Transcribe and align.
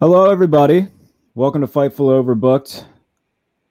Hello, 0.00 0.30
everybody. 0.30 0.86
Welcome 1.34 1.60
to 1.60 1.66
Fightful 1.66 2.24
Overbooked. 2.24 2.86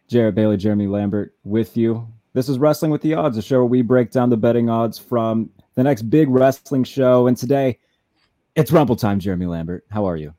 Jarrett 0.07 0.35
Bailey, 0.35 0.57
Jeremy 0.57 0.85
Lambert 0.85 1.33
with 1.43 1.75
you. 1.75 2.07
This 2.33 2.47
is 2.47 2.59
Wrestling 2.59 2.91
with 2.91 3.01
the 3.01 3.15
Odds, 3.15 3.35
a 3.37 3.41
show 3.41 3.55
where 3.55 3.65
we 3.65 3.81
break 3.81 4.11
down 4.11 4.29
the 4.29 4.37
betting 4.37 4.69
odds 4.69 4.99
from 4.99 5.49
the 5.73 5.81
next 5.81 6.03
big 6.03 6.29
wrestling 6.29 6.83
show. 6.83 7.25
And 7.25 7.35
today, 7.35 7.79
it's 8.53 8.71
Rumble 8.71 8.95
time, 8.95 9.19
Jeremy 9.19 9.47
Lambert. 9.47 9.85
How 9.89 10.05
are 10.05 10.17
you? 10.17 10.31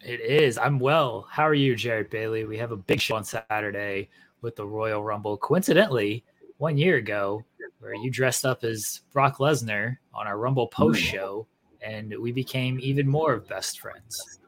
It 0.00 0.18
is. 0.18 0.58
I'm 0.58 0.80
well. 0.80 1.28
How 1.30 1.44
are 1.44 1.54
you, 1.54 1.76
Jarrett 1.76 2.10
Bailey? 2.10 2.44
We 2.44 2.58
have 2.58 2.72
a 2.72 2.76
big 2.76 3.00
show 3.00 3.14
on 3.14 3.22
Saturday 3.22 4.08
with 4.42 4.56
the 4.56 4.66
Royal 4.66 5.04
Rumble. 5.04 5.36
Coincidentally, 5.36 6.24
one 6.58 6.76
year 6.76 6.96
ago, 6.96 7.44
where 7.78 7.94
you 7.94 8.10
dressed 8.10 8.44
up 8.44 8.64
as 8.64 9.02
Brock 9.12 9.38
Lesnar 9.38 9.98
on 10.12 10.26
our 10.26 10.36
Rumble 10.36 10.66
post 10.66 11.00
show, 11.00 11.46
and 11.80 12.12
we 12.18 12.32
became 12.32 12.80
even 12.82 13.06
more 13.06 13.34
of 13.34 13.46
best 13.46 13.78
friends. 13.78 14.40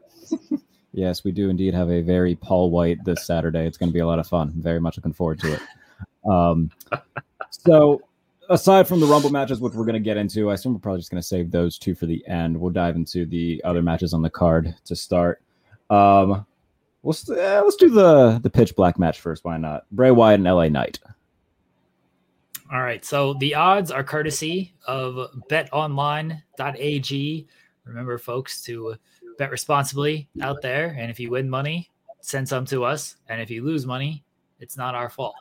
Yes, 0.92 1.24
we 1.24 1.32
do 1.32 1.48
indeed 1.48 1.74
have 1.74 1.90
a 1.90 2.00
very 2.00 2.34
Paul 2.34 2.70
White 2.70 3.04
this 3.04 3.26
Saturday. 3.26 3.66
It's 3.66 3.78
going 3.78 3.90
to 3.90 3.94
be 3.94 4.00
a 4.00 4.06
lot 4.06 4.18
of 4.18 4.26
fun. 4.26 4.52
Very 4.56 4.80
much 4.80 4.96
looking 4.96 5.12
forward 5.12 5.40
to 5.40 5.54
it. 5.54 5.60
Um, 6.28 6.70
so, 7.50 8.02
aside 8.50 8.88
from 8.88 9.00
the 9.00 9.06
Rumble 9.06 9.30
matches, 9.30 9.60
which 9.60 9.74
we're 9.74 9.84
going 9.84 9.94
to 9.94 10.00
get 10.00 10.16
into, 10.16 10.50
I 10.50 10.54
assume 10.54 10.74
we're 10.74 10.80
probably 10.80 11.00
just 11.00 11.10
going 11.10 11.20
to 11.20 11.26
save 11.26 11.50
those 11.50 11.78
two 11.78 11.94
for 11.94 12.06
the 12.06 12.26
end. 12.26 12.58
We'll 12.58 12.72
dive 12.72 12.96
into 12.96 13.24
the 13.24 13.62
other 13.64 13.82
matches 13.82 14.12
on 14.12 14.22
the 14.22 14.30
card 14.30 14.74
to 14.84 14.96
start. 14.96 15.40
Um, 15.90 16.44
let's 17.02 17.28
uh, 17.30 17.62
let's 17.64 17.76
do 17.76 17.88
the 17.90 18.38
the 18.42 18.50
pitch 18.50 18.76
black 18.76 18.98
match 18.98 19.20
first. 19.20 19.44
Why 19.44 19.56
not? 19.56 19.84
Bray 19.90 20.10
Wyatt 20.10 20.40
and 20.40 20.44
LA 20.44 20.68
Knight. 20.68 21.00
All 22.70 22.82
right. 22.82 23.04
So 23.04 23.34
the 23.34 23.54
odds 23.54 23.90
are 23.90 24.04
courtesy 24.04 24.74
of 24.86 25.30
betonline.ag. 25.50 27.46
Remember, 27.84 28.18
folks, 28.18 28.62
to 28.64 28.96
bet 29.38 29.50
responsibly 29.50 30.28
out 30.42 30.60
there. 30.60 30.94
And 30.98 31.10
if 31.10 31.18
you 31.18 31.30
win 31.30 31.48
money, 31.48 31.90
send 32.20 32.48
some 32.48 32.66
to 32.66 32.84
us. 32.84 33.16
And 33.28 33.40
if 33.40 33.50
you 33.50 33.64
lose 33.64 33.86
money, 33.86 34.24
it's 34.60 34.76
not 34.76 34.94
our 34.94 35.08
fault. 35.08 35.36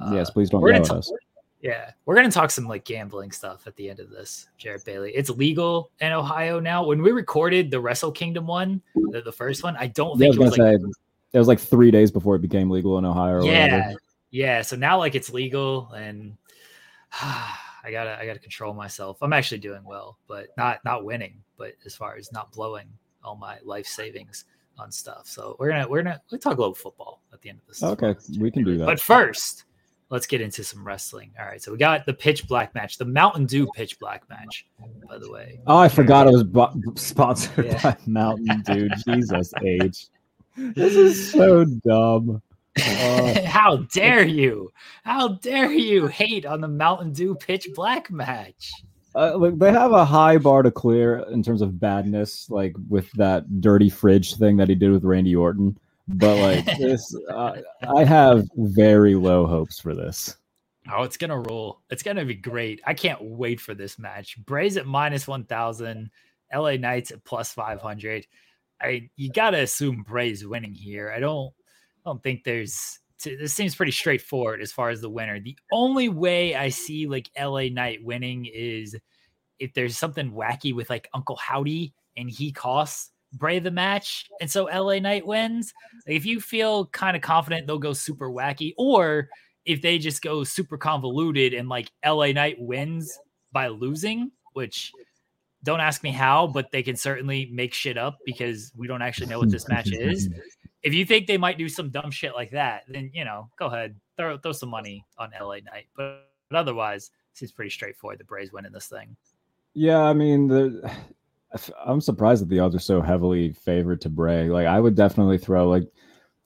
Uh, 0.00 0.12
yes, 0.14 0.30
please 0.30 0.48
don't 0.48 0.66
yell 0.66 0.76
at 0.76 0.90
us. 0.90 1.12
Yeah, 1.60 1.90
we're 2.06 2.14
gonna 2.14 2.30
talk 2.30 2.50
some 2.50 2.66
like 2.66 2.84
gambling 2.84 3.32
stuff 3.32 3.66
at 3.66 3.76
the 3.76 3.90
end 3.90 4.00
of 4.00 4.08
this, 4.08 4.48
Jarrett 4.56 4.84
Bailey. 4.86 5.12
It's 5.14 5.28
legal 5.28 5.90
in 6.00 6.10
Ohio 6.10 6.58
now. 6.58 6.86
When 6.86 7.02
we 7.02 7.10
recorded 7.10 7.70
the 7.70 7.78
Wrestle 7.78 8.12
Kingdom 8.12 8.46
one, 8.46 8.80
the, 8.94 9.20
the 9.20 9.32
first 9.32 9.62
one, 9.62 9.76
I 9.76 9.88
don't 9.88 10.18
think 10.18 10.34
yeah, 10.36 10.40
I 10.40 10.44
was 10.44 10.56
it 10.56 10.58
was 10.58 10.58
like, 10.58 10.80
say, 10.80 10.88
it 11.34 11.38
was 11.38 11.48
like 11.48 11.60
three 11.60 11.90
days 11.90 12.10
before 12.10 12.34
it 12.34 12.40
became 12.40 12.70
legal 12.70 12.96
in 12.96 13.04
Ohio. 13.04 13.42
yeah, 13.42 13.64
whatever. 13.64 14.00
yeah. 14.30 14.62
So 14.62 14.76
now 14.76 14.96
like 14.96 15.14
it's 15.14 15.30
legal, 15.30 15.92
and 15.92 16.34
I 17.12 17.90
gotta 17.90 18.18
I 18.18 18.24
gotta 18.24 18.38
control 18.38 18.72
myself. 18.72 19.18
I'm 19.20 19.34
actually 19.34 19.58
doing 19.58 19.84
well, 19.84 20.16
but 20.28 20.48
not 20.56 20.82
not 20.86 21.04
winning. 21.04 21.42
But 21.58 21.74
as 21.84 21.94
far 21.94 22.16
as 22.16 22.32
not 22.32 22.52
blowing 22.52 22.86
all 23.24 23.36
my 23.36 23.58
life 23.64 23.86
savings 23.86 24.44
on 24.78 24.90
stuff. 24.90 25.26
So 25.26 25.56
we're 25.58 25.70
gonna 25.70 25.88
we're 25.88 26.02
gonna 26.02 26.20
we 26.30 26.38
talk 26.38 26.56
a 26.56 26.60
little 26.60 26.74
football 26.74 27.22
at 27.32 27.40
the 27.42 27.50
end 27.50 27.60
of 27.60 27.66
this. 27.68 27.82
Okay, 27.82 28.14
we 28.38 28.50
can 28.50 28.64
do 28.64 28.78
that. 28.78 28.86
But 28.86 29.00
first, 29.00 29.64
let's 30.08 30.26
get 30.26 30.40
into 30.40 30.64
some 30.64 30.86
wrestling. 30.86 31.32
All 31.38 31.46
right, 31.46 31.62
so 31.62 31.72
we 31.72 31.78
got 31.78 32.06
the 32.06 32.14
pitch 32.14 32.48
black 32.48 32.74
match, 32.74 32.98
the 32.98 33.04
Mountain 33.04 33.46
Dew 33.46 33.68
pitch 33.74 33.98
black 33.98 34.28
match. 34.28 34.66
By 35.08 35.18
the 35.18 35.30
way, 35.30 35.60
oh, 35.66 35.76
I 35.76 35.88
forgot 35.88 36.26
it 36.26 36.32
was 36.32 36.44
bu- 36.44 36.94
sponsored 36.96 37.66
yeah. 37.66 37.82
by 37.82 37.96
Mountain 38.06 38.62
Dew. 38.62 38.88
Jesus 39.06 39.52
H. 39.62 40.06
This 40.56 40.96
is 40.96 41.32
so 41.32 41.64
dumb. 41.64 42.42
Uh, 42.78 43.42
How 43.46 43.78
dare 43.92 44.24
you? 44.24 44.72
How 45.04 45.28
dare 45.28 45.72
you 45.72 46.06
hate 46.06 46.46
on 46.46 46.60
the 46.60 46.68
Mountain 46.68 47.12
Dew 47.12 47.34
pitch 47.34 47.68
black 47.74 48.10
match? 48.10 48.72
Uh, 49.14 49.34
look, 49.34 49.58
they 49.58 49.72
have 49.72 49.92
a 49.92 50.04
high 50.04 50.38
bar 50.38 50.62
to 50.62 50.70
clear 50.70 51.24
in 51.30 51.42
terms 51.42 51.62
of 51.62 51.80
badness, 51.80 52.48
like 52.48 52.74
with 52.88 53.10
that 53.12 53.60
dirty 53.60 53.90
fridge 53.90 54.36
thing 54.36 54.56
that 54.56 54.68
he 54.68 54.74
did 54.74 54.92
with 54.92 55.04
Randy 55.04 55.34
Orton. 55.34 55.76
But 56.06 56.38
like 56.38 56.64
this, 56.78 57.14
uh, 57.28 57.56
I 57.96 58.04
have 58.04 58.48
very 58.56 59.14
low 59.14 59.46
hopes 59.46 59.80
for 59.80 59.94
this. 59.94 60.36
Oh, 60.92 61.02
it's 61.02 61.16
gonna 61.16 61.40
roll. 61.40 61.80
It's 61.90 62.02
gonna 62.02 62.24
be 62.24 62.34
great. 62.34 62.80
I 62.86 62.94
can't 62.94 63.22
wait 63.22 63.60
for 63.60 63.74
this 63.74 63.98
match. 63.98 64.36
Bray's 64.44 64.76
at 64.76 64.86
minus 64.86 65.26
one 65.26 65.44
thousand, 65.44 66.10
LA 66.54 66.76
Knights 66.76 67.10
at 67.10 67.24
plus 67.24 67.52
five 67.52 67.80
hundred. 67.80 68.26
I 68.80 69.10
you 69.16 69.30
gotta 69.30 69.58
assume 69.58 70.04
Bray's 70.06 70.46
winning 70.46 70.72
here. 70.72 71.12
I 71.14 71.20
don't, 71.20 71.52
I 72.04 72.10
don't 72.10 72.22
think 72.22 72.44
there's. 72.44 72.99
This 73.24 73.52
seems 73.52 73.74
pretty 73.74 73.92
straightforward 73.92 74.62
as 74.62 74.72
far 74.72 74.90
as 74.90 75.00
the 75.00 75.10
winner. 75.10 75.40
The 75.40 75.56
only 75.72 76.08
way 76.08 76.54
I 76.54 76.68
see 76.68 77.06
like 77.06 77.30
LA 77.38 77.68
Knight 77.70 77.98
winning 78.02 78.46
is 78.46 78.96
if 79.58 79.74
there's 79.74 79.98
something 79.98 80.32
wacky 80.32 80.74
with 80.74 80.90
like 80.90 81.08
Uncle 81.12 81.36
Howdy 81.36 81.92
and 82.16 82.30
he 82.30 82.52
costs 82.52 83.10
Bray 83.32 83.60
the 83.60 83.70
match, 83.70 84.26
and 84.40 84.50
so 84.50 84.64
LA 84.64 84.98
Knight 84.98 85.24
wins. 85.24 85.72
Like, 86.06 86.16
if 86.16 86.26
you 86.26 86.40
feel 86.40 86.86
kind 86.86 87.16
of 87.16 87.22
confident 87.22 87.66
they'll 87.66 87.78
go 87.78 87.92
super 87.92 88.28
wacky, 88.28 88.74
or 88.76 89.28
if 89.64 89.82
they 89.82 89.98
just 89.98 90.20
go 90.20 90.42
super 90.42 90.76
convoluted 90.76 91.54
and 91.54 91.68
like 91.68 91.92
LA 92.04 92.32
Knight 92.32 92.56
wins 92.58 93.16
by 93.52 93.68
losing, 93.68 94.32
which 94.54 94.90
don't 95.62 95.80
ask 95.80 96.02
me 96.02 96.10
how, 96.10 96.48
but 96.48 96.72
they 96.72 96.82
can 96.82 96.96
certainly 96.96 97.48
make 97.52 97.72
shit 97.72 97.96
up 97.96 98.18
because 98.24 98.72
we 98.76 98.88
don't 98.88 99.02
actually 99.02 99.28
know 99.28 99.38
what 99.38 99.50
this 99.50 99.68
match 99.68 99.92
is. 99.92 100.28
If 100.82 100.94
you 100.94 101.04
think 101.04 101.26
they 101.26 101.36
might 101.36 101.58
do 101.58 101.68
some 101.68 101.90
dumb 101.90 102.10
shit 102.10 102.34
like 102.34 102.50
that, 102.52 102.84
then 102.88 103.10
you 103.12 103.24
know, 103.24 103.48
go 103.58 103.66
ahead, 103.66 103.96
throw 104.16 104.38
throw 104.38 104.52
some 104.52 104.70
money 104.70 105.04
on 105.18 105.30
LA 105.38 105.56
Knight. 105.56 105.86
But, 105.96 106.28
but 106.48 106.58
otherwise, 106.58 107.10
seems 107.34 107.52
pretty 107.52 107.70
straightforward. 107.70 108.18
The 108.18 108.24
Braves 108.24 108.52
winning 108.52 108.72
this 108.72 108.88
thing. 108.88 109.16
Yeah, 109.74 110.00
I 110.00 110.12
mean, 110.12 110.48
the, 110.48 110.90
I'm 111.84 112.00
surprised 112.00 112.42
that 112.42 112.48
the 112.48 112.60
odds 112.60 112.74
are 112.74 112.80
so 112.80 113.02
heavily 113.02 113.52
favored 113.52 114.00
to 114.02 114.08
Bray. 114.08 114.48
Like, 114.48 114.66
I 114.66 114.80
would 114.80 114.94
definitely 114.94 115.38
throw 115.38 115.68
like 115.68 115.84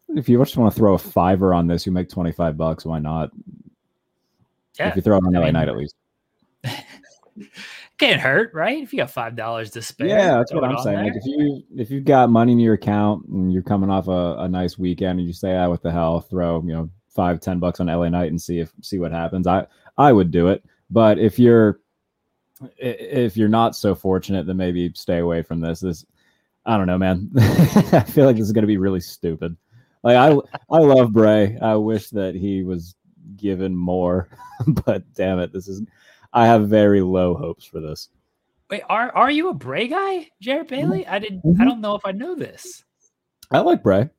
if 0.08 0.28
you 0.28 0.38
just 0.38 0.56
want 0.56 0.72
to 0.72 0.78
throw 0.78 0.94
a 0.94 0.98
fiver 0.98 1.54
on 1.54 1.66
this, 1.66 1.86
you 1.86 1.92
make 1.92 2.08
25 2.08 2.56
bucks. 2.56 2.84
Why 2.84 2.98
not? 2.98 3.30
Yeah, 4.78 4.88
if 4.88 4.96
you 4.96 5.02
throw 5.02 5.16
it 5.16 5.24
on 5.24 5.32
LA 5.32 5.44
mean, 5.46 5.52
night 5.54 5.68
at 5.68 5.76
least. 5.76 5.94
can't 7.98 8.20
hurt, 8.20 8.52
right? 8.54 8.82
If 8.82 8.92
you 8.92 8.98
got 8.98 9.10
five 9.10 9.36
dollars 9.36 9.70
to 9.72 9.82
spare. 9.82 10.08
Yeah, 10.08 10.38
that's 10.38 10.52
what 10.52 10.64
I'm 10.64 10.78
saying. 10.78 11.04
Like 11.04 11.12
if 11.14 11.24
you 11.24 11.62
if 11.76 11.90
you've 11.90 12.04
got 12.04 12.30
money 12.30 12.52
in 12.52 12.58
your 12.58 12.74
account 12.74 13.26
and 13.28 13.52
you're 13.52 13.62
coming 13.62 13.90
off 13.90 14.08
a, 14.08 14.36
a 14.38 14.48
nice 14.48 14.78
weekend 14.78 15.18
and 15.20 15.28
you 15.28 15.32
say, 15.32 15.56
ah, 15.56 15.68
what 15.68 15.82
the 15.82 15.92
hell, 15.92 16.20
throw, 16.20 16.60
you 16.62 16.72
know, 16.72 16.90
five, 17.08 17.40
ten 17.40 17.58
bucks 17.58 17.80
on 17.80 17.86
LA 17.86 18.08
Knight 18.08 18.30
and 18.30 18.40
see 18.40 18.58
if 18.58 18.72
see 18.82 18.98
what 18.98 19.12
happens. 19.12 19.46
I 19.46 19.66
I 19.96 20.12
would 20.12 20.30
do 20.30 20.48
it. 20.48 20.64
But 20.90 21.18
if 21.18 21.38
you're 21.38 21.80
if 22.78 23.36
you're 23.36 23.48
not 23.48 23.76
so 23.76 23.94
fortunate, 23.94 24.46
then 24.46 24.56
maybe 24.56 24.90
stay 24.94 25.18
away 25.18 25.42
from 25.42 25.60
this. 25.60 25.80
This, 25.80 26.04
I 26.66 26.76
don't 26.76 26.86
know, 26.86 26.98
man. 26.98 27.30
I 27.36 28.00
feel 28.00 28.26
like 28.26 28.36
this 28.36 28.46
is 28.46 28.52
going 28.52 28.62
to 28.62 28.68
be 28.68 28.78
really 28.78 29.00
stupid. 29.00 29.56
Like 30.02 30.16
I, 30.16 30.36
I 30.70 30.78
love 30.78 31.12
Bray. 31.12 31.58
I 31.60 31.76
wish 31.76 32.10
that 32.10 32.34
he 32.34 32.62
was 32.62 32.94
given 33.36 33.74
more, 33.76 34.28
but 34.66 35.02
damn 35.14 35.38
it, 35.38 35.52
this 35.52 35.68
is. 35.68 35.82
I 36.34 36.46
have 36.46 36.68
very 36.68 37.00
low 37.00 37.34
hopes 37.34 37.64
for 37.64 37.80
this. 37.80 38.08
Wait, 38.68 38.82
are 38.88 39.14
are 39.14 39.30
you 39.30 39.50
a 39.50 39.54
Bray 39.54 39.88
guy, 39.88 40.28
Jarrett 40.40 40.68
Bailey? 40.68 41.06
I 41.06 41.20
didn't. 41.20 41.44
Mm-hmm. 41.44 41.62
I 41.62 41.64
don't 41.64 41.80
know 41.80 41.94
if 41.94 42.04
I 42.04 42.12
know 42.12 42.34
this. 42.34 42.84
I 43.50 43.60
like 43.60 43.82
Bray. 43.82 44.10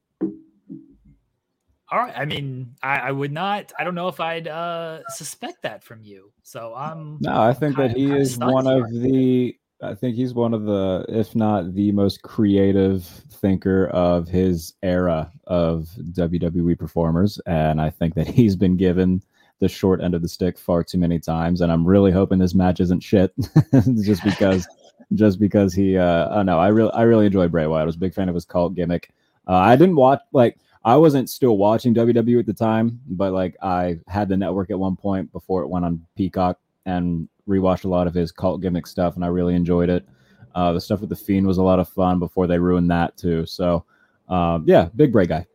All 1.92 2.00
right. 2.00 2.14
I 2.18 2.26
mean, 2.26 2.76
I, 2.82 2.98
I, 2.98 3.12
would 3.12 3.32
not. 3.32 3.72
I 3.78 3.84
don't 3.84 3.94
know 3.94 4.08
if 4.08 4.20
I'd 4.20 4.48
uh, 4.48 5.02
suspect 5.10 5.62
that 5.62 5.84
from 5.84 6.02
you. 6.02 6.32
So 6.42 6.74
I'm. 6.76 7.18
No, 7.22 7.42
I 7.42 7.54
think 7.54 7.76
that 7.78 7.96
he 7.96 8.12
is 8.12 8.38
one 8.38 8.66
of 8.66 8.92
the. 8.92 9.56
I 9.84 9.94
think 9.94 10.16
he's 10.16 10.34
one 10.34 10.54
of 10.54 10.64
the, 10.64 11.06
if 11.10 11.36
not 11.36 11.74
the 11.74 11.92
most 11.92 12.22
creative 12.22 13.06
thinker 13.06 13.88
of 13.88 14.28
his 14.28 14.74
era 14.82 15.32
of 15.48 15.90
WWE 16.12 16.80
performers, 16.80 17.40
and 17.46 17.82
I 17.82 17.90
think 17.90 18.16
that 18.16 18.28
he's 18.40 18.56
been 18.56 18.78
given 18.78 19.22
the 19.60 19.70
short 19.70 20.02
end 20.02 20.14
of 20.14 20.22
the 20.22 20.28
stick 20.28 20.58
far 20.58 20.84
too 20.84 20.98
many 20.98 21.20
times. 21.20 21.62
And 21.62 21.72
I'm 21.72 21.86
really 21.86 22.12
hoping 22.12 22.40
this 22.40 22.56
match 22.56 22.80
isn't 22.80 23.02
shit, 23.02 23.34
just 24.04 24.24
because, 24.24 24.68
just 25.14 25.40
because 25.40 25.74
he. 25.74 25.98
Uh, 25.98 26.30
I 26.30 26.36
don't 26.36 26.46
know. 26.46 26.60
I 26.60 26.68
really, 26.68 26.92
I 26.92 27.04
really 27.04 27.26
enjoy 27.28 27.48
Bray 27.48 27.68
Wyatt. 27.68 27.84
I 27.84 27.86
was 27.86 27.96
a 27.96 28.00
big 28.00 28.14
fan 28.14 28.30
of 28.30 28.36
his 28.36 28.46
cult 28.46 28.76
gimmick. 28.76 29.12
Uh, 29.48 29.56
I 29.56 29.76
didn't 29.76 29.96
watch 29.96 30.22
like 30.34 30.58
I 30.84 30.96
wasn't 30.98 31.30
still 31.30 31.58
watching 31.58 31.94
WWE 31.94 32.40
at 32.40 32.46
the 32.46 32.54
time, 32.54 33.00
but 33.08 33.34
like 33.34 33.56
I 33.62 34.00
had 34.08 34.30
the 34.30 34.38
network 34.38 34.70
at 34.72 34.80
one 34.80 34.96
point 34.96 35.32
before 35.32 35.64
it 35.64 35.68
went 35.68 35.86
on 35.86 36.06
Peacock, 36.16 36.60
and 36.86 37.28
rewatched 37.48 37.86
a 37.86 37.90
lot 37.90 38.08
of 38.08 38.14
his 38.14 38.32
cult 38.32 38.62
gimmick 38.62 38.88
stuff, 38.88 39.16
and 39.16 39.24
I 39.24 39.28
really 39.28 39.56
enjoyed 39.56 39.90
it. 39.90 40.08
Uh, 40.54 40.72
the 40.72 40.82
stuff 40.82 41.02
with 41.02 41.10
the 41.10 41.16
Fiend 41.16 41.46
was 41.46 41.58
a 41.58 41.64
lot 41.64 41.80
of 41.80 41.90
fun 41.90 42.20
before 42.20 42.48
they 42.48 42.58
ruined 42.58 42.90
that 42.90 43.18
too. 43.18 43.46
So, 43.46 43.84
um, 44.30 44.64
yeah, 44.66 44.90
big 44.96 45.12
Bray 45.12 45.26
guy. 45.26 45.46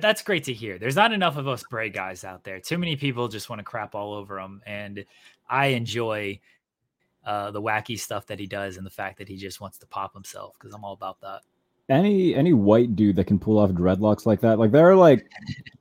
That's 0.00 0.22
great 0.22 0.44
to 0.44 0.52
hear. 0.52 0.78
There's 0.78 0.96
not 0.96 1.12
enough 1.12 1.36
of 1.36 1.48
us 1.48 1.64
Bray 1.68 1.90
guys 1.90 2.24
out 2.24 2.44
there. 2.44 2.60
Too 2.60 2.78
many 2.78 2.96
people 2.96 3.28
just 3.28 3.48
want 3.48 3.60
to 3.60 3.64
crap 3.64 3.94
all 3.94 4.14
over 4.14 4.38
him, 4.38 4.62
and 4.66 5.04
I 5.48 5.66
enjoy 5.66 6.40
uh, 7.24 7.50
the 7.50 7.60
wacky 7.60 7.98
stuff 7.98 8.26
that 8.26 8.38
he 8.38 8.46
does 8.46 8.76
and 8.76 8.86
the 8.86 8.90
fact 8.90 9.18
that 9.18 9.28
he 9.28 9.36
just 9.36 9.60
wants 9.60 9.78
to 9.78 9.86
pop 9.86 10.12
himself 10.12 10.56
because 10.58 10.74
I'm 10.74 10.84
all 10.84 10.92
about 10.92 11.20
that. 11.22 11.40
Any 11.88 12.34
any 12.34 12.54
white 12.54 12.96
dude 12.96 13.16
that 13.16 13.26
can 13.26 13.38
pull 13.38 13.58
off 13.58 13.70
dreadlocks 13.70 14.24
like 14.24 14.40
that, 14.40 14.58
like 14.58 14.70
there 14.70 14.88
are 14.88 14.96
like 14.96 15.26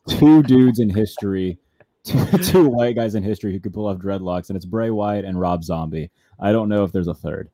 two 0.07 0.43
dudes 0.43 0.79
in 0.79 0.89
history, 0.89 1.57
two, 2.03 2.25
two 2.39 2.67
white 2.67 2.95
guys 2.95 3.15
in 3.15 3.23
history 3.23 3.53
who 3.53 3.59
could 3.59 3.73
pull 3.73 3.87
off 3.87 3.97
dreadlocks, 3.99 4.49
and 4.49 4.57
it's 4.57 4.65
Bray 4.65 4.89
Wyatt 4.89 5.23
and 5.23 5.39
Rob 5.39 5.63
Zombie. 5.63 6.11
I 6.39 6.51
don't 6.51 6.67
know 6.67 6.83
if 6.83 6.91
there's 6.91 7.07
a 7.07 7.13
third. 7.13 7.49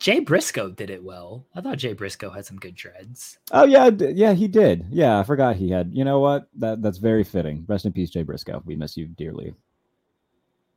Jay 0.00 0.20
Briscoe 0.20 0.70
did 0.70 0.90
it 0.90 1.02
well. 1.02 1.46
I 1.54 1.60
thought 1.60 1.78
Jay 1.78 1.92
Briscoe 1.92 2.30
had 2.30 2.44
some 2.44 2.58
good 2.58 2.74
dreads. 2.74 3.38
Oh 3.52 3.64
yeah, 3.64 3.88
yeah, 3.88 4.32
he 4.32 4.48
did. 4.48 4.86
Yeah, 4.90 5.18
I 5.18 5.22
forgot 5.22 5.56
he 5.56 5.70
had. 5.70 5.90
You 5.92 6.04
know 6.04 6.20
what? 6.20 6.48
That 6.58 6.82
that's 6.82 6.98
very 6.98 7.24
fitting. 7.24 7.64
Rest 7.68 7.86
in 7.86 7.92
peace, 7.92 8.10
Jay 8.10 8.22
Briscoe. 8.22 8.62
We 8.66 8.76
miss 8.76 8.96
you 8.96 9.06
dearly 9.06 9.54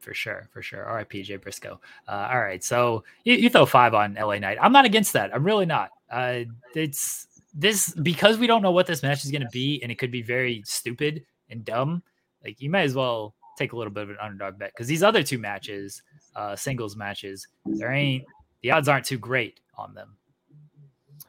for 0.08 0.14
sure, 0.14 0.48
for 0.54 0.62
sure. 0.62 0.88
All 0.88 0.96
right, 0.96 1.08
PJ 1.08 1.42
Briscoe. 1.42 1.82
Uh, 2.08 2.30
all 2.32 2.40
right, 2.40 2.64
so 2.64 3.04
you, 3.26 3.34
you, 3.36 3.50
throw 3.50 3.66
five 3.66 3.94
on 3.94 4.14
LA 4.14 4.40
Knight. 4.40 4.58
I'm 4.62 4.72
not 4.72 4.86
against 4.86 5.12
that. 5.14 5.36
I'm 5.36 5.44
really 5.44 5.66
not. 5.66 5.90
Uh, 6.10 6.42
it's 6.74 7.28
this 7.54 7.94
because 7.94 8.38
we 8.38 8.48
don't 8.48 8.62
know 8.62 8.72
what 8.72 8.88
this 8.88 9.04
match 9.04 9.26
is 9.26 9.32
going 9.32 9.42
to 9.42 9.50
be, 9.52 9.82
and 9.84 9.92
it 9.92 9.96
could 9.96 10.12
be 10.12 10.22
very 10.22 10.64
stupid 10.66 11.26
and 11.50 11.66
dumb. 11.66 12.02
Like 12.42 12.62
you 12.62 12.70
might 12.70 12.84
as 12.84 12.96
well 12.96 13.36
take 13.58 13.74
a 13.74 13.76
little 13.76 13.92
bit 13.92 14.04
of 14.04 14.12
an 14.12 14.18
underdog 14.22 14.58
bet 14.58 14.72
because 14.74 14.88
these 14.88 15.04
other 15.04 15.24
two 15.24 15.40
matches, 15.40 16.02
uh, 16.38 16.56
singles 16.56 16.96
matches, 16.96 17.48
there 17.66 17.92
ain't 17.92 18.24
the 18.68 18.74
odds 18.74 18.90
aren't 18.90 19.06
too 19.06 19.18
great 19.18 19.62
on 19.78 19.94
them. 19.94 20.18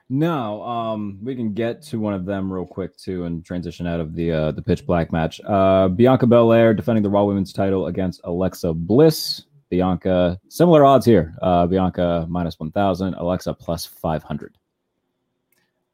No, 0.09 0.61
um, 0.65 1.21
we 1.23 1.37
can 1.37 1.53
get 1.55 1.83
to 1.83 2.01
one 2.01 2.13
of 2.13 2.25
them 2.25 2.53
real 2.53 2.67
quick 2.67 2.97
too, 2.97 3.27
and 3.27 3.45
transition 3.45 3.87
out 3.87 4.01
of 4.01 4.13
the 4.15 4.33
uh, 4.33 4.51
the 4.51 4.63
pitch 4.63 4.85
black 4.85 5.13
match. 5.13 5.41
Uh, 5.47 5.87
Bianca 5.87 6.27
Belair 6.27 6.75
defending 6.75 7.05
the 7.05 7.11
Raw 7.11 7.25
Women's 7.25 7.53
title 7.53 7.87
against 7.87 8.21
Alexa 8.25 8.75
Bliss. 8.75 9.45
Bianca, 9.71 10.41
similar 10.49 10.85
odds 10.85 11.07
here. 11.07 11.37
Uh, 11.43 11.67
Bianca 11.67 12.27
minus 12.29 12.59
one 12.59 12.73
thousand, 12.73 13.15
Alexa 13.15 13.55
plus 13.55 13.87
five 13.87 14.25
hundred. 14.25 14.59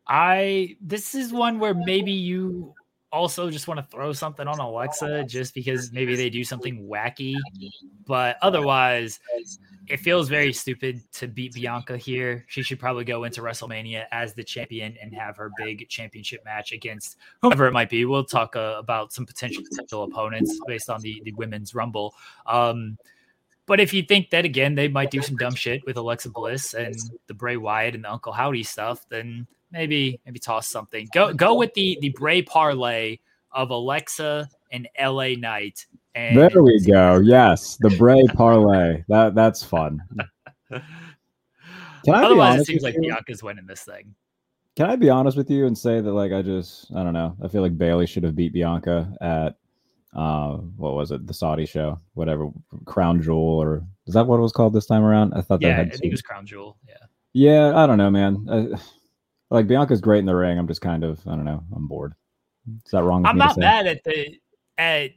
I 0.07 0.77
this 0.81 1.15
is 1.15 1.31
one 1.31 1.59
where 1.59 1.75
maybe 1.75 2.13
you 2.13 2.73
also 3.13 3.51
just 3.51 3.69
want 3.69 3.79
to 3.79 3.87
throw 3.87 4.15
something 4.15 4.49
on 4.49 4.61
Alexa 4.61 5.25
just 5.25 5.53
because 5.55 5.93
maybe 5.93 6.17
they 6.17 6.31
do 6.31 6.43
something 6.43 6.89
wacky, 6.89 7.35
but 8.07 8.39
otherwise 8.41 9.21
it 9.89 9.99
feels 9.99 10.29
very 10.29 10.53
stupid 10.53 11.01
to 11.13 11.29
beat 11.29 11.55
Bianca 11.55 11.97
here. 11.97 12.45
She 12.49 12.63
should 12.63 12.79
probably 12.79 13.05
go 13.05 13.25
into 13.25 13.43
WrestleMania 13.43 14.05
as 14.13 14.35
the 14.35 14.45
champion 14.45 14.97
and 15.01 15.15
have 15.15 15.37
her 15.37 15.51
big 15.57 15.89
championship 15.89 16.45
match 16.45 16.73
against 16.73 17.17
whoever 17.43 17.67
it 17.67 17.73
might 17.73 17.91
be. 17.91 18.05
We'll 18.05 18.25
talk 18.25 18.57
uh, 18.57 18.77
about 18.79 19.13
some 19.13 19.27
potential 19.27 19.63
potential 19.69 20.05
opponents 20.05 20.59
based 20.67 20.89
on 20.89 21.01
the, 21.01 21.21
the 21.25 21.33
women's 21.33 21.75
rumble. 21.75 22.15
Um, 22.47 22.97
but 23.67 23.81
if 23.81 23.93
you 23.93 24.03
think 24.03 24.31
that 24.31 24.45
again, 24.45 24.75
they 24.75 24.89
might 24.89 25.11
do 25.11 25.23
some 25.23 25.37
dumb 25.37 25.55
shit 25.55 25.85
with 25.87 25.97
Alexa 25.97 26.31
Bliss 26.31 26.75
and 26.75 26.95
the 27.27 27.35
Bray 27.35 27.57
Wyatt 27.57 27.95
and 27.95 28.05
the 28.05 28.13
Uncle 28.13 28.33
Howdy 28.33 28.63
stuff, 28.63 29.07
then 29.09 29.47
maybe 29.71 30.21
maybe 30.25 30.39
toss 30.39 30.69
something. 30.69 31.09
Go 31.15 31.33
go 31.33 31.55
with 31.55 31.73
the 31.75 31.99
the 32.01 32.11
Bray 32.11 32.43
parlay 32.43 33.19
of 33.53 33.71
Alexa 33.71 34.49
and 34.71 34.89
LA 35.01 35.31
Knight 35.39 35.87
and 36.15 36.37
there 36.37 36.63
we 36.63 36.81
go. 36.81 37.21
Yes, 37.21 37.77
the 37.81 37.91
Bray 37.99 38.25
parlay. 38.35 39.05
That 39.09 39.35
that's 39.35 39.63
fun. 39.63 40.01
Can 40.71 42.15
I 42.15 42.25
Otherwise, 42.25 42.61
it 42.61 42.67
seems 42.67 42.83
like? 42.83 42.97
Bianca's 43.01 43.43
winning 43.43 43.67
this 43.67 43.83
thing. 43.83 44.15
Can 44.77 44.91
I 44.91 44.97
be 44.97 45.09
honest 45.09 45.37
with 45.37 45.51
you 45.51 45.67
and 45.67 45.77
say 45.77 46.01
that 46.01 46.13
like 46.13 46.33
I 46.33 46.43
just 46.43 46.93
I 46.95 47.03
don't 47.03 47.13
know. 47.13 47.37
I 47.43 47.49
feel 47.49 47.63
like 47.63 47.79
Bayley 47.79 48.07
should 48.07 48.25
have 48.25 48.35
beat 48.35 48.53
Bianca 48.53 49.13
at 49.21 49.57
uh 50.17 50.57
what 50.77 50.95
was 50.95 51.11
it 51.11 51.27
the 51.27 51.35
Saudi 51.35 51.67
show 51.67 51.99
whatever 52.15 52.49
Crown 52.85 53.21
Jewel 53.21 53.59
or 53.59 53.85
is 54.07 54.15
that 54.15 54.27
what 54.27 54.39
it 54.39 54.43
was 54.43 54.53
called 54.53 54.73
this 54.73 54.87
time 54.87 55.05
around? 55.05 55.33
I 55.35 55.41
thought 55.41 55.63
yeah, 55.63 55.69
they 55.69 55.75
had 55.75 55.87
I 55.87 55.91
think 55.91 56.05
it 56.05 56.11
was 56.11 56.23
Crown 56.23 56.47
Jewel. 56.47 56.77
Yeah. 56.89 56.95
Yeah, 57.33 57.77
I 57.77 57.87
don't 57.87 57.99
know, 57.99 58.11
man. 58.11 58.47
I, 58.51 58.79
like 59.51 59.67
Bianca's 59.67 60.01
great 60.01 60.21
in 60.21 60.27
the 60.27 60.35
ring. 60.35 60.59
I'm 60.59 60.69
just 60.69 60.81
kind 60.81 61.05
of 61.05 61.21
I 61.27 61.31
don't 61.31 61.45
know. 61.45 61.63
I'm 61.75 61.87
bored. 61.87 62.15
Is 62.85 62.91
that 62.93 63.05
wrong? 63.05 63.25
I'm 63.27 63.39
not 63.39 63.57
mad 63.57 63.87
at 63.87 64.03
the 64.05 64.39
at 64.79 65.11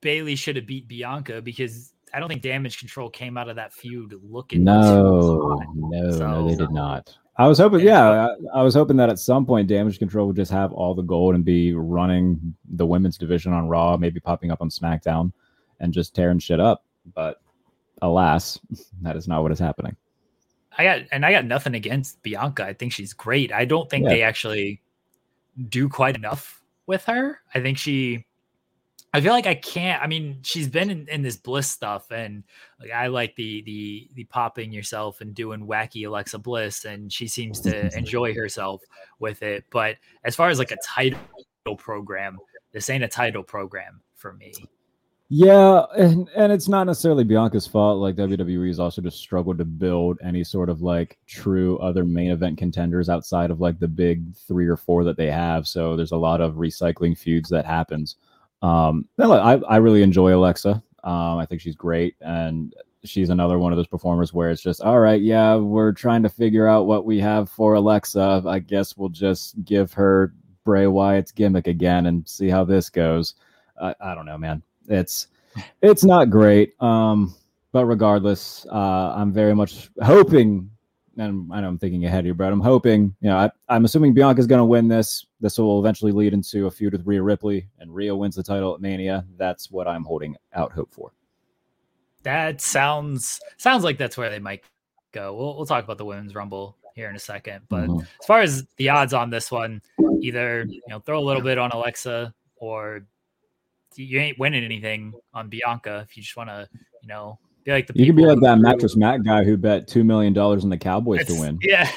Bayley 0.00 0.36
should 0.36 0.56
have 0.56 0.66
beat 0.66 0.88
Bianca 0.88 1.40
because 1.42 1.92
I 2.12 2.20
don't 2.20 2.28
think 2.28 2.42
Damage 2.42 2.78
Control 2.78 3.10
came 3.10 3.36
out 3.36 3.48
of 3.48 3.56
that 3.56 3.72
feud 3.72 4.14
looking. 4.22 4.64
No, 4.64 5.58
no, 5.74 6.10
so, 6.12 6.26
no, 6.26 6.48
they 6.48 6.56
did 6.56 6.70
not. 6.70 7.14
I 7.38 7.46
was 7.46 7.58
hoping, 7.58 7.80
yeah, 7.80 8.28
I, 8.54 8.60
I, 8.60 8.62
was 8.62 8.74
hoping 8.74 8.96
that 8.96 9.10
at 9.10 9.18
some 9.18 9.44
point 9.44 9.68
Damage 9.68 9.98
Control 9.98 10.26
would 10.26 10.36
just 10.36 10.50
have 10.50 10.72
all 10.72 10.94
the 10.94 11.02
gold 11.02 11.34
and 11.34 11.44
be 11.44 11.74
running 11.74 12.54
the 12.70 12.86
women's 12.86 13.18
division 13.18 13.52
on 13.52 13.68
Raw, 13.68 13.96
maybe 13.98 14.20
popping 14.20 14.50
up 14.50 14.62
on 14.62 14.70
SmackDown, 14.70 15.32
and 15.80 15.92
just 15.92 16.14
tearing 16.14 16.38
shit 16.38 16.60
up. 16.60 16.84
But 17.14 17.40
alas, 18.00 18.58
that 19.02 19.16
is 19.16 19.28
not 19.28 19.42
what 19.42 19.52
is 19.52 19.58
happening. 19.58 19.96
I 20.78 20.84
got 20.84 21.00
and 21.10 21.24
I 21.24 21.32
got 21.32 21.44
nothing 21.46 21.74
against 21.74 22.22
Bianca. 22.22 22.64
I 22.64 22.72
think 22.74 22.92
she's 22.92 23.12
great. 23.12 23.52
I 23.52 23.64
don't 23.64 23.88
think 23.88 24.04
yeah. 24.04 24.10
they 24.10 24.22
actually 24.22 24.82
do 25.68 25.88
quite 25.88 26.16
enough 26.16 26.62
with 26.86 27.04
her. 27.04 27.40
I 27.54 27.60
think 27.60 27.78
she 27.78 28.26
I 29.16 29.20
feel 29.22 29.32
like 29.32 29.46
I 29.46 29.54
can't. 29.54 30.02
I 30.02 30.06
mean, 30.06 30.40
she's 30.42 30.68
been 30.68 30.90
in, 30.90 31.08
in, 31.08 31.22
this 31.22 31.38
bliss 31.38 31.70
stuff, 31.70 32.10
and 32.10 32.44
like 32.78 32.90
I 32.90 33.06
like 33.06 33.34
the 33.34 33.62
the 33.62 34.10
the 34.12 34.24
popping 34.24 34.72
yourself 34.72 35.22
and 35.22 35.34
doing 35.34 35.66
wacky 35.66 36.06
Alexa 36.06 36.38
Bliss, 36.38 36.84
and 36.84 37.10
she 37.10 37.26
seems 37.26 37.58
to 37.62 37.96
enjoy 37.96 38.34
herself 38.34 38.82
with 39.18 39.42
it. 39.42 39.64
But 39.70 39.96
as 40.24 40.36
far 40.36 40.50
as 40.50 40.58
like 40.58 40.70
a 40.70 40.76
title 40.86 41.18
program, 41.78 42.36
this 42.72 42.90
ain't 42.90 43.04
a 43.04 43.08
title 43.08 43.42
program 43.42 44.02
for 44.16 44.34
me. 44.34 44.52
Yeah, 45.30 45.86
and, 45.96 46.28
and 46.36 46.52
it's 46.52 46.68
not 46.68 46.86
necessarily 46.86 47.24
Bianca's 47.24 47.66
fault. 47.66 47.98
Like 47.98 48.16
WWE 48.16 48.68
has 48.68 48.78
also 48.78 49.00
just 49.00 49.18
struggled 49.18 49.56
to 49.56 49.64
build 49.64 50.18
any 50.22 50.44
sort 50.44 50.68
of 50.68 50.82
like 50.82 51.16
true 51.26 51.78
other 51.78 52.04
main 52.04 52.32
event 52.32 52.58
contenders 52.58 53.08
outside 53.08 53.50
of 53.50 53.62
like 53.62 53.78
the 53.78 53.88
big 53.88 54.36
three 54.36 54.66
or 54.66 54.76
four 54.76 55.04
that 55.04 55.16
they 55.16 55.30
have. 55.30 55.66
So 55.66 55.96
there's 55.96 56.12
a 56.12 56.16
lot 56.18 56.42
of 56.42 56.56
recycling 56.56 57.16
feuds 57.16 57.48
that 57.48 57.64
happens. 57.64 58.16
Um, 58.62 59.08
I, 59.18 59.60
I 59.68 59.76
really 59.76 60.02
enjoy 60.02 60.34
Alexa. 60.34 60.82
Um, 61.04 61.38
I 61.38 61.46
think 61.46 61.60
she's 61.60 61.76
great, 61.76 62.16
and 62.20 62.74
she's 63.04 63.30
another 63.30 63.58
one 63.58 63.72
of 63.72 63.76
those 63.76 63.86
performers 63.86 64.32
where 64.32 64.50
it's 64.50 64.62
just 64.62 64.80
all 64.80 64.98
right. 64.98 65.20
Yeah, 65.20 65.56
we're 65.56 65.92
trying 65.92 66.22
to 66.24 66.28
figure 66.28 66.66
out 66.66 66.86
what 66.86 67.04
we 67.04 67.20
have 67.20 67.48
for 67.48 67.74
Alexa. 67.74 68.42
I 68.46 68.58
guess 68.58 68.96
we'll 68.96 69.08
just 69.08 69.62
give 69.64 69.92
her 69.92 70.32
Bray 70.64 70.86
Wyatt's 70.86 71.32
gimmick 71.32 71.68
again 71.68 72.06
and 72.06 72.28
see 72.28 72.48
how 72.48 72.64
this 72.64 72.90
goes. 72.90 73.34
I, 73.80 73.94
I 74.00 74.14
don't 74.14 74.26
know, 74.26 74.38
man. 74.38 74.62
It's 74.88 75.28
it's 75.82 76.04
not 76.04 76.30
great. 76.30 76.80
Um, 76.82 77.34
but 77.72 77.86
regardless, 77.86 78.66
uh, 78.72 79.14
I'm 79.16 79.32
very 79.32 79.54
much 79.54 79.90
hoping 80.02 80.70
and 81.16 81.52
I 81.52 81.60
know 81.60 81.68
I'm 81.68 81.78
thinking 81.78 82.04
ahead 82.04 82.24
here, 82.24 82.34
but 82.34 82.52
I'm 82.52 82.60
hoping, 82.60 83.14
you 83.20 83.28
know, 83.30 83.50
I, 83.68 83.76
am 83.76 83.84
assuming 83.84 84.14
Bianca's 84.14 84.46
going 84.46 84.58
to 84.58 84.64
win 84.64 84.88
this. 84.88 85.26
This 85.40 85.58
will 85.58 85.80
eventually 85.80 86.12
lead 86.12 86.34
into 86.34 86.66
a 86.66 86.70
feud 86.70 86.92
with 86.92 87.06
Rhea 87.06 87.22
Ripley, 87.22 87.68
and 87.78 87.94
Rhea 87.94 88.14
wins 88.14 88.36
the 88.36 88.42
title 88.42 88.74
at 88.74 88.80
Mania. 88.80 89.24
That's 89.36 89.70
what 89.70 89.88
I'm 89.88 90.04
holding 90.04 90.36
out 90.54 90.72
hope 90.72 90.92
for. 90.92 91.12
That 92.22 92.60
sounds 92.60 93.40
sounds 93.56 93.84
like 93.84 93.98
that's 93.98 94.16
where 94.16 94.30
they 94.30 94.40
might 94.40 94.64
go. 95.12 95.34
We'll 95.34 95.56
we'll 95.56 95.66
talk 95.66 95.84
about 95.84 95.98
the 95.98 96.04
women's 96.04 96.34
rumble 96.34 96.76
here 96.94 97.08
in 97.08 97.16
a 97.16 97.20
second, 97.20 97.62
but 97.68 97.88
mm-hmm. 97.88 98.00
as 98.00 98.26
far 98.26 98.40
as 98.40 98.66
the 98.76 98.88
odds 98.88 99.14
on 99.14 99.30
this 99.30 99.50
one, 99.50 99.80
either 100.20 100.64
you 100.68 100.82
know 100.88 100.98
throw 100.98 101.18
a 101.18 101.24
little 101.24 101.42
bit 101.42 101.58
on 101.58 101.70
Alexa 101.70 102.34
or 102.56 103.06
you 103.94 104.18
ain't 104.18 104.38
winning 104.38 104.64
anything 104.64 105.14
on 105.32 105.48
Bianca 105.48 106.04
if 106.08 106.16
you 106.16 106.22
just 106.22 106.36
want 106.36 106.50
to 106.50 106.68
you 107.00 107.08
know 107.08 107.38
like 107.74 107.86
the 107.86 107.94
you 107.96 108.06
can 108.06 108.16
be 108.16 108.24
like 108.24 108.40
that 108.40 108.58
Mattress 108.58 108.96
Mack 108.96 109.22
guy 109.24 109.44
who 109.44 109.56
bet 109.56 109.88
two 109.88 110.04
million 110.04 110.32
dollars 110.32 110.64
on 110.64 110.70
the 110.70 110.78
Cowboys 110.78 111.26
to 111.26 111.34
win. 111.38 111.58
Yeah, 111.62 111.90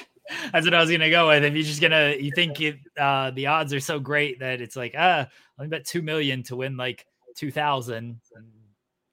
that's 0.51 0.65
what 0.65 0.73
I 0.73 0.81
was 0.81 0.91
gonna 0.91 1.09
go 1.09 1.27
with. 1.27 1.43
If 1.43 1.53
you're 1.53 1.63
just 1.63 1.81
gonna, 1.81 2.15
you 2.19 2.31
think 2.33 2.59
it, 2.61 2.77
uh, 2.97 3.31
the 3.31 3.47
odds 3.47 3.73
are 3.73 3.79
so 3.79 3.99
great 3.99 4.39
that 4.39 4.61
it's 4.61 4.75
like, 4.75 4.95
ah, 4.97 5.27
let 5.57 5.63
me 5.63 5.69
bet 5.69 5.85
two 5.85 6.01
million 6.01 6.43
to 6.43 6.55
win 6.55 6.77
like 6.77 7.05
two 7.35 7.51
thousand 7.51 8.19
and 8.35 8.47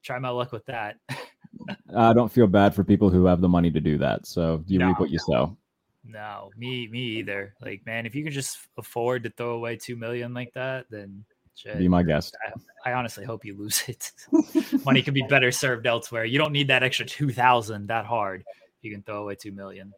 try 0.03 0.19
my 0.19 0.29
luck 0.29 0.51
with 0.51 0.65
that. 0.65 0.97
I 1.95 2.13
don't 2.13 2.31
feel 2.31 2.47
bad 2.47 2.75
for 2.75 2.83
people 2.83 3.09
who 3.09 3.25
have 3.25 3.41
the 3.41 3.49
money 3.49 3.71
to 3.71 3.81
do 3.81 3.97
that. 3.99 4.25
So 4.25 4.63
you 4.67 4.79
no, 4.79 4.87
reap 4.87 4.99
what 4.99 5.09
you 5.09 5.19
sow. 5.19 5.57
No, 6.05 6.51
me, 6.57 6.87
me 6.87 6.99
either. 6.99 7.53
Like, 7.61 7.85
man, 7.85 8.05
if 8.05 8.15
you 8.15 8.23
can 8.23 8.31
just 8.31 8.57
afford 8.77 9.23
to 9.23 9.29
throw 9.29 9.51
away 9.51 9.75
two 9.75 9.95
million 9.95 10.33
like 10.33 10.53
that, 10.53 10.85
then 10.89 11.25
Shit. 11.57 11.79
Be 11.79 11.87
my 11.87 12.03
guest. 12.03 12.37
I, 12.85 12.91
I, 12.91 12.93
honestly 12.93 13.25
hope 13.25 13.43
you 13.43 13.57
lose 13.57 13.83
it. 13.87 14.11
Money 14.85 15.01
could 15.01 15.15
be 15.15 15.23
better 15.29 15.51
served 15.51 15.87
elsewhere. 15.87 16.23
You 16.23 16.37
don't 16.37 16.51
need 16.51 16.67
that 16.67 16.83
extra 16.83 17.03
two 17.03 17.31
thousand 17.31 17.87
that 17.87 18.05
hard. 18.05 18.43
You 18.83 18.91
can 18.91 19.01
throw 19.01 19.23
away 19.23 19.33
two 19.35 19.51
million. 19.51 19.91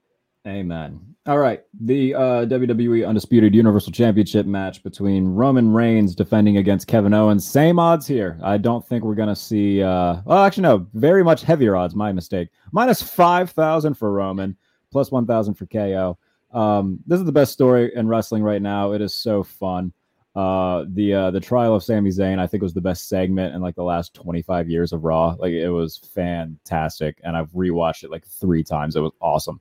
Amen. 0.47 1.01
All 1.25 1.37
right. 1.37 1.61
The 1.81 2.15
uh, 2.15 2.45
WWE 2.45 3.05
Undisputed 3.05 3.53
Universal 3.53 3.91
Championship 3.91 4.45
match 4.45 4.81
between 4.83 5.27
Roman 5.27 5.73
Reigns 5.73 6.15
defending 6.15 6.57
against 6.57 6.87
Kevin 6.87 7.13
Owens. 7.13 7.45
Same 7.45 7.77
odds 7.77 8.07
here. 8.07 8.39
I 8.41 8.57
don't 8.57 8.87
think 8.87 9.03
we're 9.03 9.15
going 9.15 9.27
to 9.27 9.35
see. 9.35 9.83
Uh, 9.83 10.21
well, 10.23 10.45
actually, 10.45 10.63
no. 10.63 10.87
Very 10.93 11.25
much 11.25 11.41
heavier 11.41 11.75
odds. 11.75 11.93
My 11.93 12.13
mistake. 12.13 12.47
Minus 12.71 13.01
5,000 13.01 13.95
for 13.95 14.13
Roman, 14.13 14.55
plus 14.93 15.11
1,000 15.11 15.55
for 15.55 15.65
KO. 15.65 16.17
Um, 16.53 16.99
this 17.05 17.19
is 17.19 17.25
the 17.25 17.33
best 17.33 17.51
story 17.51 17.91
in 17.93 18.07
wrestling 18.07 18.41
right 18.41 18.61
now. 18.61 18.93
It 18.93 19.01
is 19.01 19.13
so 19.13 19.43
fun. 19.43 19.91
Uh, 20.39 20.85
the 20.93 21.13
uh, 21.13 21.31
the 21.31 21.39
trial 21.41 21.75
of 21.75 21.83
Sami 21.83 22.09
Zayn, 22.11 22.39
I 22.39 22.47
think, 22.47 22.63
was 22.63 22.73
the 22.73 22.79
best 22.79 23.09
segment 23.09 23.53
in 23.53 23.61
like 23.61 23.75
the 23.75 23.83
last 23.83 24.13
25 24.13 24.69
years 24.69 24.93
of 24.93 25.03
Raw. 25.03 25.35
Like 25.37 25.51
it 25.51 25.69
was 25.69 25.97
fantastic, 25.97 27.19
and 27.25 27.35
I've 27.35 27.51
rewatched 27.51 28.05
it 28.05 28.09
like 28.09 28.25
three 28.25 28.63
times. 28.63 28.95
It 28.95 29.01
was 29.01 29.11
awesome. 29.19 29.59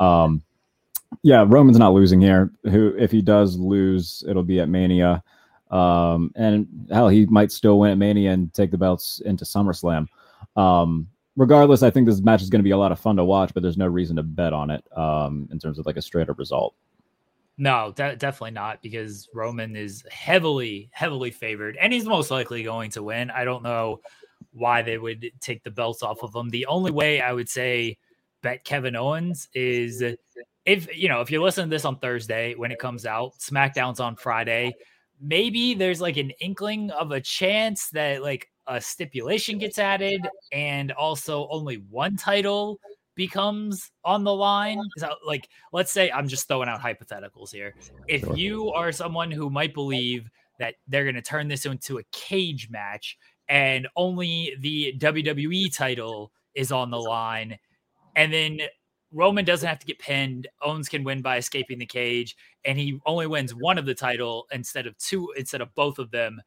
Um, 0.00 0.42
yeah, 1.22 1.44
Roman's 1.46 1.78
not 1.78 1.92
losing 1.92 2.20
here. 2.20 2.50
Who, 2.64 2.92
if 2.98 3.12
he 3.12 3.22
does 3.22 3.56
lose, 3.56 4.24
it'll 4.28 4.42
be 4.42 4.58
at 4.58 4.68
Mania. 4.68 5.22
Um, 5.70 6.32
and 6.34 6.88
hell, 6.90 7.08
he 7.08 7.26
might 7.26 7.52
still 7.52 7.78
win 7.78 7.92
at 7.92 7.98
Mania 7.98 8.32
and 8.32 8.52
take 8.52 8.72
the 8.72 8.78
belts 8.78 9.20
into 9.24 9.44
SummerSlam. 9.44 10.08
Um, 10.56 11.06
regardless, 11.36 11.84
I 11.84 11.90
think 11.90 12.08
this 12.08 12.20
match 12.20 12.42
is 12.42 12.50
going 12.50 12.58
to 12.58 12.64
be 12.64 12.72
a 12.72 12.78
lot 12.78 12.90
of 12.90 12.98
fun 12.98 13.14
to 13.14 13.24
watch, 13.24 13.54
but 13.54 13.62
there's 13.62 13.78
no 13.78 13.86
reason 13.86 14.16
to 14.16 14.24
bet 14.24 14.52
on 14.52 14.70
it 14.70 14.82
um, 14.98 15.48
in 15.52 15.60
terms 15.60 15.78
of 15.78 15.86
like 15.86 15.96
a 15.96 16.02
straight 16.02 16.28
up 16.28 16.40
result. 16.40 16.74
No, 17.58 17.92
de- 17.94 18.16
definitely 18.16 18.50
not 18.50 18.82
because 18.82 19.28
Roman 19.32 19.76
is 19.76 20.04
heavily, 20.10 20.90
heavily 20.92 21.30
favored, 21.30 21.76
and 21.76 21.92
he's 21.92 22.04
most 22.04 22.30
likely 22.30 22.62
going 22.62 22.90
to 22.92 23.02
win. 23.02 23.30
I 23.30 23.44
don't 23.44 23.62
know 23.62 24.00
why 24.52 24.82
they 24.82 24.98
would 24.98 25.30
take 25.40 25.62
the 25.62 25.70
belts 25.70 26.02
off 26.02 26.22
of 26.22 26.34
him. 26.34 26.50
The 26.50 26.66
only 26.66 26.90
way 26.90 27.20
I 27.20 27.32
would 27.32 27.48
say 27.48 27.96
bet 28.42 28.64
Kevin 28.64 28.94
Owens 28.96 29.48
is 29.54 30.02
if 30.66 30.96
you 30.96 31.08
know 31.08 31.20
if 31.20 31.30
you're 31.30 31.42
listening 31.42 31.68
to 31.68 31.74
this 31.74 31.84
on 31.84 31.98
Thursday 31.98 32.54
when 32.54 32.72
it 32.72 32.78
comes 32.78 33.06
out, 33.06 33.38
SmackDown's 33.38 34.00
on 34.00 34.16
Friday. 34.16 34.74
Maybe 35.18 35.72
there's 35.72 36.00
like 36.00 36.18
an 36.18 36.30
inkling 36.40 36.90
of 36.90 37.10
a 37.10 37.20
chance 37.22 37.88
that 37.90 38.22
like 38.22 38.50
a 38.66 38.80
stipulation 38.80 39.56
gets 39.58 39.78
added 39.78 40.20
and 40.52 40.92
also 40.92 41.48
only 41.50 41.76
one 41.76 42.16
title 42.16 42.78
becomes 43.16 43.90
on 44.04 44.22
the 44.22 44.34
line. 44.34 44.80
Like, 45.26 45.48
let's 45.72 45.90
say 45.90 46.10
I'm 46.10 46.28
just 46.28 46.46
throwing 46.46 46.68
out 46.68 46.80
hypotheticals 46.80 47.50
here. 47.50 47.74
If 48.06 48.24
you 48.36 48.70
are 48.70 48.92
someone 48.92 49.30
who 49.30 49.50
might 49.50 49.74
believe 49.74 50.30
that 50.58 50.76
they're 50.86 51.04
going 51.04 51.16
to 51.16 51.22
turn 51.22 51.48
this 51.48 51.66
into 51.66 51.98
a 51.98 52.04
cage 52.12 52.68
match 52.70 53.18
and 53.48 53.88
only 53.96 54.54
the 54.60 54.94
WWE 54.98 55.74
title 55.74 56.32
is 56.54 56.72
on 56.72 56.90
the 56.90 56.98
line, 56.98 57.58
and 58.14 58.32
then 58.32 58.60
Roman 59.12 59.44
doesn't 59.44 59.68
have 59.68 59.78
to 59.78 59.86
get 59.86 59.98
pinned. 59.98 60.48
Owens 60.62 60.88
can 60.88 61.04
win 61.04 61.22
by 61.22 61.36
escaping 61.36 61.78
the 61.78 61.86
cage, 61.86 62.36
and 62.64 62.78
he 62.78 63.00
only 63.06 63.26
wins 63.26 63.54
one 63.54 63.78
of 63.78 63.86
the 63.86 63.94
title 63.94 64.46
instead 64.52 64.86
of 64.86 64.96
two, 64.98 65.32
instead 65.36 65.60
of 65.60 65.74
both 65.74 65.98
of 65.98 66.10
them. 66.10 66.40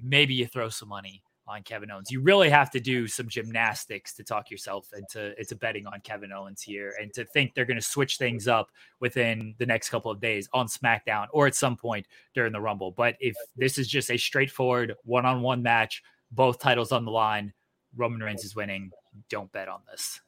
Maybe 0.00 0.34
you 0.34 0.46
throw 0.46 0.68
some 0.68 0.88
money 0.88 1.22
on 1.46 1.62
Kevin 1.62 1.90
Owens. 1.90 2.10
You 2.10 2.20
really 2.20 2.48
have 2.48 2.70
to 2.70 2.80
do 2.80 3.06
some 3.06 3.28
gymnastics 3.28 4.14
to 4.14 4.24
talk 4.24 4.50
yourself 4.50 4.88
into 4.96 5.38
into 5.38 5.56
betting 5.56 5.86
on 5.86 6.00
Kevin 6.00 6.32
Owens 6.32 6.62
here, 6.62 6.94
and 7.00 7.12
to 7.14 7.24
think 7.24 7.54
they're 7.54 7.64
going 7.64 7.80
to 7.80 7.82
switch 7.82 8.16
things 8.16 8.48
up 8.48 8.70
within 9.00 9.54
the 9.58 9.66
next 9.66 9.90
couple 9.90 10.10
of 10.10 10.20
days 10.20 10.48
on 10.52 10.66
SmackDown 10.66 11.26
or 11.32 11.46
at 11.46 11.54
some 11.54 11.76
point 11.76 12.06
during 12.34 12.52
the 12.52 12.60
Rumble. 12.60 12.90
But 12.90 13.16
if 13.20 13.34
this 13.56 13.78
is 13.78 13.88
just 13.88 14.10
a 14.10 14.16
straightforward 14.16 14.94
one 15.04 15.26
on 15.26 15.42
one 15.42 15.62
match, 15.62 16.02
both 16.32 16.58
titles 16.58 16.92
on 16.92 17.04
the 17.04 17.10
line, 17.10 17.52
Roman 17.96 18.20
Reigns 18.20 18.44
is 18.44 18.56
winning. 18.56 18.90
Don't 19.28 19.52
bet 19.52 19.68
on 19.68 19.80
this. 19.90 20.20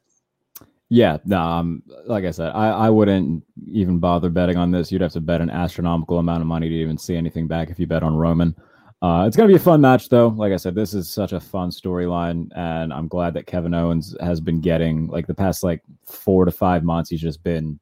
Yeah, 0.89 1.17
no, 1.25 1.41
um, 1.41 1.83
like 2.05 2.23
I 2.23 2.31
said, 2.31 2.51
I, 2.51 2.69
I 2.69 2.89
wouldn't 2.89 3.43
even 3.65 3.99
bother 3.99 4.29
betting 4.29 4.55
on 4.55 4.71
this. 4.71 4.89
You'd 4.89 5.01
have 5.01 5.11
to 5.13 5.21
bet 5.21 5.41
an 5.41 5.49
astronomical 5.49 6.17
amount 6.17 6.41
of 6.41 6.47
money 6.47 6.69
to 6.69 6.75
even 6.75 6.97
see 6.97 7.17
anything 7.17 7.45
back 7.45 7.69
if 7.69 7.77
you 7.77 7.87
bet 7.87 8.03
on 8.03 8.15
Roman. 8.15 8.55
Uh, 9.01 9.25
it's 9.27 9.37
going 9.37 9.47
to 9.47 9.53
be 9.53 9.57
a 9.57 9.63
fun 9.63 9.79
match, 9.79 10.09
though. 10.09 10.29
Like 10.29 10.51
I 10.51 10.57
said, 10.57 10.73
this 10.73 10.93
is 10.93 11.07
such 11.07 11.31
a 11.31 11.39
fun 11.39 11.69
storyline, 11.69 12.49
and 12.55 12.91
I'm 12.91 13.07
glad 13.07 13.33
that 13.35 13.45
Kevin 13.45 13.73
Owens 13.73 14.15
has 14.21 14.41
been 14.41 14.59
getting 14.59 15.07
like 15.07 15.27
the 15.27 15.35
past 15.35 15.63
like 15.63 15.83
four 16.03 16.45
to 16.45 16.51
five 16.51 16.83
months. 16.83 17.09
He's 17.09 17.21
just 17.21 17.43
been 17.43 17.79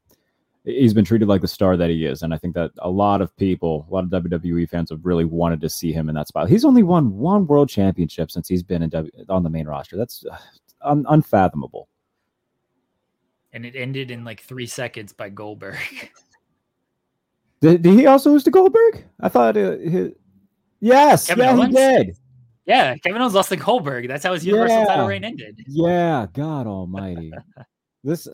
he's 0.65 0.93
been 0.93 1.05
treated 1.05 1.27
like 1.27 1.41
the 1.41 1.47
star 1.47 1.77
that 1.77 1.89
he 1.89 2.05
is, 2.05 2.21
and 2.21 2.33
I 2.33 2.37
think 2.37 2.53
that 2.55 2.71
a 2.79 2.89
lot 2.89 3.21
of 3.21 3.35
people, 3.37 3.85
a 3.89 3.93
lot 3.93 4.03
of 4.03 4.09
WWE 4.09 4.69
fans, 4.69 4.89
have 4.89 5.05
really 5.05 5.25
wanted 5.25 5.61
to 5.61 5.69
see 5.69 5.93
him 5.93 6.09
in 6.09 6.15
that 6.15 6.27
spot. 6.27 6.49
He's 6.49 6.65
only 6.65 6.83
won 6.83 7.15
one 7.17 7.47
world 7.47 7.69
championship 7.69 8.29
since 8.29 8.49
he's 8.49 8.63
been 8.63 8.81
in 8.81 8.89
w- 8.89 9.11
on 9.29 9.43
the 9.43 9.49
main 9.49 9.67
roster. 9.67 9.95
That's 9.95 10.25
uh, 10.29 10.37
un- 10.81 11.05
unfathomable 11.07 11.87
and 13.55 13.65
it 13.65 13.75
ended 13.75 14.11
in 14.11 14.25
like 14.25 14.41
three 14.41 14.67
seconds 14.67 15.13
by 15.13 15.29
Goldberg. 15.29 15.77
did, 17.61 17.81
did 17.81 17.97
he 17.97 18.05
also 18.05 18.29
lose 18.31 18.43
to 18.43 18.51
Goldberg? 18.51 19.05
I 19.21 19.29
thought 19.29 19.55
uh, 19.55 19.77
his, 19.77 20.11
yes, 20.85 21.27
Kevin 21.27 21.45
yeah, 21.45 21.51
Owens? 21.51 21.67
he 21.67 21.73
did. 21.73 22.17
Yeah, 22.65 22.97
Kevin 22.97 23.21
Owens 23.21 23.33
lost 23.33 23.49
to 23.49 23.55
Goldberg. 23.57 24.07
That's 24.07 24.23
how 24.23 24.33
his 24.33 24.45
Universal 24.45 24.79
yeah. 24.79 24.85
title 24.85 25.07
reign 25.07 25.23
ended. 25.23 25.63
Yeah, 25.67 26.27
God 26.33 26.67
Almighty. 26.67 27.31
this 28.03 28.27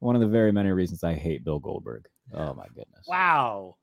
one 0.00 0.14
of 0.14 0.20
the 0.20 0.28
very 0.28 0.52
many 0.52 0.70
reasons 0.70 1.04
I 1.04 1.14
hate 1.14 1.44
Bill 1.44 1.58
Goldberg. 1.58 2.06
Oh 2.34 2.54
my 2.54 2.66
goodness. 2.68 3.06
Wow. 3.06 3.76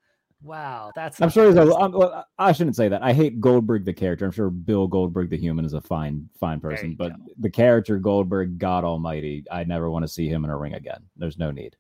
Wow, 0.46 0.92
that's. 0.96 1.20
I'm 1.22 1.30
sure. 1.30 1.48
He's 1.48 1.56
a, 1.56 1.74
I'm, 1.76 1.96
I 2.38 2.52
shouldn't 2.52 2.76
say 2.76 2.88
that. 2.88 3.02
I 3.02 3.14
hate 3.14 3.42
Goldberg 3.42 3.84
the 3.84 3.94
character. 3.94 4.26
I'm 4.26 4.32
sure 4.32 4.52
Bill 4.52 4.86
Goldberg 4.86 5.32
the 5.32 5.38
human 5.38 5.66
is 5.66 5.74
a 5.74 5.82
fine, 5.82 6.30
fine 6.40 6.60
person, 6.60 6.94
but 6.94 7.14
go. 7.14 7.34
the 7.40 7.50
character 7.50 7.98
Goldberg, 7.98 8.60
God 8.60 8.84
Almighty, 8.84 9.44
I 9.52 9.64
never 9.64 9.90
want 9.90 10.04
to 10.04 10.08
see 10.08 10.28
him 10.28 10.44
in 10.44 10.52
a 10.52 10.58
ring 10.58 10.76
again. 10.76 11.02
There's 11.18 11.40
no 11.40 11.50
need. 11.50 11.76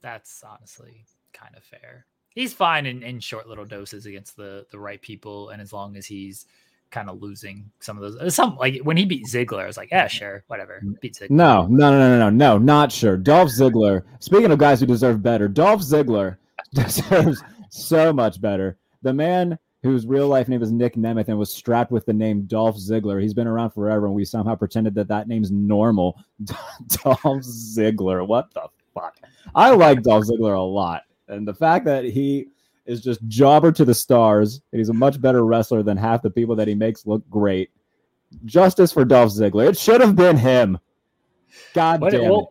That's 0.00 0.42
honestly 0.42 1.04
kind 1.34 1.54
of 1.54 1.64
fair. 1.64 2.06
He's 2.34 2.52
fine 2.52 2.86
in, 2.86 3.02
in 3.02 3.20
short 3.20 3.48
little 3.48 3.64
doses 3.64 4.06
against 4.06 4.36
the 4.36 4.66
the 4.70 4.78
right 4.78 5.00
people, 5.00 5.50
and 5.50 5.60
as 5.60 5.72
long 5.72 5.96
as 5.96 6.06
he's 6.06 6.46
kind 6.92 7.08
of 7.08 7.20
losing 7.20 7.70
some 7.80 7.96
of 7.96 8.02
those. 8.02 8.16
Uh, 8.16 8.30
some 8.30 8.56
like 8.56 8.80
when 8.82 8.96
he 8.96 9.04
beat 9.04 9.26
Ziggler, 9.26 9.64
I 9.64 9.66
was 9.66 9.76
like, 9.76 9.90
yeah, 9.90 10.06
sure, 10.06 10.44
whatever. 10.46 10.80
Beat 11.00 11.14
Ziggler. 11.14 11.30
No, 11.30 11.66
no, 11.66 11.90
no, 11.90 11.98
no, 11.98 12.18
no, 12.18 12.30
no, 12.30 12.58
not 12.58 12.92
sure. 12.92 13.16
Dolph 13.16 13.48
Ziggler. 13.48 14.02
Speaking 14.20 14.52
of 14.52 14.58
guys 14.58 14.78
who 14.78 14.86
deserve 14.86 15.22
better, 15.22 15.48
Dolph 15.48 15.80
Ziggler 15.80 16.36
deserves 16.74 17.42
so 17.70 18.12
much 18.12 18.40
better. 18.40 18.76
The 19.02 19.12
man 19.12 19.58
whose 19.82 20.06
real 20.06 20.28
life 20.28 20.48
name 20.48 20.62
is 20.62 20.70
Nick 20.70 20.94
Nemeth 20.94 21.28
and 21.28 21.38
was 21.38 21.52
strapped 21.52 21.90
with 21.90 22.06
the 22.06 22.12
name 22.12 22.42
Dolph 22.42 22.76
Ziggler. 22.76 23.20
He's 23.20 23.34
been 23.34 23.48
around 23.48 23.70
forever, 23.70 24.06
and 24.06 24.14
we 24.14 24.24
somehow 24.24 24.54
pretended 24.54 24.94
that 24.94 25.08
that 25.08 25.26
name's 25.26 25.50
normal. 25.50 26.22
Dolph 26.44 27.42
Ziggler. 27.42 28.26
What 28.26 28.52
the 28.54 28.68
fuck? 28.94 29.16
I 29.54 29.70
like 29.70 30.02
Dolph 30.02 30.24
Ziggler 30.24 30.56
a 30.56 30.60
lot, 30.60 31.02
and 31.28 31.46
the 31.46 31.54
fact 31.54 31.84
that 31.86 32.04
he 32.04 32.48
is 32.86 33.02
just 33.02 33.26
jobber 33.28 33.72
to 33.72 33.84
the 33.84 33.94
stars. 33.94 34.60
And 34.72 34.80
he's 34.80 34.88
a 34.88 34.94
much 34.94 35.20
better 35.20 35.44
wrestler 35.44 35.82
than 35.82 35.96
half 35.96 36.22
the 36.22 36.30
people 36.30 36.56
that 36.56 36.68
he 36.68 36.74
makes 36.74 37.06
look 37.06 37.28
great. 37.30 37.70
Justice 38.44 38.92
for 38.92 39.04
Dolph 39.04 39.30
Ziggler. 39.30 39.68
It 39.68 39.78
should 39.78 40.00
have 40.00 40.16
been 40.16 40.36
him. 40.36 40.78
God 41.74 42.00
what, 42.00 42.12
damn 42.12 42.22
we'll, 42.22 42.40
it. 42.40 42.48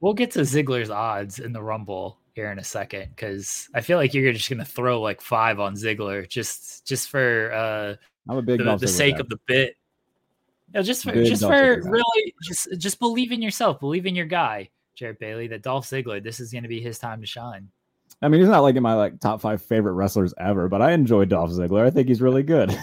We'll 0.00 0.14
get 0.14 0.30
to 0.32 0.40
Ziggler's 0.40 0.90
odds 0.90 1.38
in 1.40 1.52
the 1.52 1.62
Rumble 1.62 2.18
here 2.34 2.52
in 2.52 2.58
a 2.58 2.64
second 2.64 3.10
because 3.10 3.68
I 3.74 3.80
feel 3.80 3.98
like 3.98 4.14
you're 4.14 4.32
just 4.32 4.48
going 4.48 4.58
to 4.58 4.64
throw 4.64 5.00
like 5.00 5.20
five 5.20 5.58
on 5.58 5.74
Ziggler 5.74 6.28
just 6.28 6.86
just 6.86 7.08
for 7.08 7.52
uh, 7.52 7.94
I'm 8.28 8.38
a 8.38 8.42
big 8.42 8.62
the, 8.62 8.76
the 8.76 8.86
sake 8.86 9.18
of 9.18 9.28
the 9.28 9.38
bit. 9.46 9.74
No, 10.74 10.82
just 10.82 11.02
for 11.02 11.12
big 11.12 11.26
just 11.26 11.42
for 11.42 11.82
really 11.82 12.34
just 12.44 12.68
just 12.78 12.98
believe 12.98 13.32
in 13.32 13.42
yourself, 13.42 13.80
believe 13.80 14.06
in 14.06 14.14
your 14.14 14.26
guy, 14.26 14.68
Jarrett 14.94 15.18
Bailey. 15.18 15.48
That 15.48 15.62
Dolph 15.62 15.86
Ziggler, 15.86 16.22
this 16.22 16.38
is 16.38 16.52
going 16.52 16.62
to 16.62 16.68
be 16.68 16.80
his 16.80 16.98
time 16.98 17.20
to 17.20 17.26
shine. 17.26 17.68
I 18.22 18.28
mean, 18.28 18.40
he's 18.40 18.48
not 18.48 18.60
like 18.60 18.76
in 18.76 18.82
my 18.82 18.94
like 18.94 19.20
top 19.20 19.40
five 19.40 19.62
favorite 19.62 19.92
wrestlers 19.92 20.32
ever, 20.38 20.68
but 20.68 20.80
I 20.80 20.92
enjoy 20.92 21.26
Dolph 21.26 21.50
Ziggler. 21.50 21.84
I 21.84 21.90
think 21.90 22.08
he's 22.08 22.22
really 22.22 22.42
good, 22.42 22.76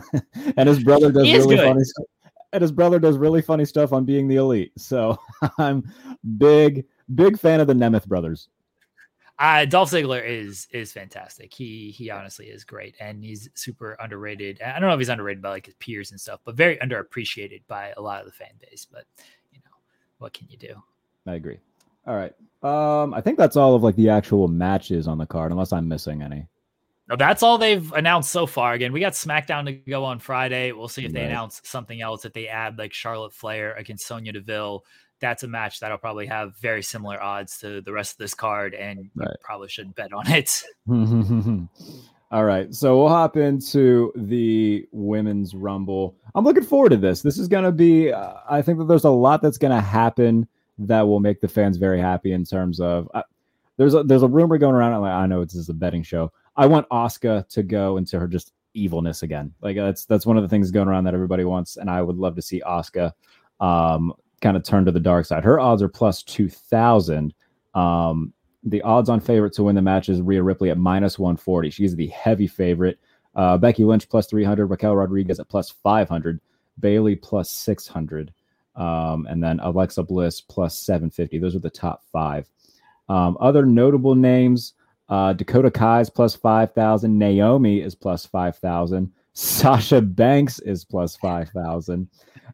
and 0.56 0.68
his 0.68 0.82
brother 0.82 1.10
does 1.10 1.24
really 1.24 1.56
good. 1.56 1.66
funny. 1.66 1.84
Stuff. 1.84 2.06
And 2.52 2.62
his 2.62 2.72
brother 2.72 2.98
does 2.98 3.18
really 3.18 3.42
funny 3.42 3.64
stuff 3.64 3.92
on 3.92 4.04
being 4.04 4.28
the 4.28 4.36
elite. 4.36 4.72
So 4.78 5.18
I'm 5.58 5.92
big, 6.38 6.86
big 7.14 7.38
fan 7.38 7.60
of 7.60 7.66
the 7.66 7.74
Nemeth 7.74 8.06
brothers. 8.06 8.48
Uh, 9.38 9.66
Dolph 9.66 9.90
Ziggler 9.90 10.24
is 10.24 10.66
is 10.70 10.92
fantastic. 10.92 11.52
He 11.52 11.90
he 11.90 12.08
honestly 12.10 12.46
is 12.46 12.64
great, 12.64 12.94
and 13.00 13.22
he's 13.22 13.50
super 13.54 13.96
underrated. 14.00 14.62
I 14.62 14.78
don't 14.78 14.88
know 14.88 14.94
if 14.94 15.00
he's 15.00 15.10
underrated 15.10 15.42
by 15.42 15.50
like 15.50 15.66
his 15.66 15.74
peers 15.74 16.12
and 16.12 16.20
stuff, 16.20 16.40
but 16.44 16.54
very 16.54 16.78
underappreciated 16.78 17.62
by 17.66 17.92
a 17.96 18.00
lot 18.00 18.20
of 18.20 18.26
the 18.26 18.32
fan 18.32 18.54
base. 18.60 18.86
But 18.90 19.04
you 19.52 19.58
know, 19.64 19.76
what 20.18 20.32
can 20.32 20.46
you 20.48 20.56
do? 20.56 20.82
I 21.26 21.34
agree. 21.34 21.58
All 22.06 22.16
right. 22.16 22.32
Um, 22.62 23.14
I 23.14 23.20
think 23.20 23.38
that's 23.38 23.56
all 23.56 23.74
of 23.74 23.82
like 23.82 23.96
the 23.96 24.08
actual 24.08 24.48
matches 24.48 25.06
on 25.06 25.18
the 25.18 25.26
card, 25.26 25.52
unless 25.52 25.72
I'm 25.72 25.88
missing 25.88 26.22
any. 26.22 26.46
No, 27.08 27.14
that's 27.14 27.42
all 27.42 27.58
they've 27.58 27.92
announced 27.92 28.32
so 28.32 28.46
far. 28.46 28.72
Again, 28.72 28.92
we 28.92 28.98
got 28.98 29.12
SmackDown 29.12 29.66
to 29.66 29.72
go 29.72 30.04
on 30.04 30.18
Friday. 30.18 30.72
We'll 30.72 30.88
see 30.88 31.04
if 31.04 31.12
they 31.12 31.20
right. 31.20 31.30
announce 31.30 31.60
something 31.64 32.00
else. 32.00 32.24
If 32.24 32.32
they 32.32 32.48
add 32.48 32.78
like 32.78 32.92
Charlotte 32.92 33.32
Flair 33.32 33.74
against 33.74 34.06
Sonya 34.06 34.32
Deville, 34.32 34.84
that's 35.20 35.44
a 35.44 35.48
match 35.48 35.78
that'll 35.80 35.98
probably 35.98 36.26
have 36.26 36.56
very 36.56 36.82
similar 36.82 37.22
odds 37.22 37.58
to 37.58 37.80
the 37.80 37.92
rest 37.92 38.12
of 38.12 38.18
this 38.18 38.34
card, 38.34 38.74
and 38.74 39.10
right. 39.14 39.28
you 39.28 39.36
probably 39.40 39.68
shouldn't 39.68 39.94
bet 39.94 40.12
on 40.12 40.24
it. 40.26 40.62
All 42.32 42.44
right, 42.44 42.74
so 42.74 42.98
we'll 42.98 43.08
hop 43.08 43.36
into 43.36 44.12
the 44.16 44.84
women's 44.90 45.54
rumble. 45.54 46.16
I'm 46.34 46.44
looking 46.44 46.64
forward 46.64 46.88
to 46.88 46.96
this. 46.96 47.22
This 47.22 47.38
is 47.38 47.46
going 47.46 47.64
to 47.64 47.72
be. 47.72 48.12
Uh, 48.12 48.34
I 48.50 48.62
think 48.62 48.78
that 48.78 48.88
there's 48.88 49.04
a 49.04 49.10
lot 49.10 49.42
that's 49.42 49.58
going 49.58 49.74
to 49.74 49.80
happen 49.80 50.48
that 50.78 51.02
will 51.02 51.20
make 51.20 51.40
the 51.40 51.48
fans 51.48 51.76
very 51.76 52.00
happy 52.00 52.32
in 52.32 52.44
terms 52.44 52.80
of. 52.80 53.08
Uh, 53.14 53.22
there's 53.76 53.94
a 53.94 54.02
there's 54.02 54.22
a 54.22 54.28
rumor 54.28 54.58
going 54.58 54.74
around. 54.74 55.00
Like, 55.00 55.12
I 55.12 55.26
know 55.26 55.44
this 55.44 55.54
is 55.54 55.68
a 55.68 55.74
betting 55.74 56.02
show. 56.02 56.32
I 56.56 56.66
want 56.66 56.88
Asuka 56.88 57.48
to 57.50 57.62
go 57.62 57.96
into 57.98 58.18
her 58.18 58.26
just 58.26 58.52
evilness 58.74 59.22
again. 59.22 59.52
Like 59.60 59.76
that's 59.76 60.04
that's 60.04 60.26
one 60.26 60.36
of 60.36 60.42
the 60.42 60.48
things 60.48 60.70
going 60.70 60.88
around 60.88 61.04
that 61.04 61.14
everybody 61.14 61.44
wants, 61.44 61.76
and 61.76 61.90
I 61.90 62.02
would 62.02 62.16
love 62.16 62.36
to 62.36 62.42
see 62.42 62.62
Asuka 62.66 63.12
um, 63.60 64.12
kind 64.40 64.56
of 64.56 64.62
turn 64.62 64.84
to 64.84 64.92
the 64.92 65.00
dark 65.00 65.26
side. 65.26 65.44
Her 65.44 65.60
odds 65.60 65.82
are 65.82 65.88
plus 65.88 66.22
two 66.22 66.48
thousand. 66.48 67.34
Um, 67.74 68.32
the 68.66 68.82
odds 68.82 69.08
on 69.08 69.20
favorite 69.20 69.52
to 69.54 69.62
win 69.62 69.76
the 69.76 69.82
match 69.82 70.08
is 70.08 70.20
Rhea 70.20 70.42
Ripley 70.42 70.70
at 70.70 70.78
minus 70.78 71.18
140. 71.20 71.70
She's 71.70 71.94
the 71.94 72.08
heavy 72.08 72.48
favorite. 72.48 72.98
Uh, 73.34 73.56
Becky 73.56 73.84
Lynch 73.84 74.08
plus 74.08 74.26
300. 74.26 74.66
Raquel 74.66 74.96
Rodriguez 74.96 75.38
at 75.38 75.48
plus 75.48 75.70
500. 75.70 76.40
Bayley 76.80 77.14
plus 77.14 77.50
600. 77.50 78.32
Um, 78.76 79.26
and 79.28 79.42
then 79.42 79.58
Alexa 79.60 80.02
Bliss 80.02 80.40
plus 80.40 80.78
750. 80.78 81.38
Those 81.38 81.56
are 81.56 81.60
the 81.60 81.70
top 81.70 82.02
five. 82.12 82.48
Um, 83.08 83.36
other 83.40 83.64
notable 83.64 84.14
names 84.14 84.74
uh, 85.08 85.32
Dakota 85.32 85.70
Kai's 85.70 86.10
plus 86.10 86.34
5,000. 86.34 87.16
Naomi 87.16 87.80
is 87.80 87.94
plus 87.94 88.26
5,000. 88.26 89.12
Sasha 89.34 90.00
Banks 90.00 90.58
is 90.60 90.84
plus 90.84 91.16
5,000. 91.16 92.08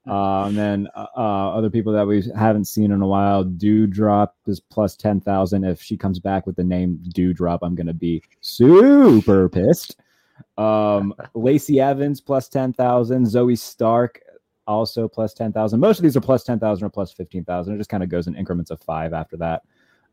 Uh, 0.09 0.45
and 0.45 0.57
then 0.57 0.89
uh, 0.97 1.07
uh, 1.17 1.51
other 1.53 1.71
people 1.71 1.93
that 1.93 2.07
we 2.07 2.25
haven't 2.37 2.65
seen 2.65 2.91
in 2.91 3.01
a 3.03 3.07
while, 3.07 3.45
Doudrop 3.45 4.31
is 4.47 4.59
plus 4.59 4.97
10,000. 4.97 5.65
If 5.65 5.81
she 5.81 5.97
comes 5.97 6.19
back 6.19 6.47
with 6.47 6.57
the 6.57 6.65
name 6.65 6.99
Doudrop, 7.15 7.61
I'm 7.63 7.75
going 7.75 7.87
to 7.87 7.95
be 7.95 8.23
super 8.41 9.49
pissed. 9.49 9.97
Um, 10.59 11.15
Lacey 11.35 11.81
Evans 11.81 12.21
plus 12.21 12.49
10,000. 12.49 13.25
Zoey 13.27 13.57
Stark 13.57 14.21
also 14.67 15.09
plus 15.09 15.35
10,000. 15.35 15.79
Most 15.81 15.99
of 15.99 16.03
these 16.03 16.17
are 16.17 16.21
plus 16.21 16.45
10,000 16.45 16.85
or 16.85 16.91
plus 16.91 17.13
15,000. 17.13 17.75
It 17.75 17.79
just 17.79 17.91
kind 17.91 18.03
of 18.03 18.09
goes 18.09 18.27
in 18.27 18.35
increments 18.35 18.71
of 18.71 18.81
five 18.81 19.13
after 19.13 19.37
that. 19.39 19.63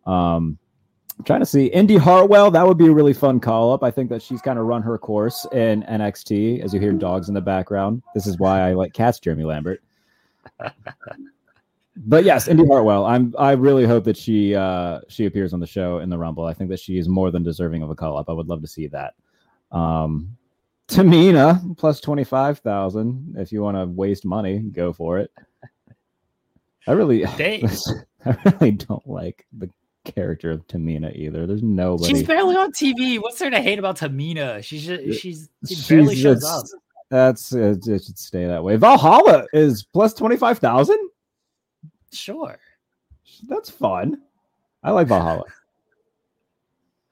Um, 0.05 0.57
I'm 1.17 1.25
trying 1.25 1.41
to 1.41 1.45
see 1.45 1.65
Indi 1.65 1.97
Hartwell. 1.97 2.49
That 2.49 2.65
would 2.65 2.77
be 2.77 2.87
a 2.87 2.93
really 2.93 3.13
fun 3.13 3.41
call 3.41 3.73
up. 3.73 3.83
I 3.83 3.91
think 3.91 4.09
that 4.09 4.21
she's 4.21 4.41
kind 4.41 4.57
of 4.57 4.65
run 4.65 4.81
her 4.81 4.97
course 4.97 5.45
in 5.51 5.83
NXT. 5.83 6.63
As 6.63 6.73
you 6.73 6.79
hear 6.79 6.93
dogs 6.93 7.27
in 7.27 7.33
the 7.33 7.41
background, 7.41 8.01
this 8.15 8.25
is 8.25 8.39
why 8.39 8.61
I 8.61 8.73
like 8.73 8.93
cats, 8.93 9.19
Jeremy 9.19 9.43
Lambert. 9.43 9.83
but 11.97 12.23
yes, 12.23 12.47
Indi 12.47 12.65
Hartwell. 12.65 13.05
I'm. 13.05 13.35
I 13.37 13.51
really 13.51 13.85
hope 13.85 14.05
that 14.05 14.15
she 14.15 14.55
uh, 14.55 15.01
she 15.09 15.25
appears 15.25 15.53
on 15.53 15.59
the 15.59 15.67
show 15.67 15.99
in 15.99 16.09
the 16.09 16.17
Rumble. 16.17 16.45
I 16.45 16.53
think 16.53 16.69
that 16.69 16.79
she 16.79 16.97
is 16.97 17.09
more 17.09 17.31
than 17.31 17.43
deserving 17.43 17.83
of 17.83 17.89
a 17.89 17.95
call 17.95 18.17
up. 18.17 18.29
I 18.29 18.33
would 18.33 18.47
love 18.47 18.61
to 18.61 18.67
see 18.67 18.87
that. 18.87 19.15
Um, 19.73 20.37
Tamina 20.89 21.77
plus 21.77 22.01
twenty 22.01 22.23
five 22.23 22.59
thousand. 22.59 23.35
If 23.37 23.51
you 23.51 23.61
want 23.61 23.77
to 23.77 23.85
waste 23.85 24.25
money, 24.25 24.59
go 24.59 24.91
for 24.91 25.19
it. 25.19 25.31
I 26.87 26.93
really, 26.93 27.25
I 27.27 28.37
really 28.45 28.71
don't 28.71 29.07
like 29.07 29.45
the 29.55 29.69
character 30.03 30.49
of 30.51 30.65
Tamina 30.67 31.15
either. 31.15 31.45
There's 31.45 31.61
nobody. 31.61 32.13
She's 32.13 32.23
barely 32.23 32.55
on 32.55 32.71
TV. 32.71 33.21
What's 33.21 33.37
there 33.37 33.51
to 33.51 33.61
hate 33.61 33.77
about 33.77 33.97
Tamina? 33.97 34.63
She's 34.63 34.85
just, 34.85 35.01
uh, 35.01 35.13
she's 35.13 35.49
she 35.67 35.75
barely 35.87 36.15
she's 36.15 36.23
shows 36.23 36.41
just, 36.41 36.73
up. 36.73 36.81
That's 37.09 37.51
it, 37.53 37.87
it. 37.87 38.03
Should 38.03 38.17
stay 38.17 38.45
that 38.45 38.63
way. 38.63 38.75
Valhalla 38.75 39.45
is 39.53 39.83
plus 39.83 40.13
twenty 40.13 40.37
five 40.37 40.57
thousand. 40.57 40.97
Sure, 42.11 42.57
that's 43.47 43.69
fun. 43.69 44.21
I 44.81 44.91
like 44.91 45.07
Valhalla. 45.07 45.43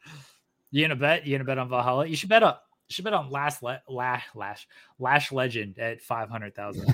you 0.71 0.83
gonna 0.83 0.95
bet? 0.95 1.27
You 1.27 1.37
gonna 1.37 1.45
bet 1.45 1.59
on 1.59 1.69
Valhalla? 1.69 2.07
You 2.07 2.15
should 2.15 2.29
bet 2.29 2.41
on. 2.41 2.55
You 2.87 2.93
should 2.93 3.05
bet 3.05 3.13
on 3.13 3.29
last 3.29 3.63
le- 3.63 3.81
lash 3.89 4.25
lash 4.33 4.67
lash 4.99 5.31
legend 5.31 5.77
at 5.77 6.01
five 6.01 6.29
hundred 6.29 6.55
thousand. 6.55 6.93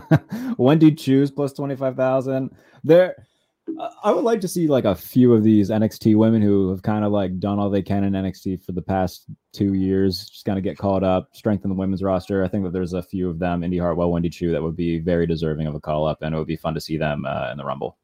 Wendy 0.58 0.92
Choo's 0.92 1.30
plus 1.30 1.52
twenty 1.52 1.74
five 1.74 1.96
thousand. 1.96 2.54
There 2.84 3.16
I 4.02 4.12
would 4.12 4.24
like 4.24 4.40
to 4.40 4.48
see 4.48 4.66
like 4.66 4.84
a 4.84 4.94
few 4.94 5.32
of 5.32 5.44
these 5.44 5.70
NXT 5.70 6.16
women 6.16 6.42
who 6.42 6.70
have 6.70 6.82
kind 6.82 7.04
of 7.04 7.12
like 7.12 7.38
done 7.38 7.58
all 7.58 7.70
they 7.70 7.82
can 7.82 8.04
in 8.04 8.12
NXT 8.12 8.64
for 8.64 8.72
the 8.72 8.82
past 8.82 9.26
two 9.52 9.74
years, 9.74 10.28
just 10.28 10.44
kind 10.44 10.58
of 10.58 10.64
get 10.64 10.76
called 10.76 11.04
up, 11.04 11.28
strengthen 11.32 11.70
the 11.70 11.76
women's 11.76 12.02
roster. 12.02 12.44
I 12.44 12.48
think 12.48 12.64
that 12.64 12.72
there's 12.72 12.92
a 12.92 13.02
few 13.02 13.30
of 13.30 13.38
them, 13.38 13.62
Indi 13.62 13.78
Hartwell, 13.78 14.10
Wendy 14.10 14.28
Choo 14.28 14.50
that 14.50 14.62
would 14.62 14.76
be 14.76 14.98
very 14.98 15.26
deserving 15.26 15.68
of 15.68 15.74
a 15.74 15.80
call 15.80 16.06
up, 16.06 16.22
and 16.22 16.34
it 16.34 16.38
would 16.38 16.46
be 16.46 16.56
fun 16.56 16.74
to 16.74 16.80
see 16.80 16.96
them 16.96 17.24
uh, 17.24 17.50
in 17.52 17.56
the 17.56 17.64
Rumble. 17.64 17.96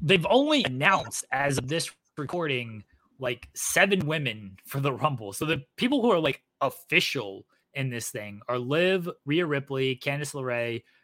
They've 0.00 0.26
only 0.28 0.62
announced 0.64 1.24
as 1.32 1.58
of 1.58 1.68
this 1.68 1.90
recording 2.18 2.84
like 3.22 3.48
seven 3.54 4.06
women 4.06 4.56
for 4.66 4.80
the 4.80 4.92
Rumble. 4.92 5.32
So 5.32 5.46
the 5.46 5.62
people 5.76 6.02
who 6.02 6.10
are 6.10 6.18
like 6.18 6.42
official 6.60 7.46
in 7.72 7.88
this 7.88 8.10
thing 8.10 8.40
are 8.48 8.58
Liv, 8.58 9.08
Rhea 9.24 9.46
Ripley, 9.46 9.96
Candice 9.96 10.34
LeRae, 10.34 10.82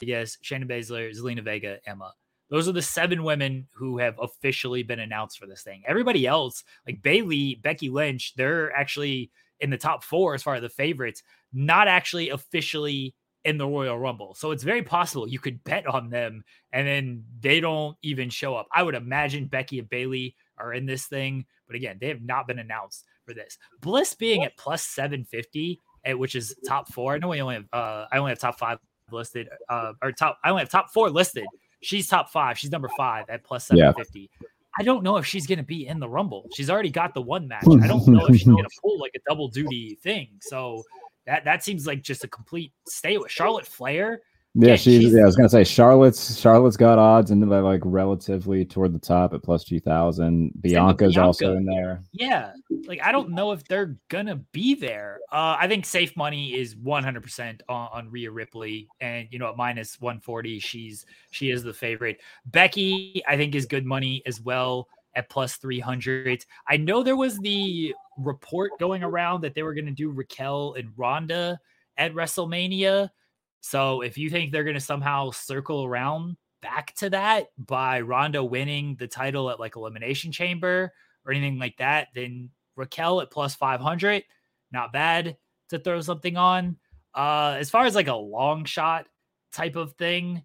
Yes, 0.00 0.36
Shayna 0.42 0.68
Baszler, 0.68 1.10
Zelina 1.16 1.42
Vega, 1.42 1.78
Emma. 1.86 2.12
Those 2.50 2.68
are 2.68 2.72
the 2.72 2.82
seven 2.82 3.24
women 3.24 3.68
who 3.72 3.98
have 3.98 4.18
officially 4.20 4.82
been 4.82 5.00
announced 5.00 5.38
for 5.38 5.46
this 5.46 5.62
thing. 5.62 5.82
Everybody 5.86 6.26
else, 6.26 6.64
like 6.86 7.02
Bayley, 7.02 7.56
Becky 7.62 7.90
Lynch, 7.90 8.34
they're 8.36 8.72
actually 8.72 9.30
in 9.60 9.70
the 9.70 9.76
top 9.76 10.02
four 10.02 10.34
as 10.34 10.42
far 10.42 10.54
as 10.54 10.62
the 10.62 10.68
favorites, 10.68 11.22
not 11.52 11.88
actually 11.88 12.30
officially 12.30 13.14
in 13.44 13.58
the 13.58 13.66
Royal 13.66 13.98
Rumble. 13.98 14.34
So 14.34 14.50
it's 14.50 14.62
very 14.62 14.82
possible 14.82 15.28
you 15.28 15.38
could 15.38 15.62
bet 15.64 15.86
on 15.86 16.10
them 16.10 16.44
and 16.72 16.86
then 16.86 17.24
they 17.40 17.60
don't 17.60 17.96
even 18.02 18.30
show 18.30 18.54
up. 18.54 18.66
I 18.72 18.82
would 18.82 18.94
imagine 18.94 19.46
Becky 19.46 19.78
and 19.78 19.88
Bayley 19.88 20.34
are 20.56 20.72
in 20.72 20.86
this 20.86 21.06
thing, 21.06 21.46
but 21.66 21.76
again, 21.76 21.98
they 22.00 22.08
have 22.08 22.22
not 22.22 22.46
been 22.46 22.58
announced 22.58 23.04
for 23.24 23.34
this. 23.34 23.58
Bliss 23.80 24.14
being 24.14 24.44
at 24.44 24.56
plus 24.56 24.82
750, 24.84 25.80
eh, 26.04 26.12
which 26.14 26.34
is 26.34 26.54
top 26.66 26.92
four. 26.92 27.14
I 27.14 27.18
know 27.18 27.28
we 27.28 27.40
only 27.40 27.56
have 27.56 27.66
uh 27.72 28.06
I 28.10 28.18
only 28.18 28.30
have 28.30 28.38
top 28.38 28.58
five 28.58 28.78
listed, 29.12 29.48
uh 29.68 29.92
or 30.02 30.12
top 30.12 30.38
I 30.44 30.50
only 30.50 30.60
have 30.60 30.70
top 30.70 30.90
four 30.92 31.10
listed 31.10 31.46
She's 31.80 32.08
top 32.08 32.30
five. 32.30 32.58
She's 32.58 32.70
number 32.70 32.88
five 32.96 33.26
at 33.28 33.44
plus 33.44 33.66
750. 33.66 34.20
Yeah. 34.20 34.48
I 34.78 34.82
don't 34.82 35.02
know 35.02 35.16
if 35.16 35.26
she's 35.26 35.46
going 35.46 35.58
to 35.58 35.64
be 35.64 35.86
in 35.86 35.98
the 35.98 36.08
Rumble. 36.08 36.48
She's 36.54 36.70
already 36.70 36.90
got 36.90 37.14
the 37.14 37.22
one 37.22 37.48
match. 37.48 37.64
I 37.66 37.86
don't 37.86 38.06
know 38.06 38.26
if 38.26 38.36
she's 38.36 38.46
going 38.46 38.62
to 38.68 38.70
pull 38.80 38.98
like 38.98 39.12
a 39.16 39.20
double 39.28 39.48
duty 39.48 39.98
thing. 40.02 40.28
So 40.40 40.82
that 41.26 41.44
that 41.44 41.64
seems 41.64 41.86
like 41.86 42.02
just 42.02 42.24
a 42.24 42.28
complete 42.28 42.72
stay 42.88 43.18
with 43.18 43.30
Charlotte 43.30 43.66
Flair. 43.66 44.22
Yeah, 44.54 44.76
she's, 44.76 45.02
she's, 45.02 45.12
yeah. 45.12 45.22
I 45.22 45.24
was 45.24 45.36
gonna 45.36 45.48
say 45.48 45.62
Charlotte's 45.62 46.38
Charlotte's 46.38 46.76
got 46.76 46.98
odds 46.98 47.30
and 47.30 47.40
they're 47.40 47.62
like 47.62 47.82
relatively 47.84 48.64
toward 48.64 48.92
the 48.92 48.98
top 48.98 49.34
at 49.34 49.42
plus 49.42 49.62
two 49.62 49.78
thousand. 49.78 50.52
Bianca's 50.60 51.14
Bianca. 51.14 51.26
also 51.26 51.54
in 51.54 51.64
there. 51.64 52.02
Yeah, 52.12 52.52
like 52.86 53.00
I 53.02 53.12
don't 53.12 53.30
know 53.30 53.52
if 53.52 53.62
they're 53.64 53.96
gonna 54.08 54.36
be 54.52 54.74
there. 54.74 55.20
Uh, 55.30 55.56
I 55.60 55.68
think 55.68 55.84
safe 55.86 56.16
money 56.16 56.54
is 56.54 56.74
one 56.76 57.04
hundred 57.04 57.22
percent 57.22 57.62
on 57.68 58.10
Rhea 58.10 58.30
Ripley, 58.30 58.88
and 59.00 59.28
you 59.30 59.38
know 59.38 59.50
at 59.50 59.56
minus 59.56 60.00
one 60.00 60.18
forty, 60.18 60.58
she's 60.58 61.04
she 61.30 61.50
is 61.50 61.62
the 61.62 61.74
favorite. 61.74 62.20
Becky, 62.46 63.22
I 63.28 63.36
think, 63.36 63.54
is 63.54 63.66
good 63.66 63.84
money 63.86 64.22
as 64.26 64.40
well 64.40 64.88
at 65.14 65.28
plus 65.28 65.56
300. 65.56 66.44
I 66.66 66.76
know 66.76 67.02
there 67.02 67.16
was 67.16 67.38
the 67.38 67.94
report 68.18 68.72
going 68.78 69.02
around 69.02 69.42
that 69.42 69.54
they 69.54 69.62
were 69.62 69.74
going 69.74 69.86
to 69.86 69.92
do 69.92 70.10
Raquel 70.10 70.74
and 70.74 70.92
Ronda 70.96 71.58
at 71.96 72.14
WrestleMania. 72.14 73.10
So 73.60 74.02
if 74.02 74.16
you 74.16 74.30
think 74.30 74.52
they're 74.52 74.64
going 74.64 74.74
to 74.74 74.80
somehow 74.80 75.30
circle 75.30 75.84
around 75.84 76.36
back 76.62 76.94
to 76.96 77.10
that 77.10 77.48
by 77.58 78.00
Ronda 78.00 78.42
winning 78.42 78.96
the 78.96 79.06
title 79.06 79.50
at 79.50 79.60
like 79.60 79.76
Elimination 79.76 80.32
Chamber 80.32 80.92
or 81.24 81.32
anything 81.32 81.58
like 81.58 81.76
that, 81.78 82.08
then 82.14 82.50
Raquel 82.76 83.20
at 83.20 83.30
plus 83.30 83.54
500, 83.54 84.24
not 84.72 84.92
bad 84.92 85.36
to 85.70 85.78
throw 85.78 86.00
something 86.00 86.36
on. 86.36 86.76
Uh, 87.14 87.56
as 87.58 87.70
far 87.70 87.84
as 87.84 87.94
like 87.94 88.08
a 88.08 88.14
long 88.14 88.64
shot 88.64 89.06
type 89.52 89.76
of 89.76 89.92
thing, 89.94 90.42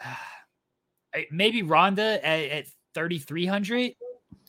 maybe 1.30 1.62
Ronda 1.62 2.24
at, 2.26 2.50
at 2.50 2.66
3,300. 2.94 3.94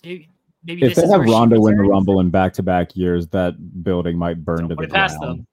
Maybe, 0.03 0.81
if 0.81 0.95
they 0.95 1.07
have 1.07 1.21
Ronda 1.21 1.61
win 1.61 1.77
the 1.77 1.83
Rumble 1.83 2.19
in 2.21 2.31
back 2.31 2.53
to 2.53 2.63
back 2.63 2.95
years, 2.95 3.27
that 3.27 3.83
building 3.83 4.17
might 4.17 4.43
burn 4.43 4.61
Don't 4.61 4.69
to 4.69 4.75
the 4.75 4.87
ground. 4.87 5.21
Them. 5.21 5.47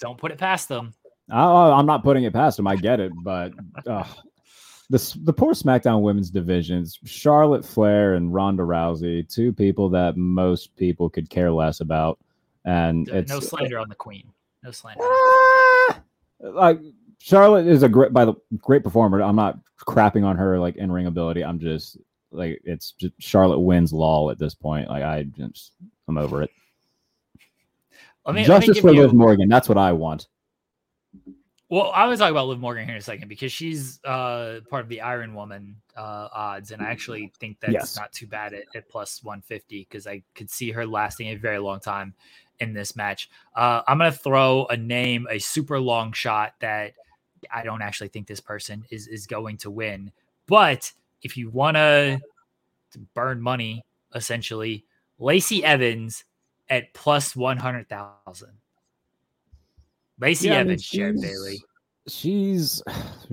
Don't 0.00 0.16
put 0.16 0.32
it 0.32 0.38
past 0.38 0.68
them. 0.68 0.94
I, 1.30 1.70
I'm 1.72 1.86
not 1.86 2.02
putting 2.02 2.24
it 2.24 2.32
past 2.32 2.56
them. 2.56 2.66
I 2.66 2.76
get 2.76 3.00
it, 3.00 3.12
but 3.22 3.52
uh, 3.86 4.04
the 4.90 5.18
the 5.24 5.32
poor 5.32 5.52
SmackDown 5.52 6.00
Women's 6.02 6.30
divisions, 6.30 6.98
Charlotte 7.04 7.64
Flair 7.64 8.14
and 8.14 8.32
Ronda 8.32 8.62
Rousey, 8.62 9.28
two 9.28 9.52
people 9.52 9.88
that 9.90 10.16
most 10.16 10.74
people 10.76 11.10
could 11.10 11.28
care 11.28 11.50
less 11.50 11.80
about, 11.80 12.18
and 12.64 13.06
no, 13.06 13.14
it's 13.14 13.30
no 13.30 13.40
slander 13.40 13.78
on 13.78 13.88
the 13.88 13.94
Queen. 13.94 14.30
No 14.62 14.70
slander. 14.70 15.02
Uh, 15.02 15.94
like 16.40 16.80
Charlotte 17.18 17.66
is 17.66 17.82
a 17.82 17.88
great 17.88 18.12
by 18.12 18.24
the 18.24 18.34
great 18.58 18.82
performer. 18.82 19.20
I'm 19.22 19.36
not 19.36 19.58
crapping 19.78 20.24
on 20.24 20.36
her 20.36 20.58
like 20.58 20.76
in 20.76 20.90
ring 20.90 21.06
ability. 21.06 21.44
I'm 21.44 21.58
just 21.58 21.98
like 22.30 22.60
it's 22.64 22.92
just 22.92 23.14
Charlotte 23.18 23.60
wins 23.60 23.92
law 23.92 24.30
at 24.30 24.38
this 24.38 24.54
point. 24.54 24.88
Like 24.88 25.02
I 25.02 25.24
just 25.24 25.72
I'm 26.08 26.16
over 26.18 26.42
it. 26.42 26.50
Let 28.24 28.34
me, 28.34 28.44
Justice 28.44 28.82
let 28.82 28.92
me 28.92 28.98
for. 28.98 29.02
Liv 29.02 29.14
Morgan. 29.14 29.48
That's 29.48 29.68
what 29.68 29.78
I 29.78 29.92
want. 29.92 30.28
Well, 31.70 31.90
I 31.94 32.06
was 32.06 32.18
talking 32.18 32.30
about 32.30 32.48
Liv 32.48 32.60
Morgan 32.60 32.86
here 32.86 32.94
in 32.94 32.98
a 32.98 33.04
second 33.04 33.28
because 33.28 33.52
she's 33.52 34.02
uh, 34.02 34.60
part 34.70 34.84
of 34.84 34.88
the 34.88 35.02
Iron 35.02 35.34
Woman 35.34 35.76
uh, 35.94 36.28
odds, 36.32 36.70
and 36.70 36.80
I 36.80 36.86
actually 36.86 37.30
think 37.38 37.60
that's 37.60 37.72
yes. 37.72 37.96
not 37.96 38.10
too 38.10 38.26
bad 38.26 38.54
at, 38.54 38.64
at 38.74 38.88
plus 38.88 39.22
150 39.22 39.86
because 39.88 40.06
I 40.06 40.22
could 40.34 40.48
see 40.48 40.70
her 40.70 40.86
lasting 40.86 41.28
a 41.28 41.34
very 41.34 41.58
long 41.58 41.78
time 41.78 42.14
in 42.60 42.72
this 42.72 42.96
match. 42.96 43.28
Uh, 43.54 43.82
I'm 43.86 43.98
gonna 43.98 44.12
throw 44.12 44.64
a 44.66 44.78
name, 44.78 45.26
a 45.30 45.38
super 45.38 45.78
long 45.78 46.12
shot 46.12 46.54
that 46.60 46.94
I 47.52 47.64
don't 47.64 47.82
actually 47.82 48.08
think 48.08 48.28
this 48.28 48.40
person 48.40 48.84
is 48.90 49.06
is 49.06 49.26
going 49.26 49.58
to 49.58 49.70
win. 49.70 50.10
But 50.46 50.90
if 51.22 51.36
you 51.36 51.50
want 51.50 51.76
to 51.76 52.18
burn 53.14 53.42
money, 53.42 53.84
essentially, 54.14 54.86
Lacey 55.18 55.62
Evans 55.62 56.24
at 56.70 56.94
plus 56.94 57.36
100,000. 57.36 58.48
Lacey 60.20 60.48
yeah, 60.48 60.56
Evans, 60.56 60.88
I 60.92 60.98
mean, 60.98 61.20
Bayley. 61.20 61.62
She's 62.08 62.82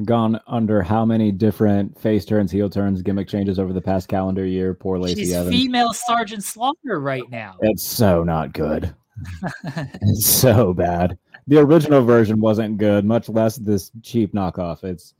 gone 0.03 0.39
under 0.47 0.81
how 0.81 1.05
many 1.05 1.31
different 1.31 1.99
face 1.99 2.25
turns, 2.25 2.51
heel 2.51 2.69
turns, 2.69 3.01
gimmick 3.01 3.27
changes 3.27 3.57
over 3.57 3.73
the 3.73 3.81
past 3.81 4.07
calendar 4.07 4.45
year? 4.45 4.73
Poor 4.73 4.99
Lacey 4.99 5.21
She's 5.21 5.33
Evans. 5.33 5.55
female 5.55 5.93
Sergeant 5.93 6.43
Slaughter 6.43 6.99
right 6.99 7.29
now. 7.29 7.55
It's 7.61 7.83
so 7.83 8.23
not 8.23 8.53
good. 8.53 8.93
it's 9.63 10.27
so 10.27 10.73
bad. 10.73 11.17
The 11.47 11.59
original 11.59 12.03
version 12.03 12.39
wasn't 12.39 12.77
good, 12.77 13.05
much 13.05 13.29
less 13.29 13.55
this 13.55 13.91
cheap 14.01 14.33
knockoff. 14.33 14.83
It's 14.83 15.13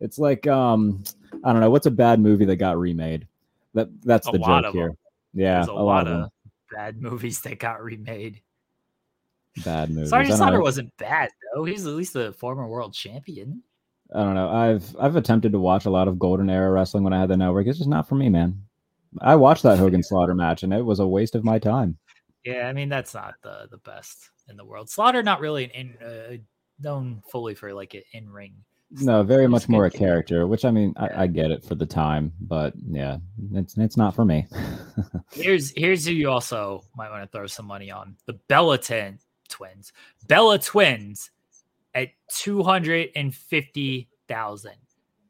it's 0.00 0.18
like 0.18 0.46
um 0.46 1.02
I 1.44 1.52
don't 1.52 1.60
know 1.60 1.70
what's 1.70 1.86
a 1.86 1.90
bad 1.90 2.20
movie 2.20 2.44
that 2.44 2.56
got 2.56 2.78
remade. 2.78 3.26
That 3.74 3.88
that's 4.02 4.28
a 4.28 4.32
the 4.32 4.38
joke 4.38 4.72
here. 4.72 4.92
Yeah, 5.34 5.56
There's 5.56 5.68
a, 5.68 5.72
a 5.72 5.74
lot, 5.74 6.06
lot 6.06 6.08
of 6.08 6.30
bad 6.70 7.00
movies 7.00 7.40
that 7.40 7.58
got 7.58 7.82
remade. 7.82 8.40
Bad 9.64 9.90
movies. 9.90 10.10
Sergeant 10.10 10.38
Slaughter 10.38 10.60
wasn't 10.60 10.96
bad 10.96 11.30
though. 11.54 11.64
He's 11.64 11.86
at 11.86 11.92
least 11.92 12.16
a 12.16 12.32
former 12.32 12.66
world 12.66 12.94
champion. 12.94 13.62
I 14.14 14.24
don't 14.24 14.34
know. 14.34 14.48
I've 14.48 14.96
I've 14.98 15.16
attempted 15.16 15.52
to 15.52 15.58
watch 15.58 15.84
a 15.84 15.90
lot 15.90 16.08
of 16.08 16.18
Golden 16.18 16.48
Era 16.48 16.70
wrestling 16.70 17.04
when 17.04 17.12
I 17.12 17.20
had 17.20 17.28
the 17.28 17.36
network. 17.36 17.66
It's 17.66 17.78
just 17.78 17.90
not 17.90 18.08
for 18.08 18.14
me, 18.14 18.28
man. 18.28 18.62
I 19.20 19.36
watched 19.36 19.62
that 19.64 19.78
Hogan 19.78 20.02
Slaughter 20.02 20.34
match 20.34 20.62
and 20.62 20.72
it 20.72 20.84
was 20.84 21.00
a 21.00 21.06
waste 21.06 21.34
of 21.34 21.44
my 21.44 21.58
time. 21.58 21.98
Yeah, 22.44 22.66
I 22.66 22.72
mean 22.72 22.88
that's 22.88 23.14
not 23.14 23.34
the 23.42 23.68
the 23.70 23.78
best 23.78 24.30
in 24.48 24.56
the 24.56 24.64
world. 24.64 24.88
Slaughter 24.88 25.22
not 25.22 25.40
really 25.40 25.64
in 25.64 25.96
uh, 26.04 26.36
known 26.80 27.22
fully 27.30 27.54
for 27.54 27.72
like 27.74 27.94
an 27.94 28.02
in 28.12 28.30
ring. 28.30 28.54
No, 29.00 29.22
very 29.22 29.48
much 29.48 29.70
more 29.70 29.86
a 29.86 29.90
character, 29.90 30.46
which 30.46 30.64
I 30.64 30.70
mean 30.70 30.92
yeah. 30.96 31.04
I, 31.04 31.22
I, 31.22 31.26
get 31.26 31.50
it 31.50 31.64
for 31.64 31.74
the 31.74 31.86
time, 31.86 32.30
but 32.40 32.74
yeah, 32.86 33.18
it's 33.54 33.78
it's 33.78 33.96
not 33.96 34.14
for 34.14 34.24
me. 34.24 34.46
here's 35.32 35.72
here's 35.76 36.06
who 36.06 36.12
you 36.12 36.28
also 36.28 36.84
might 36.94 37.10
want 37.10 37.22
to 37.22 37.28
throw 37.28 37.46
some 37.46 37.66
money 37.66 37.90
on 37.90 38.16
the 38.26 38.34
Bella 38.48 38.76
ten 38.76 39.18
twins. 39.52 39.92
Bella 40.26 40.58
twins 40.58 41.30
at 41.94 42.08
two 42.28 42.62
hundred 42.62 43.10
and 43.14 43.34
fifty 43.34 44.08
thousand. 44.28 44.76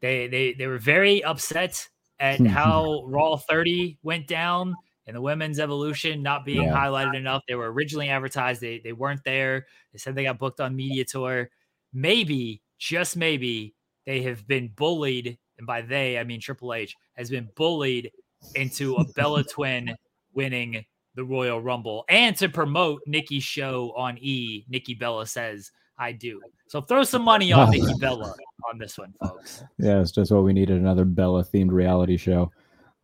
They 0.01 0.27
they 0.29 0.53
they 0.53 0.67
were 0.67 0.79
very 0.79 1.23
upset 1.23 1.89
at 2.23 2.39
hmm. 2.39 2.47
how 2.47 3.03
Raw 3.07 3.37
30 3.37 3.99
went 4.03 4.29
down 4.29 4.77
and 5.07 5.17
the 5.17 5.21
women's 5.21 5.59
evolution 5.59 6.23
not 6.23 6.45
being 6.45 6.63
yeah. 6.63 6.75
highlighted 6.75 7.17
enough. 7.17 7.43
They 7.49 7.57
were 7.57 7.71
originally 7.71 8.09
advertised, 8.09 8.61
they, 8.61 8.79
they 8.79 8.93
weren't 8.93 9.25
there. 9.25 9.67
They 9.93 9.99
said 9.99 10.15
they 10.15 10.23
got 10.23 10.39
booked 10.39 10.61
on 10.61 10.77
media 10.77 11.05
tour. 11.05 11.51
Maybe, 11.93 12.63
just 12.79 13.17
maybe, 13.17 13.75
they 14.07 14.23
have 14.23 14.47
been 14.47 14.71
bullied. 14.75 15.37
And 15.59 15.67
by 15.67 15.83
they, 15.83 16.17
I 16.17 16.25
mean 16.25 16.41
Triple 16.41 16.73
H 16.73 16.95
has 17.15 17.29
been 17.29 17.49
bullied 17.57 18.13
into 18.55 18.95
a 18.95 19.05
Bella 19.05 19.43
twin 19.51 19.97
winning 20.33 20.85
the 21.15 21.25
Royal 21.25 21.61
Rumble 21.61 22.05
and 22.09 22.37
to 22.37 22.49
promote 22.49 23.03
Nikki's 23.07 23.45
show 23.45 23.93
on 23.97 24.19
E. 24.19 24.65
Nikki 24.69 24.95
Bella 24.95 25.27
says, 25.27 25.71
I 25.99 26.13
do. 26.13 26.41
So 26.69 26.81
throw 26.81 27.05
some 27.05 27.23
money 27.23 27.53
on 27.53 27.71
Nikki 27.71 27.95
Bella 28.01 28.35
on 28.71 28.79
this 28.79 28.99
one, 28.99 29.13
folks. 29.23 29.63
Yeah, 29.79 30.01
it's 30.01 30.11
just 30.11 30.33
what 30.33 30.45
we 30.45 30.53
needed 30.53 30.79
another 30.79 31.05
Bella 31.05 31.45
themed 31.45 31.71
reality 31.71 32.17
show. 32.17 32.51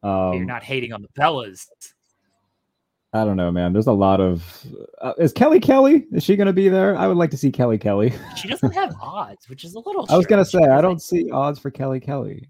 Um, 0.03 0.35
You're 0.35 0.45
not 0.45 0.63
hating 0.63 0.93
on 0.93 1.03
the 1.03 1.09
Bellas. 1.09 1.67
I 3.13 3.25
don't 3.25 3.37
know, 3.37 3.51
man. 3.51 3.73
There's 3.73 3.87
a 3.87 3.93
lot 3.93 4.21
of. 4.21 4.67
Uh, 5.01 5.15
is 5.19 5.33
Kelly 5.33 5.61
Kelly? 5.61 6.07
Is 6.13 6.23
she 6.23 6.37
going 6.37 6.47
to 6.47 6.53
be 6.53 6.69
there? 6.69 6.97
I 6.97 7.07
would 7.07 7.17
like 7.17 7.31
to 7.31 7.39
see 7.39 7.51
Kelly 7.51 7.79
Kelly. 7.79 8.13
she 8.37 8.49
doesn't 8.49 8.73
have 8.73 8.95
odds, 9.03 9.49
which 9.49 9.65
is 9.65 9.75
a 9.75 9.79
little. 9.81 10.07
I 10.11 10.17
was 10.17 10.27
going 10.27 10.45
to 10.45 10.49
say 10.49 10.59
I 10.59 10.81
don't 10.81 11.01
see 11.01 11.31
odds 11.31 11.59
for 11.59 11.71
Kelly 11.71 12.01
Kelly. 12.01 12.49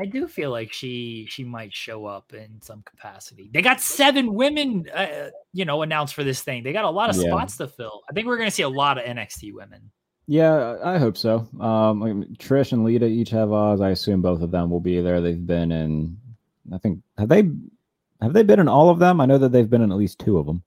I 0.00 0.06
do 0.06 0.26
feel 0.26 0.50
like 0.50 0.72
she 0.72 1.26
she 1.28 1.44
might 1.44 1.74
show 1.74 2.06
up 2.06 2.32
in 2.32 2.62
some 2.62 2.82
capacity. 2.82 3.50
They 3.52 3.60
got 3.60 3.82
seven 3.82 4.32
women, 4.32 4.88
uh, 4.94 5.28
you 5.52 5.66
know, 5.66 5.82
announced 5.82 6.14
for 6.14 6.24
this 6.24 6.40
thing. 6.40 6.62
They 6.62 6.72
got 6.72 6.86
a 6.86 6.90
lot 6.90 7.10
of 7.10 7.16
yeah. 7.16 7.28
spots 7.28 7.58
to 7.58 7.68
fill. 7.68 8.00
I 8.08 8.14
think 8.14 8.26
we're 8.26 8.38
going 8.38 8.48
to 8.48 8.54
see 8.54 8.62
a 8.62 8.68
lot 8.68 8.96
of 8.96 9.04
NXT 9.04 9.52
women. 9.52 9.90
Yeah, 10.26 10.78
I 10.82 10.96
hope 10.96 11.18
so. 11.18 11.46
Um, 11.60 12.24
Trish 12.38 12.72
and 12.72 12.82
Lita 12.82 13.04
each 13.04 13.28
have 13.30 13.52
Oz. 13.52 13.82
I 13.82 13.90
assume 13.90 14.22
both 14.22 14.40
of 14.40 14.50
them 14.50 14.70
will 14.70 14.80
be 14.80 15.02
there. 15.02 15.20
They've 15.20 15.46
been 15.46 15.70
in 15.70 16.16
I 16.72 16.78
think 16.78 17.00
have 17.18 17.28
they 17.28 17.50
have 18.22 18.32
they 18.32 18.42
been 18.42 18.60
in 18.60 18.68
all 18.68 18.88
of 18.88 18.98
them? 18.98 19.20
I 19.20 19.26
know 19.26 19.38
that 19.38 19.52
they've 19.52 19.68
been 19.68 19.82
in 19.82 19.92
at 19.92 19.98
least 19.98 20.18
two 20.18 20.38
of 20.38 20.46
them. 20.46 20.62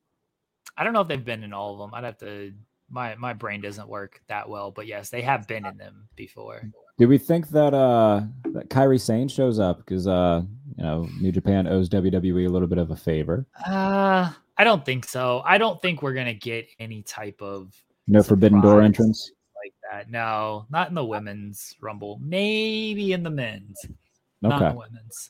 I 0.78 0.84
don't 0.84 0.94
know 0.94 1.02
if 1.02 1.08
they've 1.08 1.26
been 1.26 1.44
in 1.44 1.54
all 1.54 1.74
of 1.74 1.80
them. 1.80 1.96
I'd 1.96 2.04
have 2.04 2.18
to 2.20 2.54
my 2.90 3.16
my 3.16 3.34
brain 3.34 3.62
doesn't 3.62 3.88
work 3.88 4.22
that 4.28 4.48
well, 4.48 4.70
but 4.70 4.86
yes, 4.86 5.10
they 5.10 5.22
have 5.22 5.48
been 5.48 5.66
in 5.66 5.78
them 5.78 6.08
before. 6.16 6.62
Do 6.98 7.08
we 7.08 7.18
think 7.18 7.50
that 7.50 7.74
uh 7.74 8.22
that 8.46 8.70
Kairi 8.70 9.00
Sane 9.00 9.28
shows 9.28 9.60
up 9.60 9.78
because 9.78 10.08
uh 10.08 10.44
you 10.78 10.84
know 10.84 11.08
New 11.20 11.32
Japan 11.32 11.68
owes 11.68 11.90
WWE 11.90 12.48
a 12.48 12.50
little 12.50 12.68
bit 12.68 12.78
of 12.78 12.92
a 12.92 12.96
favor? 12.96 13.46
Uh 13.66 14.32
I 14.58 14.64
don't 14.64 14.86
think 14.86 15.06
so. 15.06 15.42
I 15.46 15.58
don't 15.58 15.82
think 15.82 16.02
we're 16.02 16.14
gonna 16.14 16.34
get 16.34 16.68
any 16.80 17.02
type 17.02 17.42
of 17.42 17.74
no 18.08 18.22
forbidden 18.22 18.62
door 18.62 18.82
entrance 18.82 19.32
like 19.64 19.74
that. 19.92 20.12
No, 20.12 20.66
not 20.70 20.90
in 20.90 20.96
the 20.96 21.06
women's 21.06 21.76
rumble. 21.82 22.20
Maybe 22.22 23.14
in 23.14 23.24
the 23.24 23.30
men's. 23.30 23.80
Okay. 23.84 23.94
Not 24.42 24.62
in 24.62 24.70
the 24.70 24.80
women's. 24.80 25.30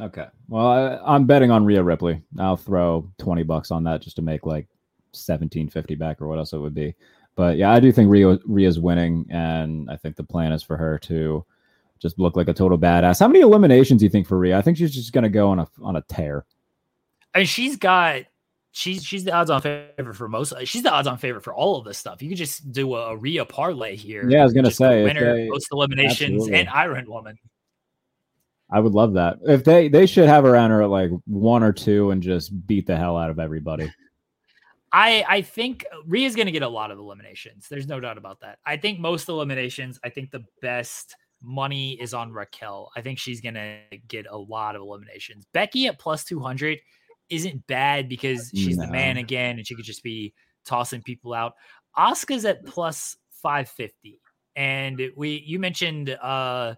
Okay. 0.00 0.26
Well, 0.48 1.00
I, 1.04 1.16
am 1.16 1.26
betting 1.26 1.50
on 1.50 1.64
Rhea 1.64 1.82
Ripley. 1.82 2.22
I'll 2.38 2.56
throw 2.56 3.10
20 3.18 3.42
bucks 3.42 3.70
on 3.70 3.84
that 3.84 4.00
just 4.00 4.16
to 4.16 4.22
make 4.22 4.46
like 4.46 4.68
1750 5.10 5.94
back 5.96 6.20
or 6.20 6.28
what 6.28 6.38
else 6.38 6.52
it 6.52 6.58
would 6.58 6.74
be. 6.74 6.94
But 7.38 7.56
yeah, 7.56 7.70
I 7.70 7.78
do 7.78 7.92
think 7.92 8.10
Rhea 8.10 8.36
Rhea's 8.46 8.80
winning, 8.80 9.24
and 9.30 9.88
I 9.88 9.96
think 9.96 10.16
the 10.16 10.24
plan 10.24 10.50
is 10.50 10.64
for 10.64 10.76
her 10.76 10.98
to 11.04 11.46
just 12.00 12.18
look 12.18 12.34
like 12.34 12.48
a 12.48 12.52
total 12.52 12.76
badass. 12.76 13.20
How 13.20 13.28
many 13.28 13.42
eliminations 13.42 14.00
do 14.00 14.06
you 14.06 14.10
think 14.10 14.26
for 14.26 14.36
Rhea? 14.36 14.58
I 14.58 14.60
think 14.60 14.76
she's 14.76 14.92
just 14.92 15.12
gonna 15.12 15.28
go 15.28 15.50
on 15.50 15.60
a 15.60 15.68
on 15.80 15.94
a 15.94 16.02
tear. 16.02 16.44
I 17.32 17.38
mean, 17.38 17.46
she's 17.46 17.76
got 17.76 18.22
she's 18.72 19.04
she's 19.04 19.22
the 19.22 19.30
odds 19.30 19.50
on 19.50 19.60
favorite 19.60 20.14
for 20.14 20.26
most. 20.26 20.52
She's 20.64 20.82
the 20.82 20.90
odds 20.90 21.06
on 21.06 21.16
favorite 21.16 21.44
for 21.44 21.54
all 21.54 21.76
of 21.76 21.84
this 21.84 21.96
stuff. 21.96 22.20
You 22.22 22.28
could 22.28 22.38
just 22.38 22.72
do 22.72 22.96
a, 22.96 23.12
a 23.12 23.16
Rhea 23.16 23.44
parlay 23.44 23.94
here. 23.94 24.28
Yeah, 24.28 24.40
I 24.40 24.44
was 24.44 24.52
gonna 24.52 24.72
say 24.72 25.04
winner, 25.04 25.36
they, 25.36 25.48
most 25.48 25.68
eliminations, 25.70 26.42
absolutely. 26.42 26.58
and 26.58 26.68
Iron 26.70 27.08
Woman. 27.08 27.38
I 28.68 28.80
would 28.80 28.94
love 28.94 29.12
that. 29.12 29.38
If 29.42 29.62
they 29.62 29.86
they 29.86 30.06
should 30.06 30.28
have 30.28 30.42
her 30.42 30.50
around 30.50 30.72
her 30.72 30.82
at 30.82 30.90
like 30.90 31.12
one 31.26 31.62
or 31.62 31.72
two 31.72 32.10
and 32.10 32.20
just 32.20 32.66
beat 32.66 32.88
the 32.88 32.96
hell 32.96 33.16
out 33.16 33.30
of 33.30 33.38
everybody. 33.38 33.92
I 34.92 35.24
I 35.28 35.42
think 35.42 35.84
Rhea's 36.06 36.34
going 36.34 36.46
to 36.46 36.52
get 36.52 36.62
a 36.62 36.68
lot 36.68 36.90
of 36.90 36.98
eliminations. 36.98 37.66
There's 37.68 37.86
no 37.86 38.00
doubt 38.00 38.18
about 38.18 38.40
that. 38.40 38.58
I 38.64 38.76
think 38.76 38.98
most 38.98 39.28
eliminations. 39.28 39.98
I 40.04 40.08
think 40.08 40.30
the 40.30 40.44
best 40.62 41.14
money 41.42 41.92
is 42.00 42.14
on 42.14 42.32
Raquel. 42.32 42.90
I 42.96 43.00
think 43.00 43.18
she's 43.18 43.40
gonna 43.40 43.80
get 44.08 44.26
a 44.28 44.36
lot 44.36 44.76
of 44.76 44.82
eliminations. 44.82 45.46
Becky 45.52 45.86
at 45.86 45.98
plus 45.98 46.24
two 46.24 46.40
hundred 46.40 46.78
isn't 47.30 47.66
bad 47.66 48.08
because 48.08 48.50
she's 48.54 48.76
no. 48.76 48.86
the 48.86 48.92
man 48.92 49.16
again, 49.18 49.58
and 49.58 49.66
she 49.66 49.74
could 49.74 49.84
just 49.84 50.02
be 50.02 50.32
tossing 50.64 51.02
people 51.02 51.34
out. 51.34 51.54
Asuka's 51.96 52.44
at 52.44 52.64
plus 52.64 53.16
five 53.30 53.68
fifty, 53.68 54.20
and 54.56 55.00
we 55.16 55.42
you 55.46 55.58
mentioned 55.58 56.10
uh 56.10 56.74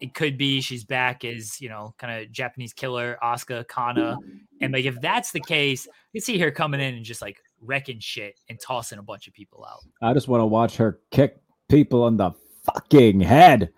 it 0.00 0.14
could 0.14 0.38
be 0.38 0.60
she's 0.60 0.84
back 0.84 1.24
as 1.24 1.60
you 1.60 1.68
know 1.68 1.94
kind 1.98 2.22
of 2.22 2.30
Japanese 2.30 2.72
killer 2.72 3.18
Asuka 3.22 3.66
Kana, 3.68 4.16
and 4.60 4.72
like 4.72 4.84
if 4.84 5.00
that's 5.00 5.32
the 5.32 5.40
case, 5.40 5.86
you 6.12 6.20
see 6.20 6.38
her 6.38 6.50
coming 6.50 6.80
in 6.80 6.94
and 6.94 7.04
just 7.04 7.22
like 7.22 7.38
wrecking 7.60 8.00
shit 8.00 8.38
and 8.48 8.58
tossing 8.60 8.98
a 8.98 9.02
bunch 9.02 9.28
of 9.28 9.34
people 9.34 9.66
out. 9.68 9.80
I 10.02 10.12
just 10.14 10.28
want 10.28 10.40
to 10.40 10.46
watch 10.46 10.76
her 10.76 11.00
kick 11.10 11.40
people 11.68 12.06
in 12.08 12.16
the 12.16 12.32
fucking 12.64 13.20
head. 13.20 13.70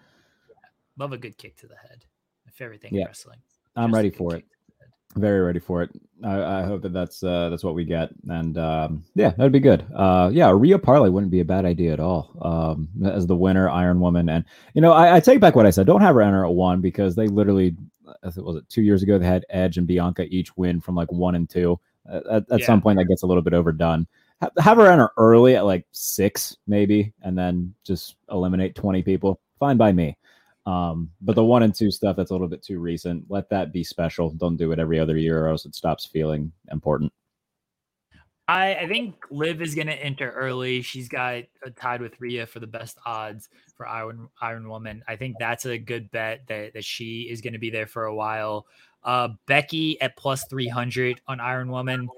Love 0.99 1.13
a 1.13 1.19
good 1.19 1.37
kick 1.39 1.57
to 1.59 1.67
the 1.67 1.77
head. 1.77 2.05
My 2.45 2.53
favorite 2.53 2.83
thing 2.83 2.95
yeah. 2.95 3.07
wrestling. 3.07 3.39
I'm 3.77 3.95
ready 3.95 4.11
for 4.11 4.35
it. 4.35 4.45
Very 5.17 5.41
ready 5.41 5.59
for 5.59 5.83
it. 5.83 5.91
I, 6.23 6.61
I, 6.61 6.63
hope 6.63 6.83
that 6.83 6.93
that's 6.93 7.25
uh, 7.25 7.49
that's 7.49 7.65
what 7.65 7.75
we 7.75 7.85
get, 7.85 8.11
and 8.29 8.57
um, 8.57 9.05
yeah, 9.17 9.31
that'd 9.31 9.51
be 9.51 9.59
good. 9.59 9.85
Uh, 9.93 10.31
yeah, 10.33 10.53
Rhea 10.55 10.79
Parlay 10.79 11.09
wouldn't 11.09 11.33
be 11.33 11.41
a 11.41 11.45
bad 11.45 11.65
idea 11.65 11.93
at 11.93 11.99
all. 11.99 12.31
Um, 12.43 12.89
as 13.05 13.27
the 13.27 13.35
winner, 13.35 13.69
Iron 13.69 13.99
Woman, 13.99 14.29
and 14.29 14.45
you 14.75 14.81
know, 14.81 14.93
I, 14.93 15.17
I, 15.17 15.21
take 15.21 15.41
back 15.41 15.57
what 15.57 15.67
I 15.67 15.71
said. 15.71 15.87
Don't 15.87 16.01
have 16.01 16.15
her 16.15 16.23
enter 16.23 16.45
at 16.45 16.53
one 16.53 16.81
because 16.81 17.17
they 17.17 17.27
literally, 17.27 17.75
was 18.37 18.57
it 18.57 18.69
two 18.69 18.83
years 18.83 19.03
ago, 19.03 19.19
they 19.19 19.27
had 19.27 19.45
Edge 19.51 19.79
and 19.79 19.87
Bianca 19.87 20.27
each 20.31 20.57
win 20.57 20.81
from 20.81 20.95
like 20.95 21.11
one 21.11 21.35
and 21.35 21.51
two. 21.51 21.81
At, 22.09 22.27
at 22.51 22.61
yeah. 22.61 22.67
some 22.67 22.81
point, 22.81 22.99
that 22.99 23.07
gets 23.07 23.23
a 23.23 23.27
little 23.27 23.43
bit 23.43 23.55
overdone. 23.55 24.07
Have 24.59 24.79
her 24.79 24.91
enter 24.91 25.11
early 25.17 25.57
at 25.57 25.67
like 25.67 25.87
six, 25.93 26.57
maybe, 26.67 27.13
and 27.23 27.37
then 27.37 27.75
just 27.85 28.17
eliminate 28.31 28.75
twenty 28.75 29.03
people. 29.03 29.41
Fine 29.59 29.77
by 29.77 29.93
me. 29.93 30.17
Um, 30.67 31.11
but 31.21 31.35
the 31.35 31.45
one 31.45 31.63
and 31.63 31.75
two 31.75 31.91
stuff 31.91 32.17
that's 32.17 32.31
a 32.31 32.35
little 32.35 32.49
bit 32.49 32.63
too 32.63 32.81
recent, 32.81 33.25
let 33.29 33.51
that 33.51 33.73
be 33.73 33.85
special. 33.85 34.31
Don't 34.31 34.57
do 34.57 34.73
it 34.73 34.79
every 34.79 34.99
other 34.99 35.17
year, 35.17 35.45
or 35.45 35.49
else 35.49 35.67
it 35.67 35.75
stops 35.75 36.07
feeling 36.07 36.53
important. 36.71 37.13
I, 38.49 38.75
I 38.75 38.89
think 38.89 39.15
Liv 39.31 39.63
is 39.63 39.77
going 39.77 39.87
to 39.87 39.95
enter 39.95 40.33
early. 40.33 40.83
She's 40.83 41.09
got 41.09 41.45
tied 41.77 42.01
with 42.01 42.21
Rhea 42.21 42.47
for 42.47 42.59
the 42.59 42.67
best 42.67 42.99
odds 43.07 43.49
for 43.77 43.87
Iron 43.87 44.29
Iron 44.41 44.69
Woman. 44.69 45.05
I 45.07 45.17
think 45.17 45.37
that's 45.39 45.67
a 45.67 45.79
good 45.79 46.11
bet 46.11 46.47
that 46.49 46.75
that 46.75 46.85
she 46.85 47.29
is 47.31 47.41
going 47.41 47.53
to 47.53 47.61
be 47.61 47.71
there 47.71 47.87
for 47.87 48.07
a 48.07 48.15
while. 48.15 48.67
Uh, 49.03 49.29
Becky 49.47 50.01
at 50.01 50.17
plus 50.17 50.45
three 50.49 50.69
hundred 50.69 51.21
on 51.27 51.41
Iron 51.41 51.71
Woman 51.71 52.09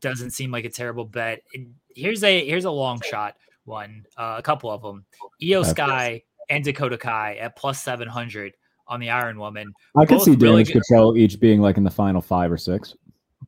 doesn't 0.00 0.30
seem 0.30 0.50
like 0.50 0.64
a 0.64 0.70
terrible 0.70 1.04
bet. 1.04 1.42
And 1.54 1.74
here's 1.94 2.22
a 2.22 2.46
here's 2.46 2.64
a 2.64 2.70
long 2.70 3.00
shot 3.00 3.36
one, 3.66 4.06
uh, 4.16 4.36
a 4.38 4.42
couple 4.42 4.70
of 4.70 4.82
them. 4.82 5.04
Iyo 5.42 5.64
Sky 5.64 6.22
and 6.48 6.64
Dakota 6.64 6.96
Kai 6.96 7.36
at 7.36 7.56
plus 7.56 7.82
700 7.82 8.54
on 8.88 9.00
the 9.00 9.10
Iron 9.10 9.38
Woman. 9.38 9.72
I 9.96 10.06
could 10.06 10.20
see 10.20 10.36
damage 10.36 10.42
really 10.42 10.64
control 10.64 11.16
each 11.16 11.40
being 11.40 11.60
like 11.60 11.76
in 11.76 11.84
the 11.84 11.90
final 11.90 12.20
five 12.20 12.50
or 12.50 12.56
six. 12.56 12.94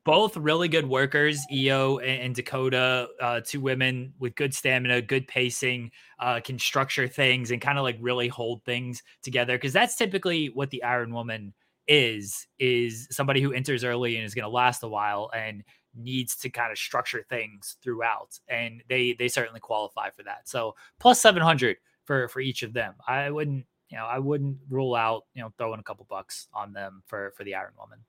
Both 0.03 0.37
really 0.37 0.67
good 0.67 0.87
workers, 0.87 1.39
Iyo 1.51 2.01
and, 2.01 2.21
and 2.21 2.35
Dakota, 2.35 3.07
uh, 3.21 3.41
two 3.45 3.59
women 3.59 4.13
with 4.19 4.35
good 4.35 4.53
stamina, 4.53 5.01
good 5.01 5.27
pacing, 5.27 5.91
uh, 6.19 6.39
can 6.41 6.57
structure 6.59 7.07
things 7.07 7.51
and 7.51 7.61
kind 7.61 7.77
of 7.77 7.83
like 7.83 7.97
really 7.99 8.27
hold 8.27 8.63
things 8.63 9.03
together. 9.23 9.57
Cause 9.57 9.73
that's 9.73 9.95
typically 9.95 10.47
what 10.47 10.69
the 10.69 10.83
Iron 10.83 11.13
Woman 11.13 11.53
is, 11.89 12.47
is 12.59 13.07
somebody 13.11 13.41
who 13.41 13.51
enters 13.51 13.83
early 13.83 14.15
and 14.15 14.25
is 14.25 14.33
going 14.33 14.43
to 14.43 14.49
last 14.49 14.83
a 14.83 14.87
while 14.87 15.29
and 15.35 15.63
needs 15.93 16.37
to 16.37 16.49
kind 16.49 16.71
of 16.71 16.77
structure 16.77 17.25
things 17.29 17.75
throughout. 17.83 18.39
And 18.47 18.81
they, 18.87 19.13
they 19.13 19.27
certainly 19.27 19.59
qualify 19.59 20.11
for 20.11 20.23
that. 20.23 20.47
So 20.47 20.75
plus 20.99 21.19
700 21.19 21.77
for 22.09 22.27
for 22.27 22.39
each 22.39 22.63
of 22.63 22.73
them. 22.73 22.95
I 23.07 23.29
wouldn't, 23.29 23.67
you 23.89 23.97
know, 23.97 24.05
I 24.05 24.17
wouldn't 24.17 24.57
rule 24.67 24.95
out, 24.95 25.25
you 25.35 25.43
know, 25.43 25.53
throwing 25.59 25.79
a 25.79 25.83
couple 25.83 26.07
bucks 26.09 26.47
on 26.55 26.73
them 26.73 27.03
for 27.05 27.33
for 27.37 27.43
the 27.43 27.53
Iron 27.53 27.73
Woman. 27.79 27.99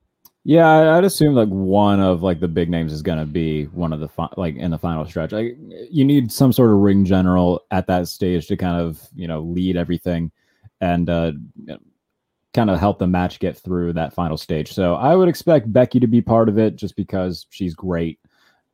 Yeah, 0.43 0.97
I'd 0.97 1.05
assume 1.05 1.35
like 1.35 1.51
one 1.51 2.01
of 2.01 2.23
like 2.23 2.41
the 2.41 2.49
big 2.49 2.71
names 2.71 2.95
is 2.95 3.03
going 3.03 3.19
to 3.19 3.27
be 3.27 3.65
one 3.67 3.93
of 3.93 4.01
the 4.01 4.09
fi- 4.09 4.33
like 4.39 4.57
in 4.57 4.71
the 4.71 4.79
final 4.79 5.05
stretch. 5.05 5.33
Like 5.33 5.55
you 5.91 6.07
need 6.07 6.33
some 6.33 6.51
sort 6.51 6.71
of 6.71 6.79
ring 6.79 7.05
general 7.05 7.61
at 7.71 7.87
that 7.89 8.09
stage 8.09 8.47
to 8.47 8.57
kind 8.57 8.81
of 8.81 9.07
you 9.15 9.29
know 9.29 9.43
lead 9.43 9.77
everything 9.77 10.33
and 10.81 11.11
uh, 11.11 11.33
kind 12.53 12.71
of 12.71 12.79
help 12.79 12.99
the 12.99 13.07
match 13.07 13.39
get 13.39 13.57
through 13.57 13.93
that 13.93 14.13
final 14.13 14.37
stage. 14.37 14.73
So 14.73 14.95
I 14.95 15.15
would 15.15 15.29
expect 15.29 15.73
Becky 15.73 16.01
to 16.01 16.07
be 16.07 16.21
part 16.21 16.49
of 16.49 16.59
it 16.59 16.77
just 16.77 16.97
because 16.97 17.47
she's 17.51 17.75
great 17.75 18.19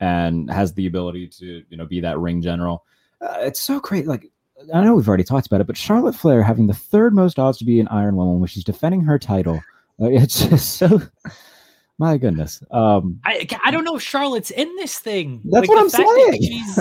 and 0.00 0.50
has 0.50 0.72
the 0.74 0.86
ability 0.86 1.28
to 1.28 1.62
you 1.68 1.76
know 1.76 1.86
be 1.86 2.00
that 2.00 2.18
ring 2.18 2.42
general. 2.42 2.84
Uh, 3.20 3.36
it's 3.40 3.60
so 3.60 3.80
great. 3.80 4.06
Like 4.06 4.30
I 4.72 4.82
know 4.82 4.94
we've 4.94 5.08
already 5.08 5.24
talked 5.24 5.46
about 5.46 5.60
it, 5.60 5.66
but 5.66 5.76
Charlotte 5.76 6.14
Flair 6.14 6.42
having 6.42 6.66
the 6.66 6.74
third 6.74 7.14
most 7.14 7.38
odds 7.38 7.58
to 7.58 7.64
be 7.64 7.80
an 7.80 7.88
Iron 7.88 8.16
Woman 8.16 8.40
when 8.40 8.48
she's 8.48 8.64
defending 8.64 9.02
her 9.02 9.18
title. 9.18 9.62
it's 9.98 10.46
just 10.46 10.76
so. 10.76 11.02
My 11.98 12.18
goodness. 12.18 12.62
Um, 12.70 13.20
I 13.24 13.46
I 13.64 13.70
don't 13.70 13.84
know 13.84 13.96
if 13.96 14.02
Charlotte's 14.02 14.50
in 14.50 14.74
this 14.76 14.98
thing. 14.98 15.40
That's 15.44 15.66
like 15.66 15.68
what 15.68 15.78
I'm 15.78 15.88
saying. 15.88 16.42
She's 16.42 16.78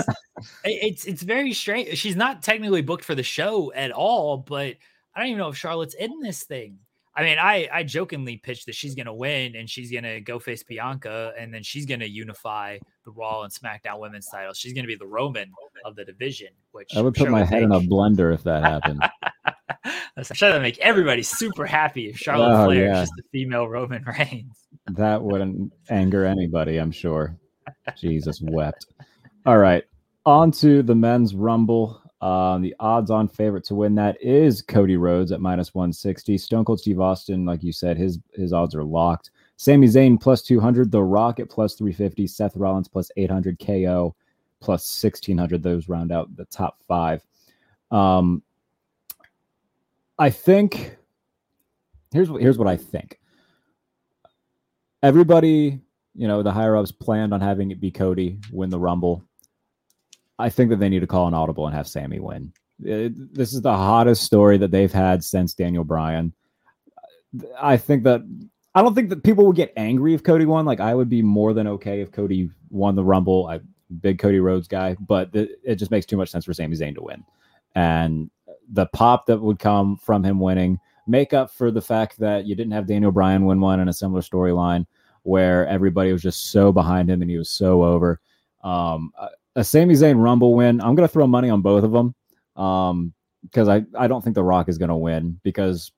it's 0.64 1.04
it's 1.06 1.22
very 1.22 1.54
strange. 1.54 1.96
She's 1.96 2.16
not 2.16 2.42
technically 2.42 2.82
booked 2.82 3.04
for 3.04 3.14
the 3.14 3.22
show 3.22 3.72
at 3.72 3.92
all, 3.92 4.36
but 4.36 4.76
I 5.14 5.20
don't 5.20 5.28
even 5.28 5.38
know 5.38 5.48
if 5.48 5.56
Charlotte's 5.56 5.94
in 5.94 6.20
this 6.20 6.42
thing. 6.42 6.78
I 7.16 7.22
mean, 7.22 7.38
I 7.38 7.68
I 7.72 7.82
jokingly 7.82 8.36
pitched 8.36 8.66
that 8.66 8.74
she's 8.74 8.94
gonna 8.94 9.14
win 9.14 9.56
and 9.56 9.70
she's 9.70 9.90
gonna 9.90 10.20
go 10.20 10.38
face 10.38 10.62
Bianca, 10.62 11.32
and 11.38 11.52
then 11.52 11.62
she's 11.62 11.86
gonna 11.86 12.04
unify 12.04 12.78
the 13.04 13.10
Raw 13.10 13.42
and 13.42 13.52
SmackDown 13.52 14.00
Women's 14.00 14.28
titles. 14.28 14.58
She's 14.58 14.74
gonna 14.74 14.86
be 14.86 14.96
the 14.96 15.06
Roman 15.06 15.50
of 15.86 15.96
the 15.96 16.04
division. 16.04 16.48
Which 16.72 16.94
I 16.94 17.00
would 17.00 17.14
put 17.14 17.30
my 17.30 17.42
head 17.42 17.62
in 17.62 17.72
a 17.72 17.80
blender 17.80 18.34
if 18.34 18.42
that 18.44 18.62
happened. 18.62 19.02
I'm 20.16 20.24
sure 20.24 20.52
that 20.52 20.60
make 20.60 20.78
everybody 20.78 21.22
super 21.22 21.64
happy 21.64 22.08
if 22.08 22.18
Charlotte 22.18 22.62
oh, 22.62 22.64
Flair 22.66 22.84
yeah. 22.84 23.02
is 23.02 23.08
just 23.08 23.12
the 23.16 23.22
female 23.32 23.66
Roman 23.66 24.04
Reigns. 24.04 24.56
that 24.86 25.22
wouldn't 25.22 25.72
anger 25.88 26.26
anybody, 26.26 26.76
I'm 26.78 26.92
sure. 26.92 27.36
Jesus 27.96 28.40
wept. 28.42 28.86
All 29.46 29.58
right, 29.58 29.84
on 30.26 30.50
to 30.52 30.82
the 30.82 30.94
men's 30.94 31.34
rumble. 31.34 32.02
Um, 32.22 32.62
the 32.62 32.74
odds-on 32.80 33.28
favorite 33.28 33.64
to 33.64 33.74
win 33.74 33.94
that 33.96 34.20
is 34.22 34.62
Cody 34.62 34.96
Rhodes 34.96 35.32
at 35.32 35.40
minus 35.40 35.74
160. 35.74 36.38
Stone 36.38 36.64
Cold 36.64 36.80
Steve 36.80 37.00
Austin, 37.00 37.44
like 37.44 37.62
you 37.62 37.72
said, 37.72 37.98
his 37.98 38.18
his 38.32 38.52
odds 38.52 38.74
are 38.74 38.84
locked. 38.84 39.30
Sami 39.56 39.86
Zayn 39.86 40.20
plus 40.20 40.42
200. 40.42 40.90
The 40.90 41.02
Rock 41.02 41.40
at 41.40 41.50
plus 41.50 41.74
350. 41.74 42.26
Seth 42.26 42.56
Rollins 42.56 42.88
plus 42.88 43.10
800. 43.16 43.58
KO 43.58 44.14
plus 44.60 45.02
1600. 45.02 45.62
Those 45.62 45.88
round 45.88 46.12
out 46.12 46.34
the 46.36 46.46
top 46.46 46.80
five. 46.86 47.22
Um, 47.90 48.42
I 50.18 50.30
think 50.30 50.96
here's 52.12 52.30
what 52.30 52.40
here's 52.40 52.58
what 52.58 52.68
I 52.68 52.76
think. 52.76 53.20
Everybody, 55.02 55.80
you 56.14 56.26
know, 56.26 56.42
the 56.42 56.52
higher 56.52 56.76
ups 56.76 56.92
planned 56.92 57.34
on 57.34 57.40
having 57.40 57.70
it 57.70 57.80
be 57.80 57.90
Cody 57.90 58.38
win 58.50 58.70
the 58.70 58.78
Rumble. 58.78 59.22
I 60.38 60.50
think 60.50 60.70
that 60.70 60.80
they 60.80 60.88
need 60.88 61.00
to 61.00 61.06
call 61.06 61.26
an 61.26 61.34
audible 61.34 61.66
and 61.66 61.74
have 61.74 61.88
Sami 61.88 62.20
win. 62.20 62.52
It, 62.82 63.34
this 63.34 63.54
is 63.54 63.62
the 63.62 63.74
hottest 63.74 64.24
story 64.24 64.58
that 64.58 64.70
they've 64.70 64.92
had 64.92 65.24
since 65.24 65.54
Daniel 65.54 65.84
Bryan. 65.84 66.32
I 67.60 67.76
think 67.76 68.04
that 68.04 68.22
I 68.74 68.82
don't 68.82 68.94
think 68.94 69.08
that 69.08 69.24
people 69.24 69.46
would 69.46 69.56
get 69.56 69.72
angry 69.76 70.12
if 70.12 70.22
Cody 70.22 70.44
won. 70.44 70.66
Like 70.66 70.80
I 70.80 70.94
would 70.94 71.08
be 71.08 71.22
more 71.22 71.54
than 71.54 71.66
okay 71.66 72.00
if 72.00 72.12
Cody 72.12 72.50
won 72.70 72.94
the 72.94 73.04
Rumble. 73.04 73.46
I 73.46 73.60
big 74.00 74.18
Cody 74.18 74.40
Rhodes 74.40 74.68
guy, 74.68 74.96
but 75.00 75.30
it 75.32 75.76
just 75.76 75.90
makes 75.90 76.06
too 76.06 76.16
much 76.16 76.28
sense 76.28 76.44
for 76.44 76.52
Sami 76.52 76.76
Zayn 76.76 76.94
to 76.94 77.02
win. 77.02 77.24
And 77.74 78.30
the 78.70 78.86
pop 78.86 79.26
that 79.26 79.40
would 79.40 79.58
come 79.58 79.96
from 79.96 80.24
him 80.24 80.40
winning 80.40 80.78
make 81.06 81.32
up 81.32 81.50
for 81.50 81.70
the 81.70 81.80
fact 81.80 82.18
that 82.18 82.46
you 82.46 82.54
didn't 82.54 82.72
have 82.72 82.86
Daniel 82.86 83.12
Bryan 83.12 83.44
win 83.46 83.60
one 83.60 83.80
in 83.80 83.88
a 83.88 83.92
similar 83.92 84.22
storyline 84.22 84.86
where 85.22 85.66
everybody 85.68 86.12
was 86.12 86.22
just 86.22 86.50
so 86.50 86.72
behind 86.72 87.10
him 87.10 87.22
and 87.22 87.30
he 87.30 87.36
was 87.36 87.48
so 87.48 87.84
over. 87.84 88.20
Um, 88.62 89.12
a 89.56 89.64
Sami 89.64 89.94
Zayn 89.94 90.22
Rumble 90.22 90.54
win. 90.54 90.80
I'm 90.80 90.94
going 90.94 91.08
to 91.08 91.12
throw 91.12 91.26
money 91.26 91.50
on 91.50 91.62
both 91.62 91.82
of 91.82 91.90
them 91.90 92.14
um, 92.62 93.12
because 93.42 93.68
I, 93.68 93.84
I 93.98 94.06
don't 94.06 94.22
think 94.22 94.34
The 94.34 94.44
Rock 94.44 94.68
is 94.68 94.78
going 94.78 94.90
to 94.90 94.96
win 94.96 95.40
because 95.42 95.90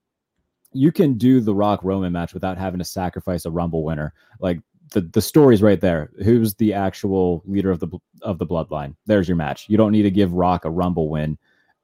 you 0.72 0.92
can 0.92 1.14
do 1.14 1.40
the 1.40 1.54
Rock 1.54 1.80
Roman 1.82 2.12
match 2.12 2.32
without 2.32 2.56
having 2.56 2.78
to 2.78 2.84
sacrifice 2.84 3.44
a 3.44 3.50
Rumble 3.50 3.82
winner. 3.82 4.14
Like 4.40 4.60
the 4.92 5.00
the 5.00 5.20
story's 5.20 5.60
right 5.60 5.80
there. 5.80 6.10
Who's 6.24 6.54
the 6.54 6.72
actual 6.72 7.42
leader 7.46 7.70
of 7.70 7.80
the 7.80 7.88
of 8.22 8.38
the 8.38 8.46
bloodline? 8.46 8.94
There's 9.06 9.28
your 9.28 9.36
match. 9.36 9.66
You 9.68 9.76
don't 9.76 9.92
need 9.92 10.02
to 10.02 10.10
give 10.10 10.32
Rock 10.32 10.64
a 10.64 10.70
Rumble 10.70 11.08
win 11.08 11.36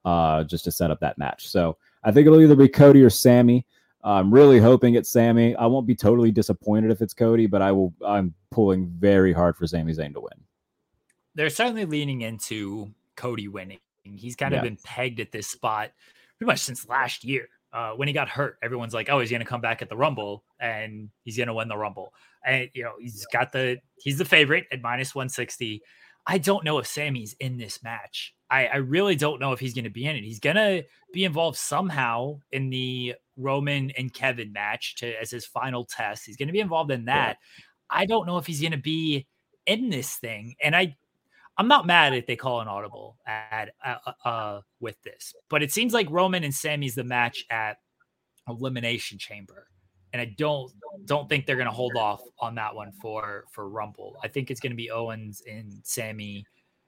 uh, 0.04 0.44
just 0.44 0.64
to 0.64 0.72
set 0.72 0.90
up 0.90 1.00
that 1.00 1.18
match. 1.18 1.48
So 1.48 1.76
I 2.04 2.12
think 2.12 2.26
it'll 2.26 2.40
either 2.40 2.56
be 2.56 2.68
Cody 2.68 3.02
or 3.02 3.10
Sami. 3.10 3.66
I'm 4.04 4.32
really 4.32 4.60
hoping 4.60 4.94
it's 4.94 5.10
Sami. 5.10 5.56
I 5.56 5.66
won't 5.66 5.86
be 5.86 5.94
totally 5.94 6.30
disappointed 6.30 6.90
if 6.90 7.00
it's 7.00 7.14
Cody, 7.14 7.46
but 7.46 7.62
I 7.62 7.72
will. 7.72 7.92
I'm 8.06 8.32
pulling 8.50 8.86
very 8.86 9.32
hard 9.32 9.56
for 9.56 9.66
Sami 9.66 9.92
Zayn 9.92 10.12
to 10.12 10.20
win 10.20 10.44
they're 11.34 11.50
certainly 11.50 11.84
leaning 11.84 12.22
into 12.22 12.92
Cody 13.16 13.48
winning. 13.48 13.78
He's 14.02 14.36
kind 14.36 14.54
of 14.54 14.62
been 14.62 14.78
pegged 14.84 15.20
at 15.20 15.32
this 15.32 15.46
spot 15.46 15.90
pretty 16.38 16.48
much 16.48 16.60
since 16.60 16.88
last 16.88 17.24
year. 17.24 17.48
Uh, 17.72 17.90
when 17.92 18.06
he 18.06 18.14
got 18.14 18.28
hurt, 18.28 18.58
everyone's 18.62 18.94
like, 18.94 19.08
"Oh, 19.08 19.18
he's 19.18 19.30
going 19.30 19.40
to 19.40 19.46
come 19.46 19.60
back 19.60 19.82
at 19.82 19.88
the 19.88 19.96
Rumble 19.96 20.44
and 20.60 21.08
he's 21.24 21.36
going 21.36 21.48
to 21.48 21.54
win 21.54 21.68
the 21.68 21.76
Rumble." 21.76 22.12
And 22.46 22.68
you 22.72 22.84
know, 22.84 22.92
he's 23.00 23.26
got 23.32 23.50
the 23.50 23.78
he's 23.98 24.18
the 24.18 24.24
favorite 24.24 24.66
at 24.70 24.82
minus 24.82 25.14
one 25.14 25.28
sixty. 25.28 25.82
I 26.26 26.38
don't 26.38 26.64
know 26.64 26.78
if 26.78 26.86
Sami's 26.86 27.34
in 27.40 27.58
this 27.58 27.82
match. 27.82 28.34
I, 28.48 28.66
I 28.66 28.76
really 28.76 29.16
don't 29.16 29.40
know 29.40 29.52
if 29.52 29.60
he's 29.60 29.74
going 29.74 29.84
to 29.84 29.90
be 29.90 30.06
in 30.06 30.16
it. 30.16 30.22
He's 30.22 30.40
going 30.40 30.56
to 30.56 30.84
be 31.12 31.24
involved 31.24 31.58
somehow 31.58 32.38
in 32.52 32.70
the 32.70 33.14
Roman 33.36 33.90
and 33.98 34.12
Kevin 34.12 34.52
match 34.52 34.94
to 34.96 35.20
as 35.20 35.30
his 35.30 35.44
final 35.44 35.84
test. 35.84 36.24
He's 36.24 36.36
going 36.36 36.48
to 36.48 36.52
be 36.52 36.60
involved 36.60 36.90
in 36.92 37.06
that. 37.06 37.38
Yeah. 37.58 37.64
I 37.90 38.06
don't 38.06 38.26
know 38.26 38.38
if 38.38 38.46
he's 38.46 38.60
going 38.60 38.72
to 38.72 38.78
be 38.78 39.26
in 39.66 39.90
this 39.90 40.14
thing, 40.14 40.54
and 40.62 40.76
I 40.76 40.96
I'm 41.56 41.68
not 41.68 41.86
mad 41.86 42.14
if 42.14 42.26
they 42.26 42.36
call 42.36 42.60
an 42.60 42.68
audible 42.68 43.16
at 43.26 43.70
uh, 43.84 43.96
uh, 44.06 44.28
uh, 44.28 44.60
with 44.80 45.00
this, 45.02 45.34
but 45.48 45.62
it 45.62 45.72
seems 45.72 45.92
like 45.92 46.10
Roman 46.10 46.44
and 46.44 46.54
Sami's 46.54 46.94
the 46.94 47.04
match 47.04 47.44
at 47.50 47.76
Elimination 48.48 49.18
Chamber, 49.18 49.68
and 50.12 50.20
I 50.20 50.34
don't 50.36 50.72
don't 51.04 51.28
think 51.28 51.46
they're 51.46 51.56
going 51.56 51.68
to 51.68 51.72
hold 51.72 51.96
off 51.96 52.22
on 52.40 52.56
that 52.56 52.74
one 52.74 52.92
for 53.00 53.44
for 53.50 53.68
Rumble. 53.68 54.16
I 54.22 54.28
think 54.28 54.50
it's 54.50 54.60
going 54.60 54.72
to 54.72 54.76
be 54.76 54.90
Owens 54.90 55.42
and 55.48 55.72
Sami 55.84 56.44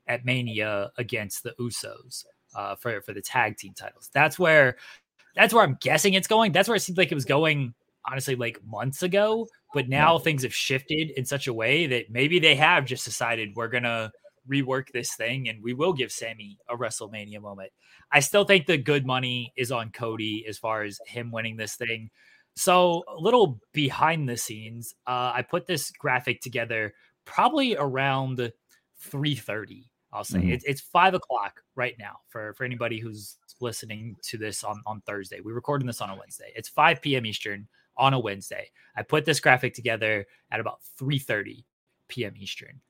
at 0.09 0.25
Mania 0.25 0.91
against 0.99 1.43
the 1.43 1.55
Usos 1.61 2.25
uh, 2.55 2.75
for 2.75 3.01
for 3.03 3.13
the 3.13 3.23
tag 3.23 3.57
team 3.57 3.73
titles. 3.75 4.11
That's 4.13 4.39
where 4.39 4.77
that's 5.37 5.55
where 5.55 5.63
I'm 5.63 5.79
guessing 5.81 6.15
it's 6.15 6.29
going. 6.29 6.53
That's 6.53 6.69
where 6.69 6.77
it 6.77 6.81
seems 6.81 6.99
like 6.99 7.13
it 7.13 7.17
was 7.17 7.25
going 7.25 7.75
honestly 8.09 8.37
like 8.37 8.61
months 8.65 9.03
ago, 9.03 9.47
but 9.75 9.89
now 9.89 10.19
things 10.19 10.43
have 10.43 10.55
shifted 10.55 11.11
in 11.11 11.25
such 11.25 11.47
a 11.47 11.53
way 11.53 11.87
that 11.87 12.11
maybe 12.11 12.39
they 12.39 12.55
have 12.55 12.85
just 12.85 13.05
decided 13.05 13.55
we're 13.55 13.69
gonna 13.69 14.11
rework 14.51 14.91
this 14.93 15.15
thing 15.15 15.49
and 15.49 15.63
we 15.63 15.75
will 15.75 15.93
give 15.93 16.13
Sami 16.13 16.59
a 16.69 16.77
WrestleMania 16.77 17.41
moment. 17.41 17.71
I 18.13 18.21
still 18.21 18.45
think 18.45 18.67
the 18.67 18.79
good 18.79 19.07
money 19.07 19.53
is 19.57 19.73
on 19.73 19.91
Cody 19.91 20.45
as 20.49 20.59
far 20.59 20.83
as 20.83 21.01
him 21.07 21.31
winning 21.31 21.57
this 21.57 21.77
thing. 21.77 22.11
So 22.57 23.05
a 23.09 23.21
little 23.21 23.61
behind 23.73 24.29
the 24.29 24.37
scenes, 24.37 24.95
uh, 25.07 25.33
I 25.35 25.43
put 25.43 25.67
this 25.67 25.91
graphic 25.91 26.41
together 26.41 26.95
probably 27.25 27.77
around 27.77 28.53
3:30. 29.11 29.85
I'll 30.13 30.25
say 30.25 30.39
mm-hmm. 30.39 30.53
it's 30.53 30.65
it's 30.65 30.81
five 30.81 31.13
o'clock 31.13 31.61
right 31.75 31.95
now 31.99 32.17
for 32.29 32.55
for 32.55 32.65
anybody 32.65 32.99
who's 32.99 33.37
listening 33.61 34.17
to 34.23 34.39
this 34.39 34.65
on 34.65 34.81
on 34.87 35.03
Thursday. 35.03 35.41
We're 35.41 35.55
recording 35.55 35.87
this 35.87 36.01
on 36.01 36.09
a 36.09 36.17
Wednesday. 36.17 36.53
It's 36.57 36.69
5 36.71 37.03
p.m. 37.03 37.27
Eastern 37.27 37.69
on 37.99 38.15
a 38.15 38.19
Wednesday. 38.19 38.71
I 38.97 39.03
put 39.03 39.25
this 39.27 39.41
graphic 39.41 39.75
together 39.75 40.27
at 40.51 40.61
about 40.61 40.81
3:30 40.99 41.65
p.m. 42.09 42.35
Eastern 42.39 42.81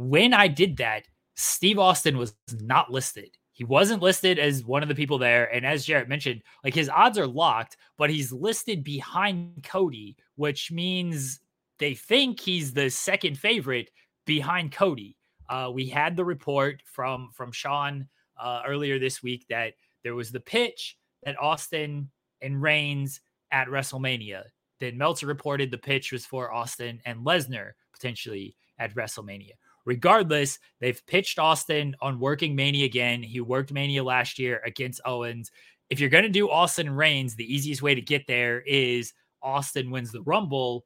when 0.00 0.32
I 0.32 0.48
did 0.48 0.78
that, 0.78 1.04
Steve 1.36 1.78
Austin 1.78 2.16
was 2.16 2.34
not 2.60 2.90
listed. 2.90 3.36
He 3.52 3.64
wasn't 3.64 4.00
listed 4.00 4.38
as 4.38 4.64
one 4.64 4.82
of 4.82 4.88
the 4.88 4.94
people 4.94 5.18
there. 5.18 5.52
And 5.54 5.66
as 5.66 5.84
Jarrett 5.84 6.08
mentioned, 6.08 6.40
like 6.64 6.74
his 6.74 6.88
odds 6.88 7.18
are 7.18 7.26
locked, 7.26 7.76
but 7.98 8.08
he's 8.08 8.32
listed 8.32 8.82
behind 8.82 9.62
Cody, 9.62 10.16
which 10.36 10.72
means 10.72 11.40
they 11.78 11.92
think 11.92 12.40
he's 12.40 12.72
the 12.72 12.88
second 12.88 13.38
favorite 13.38 13.90
behind 14.24 14.72
Cody. 14.72 15.18
Uh, 15.50 15.70
we 15.70 15.86
had 15.86 16.16
the 16.16 16.24
report 16.24 16.82
from 16.86 17.28
from 17.34 17.52
Sean 17.52 18.08
uh, 18.40 18.62
earlier 18.66 18.98
this 18.98 19.22
week 19.22 19.44
that 19.50 19.74
there 20.02 20.14
was 20.14 20.32
the 20.32 20.40
pitch 20.40 20.96
that 21.24 21.38
Austin 21.38 22.10
and 22.40 22.62
Reigns 22.62 23.20
at 23.52 23.68
WrestleMania. 23.68 24.44
Then 24.78 24.96
Meltzer 24.96 25.26
reported 25.26 25.70
the 25.70 25.76
pitch 25.76 26.10
was 26.10 26.24
for 26.24 26.50
Austin 26.50 27.02
and 27.04 27.26
Lesnar 27.26 27.72
potentially 27.92 28.56
at 28.78 28.94
WrestleMania. 28.94 29.52
Regardless, 29.84 30.58
they've 30.80 31.04
pitched 31.06 31.38
Austin 31.38 31.94
on 32.00 32.20
working 32.20 32.54
Mania 32.54 32.84
again. 32.84 33.22
He 33.22 33.40
worked 33.40 33.72
Mania 33.72 34.04
last 34.04 34.38
year 34.38 34.60
against 34.64 35.00
Owens. 35.04 35.50
If 35.88 36.00
you're 36.00 36.10
going 36.10 36.24
to 36.24 36.30
do 36.30 36.50
Austin 36.50 36.90
Reigns, 36.90 37.34
the 37.34 37.52
easiest 37.52 37.82
way 37.82 37.94
to 37.94 38.00
get 38.00 38.26
there 38.26 38.60
is 38.60 39.12
Austin 39.42 39.90
wins 39.90 40.12
the 40.12 40.22
Rumble. 40.22 40.84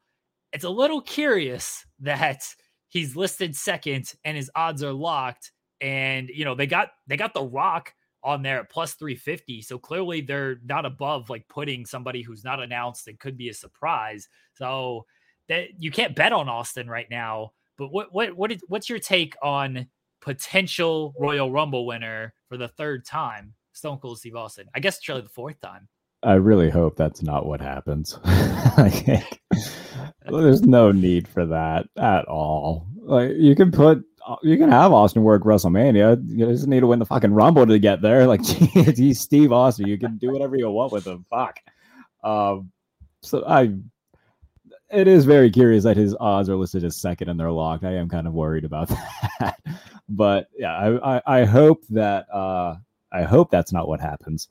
It's 0.53 0.65
a 0.65 0.71
little 0.71 1.01
curious 1.01 1.85
that 2.01 2.47
he's 2.89 3.17
listed 3.17 3.57
second 3.57 4.13
and 4.25 4.37
his 4.37 4.51
odds 4.55 4.83
are 4.83 4.93
locked. 4.93 5.53
And 5.81 6.31
you 6.33 6.45
know 6.45 6.55
they 6.55 6.67
got 6.67 6.91
they 7.07 7.17
got 7.17 7.35
The 7.35 7.43
Rock 7.43 7.93
on 8.23 8.43
there 8.43 8.61
at 8.61 8.71
plus 8.71 8.95
350. 8.95 9.61
So 9.61 9.79
clearly 9.79 10.23
they're 10.23 10.57
not 10.65 10.87
above 10.87 11.29
like 11.29 11.47
putting 11.49 11.85
somebody 11.85 12.23
who's 12.23 12.43
not 12.43 12.63
announced 12.63 13.07
and 13.07 13.19
could 13.19 13.37
be 13.37 13.51
a 13.51 13.55
surprise. 13.55 14.29
So 14.55 15.05
that 15.49 15.69
you 15.79 15.91
can't 15.91 16.17
bet 16.17 16.33
on 16.33 16.49
Austin 16.49 16.89
right 16.89 17.11
now. 17.11 17.53
But 17.77 17.89
what 17.89 18.13
what 18.13 18.37
what 18.37 18.53
is 18.53 18.63
what's 18.69 18.89
your 18.89 18.99
take 18.99 19.37
on 19.43 19.87
potential 20.21 21.15
Royal 21.19 21.51
Rumble 21.51 21.87
winner 21.87 22.35
for 22.49 22.57
the 22.57 22.69
third 22.69 23.05
time, 23.05 23.55
Stone 23.73 23.99
Cold 23.99 24.19
Steve 24.19 24.37
Austin? 24.37 24.67
I 24.75 24.81
guess 24.81 25.07
really 25.09 25.23
the 25.23 25.29
fourth 25.29 25.61
time. 25.61 25.89
I 26.23 26.35
really 26.35 26.71
hope 26.71 26.97
that's 26.97 27.23
not 27.23 27.45
what 27.45 27.61
happens. 27.61 28.19
there's 30.27 30.63
no 30.63 30.91
need 30.91 31.29
for 31.29 31.45
that 31.47 31.87
at 31.99 32.25
all. 32.27 32.87
Like 32.97 33.33
you 33.37 33.55
can 33.55 33.71
put 33.71 34.03
you 34.43 34.57
can 34.57 34.71
have 34.71 34.93
Austin 34.93 35.23
work 35.23 35.43
WrestleMania. 35.43 36.23
You 36.27 36.47
just 36.47 36.67
need 36.67 36.81
to 36.81 36.87
win 36.87 36.99
the 36.99 37.05
fucking 37.05 37.35
Rumble 37.35 37.67
to 37.67 37.79
get 37.79 38.01
there. 38.01 38.27
Like 38.35 38.43
he's 38.43 39.21
Steve 39.21 39.53
Austin. 39.53 39.87
You 39.87 39.99
can 39.99 40.17
do 40.17 40.31
whatever 40.31 40.57
you 40.57 40.71
want 40.71 40.93
with 40.93 41.07
him. 41.07 41.27
Fuck. 41.29 41.59
Um, 42.23 42.73
so 43.23 43.45
I 43.47 43.75
it 44.91 45.09
is 45.09 45.25
very 45.25 45.51
curious 45.51 45.85
that 45.85 45.97
his 45.97 46.15
odds 46.21 46.49
are 46.49 46.57
listed 46.57 46.85
as 46.85 46.97
second 46.97 47.29
and 47.29 47.39
they're 47.39 47.51
locked. 47.51 47.85
I 47.85 47.95
am 47.95 48.09
kind 48.09 48.27
of 48.27 48.33
worried 48.33 48.65
about 48.65 48.89
that. 49.41 49.59
but 50.09 50.49
yeah, 50.57 50.77
I, 50.77 51.17
I, 51.17 51.23
I, 51.27 51.45
hope 51.45 51.85
that 51.91 52.27
uh, 52.33 52.77
I 53.13 53.23
hope 53.23 53.51
that's 53.51 53.73
not 53.73 53.89
what 53.89 54.01
happens. 54.01 54.49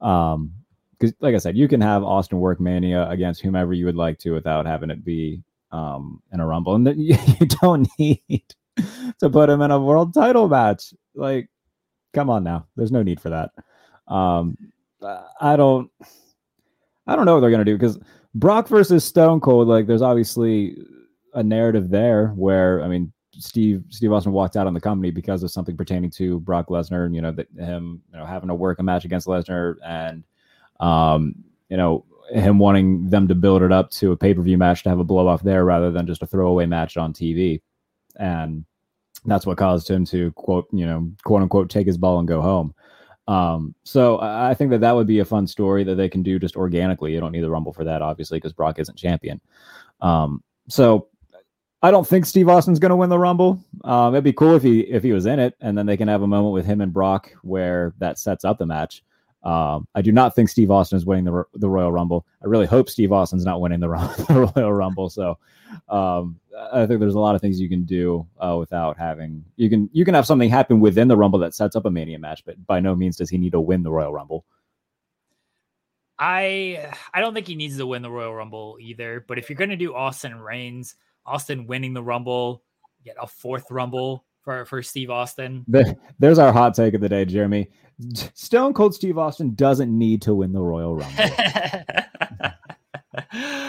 Um, 0.00 0.52
because 0.98 1.14
like 1.20 1.34
I 1.34 1.38
said, 1.38 1.56
you 1.56 1.68
can 1.68 1.80
have 1.80 2.02
Austin 2.02 2.40
work 2.40 2.60
Mania 2.60 3.08
against 3.08 3.42
whomever 3.42 3.72
you 3.72 3.84
would 3.84 3.96
like 3.96 4.18
to 4.20 4.32
without 4.32 4.66
having 4.66 4.90
it 4.90 5.04
be 5.04 5.42
um 5.72 6.22
in 6.32 6.40
a 6.40 6.46
rumble, 6.46 6.74
and 6.74 6.86
you, 6.98 7.16
you 7.40 7.46
don't 7.46 7.88
need 7.98 8.44
to 9.20 9.30
put 9.30 9.50
him 9.50 9.60
in 9.62 9.70
a 9.70 9.80
world 9.80 10.14
title 10.14 10.48
match. 10.48 10.94
Like, 11.14 11.48
come 12.14 12.30
on 12.30 12.44
now, 12.44 12.66
there's 12.76 12.92
no 12.92 13.02
need 13.02 13.20
for 13.20 13.30
that. 13.30 13.50
Um, 14.08 14.56
I 15.40 15.56
don't, 15.56 15.90
I 17.06 17.16
don't 17.16 17.26
know 17.26 17.34
what 17.34 17.40
they're 17.40 17.50
gonna 17.50 17.64
do 17.64 17.76
because 17.76 17.98
Brock 18.36 18.68
versus 18.68 19.04
Stone 19.04 19.40
Cold, 19.40 19.68
like 19.68 19.86
there's 19.86 20.02
obviously 20.02 20.76
a 21.34 21.42
narrative 21.42 21.90
there 21.90 22.28
where 22.28 22.82
I 22.82 22.88
mean 22.88 23.12
Steve 23.32 23.82
Steve 23.88 24.12
Austin 24.12 24.32
walked 24.32 24.56
out 24.56 24.66
on 24.66 24.74
the 24.74 24.80
company 24.80 25.10
because 25.10 25.42
of 25.42 25.50
something 25.50 25.76
pertaining 25.76 26.10
to 26.10 26.40
Brock 26.40 26.68
Lesnar, 26.68 27.06
and 27.06 27.14
you 27.14 27.22
know, 27.22 27.32
that 27.32 27.48
him 27.56 28.02
you 28.12 28.18
know 28.18 28.26
having 28.26 28.48
to 28.48 28.54
work 28.54 28.78
a 28.78 28.82
match 28.82 29.04
against 29.04 29.26
Lesnar 29.26 29.76
and 29.84 30.24
um, 30.80 31.34
you 31.68 31.76
know, 31.76 32.04
him 32.30 32.58
wanting 32.58 33.08
them 33.08 33.28
to 33.28 33.34
build 33.34 33.62
it 33.62 33.72
up 33.72 33.90
to 33.90 34.12
a 34.12 34.16
pay-per-view 34.16 34.58
match 34.58 34.82
to 34.82 34.88
have 34.88 34.98
a 34.98 35.04
blow 35.04 35.28
off 35.28 35.42
there 35.42 35.64
rather 35.64 35.90
than 35.90 36.06
just 36.06 36.22
a 36.22 36.26
throwaway 36.26 36.66
match 36.66 36.96
on 36.96 37.12
TV. 37.12 37.60
And 38.16 38.64
that's 39.24 39.46
what 39.46 39.58
caused 39.58 39.88
him 39.88 40.04
to 40.06 40.32
quote, 40.32 40.66
you 40.72 40.86
know, 40.86 41.10
quote 41.24 41.42
unquote 41.42 41.70
take 41.70 41.86
his 41.86 41.98
ball 41.98 42.18
and 42.18 42.28
go 42.28 42.42
home. 42.42 42.74
Um, 43.28 43.74
so 43.82 44.20
I 44.20 44.54
think 44.54 44.70
that 44.70 44.80
that 44.82 44.94
would 44.94 45.06
be 45.06 45.18
a 45.18 45.24
fun 45.24 45.46
story 45.46 45.82
that 45.84 45.96
they 45.96 46.08
can 46.08 46.22
do 46.22 46.38
just 46.38 46.56
organically. 46.56 47.12
You 47.12 47.20
don't 47.20 47.32
need 47.32 47.42
the 47.42 47.50
Rumble 47.50 47.72
for 47.72 47.84
that, 47.84 48.02
obviously, 48.02 48.38
because 48.38 48.52
Brock 48.52 48.78
isn't 48.78 48.96
champion. 48.96 49.40
Um, 50.00 50.42
so 50.68 51.08
I 51.82 51.90
don't 51.90 52.06
think 52.06 52.26
Steve 52.26 52.48
Austin's 52.48 52.78
going 52.78 52.90
to 52.90 52.96
win 52.96 53.10
the 53.10 53.18
Rumble. 53.18 53.62
Um, 53.84 54.14
it'd 54.14 54.24
be 54.24 54.32
cool 54.32 54.54
if 54.54 54.62
he 54.62 54.80
if 54.80 55.02
he 55.02 55.12
was 55.12 55.26
in 55.26 55.38
it, 55.38 55.54
and 55.60 55.76
then 55.76 55.86
they 55.86 55.96
can 55.96 56.08
have 56.08 56.22
a 56.22 56.26
moment 56.26 56.54
with 56.54 56.66
him 56.66 56.80
and 56.80 56.92
Brock 56.92 57.32
where 57.42 57.94
that 57.98 58.18
sets 58.18 58.44
up 58.44 58.58
the 58.58 58.66
match. 58.66 59.02
Um, 59.42 59.86
I 59.94 60.02
do 60.02 60.10
not 60.10 60.34
think 60.34 60.48
Steve 60.48 60.70
Austin 60.70 60.96
is 60.96 61.06
winning 61.06 61.24
the 61.24 61.44
the 61.54 61.68
Royal 61.68 61.92
Rumble. 61.92 62.26
I 62.42 62.46
really 62.46 62.66
hope 62.66 62.88
Steve 62.88 63.12
Austin's 63.12 63.44
not 63.44 63.60
winning 63.60 63.80
the, 63.80 63.88
the 64.28 64.52
Royal 64.54 64.72
Rumble. 64.72 65.10
So 65.10 65.38
um, 65.88 66.40
I 66.72 66.86
think 66.86 67.00
there's 67.00 67.14
a 67.14 67.20
lot 67.20 67.34
of 67.34 67.40
things 67.40 67.60
you 67.60 67.68
can 67.68 67.84
do 67.84 68.26
uh, 68.38 68.56
without 68.58 68.98
having 68.98 69.44
you 69.56 69.68
can 69.68 69.90
you 69.92 70.04
can 70.04 70.14
have 70.14 70.26
something 70.26 70.48
happen 70.48 70.80
within 70.80 71.08
the 71.08 71.16
Rumble 71.16 71.38
that 71.40 71.54
sets 71.54 71.76
up 71.76 71.84
a 71.84 71.90
Mania 71.90 72.18
match, 72.18 72.44
but 72.44 72.64
by 72.66 72.80
no 72.80 72.94
means 72.94 73.16
does 73.16 73.30
he 73.30 73.38
need 73.38 73.52
to 73.52 73.60
win 73.60 73.82
the 73.82 73.90
Royal 73.90 74.12
Rumble. 74.12 74.44
I 76.18 76.92
I 77.12 77.20
don't 77.20 77.34
think 77.34 77.46
he 77.46 77.54
needs 77.56 77.76
to 77.76 77.86
win 77.86 78.02
the 78.02 78.10
Royal 78.10 78.34
Rumble 78.34 78.78
either. 78.80 79.24
But 79.26 79.38
if 79.38 79.50
you're 79.50 79.56
going 79.56 79.70
to 79.70 79.76
do 79.76 79.94
Austin 79.94 80.38
Reigns, 80.38 80.94
Austin 81.26 81.66
winning 81.66 81.94
the 81.94 82.02
Rumble, 82.02 82.62
get 83.04 83.16
a 83.20 83.26
fourth 83.26 83.70
Rumble 83.70 84.24
for 84.42 84.64
for 84.64 84.82
Steve 84.82 85.10
Austin. 85.10 85.64
There's 86.18 86.38
our 86.38 86.52
hot 86.52 86.74
take 86.74 86.94
of 86.94 87.00
the 87.00 87.08
day, 87.08 87.24
Jeremy. 87.24 87.68
Stone 88.34 88.74
Cold 88.74 88.94
Steve 88.94 89.18
Austin 89.18 89.54
doesn't 89.54 89.96
need 89.96 90.22
to 90.22 90.34
win 90.34 90.52
the 90.52 90.62
Royal 90.62 90.96
Rumble. 90.96 91.24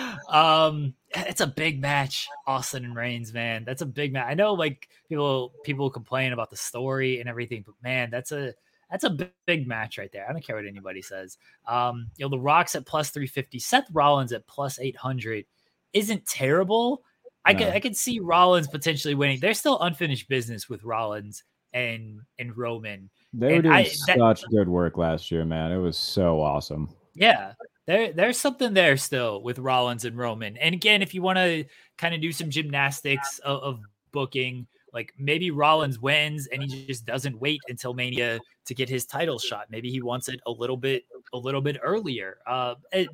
um, 0.28 0.94
it's 1.10 1.42
a 1.42 1.48
big 1.48 1.82
match, 1.82 2.28
Austin 2.46 2.86
and 2.86 2.96
Reigns, 2.96 3.34
man. 3.34 3.64
That's 3.64 3.82
a 3.82 3.86
big 3.86 4.14
match. 4.14 4.28
I 4.28 4.34
know, 4.34 4.54
like 4.54 4.90
people 5.08 5.54
people 5.64 5.90
complain 5.90 6.34
about 6.34 6.50
the 6.50 6.58
story 6.58 7.20
and 7.20 7.30
everything, 7.30 7.64
but 7.66 7.76
man, 7.82 8.10
that's 8.10 8.32
a 8.32 8.54
that's 8.92 9.04
a 9.04 9.10
big, 9.10 9.32
big 9.46 9.68
match 9.68 9.98
right 9.98 10.12
there. 10.12 10.28
I 10.28 10.32
don't 10.32 10.46
care 10.46 10.56
what 10.56 10.66
anybody 10.66 11.02
says. 11.02 11.38
Um, 11.68 12.10
you 12.18 12.26
know, 12.26 12.30
The 12.30 12.40
Rock's 12.40 12.76
at 12.76 12.86
plus 12.86 13.10
three 13.10 13.28
fifty, 13.28 13.60
Seth 13.60 13.88
Rollins 13.92 14.34
at 14.34 14.48
plus 14.48 14.80
eight 14.80 14.96
hundred 14.96 15.46
isn't 15.94 16.26
terrible. 16.26 17.04
I 17.46 17.54
no. 17.54 17.60
could 17.60 17.68
I 17.70 17.80
could 17.80 17.96
see 17.96 18.20
Rollins 18.20 18.68
potentially 18.68 19.16
winning. 19.16 19.40
There's 19.40 19.60
still 19.60 19.80
unfinished 19.80 20.28
business 20.28 20.68
with 20.68 20.84
Rollins 20.84 21.44
and 21.74 22.22
and 22.40 22.58
Roman. 22.58 23.10
They 23.34 23.56
were 23.56 23.62
doing 23.62 23.74
I, 23.74 23.84
that, 23.84 24.18
such 24.18 24.44
good 24.50 24.68
work 24.68 24.98
last 24.98 25.32
year, 25.32 25.46
man. 25.46 25.72
It 25.72 25.78
was 25.78 25.98
so 25.98 26.42
awesome. 26.42 26.90
Yeah, 27.14 27.54
there 27.88 28.14
there's 28.14 28.40
something 28.40 28.74
there 28.74 28.98
still 28.98 29.42
with 29.42 29.60
Rollins 29.60 30.06
and 30.06 30.18
Roman. 30.18 30.58
And 30.58 30.76
again, 30.76 31.02
if 31.02 31.14
you 31.14 31.22
want 31.22 31.38
to 31.38 31.66
kind 31.98 32.14
of 32.14 32.22
do 32.22 32.32
some 32.32 32.50
gymnastics 32.50 33.40
of, 33.40 33.62
of 33.62 33.80
booking, 34.12 34.68
Like 34.94 35.14
maybe 35.18 35.52
Rollins 35.52 36.00
wins 36.00 36.48
and 36.48 36.64
he 36.64 36.86
just 36.88 37.06
doesn't 37.06 37.40
wait 37.40 37.62
until 37.70 37.94
Mania 37.94 38.40
to 38.66 38.74
get 38.74 38.90
his 38.90 39.06
title 39.06 39.38
shot. 39.40 39.68
Maybe 39.70 39.90
he 39.90 40.02
wants 40.02 40.28
it 40.28 40.40
a 40.46 40.52
little 40.52 40.78
bit 40.78 41.04
a 41.34 41.38
little 41.38 41.62
bit 41.62 41.78
earlier. 41.82 42.38
Uh, 42.48 42.76
it, 42.92 43.10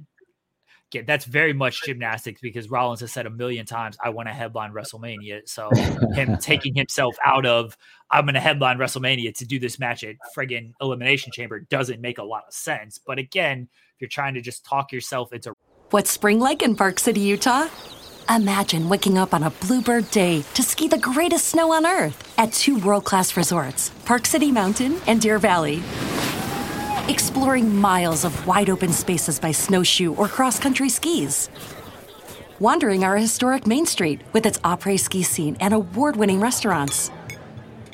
again, 0.94 1.06
that's 1.06 1.26
very 1.26 1.54
much 1.54 1.84
gymnastics 1.84 2.41
because 2.41 2.70
Rollins 2.70 3.02
has 3.02 3.12
said 3.12 3.26
a 3.26 3.30
million 3.30 3.66
times, 3.66 3.98
"I 4.04 4.10
want 4.10 4.28
to 4.28 4.34
headline 4.34 4.72
WrestleMania." 4.72 5.48
So 5.48 5.70
him 6.14 6.38
taking 6.38 6.76
himself 6.76 7.16
out 7.26 7.46
of 7.46 7.78
"I'm 8.12 8.26
going 8.26 8.36
to 8.36 8.39
headline 8.39 8.78
WrestleMania" 8.78 9.36
to 9.38 9.46
do 9.46 9.60
this 9.60 9.80
match 9.80 10.04
at 10.04 10.16
friggin' 10.36 10.74
Elimination 10.82 11.32
Chamber 11.32 11.60
doesn't 11.60 12.02
make 12.02 12.18
a 12.18 12.24
lot 12.24 12.44
of 12.48 12.54
sense. 12.54 13.00
But 13.06 13.20
again, 13.20 13.70
if 13.96 14.02
you're 14.02 14.10
trying 14.10 14.36
to 14.36 14.41
just 14.41 14.66
talk 14.66 14.91
yourself 14.91 15.34
into 15.34 15.54
What's 15.89 16.10
spring 16.10 16.39
like 16.39 16.64
in 16.64 16.76
Park 16.76 17.00
City, 17.00 17.22
Utah? 17.22 17.68
Imagine 18.34 18.89
waking 18.89 19.18
up 19.18 19.34
on 19.34 19.44
a 19.44 19.50
bluebird 19.50 20.10
day 20.12 20.44
to 20.54 20.64
ski 20.64 20.88
the 20.88 20.98
greatest 20.98 21.50
snow 21.50 21.74
on 21.74 21.86
earth 21.86 22.34
at 22.38 22.54
two 22.54 22.80
world 22.80 23.06
class 23.06 23.36
resorts, 23.36 23.91
Park 24.06 24.26
City 24.26 24.52
Mountain 24.52 25.00
and 25.08 25.22
Deer 25.22 25.38
Valley. 25.38 25.84
Exploring 27.08 27.76
miles 27.76 28.24
of 28.24 28.47
wide 28.47 28.70
open 28.70 28.91
spaces 28.93 29.39
by 29.39 29.51
snowshoe 29.51 30.16
or 30.16 30.28
cross 30.28 30.60
country 30.60 30.89
skis. 30.89 31.49
Wandering 32.60 33.04
our 33.04 33.18
historic 33.18 33.68
Main 33.68 33.86
Street 33.86 34.22
with 34.32 34.45
its 34.45 34.58
après 34.60 34.97
ski 34.99 35.22
scene 35.22 35.58
and 35.60 35.74
award 35.74 36.16
winning 36.16 36.39
restaurants. 36.39 37.10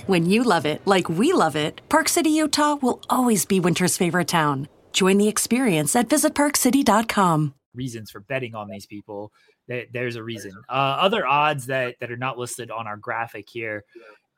When 0.05 0.27
you 0.29 0.43
love 0.43 0.65
it 0.65 0.81
like 0.85 1.09
we 1.09 1.33
love 1.33 1.55
it, 1.55 1.81
Park 1.89 2.07
City, 2.09 2.29
Utah 2.31 2.75
will 2.75 3.01
always 3.09 3.45
be 3.45 3.59
winter's 3.59 3.97
favorite 3.97 4.27
town. 4.27 4.67
Join 4.93 5.17
the 5.17 5.27
experience 5.27 5.95
at 5.95 6.07
visitparkcity.com. 6.07 7.53
reasons 7.75 8.11
for 8.11 8.19
betting 8.19 8.53
on 8.55 8.67
these 8.67 8.85
people. 8.85 9.31
There's 9.67 10.15
a 10.15 10.23
reason. 10.23 10.51
Uh, 10.67 10.97
other 10.99 11.25
odds 11.27 11.67
that 11.67 11.95
that 11.99 12.11
are 12.11 12.17
not 12.17 12.37
listed 12.39 12.71
on 12.71 12.87
our 12.87 12.97
graphic 12.97 13.47
here. 13.49 13.85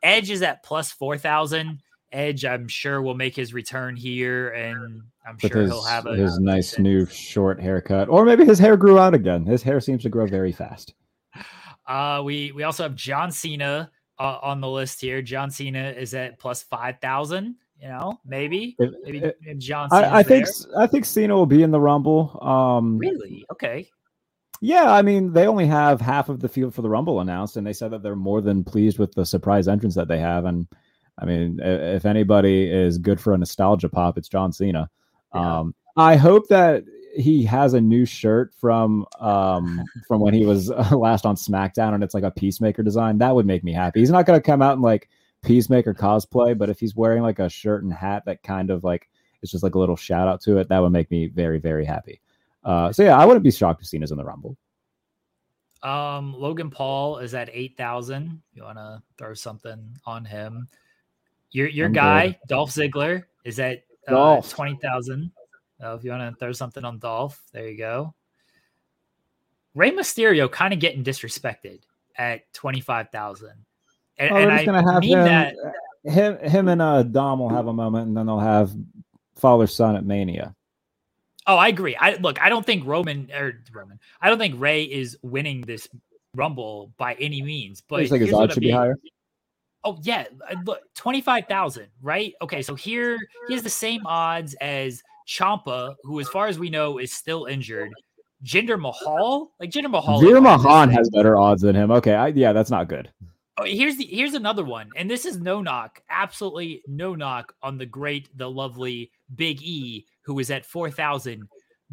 Edge 0.04 0.30
is 0.30 0.42
at 0.42 0.64
plus 0.64 0.92
four 0.92 1.18
thousand. 1.18 1.82
Edge, 2.12 2.46
I'm 2.46 2.68
sure, 2.68 3.02
will 3.02 3.16
make 3.16 3.36
his 3.36 3.54
return 3.54 3.96
here, 3.96 4.50
and 4.50 5.02
I'm 5.26 5.38
With 5.42 5.52
sure 5.52 5.62
his, 5.62 5.72
he'll 5.72 5.84
have 5.84 6.06
a 6.08 6.16
his 6.16 6.40
nice 6.40 6.72
decent- 6.72 6.84
new 6.84 7.06
short 7.06 7.62
haircut, 7.62 8.10
or 8.10 8.26
maybe 8.26 8.46
his 8.46 8.60
hair 8.60 8.76
grew 8.78 9.00
out 9.00 9.14
again. 9.14 9.46
His 9.46 9.64
hair 9.64 9.80
seems 9.80 10.04
to 10.04 10.10
grow 10.10 10.26
very 10.28 10.52
fast. 10.52 10.94
Uh, 11.88 12.22
we 12.24 12.52
we 12.52 12.64
also 12.64 12.84
have 12.84 12.96
John 12.96 13.32
Cena 13.32 13.90
uh, 14.20 14.40
on 14.42 14.62
the 14.62 14.70
list 14.70 15.02
here. 15.02 15.22
John 15.22 15.50
Cena 15.52 15.90
is 15.98 16.14
at 16.14 16.38
plus 16.40 16.64
five 16.64 17.00
thousand. 17.02 17.56
You 17.82 17.88
know, 17.88 18.20
maybe 18.26 18.76
If- 18.78 18.92
maybe 19.04 19.18
if- 19.20 19.36
if 19.42 19.58
John. 19.58 19.90
I, 19.92 20.18
I 20.20 20.24
think. 20.24 20.48
I 20.78 20.86
think 20.88 21.06
Cena 21.06 21.34
will 21.36 21.48
be 21.48 21.64
in 21.64 21.72
the 21.72 21.80
Rumble. 21.80 22.38
Um, 22.42 22.98
really 22.98 23.46
okay. 23.52 23.90
Yeah, 24.64 24.92
I 24.94 25.02
mean, 25.02 25.34
they 25.34 25.48
only 25.48 25.66
have 25.66 26.00
half 26.00 26.30
of 26.30 26.40
the 26.40 26.48
field 26.48 26.76
for 26.76 26.84
the 26.84 26.90
Rumble 26.90 27.20
announced, 27.22 27.58
and 27.58 27.66
they 27.66 27.74
said 27.74 27.90
that 27.92 28.04
they're 28.04 28.16
more 28.16 28.42
than 28.42 28.64
pleased 28.64 29.00
with 29.00 29.12
the 29.16 29.26
surprise 29.26 29.68
entrance 29.68 29.96
that 29.96 30.08
they 30.08 30.20
have. 30.20 30.46
And 30.46 30.68
I 31.18 31.26
mean, 31.26 31.60
if 31.62 32.06
anybody 32.06 32.70
is 32.70 32.98
good 32.98 33.20
for 33.20 33.34
a 33.34 33.38
nostalgia 33.38 33.90
pop, 33.90 34.18
it's 34.18 34.30
John 34.30 34.52
Cena. 34.52 34.90
Yeah. 35.34 35.60
Um, 35.60 35.76
I 35.98 36.16
hope 36.16 36.48
that 36.48 36.84
he 37.16 37.44
has 37.44 37.74
a 37.74 37.82
new 37.82 38.06
shirt 38.06 38.54
from 38.54 39.06
um, 39.20 39.84
from 40.08 40.22
when 40.22 40.34
he 40.34 40.46
was 40.46 40.72
uh, 40.72 40.90
last 40.98 41.26
on 41.26 41.36
SmackDown, 41.36 41.94
and 41.94 42.04
it's 42.04 42.14
like 42.14 42.24
a 42.24 42.32
Peacemaker 42.32 42.84
design. 42.84 43.18
That 43.18 43.36
would 43.36 43.46
make 43.46 43.64
me 43.64 43.74
happy. 43.74 44.00
He's 44.00 44.10
not 44.10 44.26
going 44.26 44.40
to 44.40 44.46
come 44.46 44.62
out 44.62 44.76
in 44.76 44.82
like 44.82 45.10
Peacemaker 45.44 45.94
cosplay, 45.94 46.58
but 46.58 46.70
if 46.70 46.80
he's 46.80 46.96
wearing 46.96 47.22
like 47.22 47.40
a 47.40 47.50
shirt 47.50 47.84
and 47.84 47.94
hat 47.94 48.24
that 48.26 48.44
kind 48.44 48.70
of 48.70 48.84
like 48.84 49.10
it's 49.42 49.52
just 49.52 49.64
like 49.64 49.76
a 49.76 49.80
little 49.80 49.96
shout 49.96 50.28
out 50.28 50.42
to 50.42 50.58
it, 50.58 50.70
that 50.70 50.80
would 50.80 50.92
make 50.92 51.12
me 51.12 51.28
very 51.28 51.60
very 51.60 51.86
happy. 51.86 52.22
Uh, 52.64 52.92
so 52.92 53.04
yeah, 53.04 53.18
I 53.18 53.26
wouldn't 53.26 53.44
be 53.44 53.52
shocked 53.52 53.82
if 53.82 53.88
Cena's 53.88 54.12
in 54.12 54.18
the 54.18 54.24
Rumble. 54.24 54.56
Um, 55.84 56.36
Logan 56.38 56.70
Paul 56.70 57.18
is 57.18 57.34
at 57.34 57.50
eight 57.52 57.76
thousand. 57.76 58.42
You 58.54 58.64
want 58.64 58.78
to 58.78 59.02
throw 59.18 59.34
something 59.34 59.98
on 60.06 60.26
him? 60.26 60.68
Your 61.52 61.68
your 61.68 61.88
I'm 61.88 61.94
guy 61.94 62.28
good. 62.28 62.38
Dolph 62.48 62.72
Ziggler 62.72 63.24
is 63.44 63.60
at 63.60 63.84
uh, 64.08 64.12
Dolph. 64.12 64.50
twenty 64.50 64.78
thousand. 64.82 65.32
Uh, 65.84 65.96
if 65.96 66.04
you 66.04 66.12
want 66.12 66.34
to 66.34 66.40
throw 66.40 66.52
something 66.52 66.86
on 66.86 67.00
Dolph, 67.00 67.42
there 67.52 67.68
you 67.68 67.78
go. 67.78 68.14
Rey 69.74 69.92
Mysterio 69.92 70.52
kind 70.52 70.74
of 70.74 70.80
getting 70.80 71.04
disrespected 71.04 71.80
at 72.16 72.52
twenty 72.54 72.82
five 72.82 73.10
thousand, 73.10 73.54
and, 74.18 74.32
Oh, 74.32 74.36
and 74.38 74.52
I 74.52 74.66
gonna 74.66 74.92
have 74.92 75.02
mean 75.02 75.18
him, 75.18 75.26
that. 75.26 75.56
him, 76.04 76.38
him 76.38 76.68
and 76.68 76.82
uh, 76.82 77.04
Dom 77.04 77.40
will 77.40 77.50
have 77.50 77.68
a 77.68 77.74
moment, 77.74 78.08
and 78.08 78.16
then 78.18 78.26
they'll 78.26 78.40
have 78.40 78.72
father 79.36 79.68
son 79.68 79.96
at 79.96 80.06
Mania. 80.06 80.56
Oh, 81.48 81.56
I 81.58 81.70
agree. 81.70 81.96
I 81.96 82.16
look. 82.16 82.40
I 82.42 82.50
don't 82.50 82.66
think 82.66 82.86
Roman 82.86 83.30
or 83.34 83.62
Roman. 83.74 84.00
I 84.22 84.30
don't 84.30 84.38
think 84.38 84.56
Rey 84.60 84.84
is 84.84 85.18
winning 85.24 85.62
this 85.62 85.88
Rumble 86.36 86.94
by 86.98 87.16
any 87.16 87.42
means. 87.42 87.82
But 87.82 88.02
I 88.02 88.08
think 88.08 88.22
his 88.24 88.34
odds 88.34 88.54
should 88.54 88.62
be 88.62 88.72
higher. 88.72 88.96
Oh 89.84 90.00
yeah, 90.04 90.26
uh, 90.50 90.56
look, 90.66 90.82
twenty 90.96 91.22
five 91.22 91.48
thousand, 91.48 91.88
right? 92.02 92.34
Okay, 92.42 92.62
so 92.62 92.76
here 92.76 93.18
he 93.48 93.54
has 93.54 93.64
the 93.64 93.70
same 93.70 94.06
odds 94.06 94.54
as 94.62 95.02
Ciampa, 95.28 95.96
who, 96.04 96.20
as 96.20 96.28
far 96.28 96.48
as 96.48 96.60
we 96.60 96.70
know, 96.70 97.00
is 97.00 97.12
still 97.12 97.46
injured. 97.46 97.92
Jinder 98.44 98.80
Mahal, 98.80 99.52
like 99.60 99.72
Jinder 99.72 99.90
Mahal, 99.90 100.22
Jinder 100.22 100.36
ain't 100.36 100.44
winning 100.44 100.58
this 100.58 100.64
Mahal 100.64 100.88
has 100.90 101.10
better 101.10 101.38
odds 101.38 101.62
than 101.62 101.76
him. 101.76 101.92
Okay, 101.92 102.14
I, 102.14 102.28
yeah, 102.28 102.54
that's 102.54 102.72
not 102.72 102.88
good. 102.88 103.12
Oh, 103.58 103.66
here's 103.66 103.98
the 103.98 104.06
here's 104.06 104.34
another 104.34 104.64
one, 104.64 104.90
and 104.96 105.10
this 105.10 105.26
is 105.26 105.38
no 105.38 105.62
knock, 105.62 106.02
absolutely 106.10 106.82
no 106.88 107.16
knock 107.16 107.54
on 107.62 107.78
the 107.78 107.86
great, 107.86 108.36
the 108.38 108.50
lovely 108.50 109.12
Big 109.36 109.62
E, 109.62 110.06
who 110.22 110.40
is 110.40 110.50
at 110.52 110.66
four 110.66 110.90
thousand. 110.90 111.48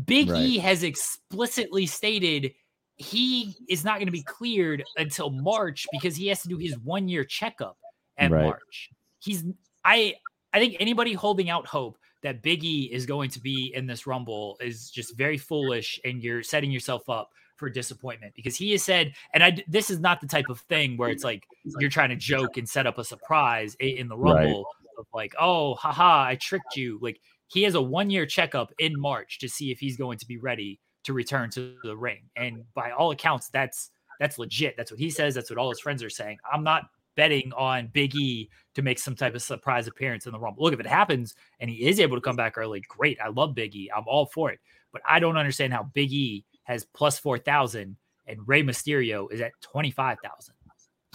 Big 0.04 0.30
E 0.30 0.58
has 0.58 0.84
explicitly 0.84 1.84
stated 1.86 2.52
he 2.98 3.54
is 3.68 3.84
not 3.84 3.98
going 3.98 4.06
to 4.06 4.12
be 4.12 4.22
cleared 4.22 4.84
until 4.96 5.30
March 5.30 5.86
because 5.92 6.16
he 6.16 6.26
has 6.26 6.42
to 6.42 6.48
do 6.48 6.58
his 6.58 6.76
one 6.80 7.08
year 7.08 7.24
checkup 7.24 7.78
at 8.16 8.30
Right. 8.30 8.44
March. 8.44 8.90
He's 9.20 9.44
I 9.84 10.14
I 10.52 10.58
think 10.58 10.76
anybody 10.80 11.12
holding 11.12 11.48
out 11.48 11.66
hope 11.66 11.96
that 12.22 12.42
Big 12.42 12.64
E 12.64 12.90
is 12.92 13.06
going 13.06 13.30
to 13.30 13.40
be 13.40 13.72
in 13.74 13.86
this 13.86 14.06
Rumble 14.06 14.56
is 14.60 14.90
just 14.90 15.16
very 15.16 15.38
foolish, 15.38 16.00
and 16.04 16.22
you're 16.22 16.42
setting 16.42 16.70
yourself 16.70 17.08
up 17.08 17.30
for 17.56 17.70
disappointment 17.70 18.32
because 18.34 18.56
he 18.56 18.72
has 18.72 18.82
said, 18.82 19.12
and 19.32 19.42
I 19.44 19.64
this 19.68 19.90
is 19.90 20.00
not 20.00 20.20
the 20.20 20.26
type 20.26 20.48
of 20.48 20.60
thing 20.60 20.96
where 20.96 21.10
it's 21.10 21.24
like 21.24 21.44
you're 21.78 21.90
trying 21.90 22.10
to 22.10 22.16
joke 22.16 22.56
and 22.56 22.68
set 22.68 22.86
up 22.86 22.98
a 22.98 23.04
surprise 23.04 23.76
in 23.78 24.08
the 24.08 24.16
Right. 24.16 24.44
Rumble 24.44 24.66
of 24.98 25.06
like, 25.14 25.34
oh, 25.38 25.74
haha, 25.74 26.24
I 26.24 26.36
tricked 26.36 26.76
you. 26.76 26.98
Like 27.00 27.20
he 27.46 27.62
has 27.62 27.74
a 27.74 27.82
one 27.82 28.10
year 28.10 28.26
checkup 28.26 28.72
in 28.80 28.98
March 28.98 29.38
to 29.38 29.48
see 29.48 29.70
if 29.70 29.78
he's 29.78 29.96
going 29.96 30.18
to 30.18 30.26
be 30.26 30.38
ready 30.38 30.80
to 31.08 31.14
return 31.14 31.48
to 31.48 31.74
the 31.82 31.96
ring, 31.96 32.20
and 32.36 32.64
by 32.74 32.90
all 32.90 33.10
accounts, 33.10 33.48
that's 33.48 33.90
that's 34.20 34.38
legit. 34.38 34.76
That's 34.76 34.90
what 34.90 35.00
he 35.00 35.08
says. 35.08 35.34
That's 35.34 35.48
what 35.48 35.58
all 35.58 35.70
his 35.70 35.80
friends 35.80 36.02
are 36.02 36.10
saying. 36.10 36.38
I'm 36.50 36.62
not 36.62 36.90
betting 37.16 37.50
on 37.56 37.88
Big 37.94 38.14
E 38.14 38.50
to 38.74 38.82
make 38.82 38.98
some 38.98 39.16
type 39.16 39.34
of 39.34 39.40
surprise 39.42 39.86
appearance 39.86 40.26
in 40.26 40.32
the 40.32 40.38
Rumble. 40.38 40.62
Look, 40.62 40.74
if 40.74 40.80
it 40.80 40.86
happens 40.86 41.34
and 41.60 41.70
he 41.70 41.88
is 41.88 41.98
able 41.98 42.16
to 42.16 42.20
come 42.20 42.36
back 42.36 42.58
early, 42.58 42.82
great. 42.88 43.18
I 43.24 43.28
love 43.28 43.54
Big 43.54 43.74
E. 43.74 43.90
I'm 43.96 44.04
all 44.06 44.26
for 44.26 44.52
it. 44.52 44.60
But 44.92 45.02
I 45.08 45.18
don't 45.18 45.36
understand 45.36 45.72
how 45.72 45.84
Big 45.94 46.12
E 46.12 46.44
has 46.64 46.84
plus 46.84 47.18
4,000 47.18 47.96
and 48.26 48.38
Rey 48.46 48.62
Mysterio 48.62 49.32
is 49.32 49.40
at 49.40 49.52
25,000. 49.62 50.54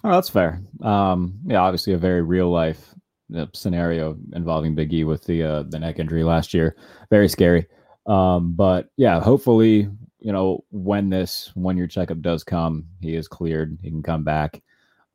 Oh, 0.04 0.12
that's 0.12 0.30
fair. 0.30 0.62
Um, 0.82 1.36
yeah, 1.46 1.60
obviously 1.60 1.94
a 1.94 1.98
very 1.98 2.22
real 2.22 2.50
life 2.50 2.94
uh, 3.36 3.46
scenario 3.54 4.18
involving 4.34 4.76
Big 4.76 4.94
E 4.94 5.06
with 5.06 5.24
the 5.24 5.44
uh, 5.44 5.64
the 5.64 5.80
neck 5.80 6.00
injury 6.00 6.24
last 6.24 6.54
year. 6.54 6.76
Very 7.10 7.30
scary. 7.30 7.66
Um, 8.06 8.54
but 8.54 8.90
yeah, 8.98 9.20
hopefully, 9.20 9.90
you 10.20 10.32
know, 10.32 10.64
when 10.72 11.10
this 11.10 11.52
one 11.56 11.78
year 11.78 11.88
checkup 11.88 12.22
does 12.22 12.44
come, 12.44 12.86
he 13.02 13.16
is 13.16 13.28
cleared. 13.28 13.78
He 13.82 13.90
can 13.90 14.04
come 14.04 14.24
back. 14.24 14.62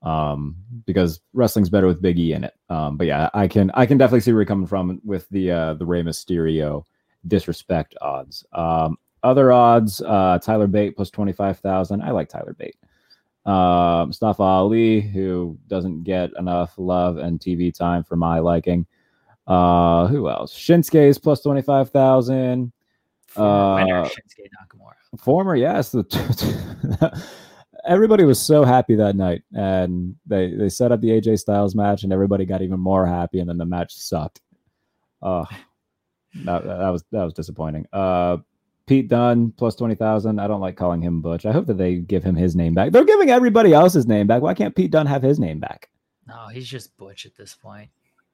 Um, 0.02 0.54
because 0.86 1.20
wrestling's 1.32 1.70
better 1.70 1.88
with 1.88 2.00
Big 2.00 2.18
E 2.18 2.32
in 2.32 2.44
it. 2.44 2.54
Um, 2.68 2.96
but 2.96 3.08
yeah, 3.08 3.30
I 3.34 3.48
can 3.48 3.70
I 3.74 3.84
can 3.84 3.98
definitely 3.98 4.20
see 4.20 4.32
where 4.32 4.42
you're 4.42 4.46
coming 4.46 4.66
from 4.66 5.00
with 5.04 5.28
the 5.30 5.50
uh 5.50 5.74
the 5.74 5.86
Rey 5.86 6.02
Mysterio 6.02 6.84
disrespect 7.26 7.96
odds. 8.00 8.44
Um, 8.52 8.96
other 9.22 9.50
odds, 9.50 10.00
uh, 10.02 10.38
Tyler 10.40 10.68
Bate 10.68 10.94
plus 10.94 11.10
twenty 11.10 11.32
five 11.32 11.58
thousand. 11.58 12.02
I 12.02 12.12
like 12.12 12.28
Tyler 12.28 12.54
Bate. 12.54 12.76
Uh, 13.44 14.04
Mustafa 14.06 14.42
Ali, 14.42 15.00
who 15.00 15.58
doesn't 15.66 16.04
get 16.04 16.30
enough 16.38 16.74
love 16.76 17.16
and 17.16 17.40
TV 17.40 17.74
time 17.74 18.04
for 18.04 18.14
my 18.14 18.38
liking. 18.38 18.86
Uh, 19.46 20.06
who 20.06 20.28
else? 20.28 20.54
Shinsuke 20.54 21.08
is 21.08 21.18
plus 21.18 21.40
twenty 21.40 21.62
five 21.62 21.90
thousand. 21.90 22.72
Former 23.28 23.74
winner 23.84 24.00
Uh, 24.02 24.08
Shinsuke 24.08 24.48
Nakamura. 24.48 25.20
Former, 25.20 25.56
yes. 25.56 25.90
The 25.90 27.24
everybody 27.86 28.24
was 28.24 28.40
so 28.40 28.64
happy 28.64 28.94
that 28.96 29.16
night, 29.16 29.42
and 29.54 30.14
they 30.26 30.54
they 30.54 30.68
set 30.68 30.92
up 30.92 31.00
the 31.00 31.08
AJ 31.10 31.38
Styles 31.38 31.74
match, 31.74 32.02
and 32.04 32.12
everybody 32.12 32.44
got 32.44 32.62
even 32.62 32.80
more 32.80 33.06
happy, 33.06 33.40
and 33.40 33.48
then 33.48 33.58
the 33.58 33.64
match 33.66 33.94
sucked. 33.94 34.40
Uh, 35.22 35.44
that, 36.44 36.64
that 36.64 36.88
was 36.90 37.04
that 37.12 37.24
was 37.24 37.34
disappointing. 37.34 37.86
Uh, 37.92 38.38
Pete 38.86 39.08
Dunne 39.08 39.52
plus 39.52 39.74
twenty 39.74 39.94
thousand. 39.94 40.38
I 40.38 40.46
don't 40.46 40.60
like 40.60 40.76
calling 40.76 41.02
him 41.02 41.20
Butch. 41.20 41.44
I 41.46 41.52
hope 41.52 41.66
that 41.66 41.78
they 41.78 41.96
give 41.96 42.24
him 42.24 42.34
his 42.36 42.56
name 42.56 42.74
back. 42.74 42.92
They're 42.92 43.04
giving 43.04 43.30
everybody 43.30 43.72
else's 43.74 44.06
name 44.06 44.26
back. 44.26 44.42
Why 44.42 44.54
can't 44.54 44.74
Pete 44.74 44.90
Dunne 44.90 45.06
have 45.06 45.22
his 45.22 45.38
name 45.38 45.60
back? 45.60 45.90
No, 46.26 46.48
he's 46.48 46.68
just 46.68 46.96
Butch 46.96 47.26
at 47.26 47.34
this 47.34 47.54
point. 47.54 47.88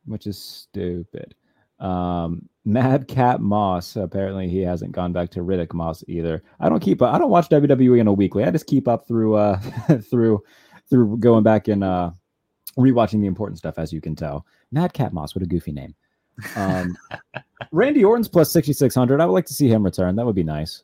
Which 0.06 0.26
is 0.26 0.38
stupid. 0.38 1.34
Um, 1.78 2.48
Madcap 2.64 3.40
Moss. 3.40 3.96
Apparently, 3.96 4.48
he 4.48 4.60
hasn't 4.60 4.92
gone 4.92 5.12
back 5.12 5.30
to 5.30 5.40
Riddick 5.40 5.74
Moss 5.74 6.02
either. 6.08 6.42
I 6.60 6.68
don't 6.68 6.80
keep. 6.80 7.02
I 7.02 7.18
don't 7.18 7.30
watch 7.30 7.48
WWE 7.48 8.00
on 8.00 8.06
a 8.06 8.12
weekly. 8.12 8.44
I 8.44 8.50
just 8.50 8.66
keep 8.66 8.88
up 8.88 9.06
through 9.06 9.34
uh 9.34 9.58
through 10.10 10.42
through 10.88 11.16
going 11.18 11.42
back 11.42 11.68
and 11.68 11.84
uh 11.84 12.10
rewatching 12.78 13.20
the 13.20 13.26
important 13.26 13.58
stuff, 13.58 13.78
as 13.78 13.92
you 13.92 14.00
can 14.00 14.16
tell. 14.16 14.46
Madcap 14.72 15.12
Moss, 15.12 15.34
what 15.34 15.42
a 15.42 15.46
goofy 15.46 15.72
name. 15.72 15.94
Um, 16.56 16.96
Randy 17.72 18.04
Orton's 18.04 18.28
plus 18.28 18.50
6,600. 18.52 19.20
I 19.20 19.26
would 19.26 19.32
like 19.32 19.46
to 19.46 19.54
see 19.54 19.68
him 19.68 19.84
return. 19.84 20.16
That 20.16 20.26
would 20.26 20.34
be 20.34 20.42
nice. 20.42 20.82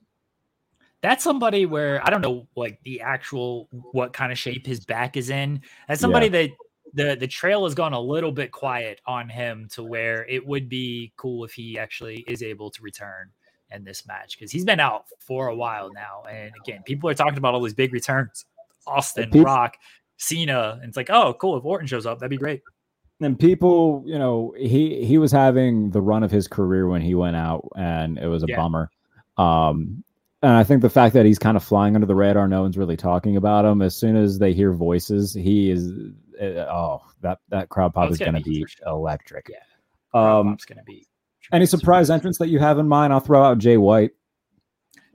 That's 1.02 1.24
somebody 1.24 1.66
where 1.66 2.06
I 2.06 2.10
don't 2.10 2.20
know, 2.20 2.46
like 2.56 2.78
the 2.82 3.00
actual 3.00 3.68
what 3.92 4.12
kind 4.12 4.30
of 4.30 4.38
shape 4.38 4.66
his 4.66 4.84
back 4.84 5.16
is 5.16 5.30
in. 5.30 5.62
As 5.88 5.98
somebody 5.98 6.26
yeah. 6.26 6.32
that 6.32 6.50
the 6.94 7.16
the 7.18 7.26
trail 7.26 7.64
has 7.64 7.74
gone 7.74 7.92
a 7.92 8.00
little 8.00 8.32
bit 8.32 8.52
quiet 8.52 9.00
on 9.06 9.28
him 9.28 9.68
to 9.72 9.82
where 9.82 10.26
it 10.28 10.46
would 10.46 10.68
be 10.68 11.12
cool 11.16 11.44
if 11.44 11.52
he 11.52 11.78
actually 11.78 12.24
is 12.28 12.42
able 12.42 12.70
to 12.70 12.82
return 12.82 13.30
in 13.72 13.84
this 13.84 14.06
match 14.06 14.36
because 14.36 14.50
he's 14.50 14.64
been 14.64 14.80
out 14.80 15.04
for 15.20 15.48
a 15.48 15.56
while 15.56 15.90
now. 15.92 16.22
And 16.30 16.52
again, 16.64 16.82
people 16.84 17.08
are 17.08 17.14
talking 17.14 17.38
about 17.38 17.54
all 17.54 17.62
these 17.62 17.74
big 17.74 17.92
returns, 17.92 18.44
Austin, 18.86 19.30
people, 19.30 19.44
Rock, 19.44 19.76
Cena, 20.16 20.78
and 20.80 20.88
it's 20.88 20.96
like, 20.96 21.10
oh, 21.10 21.34
cool. 21.34 21.56
If 21.56 21.64
Orton 21.64 21.86
shows 21.86 22.06
up, 22.06 22.18
that'd 22.18 22.30
be 22.30 22.36
great. 22.36 22.62
And 23.20 23.38
people, 23.38 24.02
you 24.06 24.18
know, 24.18 24.54
he 24.58 25.04
he 25.04 25.18
was 25.18 25.30
having 25.30 25.90
the 25.90 26.00
run 26.00 26.22
of 26.22 26.30
his 26.30 26.48
career 26.48 26.88
when 26.88 27.02
he 27.02 27.14
went 27.14 27.36
out, 27.36 27.68
and 27.76 28.18
it 28.18 28.28
was 28.28 28.42
a 28.42 28.46
yeah. 28.48 28.56
bummer. 28.56 28.90
Um, 29.36 30.02
and 30.42 30.52
I 30.52 30.64
think 30.64 30.80
the 30.80 30.90
fact 30.90 31.14
that 31.14 31.26
he's 31.26 31.38
kind 31.38 31.56
of 31.56 31.62
flying 31.62 31.94
under 31.94 32.06
the 32.06 32.14
radar, 32.14 32.48
no 32.48 32.62
one's 32.62 32.78
really 32.78 32.96
talking 32.96 33.36
about 33.36 33.66
him. 33.66 33.82
As 33.82 33.94
soon 33.94 34.16
as 34.16 34.38
they 34.38 34.52
hear 34.54 34.72
voices, 34.72 35.34
he 35.34 35.70
is. 35.70 35.92
Uh, 36.40 36.66
oh, 36.70 37.02
that 37.20 37.38
that 37.48 37.68
crowd 37.68 37.92
pop 37.92 38.08
oh, 38.08 38.12
is 38.12 38.18
going 38.18 38.34
to 38.34 38.40
be, 38.40 38.60
be 38.60 38.66
sure. 38.66 38.88
electric. 38.88 39.50
Yeah, 39.50 40.38
um, 40.38 40.54
it's 40.54 40.64
going 40.64 40.78
to 40.78 40.84
be. 40.84 41.06
Any 41.52 41.66
surprise 41.66 42.10
entrance 42.10 42.38
that 42.38 42.48
you 42.48 42.58
have 42.58 42.78
in 42.78 42.88
mind? 42.88 43.12
I'll 43.12 43.20
throw 43.20 43.42
out 43.42 43.58
Jay 43.58 43.76
White. 43.76 44.12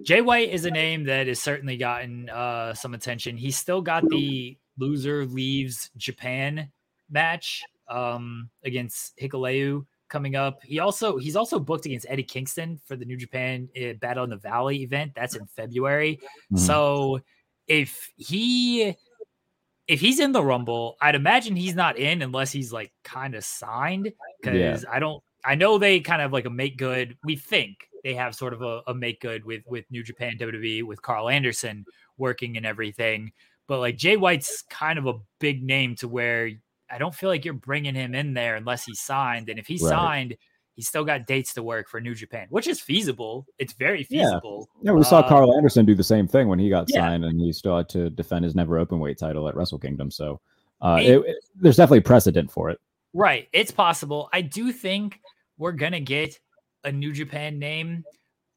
Jay 0.03 0.21
White 0.21 0.49
is 0.49 0.65
a 0.65 0.71
name 0.71 1.05
that 1.05 1.27
has 1.27 1.39
certainly 1.39 1.77
gotten 1.77 2.29
uh, 2.29 2.73
some 2.73 2.93
attention. 2.93 3.37
He's 3.37 3.55
still 3.55 3.81
got 3.81 4.07
the 4.09 4.57
loser 4.77 5.25
leaves 5.25 5.89
Japan 5.95 6.69
match 7.09 7.63
um, 7.87 8.49
against 8.63 9.17
Hikuleo 9.17 9.85
coming 10.09 10.35
up. 10.35 10.61
He 10.63 10.79
also 10.79 11.17
he's 11.17 11.35
also 11.35 11.59
booked 11.59 11.85
against 11.85 12.05
Eddie 12.09 12.23
Kingston 12.23 12.79
for 12.85 12.95
the 12.95 13.05
New 13.05 13.17
Japan 13.17 13.69
uh, 13.77 13.93
Battle 13.93 14.25
in 14.25 14.29
the 14.29 14.37
Valley 14.37 14.83
event. 14.83 15.13
That's 15.15 15.35
in 15.35 15.45
February. 15.47 16.17
Mm-hmm. 16.17 16.57
So 16.57 17.21
if 17.67 18.11
he 18.17 18.95
if 19.87 19.99
he's 19.99 20.19
in 20.19 20.31
the 20.31 20.43
Rumble, 20.43 20.97
I'd 21.01 21.15
imagine 21.15 21.55
he's 21.55 21.75
not 21.75 21.97
in 21.97 22.21
unless 22.21 22.51
he's 22.51 22.73
like 22.73 22.91
kind 23.03 23.35
of 23.35 23.43
signed 23.43 24.11
because 24.41 24.83
yeah. 24.83 24.89
I 24.91 24.99
don't. 24.99 25.21
I 25.43 25.53
know 25.53 25.77
they 25.77 25.99
kind 25.99 26.23
of 26.23 26.33
like 26.33 26.45
a 26.45 26.49
make 26.49 26.77
good. 26.77 27.17
We 27.23 27.35
think 27.35 27.77
they 28.03 28.15
have 28.15 28.33
sort 28.33 28.53
of 28.53 28.63
a, 28.63 28.81
a 28.87 28.95
make 28.95 29.21
good 29.21 29.45
with 29.45 29.63
with 29.67 29.85
New 29.91 30.03
Japan 30.03 30.37
WWE 30.39 30.83
with 30.83 31.01
Karl 31.01 31.29
Anderson 31.29 31.85
working 32.17 32.57
and 32.57 32.65
everything. 32.65 33.31
But 33.67 33.79
like 33.79 33.97
Jay 33.97 34.17
White's 34.17 34.63
kind 34.69 34.97
of 34.97 35.05
a 35.05 35.19
big 35.39 35.63
name 35.63 35.95
to 35.97 36.07
where 36.07 36.49
I 36.89 36.97
don't 36.97 37.13
feel 37.13 37.29
like 37.29 37.45
you're 37.45 37.53
bringing 37.53 37.95
him 37.95 38.15
in 38.15 38.33
there 38.33 38.55
unless 38.55 38.85
he's 38.85 39.01
signed. 39.01 39.49
And 39.49 39.59
if 39.59 39.67
he's 39.67 39.81
right. 39.81 39.89
signed, 39.89 40.37
he's 40.75 40.87
still 40.87 41.03
got 41.03 41.25
dates 41.25 41.53
to 41.53 41.63
work 41.63 41.89
for 41.89 41.99
New 41.99 42.13
Japan, 42.13 42.47
which 42.49 42.67
is 42.67 42.79
feasible. 42.79 43.45
It's 43.57 43.73
very 43.73 44.03
feasible. 44.03 44.69
Yeah, 44.81 44.91
yeah 44.91 44.97
we 44.97 45.03
saw 45.03 45.19
uh, 45.19 45.27
Karl 45.27 45.55
Anderson 45.55 45.85
do 45.85 45.95
the 45.95 46.03
same 46.03 46.27
thing 46.27 46.47
when 46.47 46.59
he 46.59 46.69
got 46.69 46.85
yeah. 46.89 47.01
signed, 47.01 47.25
and 47.25 47.39
he 47.39 47.51
still 47.53 47.77
had 47.77 47.89
to 47.89 48.09
defend 48.09 48.45
his 48.45 48.55
NEVER 48.55 48.85
Openweight 48.85 49.17
title 49.17 49.47
at 49.47 49.55
Wrestle 49.55 49.79
Kingdom. 49.79 50.11
So 50.11 50.41
uh, 50.81 50.99
it, 51.01 51.17
it, 51.25 51.37
there's 51.55 51.77
definitely 51.77 52.01
precedent 52.01 52.51
for 52.51 52.69
it. 52.69 52.79
Right, 53.13 53.47
it's 53.53 53.71
possible. 53.71 54.29
I 54.33 54.41
do 54.41 54.71
think 54.71 55.21
we're 55.57 55.71
gonna 55.71 56.01
get 56.01 56.37
a 56.83 56.91
New 56.91 57.13
Japan 57.13 57.59
name. 57.59 58.03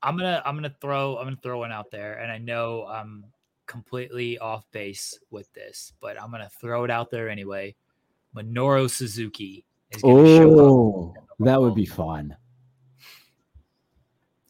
I'm 0.02 0.16
gonna 0.16 0.42
I'm 0.44 0.56
gonna 0.56 0.74
throw 0.80 1.16
I'm 1.16 1.26
gonna 1.26 1.38
throw 1.42 1.60
one 1.60 1.72
out 1.72 1.90
there, 1.90 2.18
and 2.18 2.30
I 2.30 2.38
know 2.38 2.86
I'm 2.86 3.24
completely 3.66 4.38
off 4.38 4.64
base 4.72 5.18
with 5.30 5.52
this, 5.52 5.92
but 6.00 6.20
I'm 6.20 6.30
gonna 6.30 6.50
throw 6.60 6.84
it 6.84 6.90
out 6.90 7.10
there 7.10 7.28
anyway. 7.28 7.76
Minoru 8.36 8.90
Suzuki 8.90 9.64
is 9.64 9.64
going 9.64 9.64
to 9.64 9.67
oh. 10.04 11.14
That 11.40 11.60
would 11.60 11.74
be 11.74 11.86
fun. 11.86 12.36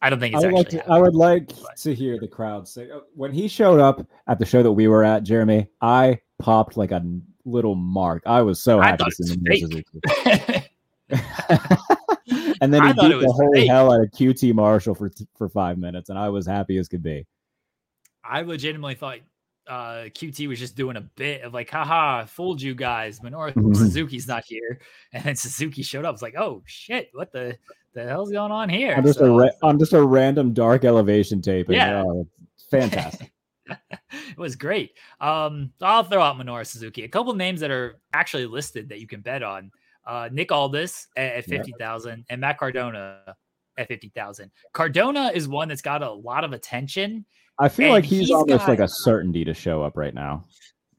I 0.00 0.10
don't 0.10 0.20
think 0.20 0.34
it's 0.34 0.44
I 0.44 0.46
would 0.46 0.54
like 0.54 0.68
to, 0.70 0.90
I 0.90 0.98
would 0.98 1.14
like 1.14 1.48
but. 1.48 1.76
to 1.78 1.94
hear 1.94 2.18
the 2.18 2.28
crowd 2.28 2.68
say 2.68 2.88
uh, 2.90 3.00
when 3.14 3.32
he 3.32 3.48
showed 3.48 3.80
up 3.80 4.06
at 4.28 4.38
the 4.38 4.46
show 4.46 4.62
that 4.62 4.70
we 4.70 4.86
were 4.86 5.04
at, 5.04 5.24
Jeremy. 5.24 5.68
I 5.80 6.20
popped 6.38 6.76
like 6.76 6.92
a 6.92 7.04
little 7.44 7.74
mark. 7.74 8.22
I 8.24 8.42
was 8.42 8.62
so 8.62 8.80
happy 8.80 9.04
to 9.04 9.10
see 9.10 9.36
Suzuki. 9.58 9.84
and 12.60 12.72
then 12.72 12.86
he 12.86 12.92
beat 12.92 13.20
the 13.20 13.32
holy 13.34 13.60
fake. 13.60 13.70
hell 13.70 13.92
out 13.92 14.02
of 14.02 14.10
QT 14.10 14.54
Marshall 14.54 14.94
for 14.94 15.10
for 15.36 15.48
five 15.48 15.78
minutes, 15.78 16.10
and 16.10 16.18
I 16.18 16.28
was 16.28 16.46
happy 16.46 16.78
as 16.78 16.88
could 16.88 17.02
be. 17.02 17.26
I 18.22 18.42
legitimately 18.42 18.94
thought 18.94 19.18
uh, 19.68 20.04
QT 20.14 20.48
was 20.48 20.58
just 20.58 20.76
doing 20.76 20.96
a 20.96 21.00
bit 21.00 21.42
of 21.42 21.52
like, 21.52 21.70
haha, 21.70 22.24
fooled 22.24 22.60
you 22.60 22.74
guys. 22.74 23.20
Minoru 23.20 23.52
mm-hmm. 23.52 23.74
Suzuki's 23.74 24.26
not 24.26 24.44
here. 24.44 24.80
And 25.12 25.24
then 25.24 25.36
Suzuki 25.36 25.82
showed 25.82 26.04
up. 26.04 26.14
It's 26.14 26.22
like, 26.22 26.36
oh 26.36 26.62
shit, 26.66 27.10
what 27.12 27.32
the 27.32 27.56
the 27.94 28.04
hell's 28.04 28.30
going 28.30 28.52
on 28.52 28.68
here? 28.68 28.94
I'm 28.96 29.04
just, 29.04 29.18
so, 29.18 29.26
a, 29.26 29.38
ra- 29.44 29.50
I'm 29.62 29.78
just 29.78 29.92
a 29.92 30.02
random 30.02 30.52
dark 30.52 30.84
elevation 30.84 31.42
tape. 31.42 31.68
Yeah. 31.68 32.02
Oh, 32.06 32.26
fantastic. 32.70 33.32
it 33.68 34.38
was 34.38 34.56
great. 34.56 34.92
Um, 35.20 35.72
I'll 35.82 36.04
throw 36.04 36.22
out 36.22 36.36
Minoru 36.36 36.66
Suzuki. 36.66 37.04
A 37.04 37.08
couple 37.08 37.34
names 37.34 37.60
that 37.60 37.70
are 37.70 37.98
actually 38.12 38.46
listed 38.46 38.88
that 38.88 39.00
you 39.00 39.06
can 39.06 39.20
bet 39.20 39.42
on. 39.42 39.70
Uh, 40.06 40.28
Nick 40.32 40.50
Aldis 40.50 41.08
at, 41.16 41.34
at 41.34 41.44
50,000 41.44 42.24
and 42.30 42.40
Matt 42.40 42.56
Cardona 42.56 43.36
at 43.76 43.88
50,000. 43.88 44.50
Cardona 44.72 45.30
is 45.34 45.48
one 45.48 45.68
that's 45.68 45.82
got 45.82 46.02
a 46.02 46.10
lot 46.10 46.44
of 46.44 46.54
attention 46.54 47.26
I 47.58 47.68
feel 47.68 47.90
like 47.90 48.04
he's, 48.04 48.20
he's 48.20 48.30
almost 48.30 48.60
got, 48.60 48.68
like 48.68 48.80
a 48.80 48.88
certainty 48.88 49.44
to 49.44 49.54
show 49.54 49.82
up 49.82 49.96
right 49.96 50.14
now. 50.14 50.44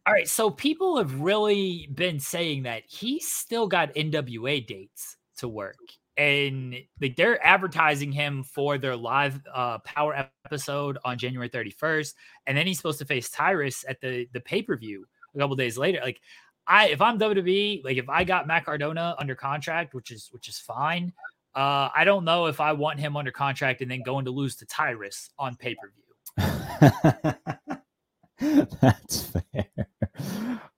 All 0.05 0.13
right, 0.13 0.27
so 0.27 0.49
people 0.49 0.97
have 0.97 1.21
really 1.21 1.87
been 1.93 2.19
saying 2.19 2.63
that 2.63 2.83
he's 2.87 3.27
still 3.27 3.67
got 3.67 3.93
NWA 3.93 4.65
dates 4.65 5.17
to 5.37 5.47
work. 5.47 5.77
And 6.17 6.75
like 6.99 7.15
they're 7.15 7.45
advertising 7.45 8.11
him 8.11 8.43
for 8.43 8.77
their 8.77 8.95
live 8.95 9.39
uh, 9.53 9.77
power 9.79 10.27
episode 10.45 10.97
on 11.05 11.17
January 11.17 11.49
31st, 11.49 12.13
and 12.45 12.57
then 12.57 12.67
he's 12.67 12.75
supposed 12.75 12.99
to 12.99 13.05
face 13.05 13.29
Tyrus 13.29 13.85
at 13.87 14.01
the 14.01 14.27
the 14.33 14.41
pay 14.41 14.61
per 14.61 14.75
view 14.75 15.05
a 15.33 15.39
couple 15.39 15.55
days 15.55 15.77
later. 15.77 15.99
Like, 16.03 16.19
I 16.67 16.89
if 16.89 17.01
I'm 17.01 17.17
WWE, 17.19 17.85
like 17.85 17.97
if 17.97 18.09
I 18.09 18.25
got 18.25 18.47
Matt 18.47 18.65
Cardona 18.65 19.15
under 19.17 19.33
contract, 19.33 19.93
which 19.93 20.11
is 20.11 20.27
which 20.31 20.49
is 20.49 20.59
fine, 20.59 21.13
uh, 21.55 21.87
I 21.95 22.03
don't 22.03 22.25
know 22.25 22.47
if 22.47 22.59
I 22.59 22.73
want 22.73 22.99
him 22.99 23.15
under 23.15 23.31
contract 23.31 23.81
and 23.81 23.89
then 23.89 24.01
going 24.03 24.25
to 24.25 24.31
lose 24.31 24.57
to 24.57 24.65
Tyrus 24.65 25.29
on 25.39 25.55
pay 25.55 25.73
per 25.75 25.87
view. 25.87 26.08
that's 28.81 29.23
fair. 29.23 29.67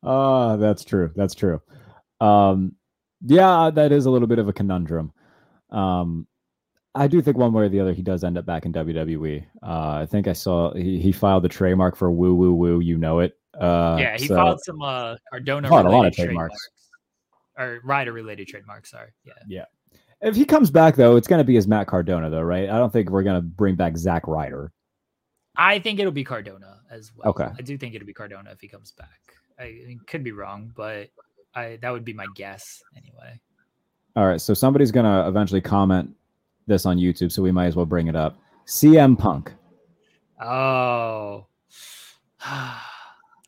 Oh, 0.03 0.57
that's 0.57 0.83
true. 0.83 1.11
That's 1.15 1.35
true. 1.35 1.61
Um, 2.19 2.75
yeah, 3.25 3.69
that 3.73 3.91
is 3.91 4.05
a 4.05 4.11
little 4.11 4.27
bit 4.27 4.39
of 4.39 4.47
a 4.47 4.53
conundrum. 4.53 5.11
Um, 5.69 6.27
I 6.93 7.07
do 7.07 7.21
think 7.21 7.37
one 7.37 7.53
way 7.53 7.65
or 7.65 7.69
the 7.69 7.79
other 7.79 7.93
he 7.93 8.01
does 8.01 8.23
end 8.23 8.37
up 8.37 8.45
back 8.45 8.65
in 8.65 8.73
WWE. 8.73 9.45
Uh, 9.63 9.99
I 10.01 10.05
think 10.05 10.27
I 10.27 10.33
saw 10.33 10.73
he, 10.73 10.99
he 10.99 11.11
filed 11.11 11.43
the 11.43 11.49
trademark 11.49 11.95
for 11.95 12.11
woo 12.11 12.35
woo 12.35 12.53
woo. 12.53 12.79
You 12.79 12.97
know 12.97 13.19
it. 13.19 13.37
Uh, 13.59 13.97
yeah, 13.99 14.17
he 14.17 14.27
so, 14.27 14.35
filed 14.35 14.59
some 14.63 14.81
uh, 14.81 15.15
Cardona 15.29 15.69
a 15.69 15.89
lot 15.89 16.05
of 16.05 16.13
trademarks. 16.13 16.69
or 17.57 17.79
Ryder 17.83 18.11
related 18.11 18.47
trademarks. 18.47 18.91
Sorry. 18.91 19.11
Yeah. 19.23 19.33
Yeah. 19.47 19.65
If 20.21 20.35
he 20.35 20.45
comes 20.45 20.69
back 20.69 20.95
though, 20.95 21.15
it's 21.15 21.27
going 21.27 21.39
to 21.39 21.45
be 21.45 21.57
as 21.57 21.67
Matt 21.67 21.87
Cardona 21.87 22.29
though, 22.29 22.41
right? 22.41 22.69
I 22.69 22.77
don't 22.77 22.91
think 22.91 23.09
we're 23.09 23.23
going 23.23 23.35
to 23.35 23.41
bring 23.41 23.75
back 23.75 23.97
Zack 23.97 24.27
Ryder. 24.27 24.71
I 25.55 25.79
think 25.79 25.99
it'll 25.99 26.11
be 26.11 26.23
Cardona 26.23 26.79
as 26.89 27.11
well. 27.15 27.29
Okay. 27.29 27.47
I 27.57 27.61
do 27.61 27.77
think 27.77 27.95
it'll 27.95 28.07
be 28.07 28.13
Cardona 28.13 28.51
if 28.51 28.61
he 28.61 28.67
comes 28.67 28.91
back. 28.91 29.19
I, 29.59 29.63
I 29.63 29.97
could 30.07 30.23
be 30.23 30.31
wrong, 30.31 30.71
but 30.75 31.09
I 31.55 31.77
that 31.81 31.91
would 31.91 32.05
be 32.05 32.13
my 32.13 32.27
guess 32.35 32.81
anyway. 32.95 33.39
All 34.15 34.25
right. 34.25 34.41
So 34.41 34.53
somebody's 34.53 34.91
gonna 34.91 35.27
eventually 35.27 35.61
comment 35.61 36.09
this 36.67 36.85
on 36.85 36.97
YouTube, 36.97 37.31
so 37.31 37.41
we 37.41 37.51
might 37.51 37.67
as 37.67 37.75
well 37.75 37.85
bring 37.85 38.07
it 38.07 38.15
up. 38.15 38.37
CM 38.65 39.17
Punk. 39.17 39.51
Oh. 40.41 41.47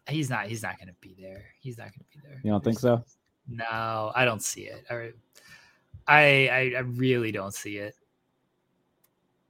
he's 0.09 0.29
not 0.29 0.47
he's 0.47 0.63
not 0.63 0.77
gonna 0.79 0.95
be 1.01 1.15
there. 1.19 1.45
He's 1.59 1.77
not 1.77 1.85
gonna 1.85 2.05
be 2.13 2.19
there. 2.27 2.41
You 2.43 2.51
don't 2.51 2.63
think 2.63 2.79
so? 2.79 3.03
No, 3.47 4.11
I 4.15 4.25
don't 4.25 4.41
see 4.41 4.63
it. 4.63 4.85
I 4.89 5.11
I 6.07 6.73
I 6.75 6.79
really 6.79 7.31
don't 7.31 7.53
see 7.53 7.77
it. 7.77 7.95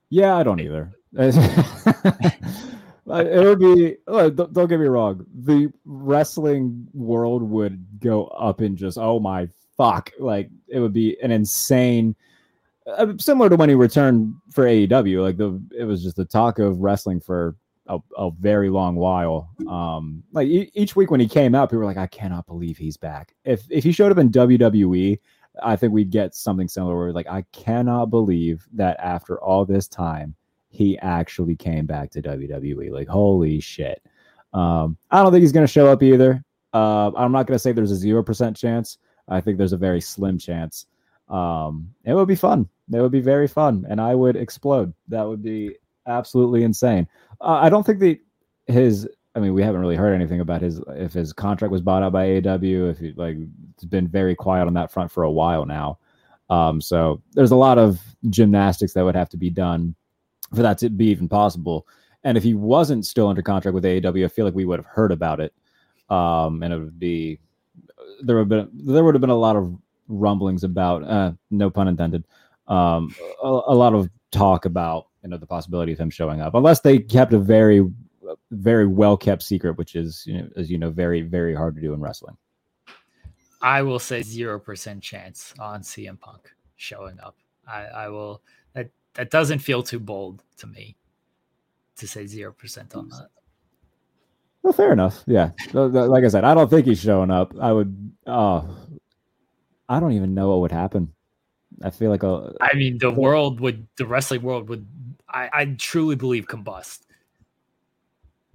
Yeah, 0.09 0.37
I 0.37 0.43
don't 0.43 0.59
either. 0.59 0.93
It 3.07 3.45
would 3.45 3.59
be. 3.59 3.95
Don't 4.07 4.67
get 4.67 4.79
me 4.79 4.87
wrong. 4.87 5.25
The 5.33 5.71
wrestling 5.85 6.87
world 6.93 7.43
would 7.43 7.85
go 7.99 8.25
up 8.27 8.61
in 8.61 8.75
just 8.75 8.97
oh 8.97 9.19
my 9.19 9.47
fuck! 9.77 10.11
Like 10.19 10.49
it 10.67 10.79
would 10.79 10.93
be 10.93 11.17
an 11.21 11.31
insane. 11.31 12.15
Uh, 12.85 13.13
similar 13.17 13.49
to 13.49 13.55
when 13.55 13.69
he 13.69 13.75
returned 13.75 14.35
for 14.51 14.65
AEW, 14.65 15.21
like 15.21 15.37
the 15.37 15.61
it 15.77 15.85
was 15.85 16.03
just 16.03 16.17
the 16.17 16.25
talk 16.25 16.59
of 16.59 16.79
wrestling 16.79 17.19
for 17.19 17.55
a, 17.87 17.99
a 18.17 18.31
very 18.31 18.69
long 18.69 18.95
while. 18.95 19.49
Um, 19.67 20.23
like 20.31 20.47
e- 20.47 20.71
each 20.73 20.95
week 20.95 21.11
when 21.11 21.19
he 21.19 21.27
came 21.27 21.55
out, 21.55 21.69
people 21.69 21.79
were 21.79 21.85
like, 21.85 21.97
"I 21.97 22.07
cannot 22.07 22.45
believe 22.45 22.77
he's 22.77 22.97
back." 22.97 23.35
If 23.45 23.63
if 23.69 23.83
he 23.83 23.91
showed 23.91 24.11
up 24.11 24.17
in 24.17 24.31
WWE, 24.31 25.19
I 25.61 25.75
think 25.75 25.93
we'd 25.93 26.09
get 26.09 26.35
something 26.35 26.67
similar. 26.67 26.97
Where 26.97 27.13
like, 27.13 27.27
I 27.27 27.43
cannot 27.51 28.07
believe 28.07 28.67
that 28.73 28.99
after 28.99 29.41
all 29.41 29.65
this 29.65 29.87
time, 29.87 30.35
he 30.73 30.97
actually 30.99 31.55
came 31.55 31.85
back 31.85 32.09
to 32.11 32.21
WWE. 32.21 32.91
Like, 32.91 33.07
holy 33.07 33.59
shit. 33.59 34.01
Um, 34.53 34.97
I 35.11 35.21
don't 35.21 35.31
think 35.31 35.41
he's 35.41 35.51
going 35.51 35.65
to 35.65 35.71
show 35.71 35.87
up 35.87 36.01
either. 36.01 36.43
Uh, 36.73 37.11
I'm 37.15 37.31
not 37.31 37.45
going 37.45 37.55
to 37.55 37.59
say 37.59 37.71
there's 37.71 37.91
a 37.91 37.95
zero 37.95 38.23
percent 38.23 38.57
chance. 38.57 38.97
I 39.27 39.39
think 39.39 39.57
there's 39.57 39.73
a 39.73 39.77
very 39.77 40.01
slim 40.01 40.39
chance. 40.39 40.87
Um, 41.29 41.93
it 42.05 42.15
would 42.15 42.27
be 42.27 42.35
fun. 42.35 42.67
It 42.91 42.99
would 42.99 43.11
be 43.11 43.21
very 43.21 43.47
fun, 43.47 43.85
and 43.87 44.01
I 44.01 44.15
would 44.15 44.35
explode. 44.35 44.91
That 45.07 45.21
would 45.21 45.43
be 45.43 45.75
absolutely 46.07 46.63
insane. 46.63 47.07
Uh, 47.39 47.59
I 47.61 47.69
don't 47.69 47.85
think 47.85 47.99
the 47.99 48.19
his. 48.65 49.07
I 49.35 49.39
mean, 49.39 49.53
we 49.53 49.63
haven't 49.63 49.81
really 49.81 49.95
heard 49.95 50.13
anything 50.13 50.41
about 50.41 50.61
his 50.61 50.81
if 50.89 51.13
his 51.13 51.33
contract 51.33 51.71
was 51.71 51.81
bought 51.81 52.01
out 52.01 52.13
by 52.13 52.25
AEW. 52.25 52.89
If 52.89 52.97
he 52.97 53.13
like, 53.15 53.37
it's 53.75 53.85
been 53.85 54.07
very 54.07 54.35
quiet 54.35 54.65
on 54.65 54.73
that 54.73 54.91
front 54.91 55.11
for 55.11 55.21
a 55.21 55.31
while 55.31 55.65
now. 55.67 55.99
Um, 56.49 56.81
so 56.81 57.21
there's 57.33 57.51
a 57.51 57.55
lot 57.55 57.77
of 57.77 58.01
gymnastics 58.29 58.93
that 58.93 59.05
would 59.05 59.15
have 59.15 59.29
to 59.29 59.37
be 59.37 59.51
done 59.51 59.95
for 60.55 60.61
that 60.61 60.77
to 60.79 60.89
be 60.89 61.07
even 61.07 61.27
possible. 61.27 61.87
And 62.23 62.37
if 62.37 62.43
he 62.43 62.53
wasn't 62.53 63.05
still 63.05 63.27
under 63.27 63.41
contract 63.41 63.73
with 63.73 63.83
AEW, 63.83 64.25
I 64.25 64.27
feel 64.27 64.45
like 64.45 64.53
we 64.53 64.65
would 64.65 64.79
have 64.79 64.85
heard 64.85 65.11
about 65.11 65.39
it. 65.39 65.53
Um, 66.09 66.63
and 66.63 66.73
it 66.73 66.79
would 66.79 66.99
be 66.99 67.39
there 68.21 68.37
would 68.37 68.51
have 68.51 68.71
been 68.71 68.85
there 68.93 69.03
would 69.03 69.15
have 69.15 69.21
been 69.21 69.29
a 69.29 69.35
lot 69.35 69.55
of 69.55 69.75
rumblings 70.07 70.63
about 70.63 71.03
uh, 71.03 71.31
no 71.51 71.69
pun 71.69 71.87
intended 71.87 72.25
um, 72.67 73.13
a, 73.43 73.47
a, 73.47 73.75
lot 73.75 73.93
of 73.93 74.09
talk 74.31 74.65
about 74.65 75.07
you 75.23 75.29
know 75.29 75.37
the 75.37 75.45
possibility 75.45 75.91
of 75.91 75.99
him 75.99 76.09
showing 76.09 76.41
up 76.41 76.55
unless 76.55 76.81
they 76.81 76.99
kept 76.99 77.33
a 77.33 77.39
very 77.39 77.85
very 78.51 78.87
well 78.87 79.17
kept 79.17 79.41
secret 79.41 79.77
which 79.77 79.95
is 79.95 80.23
you 80.25 80.41
know 80.41 80.49
as 80.55 80.69
you 80.69 80.77
know 80.77 80.89
very 80.89 81.21
very 81.21 81.55
hard 81.55 81.75
to 81.75 81.81
do 81.81 81.93
in 81.93 82.01
wrestling 82.01 82.37
i 83.61 83.81
will 83.81 83.99
say 83.99 84.21
0% 84.21 85.01
chance 85.01 85.53
on 85.59 85.81
cm 85.81 86.19
punk 86.19 86.49
showing 86.75 87.19
up 87.19 87.35
i 87.67 87.83
i 87.85 88.07
will 88.07 88.41
that 89.15 89.29
doesn't 89.29 89.59
feel 89.59 89.83
too 89.83 89.99
bold 89.99 90.43
to 90.57 90.67
me 90.67 90.95
to 91.97 92.07
say 92.07 92.23
0% 92.23 92.95
on 92.95 93.09
that 93.09 93.29
well, 94.63 94.73
fair 94.73 94.93
enough. 94.93 95.23
Yeah, 95.27 95.51
like 95.73 96.23
I 96.23 96.29
said, 96.29 96.45
I 96.45 96.53
don't 96.53 96.69
think 96.69 96.87
he's 96.87 97.01
showing 97.01 97.29
up. 97.29 97.53
I 97.59 97.73
would. 97.73 98.13
Oh, 98.25 98.77
I 99.89 99.99
don't 99.99 100.13
even 100.13 100.33
know 100.33 100.49
what 100.49 100.61
would 100.61 100.71
happen. 100.71 101.13
I 101.83 101.89
feel 101.89 102.09
like 102.09 102.23
a. 102.23 102.53
I 102.61 102.73
mean, 102.75 102.97
the 102.97 103.11
world 103.11 103.59
would, 103.59 103.85
the 103.97 104.05
wrestling 104.05 104.41
world 104.41 104.69
would, 104.69 104.87
I, 105.27 105.49
I 105.51 105.65
truly 105.77 106.15
believe, 106.15 106.47
combust. 106.47 107.01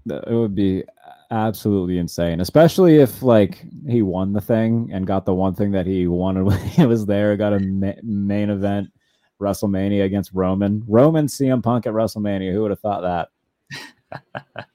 It 0.07 0.33
would 0.33 0.55
be 0.55 0.85
absolutely 1.31 1.99
insane, 1.99 2.41
especially 2.41 2.97
if 2.97 3.23
like 3.23 3.63
he 3.87 4.01
won 4.01 4.33
the 4.33 4.41
thing 4.41 4.89
and 4.91 5.07
got 5.07 5.27
the 5.27 5.35
one 5.35 5.55
thing 5.55 5.73
that 5.73 5.87
he 5.87 6.07
wanted 6.07 6.45
when 6.45 6.59
he 6.69 6.87
was 6.87 7.05
there. 7.05 7.37
Got 7.37 7.53
a 7.53 7.61
ma- 7.61 8.01
main 8.03 8.49
event 8.49 8.89
WrestleMania 9.41 10.05
against 10.05 10.33
Roman. 10.33 10.83
Roman 10.87 11.27
CM 11.27 11.63
Punk 11.63 11.87
at 11.87 11.93
WrestleMania. 11.93 12.53
Who 12.53 12.63
would 12.63 12.71
have 12.71 12.81
thought 12.81 13.03
that? 13.03 13.29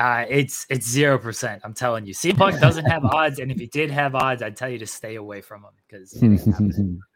Uh, 0.00 0.24
it's 0.30 0.66
it's 0.70 0.88
zero 0.88 1.18
percent. 1.18 1.60
I'm 1.62 1.74
telling 1.74 2.06
you, 2.06 2.14
CM 2.14 2.38
Punk 2.38 2.58
doesn't 2.58 2.86
have 2.86 3.04
odds, 3.12 3.38
and 3.38 3.52
if 3.52 3.58
he 3.58 3.66
did 3.66 3.90
have 3.90 4.14
odds, 4.14 4.42
I'd 4.42 4.56
tell 4.56 4.70
you 4.70 4.78
to 4.78 4.86
stay 4.86 5.16
away 5.16 5.42
from 5.42 5.62
him 5.62 5.72
because 5.86 6.18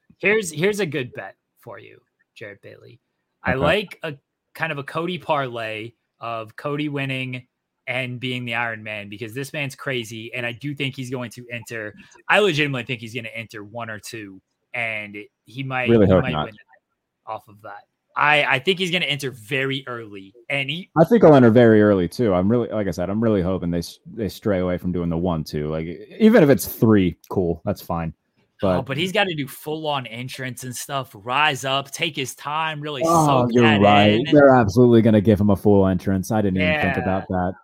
here's 0.18 0.52
here's 0.52 0.80
a 0.80 0.86
good 0.86 1.10
bet 1.14 1.36
for 1.56 1.78
you, 1.78 1.98
Jarrett 2.34 2.60
Bailey. 2.60 3.00
Okay. 3.42 3.52
I 3.52 3.54
like 3.54 3.98
a 4.02 4.14
kind 4.54 4.70
of 4.70 4.76
a 4.76 4.82
Cody 4.82 5.16
parlay 5.16 5.92
of 6.20 6.56
Cody 6.56 6.90
winning 6.90 7.46
and 7.86 8.20
being 8.20 8.44
the 8.44 8.54
Iron 8.54 8.82
Man 8.82 9.08
because 9.08 9.32
this 9.32 9.54
man's 9.54 9.74
crazy, 9.74 10.34
and 10.34 10.44
I 10.44 10.52
do 10.52 10.74
think 10.74 10.94
he's 10.94 11.10
going 11.10 11.30
to 11.30 11.46
enter. 11.50 11.94
I 12.28 12.40
legitimately 12.40 12.84
think 12.84 13.00
he's 13.00 13.14
going 13.14 13.24
to 13.24 13.34
enter 13.34 13.64
one 13.64 13.88
or 13.88 13.98
two, 13.98 14.42
and 14.74 15.16
he 15.46 15.62
might 15.62 15.88
really 15.88 16.06
he 16.06 16.12
might 16.12 16.32
not. 16.32 16.46
win 16.46 16.54
off 17.26 17.48
of 17.48 17.62
that. 17.62 17.84
I, 18.16 18.44
I 18.44 18.58
think 18.60 18.78
he's 18.78 18.92
going 18.92 19.02
to 19.02 19.10
enter 19.10 19.32
very 19.32 19.84
early, 19.88 20.34
and 20.48 20.70
he. 20.70 20.88
I 20.96 21.04
think 21.04 21.24
I'll 21.24 21.34
enter 21.34 21.50
very 21.50 21.82
early 21.82 22.08
too. 22.08 22.32
I'm 22.32 22.48
really, 22.48 22.68
like 22.68 22.86
I 22.86 22.92
said, 22.92 23.10
I'm 23.10 23.22
really 23.22 23.42
hoping 23.42 23.70
they 23.70 23.82
they 24.06 24.28
stray 24.28 24.60
away 24.60 24.78
from 24.78 24.92
doing 24.92 25.08
the 25.08 25.16
one 25.16 25.42
two. 25.42 25.68
Like 25.68 25.86
even 26.20 26.42
if 26.42 26.48
it's 26.48 26.66
three, 26.66 27.16
cool, 27.28 27.60
that's 27.64 27.82
fine. 27.82 28.14
But, 28.62 28.76
oh, 28.76 28.82
but 28.82 28.96
he's 28.96 29.10
got 29.10 29.24
to 29.24 29.34
do 29.34 29.48
full 29.48 29.86
on 29.88 30.06
entrance 30.06 30.62
and 30.62 30.74
stuff. 30.74 31.10
Rise 31.12 31.64
up, 31.64 31.90
take 31.90 32.14
his 32.14 32.36
time, 32.36 32.80
really. 32.80 33.02
Oh, 33.04 33.48
you're 33.50 33.80
right. 33.80 34.12
In. 34.12 34.24
They're 34.32 34.54
absolutely 34.54 35.02
going 35.02 35.14
to 35.14 35.20
give 35.20 35.40
him 35.40 35.50
a 35.50 35.56
full 35.56 35.86
entrance. 35.86 36.30
I 36.30 36.40
didn't 36.40 36.60
yeah. 36.60 36.78
even 36.78 36.94
think 36.94 37.04
about 37.04 37.26
that. 37.28 37.54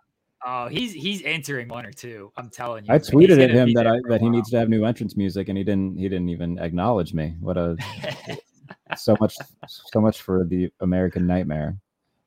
Oh, 0.45 0.67
he's 0.67 0.91
he's 0.91 1.21
entering 1.23 1.69
one 1.69 1.85
or 1.85 1.91
two. 1.91 2.31
I'm 2.35 2.49
telling 2.49 2.85
you. 2.85 2.93
I 2.93 2.99
tweeted 2.99 3.41
at 3.41 3.51
him 3.51 3.73
that 3.73 3.87
I 3.87 3.99
that 4.09 4.21
he 4.21 4.29
needs 4.29 4.49
to 4.49 4.59
have 4.59 4.69
new 4.69 4.83
entrance 4.83 5.15
music, 5.15 5.47
and 5.49 5.57
he 5.57 5.63
didn't. 5.63 5.95
He 5.95 6.09
didn't 6.09 6.29
even 6.29 6.59
acknowledge 6.59 7.13
me. 7.13 7.35
What 7.39 7.57
a 7.57 7.77
so 8.97 9.15
much, 9.19 9.35
so 9.67 10.01
much 10.01 10.21
for 10.21 10.45
the 10.45 10.69
American 10.79 11.27
Nightmare, 11.27 11.77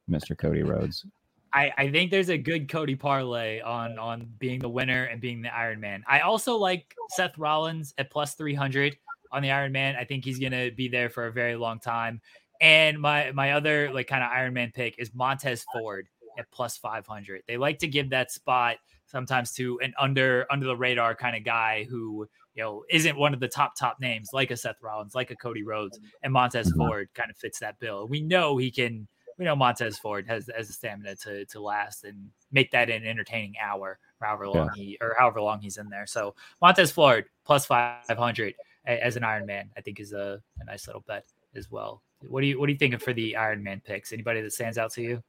Mister 0.09 0.35
Cody 0.35 0.63
Rhodes. 0.63 1.07
I, 1.55 1.73
I 1.79 1.91
think 1.91 2.11
there's 2.11 2.31
a 2.31 2.39
good 2.39 2.69
Cody 2.69 2.97
parlay 2.97 3.61
on 3.61 3.99
on 3.99 4.29
being 4.39 4.59
the 4.59 4.69
winner 4.69 5.05
and 5.05 5.21
being 5.21 5.41
the 5.41 5.55
Iron 5.55 5.81
Man. 5.81 6.03
I 6.09 6.21
also 6.21 6.57
like 6.57 6.95
Seth 7.11 7.39
Rollins 7.39 7.95
at 7.97 8.11
plus 8.11 8.35
300 8.35 8.97
on 9.31 9.43
the 9.43 9.53
Iron 9.53 9.71
Man. 9.71 9.95
I 9.95 10.05
think 10.05 10.25
he's 10.25 10.41
gonna 10.41 10.73
be 10.73 10.89
there 10.89 11.09
for 11.09 11.27
a 11.27 11.33
very 11.33 11.55
long 11.55 11.79
time. 11.79 12.21
And 12.61 13.01
my 13.01 13.31
my 13.33 13.53
other 13.53 13.93
like 13.93 14.09
kind 14.09 14.25
of 14.25 14.31
Iron 14.33 14.53
Man 14.53 14.73
pick 14.75 14.97
is 14.99 15.15
Montez 15.15 15.65
Ford 15.73 16.09
at 16.39 16.51
plus 16.51 16.77
500. 16.77 17.43
They 17.47 17.57
like 17.57 17.79
to 17.79 17.89
give 17.89 18.11
that 18.11 18.33
spot 18.33 18.79
sometimes 19.07 19.53
to 19.53 19.79
an 19.81 19.95
under 19.99 20.47
under 20.51 20.67
the 20.67 20.77
radar 20.77 21.15
kind 21.15 21.37
of 21.37 21.45
guy 21.45 21.87
who 21.89 22.29
you 22.55 22.63
know 22.63 22.85
isn't 22.91 23.17
one 23.17 23.35
of 23.35 23.41
the 23.41 23.49
top 23.49 23.75
top 23.79 24.01
names 24.01 24.31
like 24.33 24.51
a 24.51 24.57
Seth 24.57 24.77
Rollins, 24.83 25.15
like 25.15 25.31
a 25.31 25.37
Cody 25.37 25.63
Rhodes, 25.63 25.99
and 26.23 26.33
Montez 26.33 26.69
mm-hmm. 26.69 26.79
Ford 26.79 27.09
kind 27.15 27.31
of 27.31 27.37
fits 27.37 27.59
that 27.61 27.79
bill. 27.79 28.07
We 28.07 28.23
know 28.23 28.57
he 28.57 28.71
can. 28.71 29.09
We 29.37 29.45
know 29.45 29.57
Montez 29.57 29.99
Ford 29.99 30.27
has 30.29 30.49
has 30.57 30.69
the 30.69 30.73
stamina 30.73 31.17
to 31.17 31.45
to 31.47 31.61
last 31.61 32.05
and 32.05 32.31
make 32.53 32.71
that 32.71 32.89
an 32.91 33.05
entertaining 33.05 33.55
hour, 33.61 33.99
however 34.21 34.49
long 34.49 34.71
yeah. 34.77 34.83
he 34.83 34.99
or 35.01 35.17
however 35.19 35.41
long 35.41 35.61
he's 35.61 35.77
in 35.77 35.89
there. 35.89 36.07
So 36.07 36.35
Montez 36.61 36.93
Ford 36.93 37.25
plus 37.45 37.67
five 37.67 38.17
hundred 38.17 38.55
as 38.87 39.17
an 39.17 39.25
Iron 39.25 39.47
Man, 39.47 39.71
I 39.77 39.81
think 39.81 39.99
is 39.99 40.13
a, 40.13 40.41
a 40.61 40.65
nice 40.65 40.87
little 40.87 41.05
bet 41.07 41.25
as 41.57 41.71
well. 41.71 42.03
What 42.29 42.43
do 42.43 42.47
you 42.47 42.61
what 42.61 42.69
are 42.69 42.73
you 42.73 42.79
thinking 42.79 42.99
for 42.99 43.13
the 43.13 43.37
Iron 43.37 43.63
Man 43.63 43.83
picks? 43.85 44.13
Anybody 44.13 44.41
that 44.41 44.53
stands 44.53 44.79
out 44.79 44.93
to 44.93 45.03
you? 45.03 45.23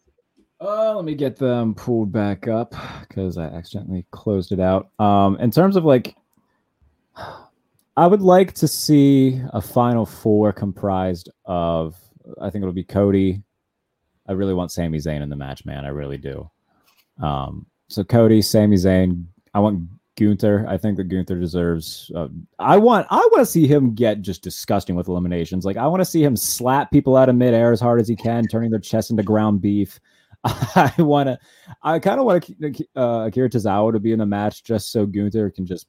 Uh, 0.61 0.95
let 0.95 1.03
me 1.03 1.15
get 1.15 1.35
them 1.35 1.73
pulled 1.73 2.11
back 2.11 2.47
up 2.47 2.73
because 3.01 3.37
I 3.37 3.45
accidentally 3.45 4.05
closed 4.11 4.51
it 4.51 4.59
out. 4.59 4.89
Um, 4.99 5.37
in 5.39 5.51
terms 5.51 5.75
of 5.75 5.83
like, 5.83 6.15
I 7.97 8.07
would 8.07 8.21
like 8.21 8.53
to 8.53 8.67
see 8.67 9.41
a 9.53 9.61
final 9.61 10.05
four 10.05 10.51
comprised 10.51 11.29
of. 11.45 11.95
I 12.41 12.49
think 12.49 12.63
it'll 12.63 12.73
be 12.73 12.83
Cody. 12.83 13.43
I 14.27 14.33
really 14.33 14.53
want 14.53 14.71
Sami 14.71 14.97
Zayn 14.97 15.21
in 15.21 15.29
the 15.29 15.35
match, 15.35 15.65
man. 15.65 15.85
I 15.85 15.89
really 15.89 16.17
do. 16.17 16.49
Um, 17.21 17.67
so 17.87 18.03
Cody, 18.03 18.41
Sami 18.41 18.75
Zayn. 18.75 19.25
I 19.53 19.59
want 19.59 19.87
Gunther. 20.17 20.65
I 20.67 20.77
think 20.77 20.97
that 20.97 21.05
Gunther 21.05 21.39
deserves. 21.39 22.11
Uh, 22.15 22.27
I 22.59 22.77
want. 22.77 23.07
I 23.09 23.17
want 23.17 23.39
to 23.39 23.45
see 23.45 23.67
him 23.67 23.93
get 23.93 24.21
just 24.21 24.41
disgusting 24.41 24.95
with 24.95 25.07
eliminations. 25.07 25.65
Like 25.65 25.77
I 25.77 25.87
want 25.87 26.01
to 26.01 26.05
see 26.05 26.23
him 26.23 26.35
slap 26.35 26.91
people 26.91 27.15
out 27.15 27.29
of 27.29 27.35
midair 27.35 27.71
as 27.71 27.79
hard 27.79 28.01
as 28.01 28.07
he 28.07 28.15
can, 28.15 28.45
turning 28.47 28.71
their 28.71 28.79
chest 28.79 29.11
into 29.11 29.23
ground 29.23 29.61
beef. 29.61 29.99
I 30.43 30.93
want 30.99 31.27
to, 31.27 31.39
I 31.81 31.97
kind 31.99 32.19
of 32.19 32.25
want 32.25 32.49
uh, 32.95 33.25
Akira 33.27 33.49
Tozawa 33.49 33.93
to 33.93 33.99
be 33.99 34.11
in 34.11 34.19
the 34.19 34.25
match 34.25 34.63
just 34.63 34.91
so 34.91 35.05
Gunther 35.05 35.49
can 35.51 35.65
just 35.65 35.87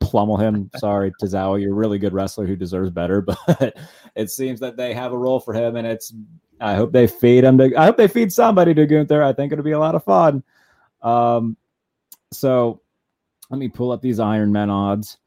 pummel 0.00 0.36
him. 0.36 0.70
Sorry, 0.76 1.12
Tozawa, 1.20 1.60
you're 1.60 1.72
a 1.72 1.74
really 1.74 1.98
good 1.98 2.12
wrestler 2.12 2.46
who 2.46 2.56
deserves 2.56 2.90
better, 2.90 3.20
but 3.46 3.76
it 4.14 4.30
seems 4.30 4.60
that 4.60 4.76
they 4.76 4.94
have 4.94 5.12
a 5.12 5.18
role 5.18 5.40
for 5.40 5.54
him, 5.54 5.76
and 5.76 5.86
it's. 5.86 6.12
I 6.58 6.74
hope 6.74 6.90
they 6.90 7.06
feed 7.06 7.44
him 7.44 7.58
to. 7.58 7.74
I 7.76 7.84
hope 7.84 7.98
they 7.98 8.08
feed 8.08 8.32
somebody 8.32 8.72
to 8.72 8.86
Gunther. 8.86 9.22
I 9.22 9.32
think 9.32 9.52
it'll 9.52 9.64
be 9.64 9.72
a 9.72 9.78
lot 9.78 9.94
of 9.94 10.04
fun. 10.04 10.42
Um, 11.02 11.56
so 12.32 12.80
let 13.50 13.58
me 13.58 13.68
pull 13.68 13.92
up 13.92 14.00
these 14.00 14.18
Iron 14.18 14.52
Man 14.52 14.70
odds. 14.70 15.18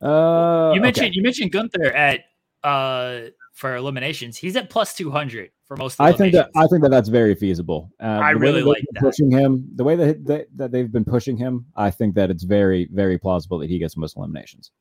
Uh, 0.00 0.72
you 0.74 0.80
mentioned 0.80 1.06
okay. 1.06 1.14
you 1.14 1.22
mentioned 1.22 1.52
Gunther 1.52 1.92
at 1.92 2.20
uh 2.62 3.20
for 3.54 3.76
eliminations. 3.76 4.36
He's 4.36 4.56
at 4.56 4.68
plus 4.68 4.94
two 4.94 5.10
hundred 5.10 5.50
for 5.64 5.76
most. 5.76 6.00
I 6.00 6.12
think 6.12 6.34
that 6.34 6.50
I 6.56 6.66
think 6.66 6.82
that 6.82 6.90
that's 6.90 7.08
very 7.08 7.34
feasible. 7.34 7.90
Uh, 8.02 8.06
I 8.06 8.30
really 8.30 8.62
like 8.62 8.84
that. 8.92 9.00
pushing 9.00 9.30
him. 9.30 9.66
The 9.76 9.84
way 9.84 9.96
that 9.96 10.26
they, 10.26 10.44
that 10.56 10.72
they've 10.72 10.90
been 10.90 11.04
pushing 11.04 11.36
him, 11.36 11.64
I 11.76 11.90
think 11.90 12.14
that 12.16 12.30
it's 12.30 12.42
very 12.42 12.88
very 12.92 13.16
plausible 13.16 13.58
that 13.60 13.70
he 13.70 13.78
gets 13.78 13.96
most 13.96 14.16
eliminations. 14.16 14.72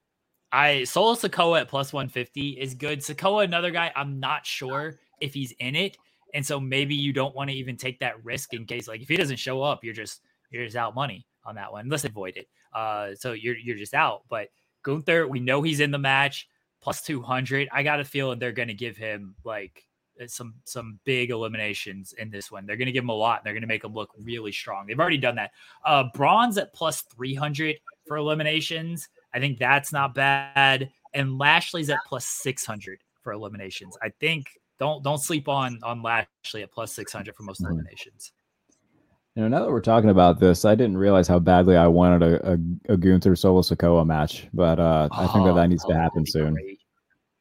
I 0.51 0.83
Solo 0.83 1.13
Sikoa 1.15 1.61
at 1.61 1.67
plus 1.69 1.93
one 1.93 2.09
fifty 2.09 2.49
is 2.49 2.73
good. 2.73 2.99
Sikoa, 2.99 3.43
another 3.45 3.71
guy, 3.71 3.91
I'm 3.95 4.19
not 4.19 4.45
sure 4.45 4.99
if 5.21 5.33
he's 5.33 5.53
in 5.59 5.75
it, 5.75 5.97
and 6.33 6.45
so 6.45 6.59
maybe 6.59 6.95
you 6.95 7.13
don't 7.13 7.35
want 7.35 7.51
to 7.51 7.55
even 7.55 7.77
take 7.77 7.99
that 7.99 8.23
risk 8.25 8.53
in 8.53 8.65
case 8.65 8.87
like 8.87 9.01
if 9.01 9.07
he 9.07 9.15
doesn't 9.15 9.37
show 9.37 9.61
up, 9.61 9.83
you're 9.83 9.93
just 9.93 10.21
you're 10.49 10.65
just 10.65 10.75
out 10.75 10.95
money 10.95 11.27
on 11.45 11.55
that 11.55 11.71
one. 11.71 11.89
Let's 11.89 12.05
avoid 12.05 12.37
it. 12.37 12.47
Uh, 12.73 13.13
so 13.13 13.33
you're 13.33 13.55
you're 13.55 13.77
just 13.77 13.93
out. 13.93 14.23
But 14.29 14.47
Gunther, 14.81 15.27
we 15.27 15.39
know 15.39 15.61
he's 15.61 15.79
in 15.79 15.91
the 15.91 15.99
match 15.99 16.47
plus 16.83 17.01
200. 17.01 17.69
I 17.71 17.81
got 17.81 18.01
a 18.01 18.05
feeling 18.05 18.37
they're 18.37 18.51
going 18.51 18.67
to 18.67 18.73
give 18.73 18.97
him 18.97 19.35
like 19.45 19.87
uh, 20.21 20.27
some 20.27 20.55
some 20.65 20.99
big 21.05 21.31
eliminations 21.31 22.13
in 22.17 22.29
this 22.29 22.51
one. 22.51 22.65
They're 22.65 22.75
going 22.75 22.87
to 22.87 22.91
give 22.91 23.03
him 23.03 23.09
a 23.09 23.15
lot. 23.15 23.39
And 23.39 23.45
they're 23.45 23.53
going 23.53 23.61
to 23.61 23.67
make 23.67 23.83
him 23.83 23.93
look 23.93 24.11
really 24.21 24.51
strong. 24.51 24.85
They've 24.85 24.99
already 24.99 25.17
done 25.17 25.35
that. 25.35 25.51
Uh, 25.85 26.05
Braun's 26.13 26.57
at 26.57 26.73
plus 26.73 27.01
300 27.15 27.77
for 28.05 28.17
eliminations. 28.17 29.07
I 29.33 29.39
think 29.39 29.57
that's 29.57 29.93
not 29.93 30.13
bad. 30.13 30.91
And 31.13 31.37
Lashley's 31.37 31.89
at 31.89 31.99
plus 32.05 32.25
600 32.25 32.99
for 33.21 33.31
eliminations. 33.31 33.97
I 34.01 34.09
think 34.19 34.47
don't 34.77 35.03
don't 35.03 35.19
sleep 35.19 35.47
on 35.47 35.79
on 35.83 36.01
Lashley 36.01 36.63
at 36.63 36.71
plus 36.71 36.91
600 36.93 37.33
for 37.33 37.43
most 37.43 37.61
mm-hmm. 37.61 37.71
eliminations. 37.71 38.33
You 39.35 39.41
know, 39.41 39.47
now 39.47 39.63
that 39.65 39.71
we're 39.71 39.81
talking 39.81 40.11
about 40.11 40.39
this, 40.39 40.63
I 40.63 40.75
didn't 40.75 40.97
realize 40.97 41.27
how 41.27 41.39
badly 41.39 41.75
I 41.75 41.87
wanted 41.87 42.21
a, 42.21 42.51
a, 42.51 42.93
a 42.93 42.97
Gunther 42.97 43.35
Solo 43.35 43.61
Sikoa 43.61 44.05
match, 44.05 44.47
but 44.53 44.79
uh, 44.79 45.09
I 45.11 45.25
think 45.27 45.45
that 45.45 45.55
that 45.55 45.69
needs 45.69 45.83
to 45.85 45.93
Oh, 45.93 45.95
happen 45.95 46.23
soon. 46.25 46.53
great. 46.53 46.79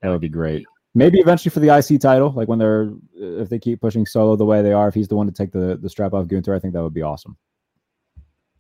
That 0.00 0.08
would 0.08 0.22
be 0.22 0.30
great. 0.30 0.64
Maybe 0.94 1.18
eventually 1.20 1.50
for 1.50 1.60
the 1.60 1.68
IC 1.76 2.00
title, 2.00 2.30
like 2.32 2.48
when 2.48 2.58
they're 2.58 2.92
if 3.14 3.48
they 3.50 3.58
keep 3.58 3.80
pushing 3.80 4.04
Solo 4.06 4.36
the 4.36 4.44
way 4.44 4.62
they 4.62 4.72
are, 4.72 4.88
if 4.88 4.94
he's 4.94 5.08
the 5.08 5.16
one 5.16 5.26
to 5.26 5.32
take 5.32 5.52
the 5.52 5.78
the 5.80 5.88
strap 5.88 6.12
off 6.14 6.28
Gunther, 6.28 6.54
I 6.54 6.58
think 6.58 6.72
that 6.74 6.82
would 6.82 6.94
be 6.94 7.02
awesome. 7.02 7.36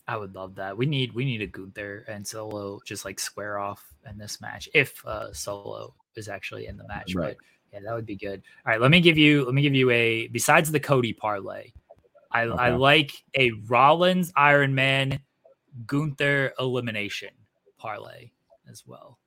I 0.08 0.16
would 0.16 0.34
love 0.34 0.54
that. 0.56 0.76
We 0.76 0.86
need 0.86 1.14
we 1.14 1.24
need 1.24 1.42
a 1.42 1.46
Gunther 1.46 2.04
and 2.08 2.26
Solo 2.26 2.80
just 2.84 3.04
like 3.04 3.18
square 3.18 3.58
off 3.58 3.82
in 4.10 4.18
this 4.18 4.40
match 4.40 4.68
if 4.74 5.04
uh 5.06 5.32
Solo 5.32 5.94
is 6.16 6.28
actually 6.28 6.66
in 6.66 6.76
the 6.76 6.86
match. 6.86 7.14
Right. 7.14 7.36
But 7.36 7.36
yeah, 7.72 7.80
that 7.86 7.94
would 7.94 8.06
be 8.06 8.16
good. 8.16 8.42
All 8.66 8.72
right, 8.72 8.80
let 8.80 8.90
me 8.90 9.00
give 9.00 9.16
you 9.18 9.44
let 9.44 9.54
me 9.54 9.62
give 9.62 9.74
you 9.74 9.90
a 9.90 10.26
besides 10.28 10.70
the 10.70 10.80
Cody 10.80 11.12
parlay. 11.12 11.72
I, 12.32 12.42
I 12.42 12.70
like 12.70 13.12
a 13.36 13.50
Rollins 13.68 14.32
Iron 14.36 14.74
Man 14.74 15.20
Gunther 15.86 16.52
elimination 16.58 17.30
parlay 17.78 18.30
as 18.70 18.84
well. 18.86 19.18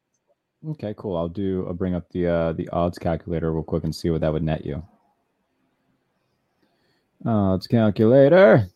Okay, 0.69 0.93
cool. 0.97 1.15
I'll 1.15 1.27
do. 1.27 1.65
I'll 1.67 1.73
bring 1.73 1.93
up 1.93 2.09
the 2.09 2.27
uh, 2.27 2.53
the 2.53 2.67
odds 2.69 2.97
calculator 2.97 3.53
real 3.53 3.63
quick 3.63 3.83
and 3.83 3.95
see 3.95 4.09
what 4.09 4.21
that 4.21 4.33
would 4.33 4.43
net 4.43 4.65
you. 4.65 4.83
Odds 7.25 7.67
calculator. 7.67 8.67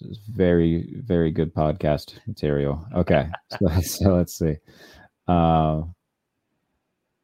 This 0.00 0.10
is 0.10 0.18
very 0.28 0.94
very 1.00 1.30
good 1.30 1.54
podcast 1.54 2.18
material. 2.26 2.84
Okay, 2.94 3.28
so, 3.58 3.80
so 3.80 4.14
let's 4.14 4.38
see. 4.38 4.56
Uh, 5.26 5.82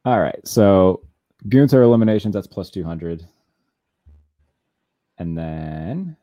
all 0.05 0.19
right, 0.19 0.39
so 0.45 1.01
Gunther 1.49 1.81
eliminations 1.83 2.33
that's 2.33 2.47
plus 2.47 2.69
two 2.69 2.83
hundred, 2.83 3.27
and 5.19 5.37
then 5.37 6.17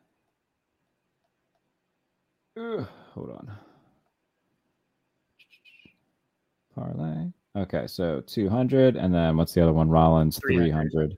Ugh, 2.57 2.87
hold 3.13 3.31
on. 3.31 3.51
Parlay. 6.75 7.33
Okay, 7.57 7.87
so 7.87 8.21
200. 8.27 8.97
And 8.97 9.15
then 9.15 9.37
what's 9.37 9.55
the 9.55 9.63
other 9.63 9.73
one? 9.73 9.89
Rollins, 9.89 10.39
300. 10.39 10.93
300. 10.93 11.17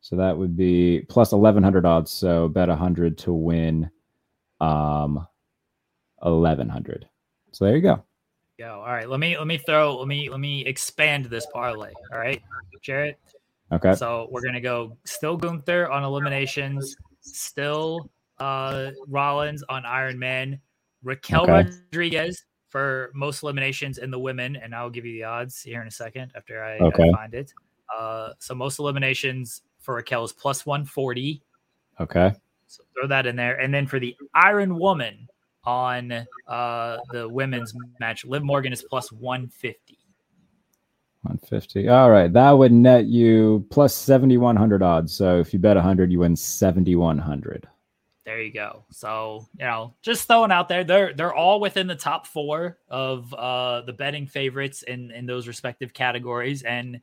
So 0.00 0.16
that 0.16 0.36
would 0.36 0.56
be 0.56 1.06
plus 1.08 1.32
1100 1.32 1.86
odds. 1.86 2.10
So 2.10 2.48
bet 2.48 2.68
100 2.68 3.16
to 3.18 3.32
win 3.32 3.90
um 4.60 5.26
1100. 6.18 7.08
So 7.52 7.64
there 7.64 7.76
you 7.76 7.82
go. 7.82 8.04
Go. 8.58 8.82
All 8.86 8.92
right, 8.92 9.08
let 9.08 9.18
me 9.18 9.36
let 9.36 9.46
me 9.46 9.58
throw 9.58 9.96
let 9.96 10.06
me 10.06 10.28
let 10.28 10.40
me 10.40 10.64
expand 10.64 11.24
this 11.24 11.46
parlay. 11.52 11.90
All 12.12 12.18
right, 12.18 12.40
Jarrett. 12.82 13.18
Okay. 13.72 13.94
So 13.94 14.28
we're 14.30 14.42
gonna 14.42 14.60
go 14.60 14.96
still 15.04 15.36
Gunther 15.36 15.90
on 15.90 16.04
eliminations, 16.04 16.94
still 17.32 18.10
uh 18.38 18.90
Rollins 19.08 19.62
on 19.68 19.84
Iron 19.86 20.18
Man, 20.18 20.60
Raquel 21.02 21.44
Okay. 21.44 21.52
Rodriguez 21.92 22.44
for 22.68 23.12
most 23.14 23.42
eliminations 23.42 23.98
in 23.98 24.10
the 24.10 24.18
women, 24.18 24.56
and 24.56 24.74
I'll 24.74 24.90
give 24.90 25.04
you 25.06 25.12
the 25.12 25.24
odds 25.24 25.62
here 25.62 25.80
in 25.80 25.86
a 25.86 25.90
second 25.92 26.32
after 26.34 26.62
I, 26.64 26.78
I 26.78 26.82
Okay. 26.84 27.10
find 27.12 27.34
it. 27.34 27.52
Uh 27.96 28.32
so 28.38 28.54
most 28.54 28.78
eliminations 28.78 29.62
for 29.78 29.94
Raquel 29.96 30.24
is 30.24 30.32
plus 30.32 30.66
140. 30.66 31.42
Okay. 32.00 32.32
So 32.66 32.82
throw 32.94 33.06
that 33.08 33.26
in 33.26 33.36
there. 33.36 33.60
And 33.60 33.72
then 33.72 33.86
for 33.86 34.00
the 34.00 34.16
Iron 34.34 34.78
Woman 34.78 35.28
on 35.64 36.26
uh 36.48 36.98
the 37.12 37.28
women's 37.28 37.74
match, 38.00 38.24
Liv 38.24 38.42
Morgan 38.42 38.72
is 38.72 38.82
plus 38.82 39.12
150. 39.12 39.93
150. 41.24 41.88
All 41.88 42.10
right. 42.10 42.32
That 42.32 42.52
would 42.52 42.72
net 42.72 43.06
you 43.06 43.66
plus 43.70 43.94
7100 43.94 44.82
odds. 44.82 45.14
So 45.14 45.40
if 45.40 45.52
you 45.52 45.58
bet 45.58 45.76
100, 45.76 46.12
you 46.12 46.20
win 46.20 46.36
7100. 46.36 47.68
There 48.24 48.40
you 48.40 48.52
go. 48.52 48.84
So, 48.90 49.46
you 49.58 49.66
know, 49.66 49.94
just 50.00 50.26
throwing 50.26 50.50
out 50.50 50.68
there, 50.68 50.82
they're 50.82 51.12
they're 51.12 51.34
all 51.34 51.60
within 51.60 51.86
the 51.86 51.94
top 51.94 52.26
four 52.26 52.78
of 52.88 53.32
uh 53.34 53.82
the 53.82 53.92
betting 53.92 54.26
favorites 54.26 54.82
in 54.82 55.10
in 55.10 55.26
those 55.26 55.46
respective 55.46 55.92
categories. 55.92 56.62
And 56.62 57.00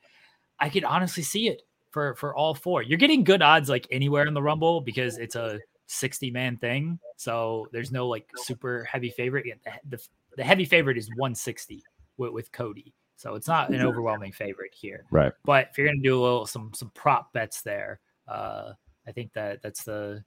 I 0.58 0.68
could 0.68 0.84
honestly 0.84 1.22
see 1.22 1.48
it 1.48 1.62
for 1.90 2.16
for 2.16 2.34
all 2.34 2.54
four. 2.54 2.82
You're 2.82 2.98
getting 2.98 3.22
good 3.22 3.40
odds 3.40 3.68
like 3.68 3.86
anywhere 3.90 4.26
in 4.26 4.34
the 4.34 4.42
rumble 4.42 4.80
because 4.80 5.16
it's 5.18 5.36
a 5.36 5.60
60 5.86 6.30
man 6.30 6.56
thing. 6.56 6.98
So 7.16 7.68
there's 7.70 7.92
no 7.92 8.08
like 8.08 8.28
super 8.36 8.84
heavy 8.90 9.10
favorite. 9.10 9.46
The, 9.64 9.96
the, 9.96 10.08
the 10.38 10.44
heavy 10.44 10.64
favorite 10.64 10.96
is 10.96 11.08
160 11.10 11.84
with, 12.16 12.32
with 12.32 12.50
Cody. 12.52 12.94
So 13.22 13.36
it's 13.36 13.46
not 13.46 13.70
an 13.70 13.80
overwhelming 13.82 14.32
favorite 14.32 14.72
here. 14.74 15.04
Right. 15.12 15.32
But 15.44 15.68
if 15.70 15.78
you're 15.78 15.86
gonna 15.86 16.02
do 16.02 16.20
a 16.20 16.22
little 16.22 16.44
some 16.44 16.72
some 16.74 16.90
prop 16.92 17.32
bets 17.32 17.62
there, 17.62 18.00
uh, 18.26 18.72
I 19.06 19.12
think 19.12 19.32
that 19.34 19.62
that's 19.62 19.84
the 19.84 20.24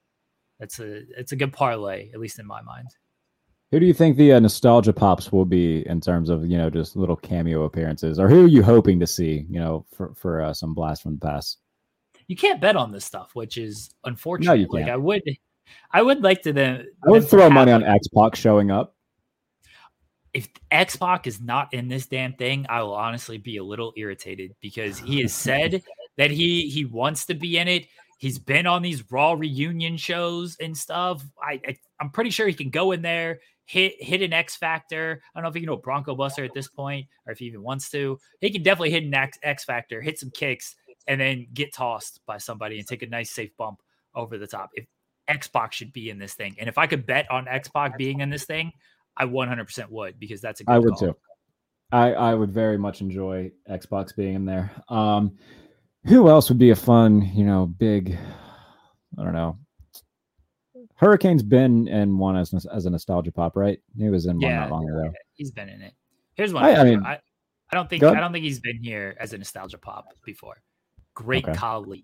that's 0.62 0.80
a 0.80 1.02
it's 1.20 1.34
a 1.34 1.36
good 1.36 1.52
parlay, 1.52 2.10
at 2.14 2.22
least 2.22 2.40
in 2.40 2.48
my 2.48 2.62
mind. 2.62 2.88
Who 3.72 3.82
do 3.82 3.86
you 3.86 3.94
think 3.94 4.16
the 4.16 4.32
uh, 4.32 4.40
nostalgia 4.40 4.94
pops 4.94 5.30
will 5.30 5.44
be 5.44 5.86
in 5.90 6.00
terms 6.00 6.30
of 6.30 6.50
you 6.50 6.58
know 6.58 6.70
just 6.70 6.96
little 6.96 7.18
cameo 7.18 7.64
appearances, 7.64 8.18
or 8.18 8.30
who 8.30 8.46
are 8.46 8.48
you 8.48 8.64
hoping 8.64 9.02
to 9.02 9.08
see? 9.08 9.46
You 9.50 9.60
know, 9.60 9.86
for 9.94 10.14
for 10.16 10.40
uh, 10.40 10.54
some 10.54 10.74
blast 10.74 11.04
from 11.04 11.16
the 11.16 11.28
past. 11.28 11.58
You 12.28 12.38
can't 12.38 12.62
bet 12.62 12.78
on 12.78 12.94
this 12.94 13.04
stuff, 13.04 13.32
which 13.34 13.58
is 13.58 13.90
unfortunate. 14.06 14.48
No, 14.48 14.54
you 14.54 14.68
Like 14.70 14.86
can't. 14.86 14.94
I 14.94 14.98
would, 14.98 15.22
I 15.92 16.02
would 16.02 16.24
like 16.24 16.44
to 16.44 16.54
then. 16.54 16.88
I 17.06 17.12
would 17.12 17.28
throw 17.28 17.50
money 17.50 17.74
on 17.74 17.82
like, 17.82 17.96
X 17.98 18.08
Pac 18.08 18.38
showing 18.38 18.72
up. 18.72 18.95
If 20.36 20.50
X 20.70 20.98
Pac 20.98 21.28
is 21.28 21.40
not 21.40 21.74
in 21.74 21.88
this 21.88 22.08
damn 22.08 22.34
thing, 22.34 22.66
I 22.68 22.84
will 22.84 22.94
honestly 22.94 23.38
be 23.38 23.56
a 23.56 23.64
little 23.64 23.94
irritated 23.96 24.54
because 24.62 25.00
he 25.00 25.22
has 25.22 25.34
said 25.34 25.82
that 26.18 26.30
he 26.30 26.68
he 26.70 26.84
wants 26.84 27.26
to 27.28 27.34
be 27.34 27.58
in 27.58 27.70
it. 27.70 27.88
He's 28.20 28.38
been 28.38 28.68
on 28.68 28.82
these 28.82 29.10
Raw 29.10 29.32
reunion 29.32 29.96
shows 29.96 30.58
and 30.60 30.76
stuff. 30.78 31.24
I, 31.42 31.62
I 31.66 31.78
I'm 32.02 32.10
pretty 32.10 32.32
sure 32.32 32.48
he 32.48 32.54
can 32.54 32.70
go 32.70 32.92
in 32.92 33.02
there, 33.02 33.40
hit 33.64 33.94
hit 34.04 34.22
an 34.22 34.34
X 34.34 34.58
Factor. 34.58 35.22
I 35.24 35.40
don't 35.40 35.44
know 35.44 35.50
if 35.50 35.56
he 35.56 35.62
can 35.62 35.70
do 35.70 35.74
a 35.74 35.78
Bronco 35.78 36.16
Buster 36.16 36.44
at 36.44 36.54
this 36.54 36.68
point, 36.68 37.08
or 37.26 37.32
if 37.32 37.40
he 37.40 37.46
even 37.46 37.64
wants 37.64 37.90
to. 37.92 38.20
He 38.42 38.52
can 38.52 38.62
definitely 38.62 38.92
hit 38.92 39.04
an 39.04 39.14
X, 39.14 39.40
X 39.42 39.64
Factor, 39.64 40.02
hit 40.02 40.20
some 40.20 40.32
kicks, 40.32 40.76
and 41.08 41.20
then 41.20 41.48
get 41.54 41.74
tossed 41.74 42.20
by 42.26 42.40
somebody 42.40 42.78
and 42.78 42.86
take 42.86 43.04
a 43.04 43.08
nice 43.08 43.32
safe 43.32 43.56
bump 43.56 43.80
over 44.14 44.38
the 44.38 44.48
top. 44.48 44.72
If 44.74 44.86
X 45.30 45.48
Pac 45.48 45.72
should 45.72 45.94
be 45.94 46.10
in 46.10 46.20
this 46.20 46.34
thing, 46.34 46.58
and 46.60 46.68
if 46.68 46.78
I 46.78 46.88
could 46.88 47.06
bet 47.06 47.32
on 47.32 47.48
X 47.48 47.70
Pac 47.70 47.98
being 47.98 48.20
in 48.20 48.30
this 48.30 48.44
thing, 48.44 48.74
I 49.18 49.26
100% 49.26 49.90
would 49.90 50.20
because 50.20 50.42
that's 50.42 50.60
a 50.62 50.64
good 50.64 50.74
I 50.74 50.80
would 50.80 50.94
call. 50.96 51.10
too. 51.10 51.16
I 51.92 52.14
I 52.14 52.34
would 52.34 52.52
very 52.52 52.78
much 52.78 53.02
enjoy 53.02 53.52
X 53.68 53.86
Pac 53.86 54.16
being 54.16 54.36
in 54.36 54.46
there. 54.46 54.72
Um, 54.90 55.38
who 56.06 56.30
else 56.30 56.50
would 56.50 56.58
be 56.60 56.72
a 56.72 56.76
fun, 56.76 57.22
you 57.34 57.46
know, 57.46 57.66
big? 57.68 58.18
I 59.18 59.24
don't 59.24 59.34
know. 59.34 59.58
Hurricane's 60.96 61.44
been 61.44 61.88
in 61.88 62.18
one 62.18 62.36
as 62.38 62.54
as 62.72 62.86
a 62.86 62.90
nostalgia 62.90 63.32
pop, 63.32 63.56
right? 63.56 63.80
He 63.98 64.10
was 64.10 64.26
in 64.26 64.38
one 64.40 64.42
Yeah, 64.50 64.60
not 64.62 64.72
long 64.72 64.90
ago. 64.90 65.12
He's 65.34 65.52
been 65.52 65.70
in 65.70 65.82
it. 65.82 65.94
Here's 66.36 66.54
one. 66.54 66.64
I- 66.66 66.76
I 66.76 66.84
mean- 66.84 67.04
I, 67.04 67.20
I 67.72 67.76
don't 67.76 67.90
think 67.90 68.04
I 68.04 68.20
don't 68.20 68.32
think 68.32 68.44
he's 68.46 68.60
been 68.60 68.82
here 68.84 69.16
as 69.20 69.34
a 69.34 69.38
nostalgia 69.38 69.78
pop 69.78 70.06
before. 70.26 70.62
Great 71.14 71.46
Okay. 71.46 71.58
Khali. 71.58 72.04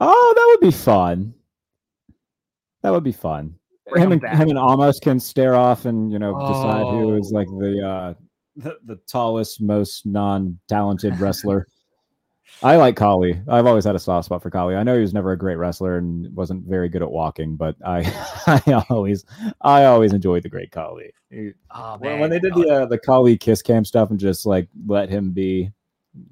Oh, 0.00 0.32
that 0.36 0.46
would 0.50 0.66
be 0.70 0.76
fun. 0.76 1.34
That 2.82 2.90
would 2.90 3.04
be 3.04 3.12
fun. 3.12 3.56
Bring 3.88 4.02
him 4.02 4.08
him 4.08 4.12
and 4.12 4.20
back. 4.22 4.36
him 4.36 4.48
and 4.50 4.58
Omos 4.58 5.00
can 5.00 5.20
stare 5.20 5.54
off 5.54 5.84
and 5.84 6.10
you 6.12 6.18
know 6.18 6.38
decide 6.48 6.82
who 6.90 7.16
is 7.16 7.32
Oh. 7.32 7.36
like 7.36 7.48
the 7.48 7.86
uh 7.86 8.14
the, 8.56 8.78
the 8.84 8.96
tallest, 9.08 9.60
most 9.60 10.06
non-talented 10.06 11.18
wrestler. 11.18 11.66
I 12.62 12.76
like 12.76 12.94
Khali. 12.94 13.40
I've 13.48 13.66
always 13.66 13.84
had 13.84 13.96
a 13.96 13.98
soft 13.98 14.26
spot 14.26 14.40
for 14.42 14.48
Khali. 14.50 14.76
I 14.76 14.84
know 14.84 14.94
he 14.94 15.00
was 15.00 15.12
never 15.12 15.32
a 15.32 15.36
great 15.38 15.56
wrestler 15.56 15.96
and 15.98 16.32
wasn't 16.36 16.64
very 16.66 16.88
good 16.88 17.02
at 17.02 17.10
walking, 17.10 17.56
but 17.56 17.74
I 17.84 18.02
I 18.46 18.84
always 18.90 19.24
I 19.60 19.84
always 19.86 20.12
enjoyed 20.12 20.44
the 20.44 20.48
great 20.50 20.70
Khali. 20.70 21.10
Oh 21.72 21.96
when, 21.98 22.12
man. 22.12 22.20
when 22.20 22.30
they 22.30 22.38
did 22.38 22.54
the 22.54 22.68
uh, 22.70 22.86
the 22.86 22.98
Khali 22.98 23.36
kiss 23.36 23.60
cam 23.60 23.84
stuff 23.84 24.10
and 24.10 24.20
just 24.20 24.46
like 24.46 24.68
let 24.86 25.08
him 25.08 25.32
be 25.32 25.72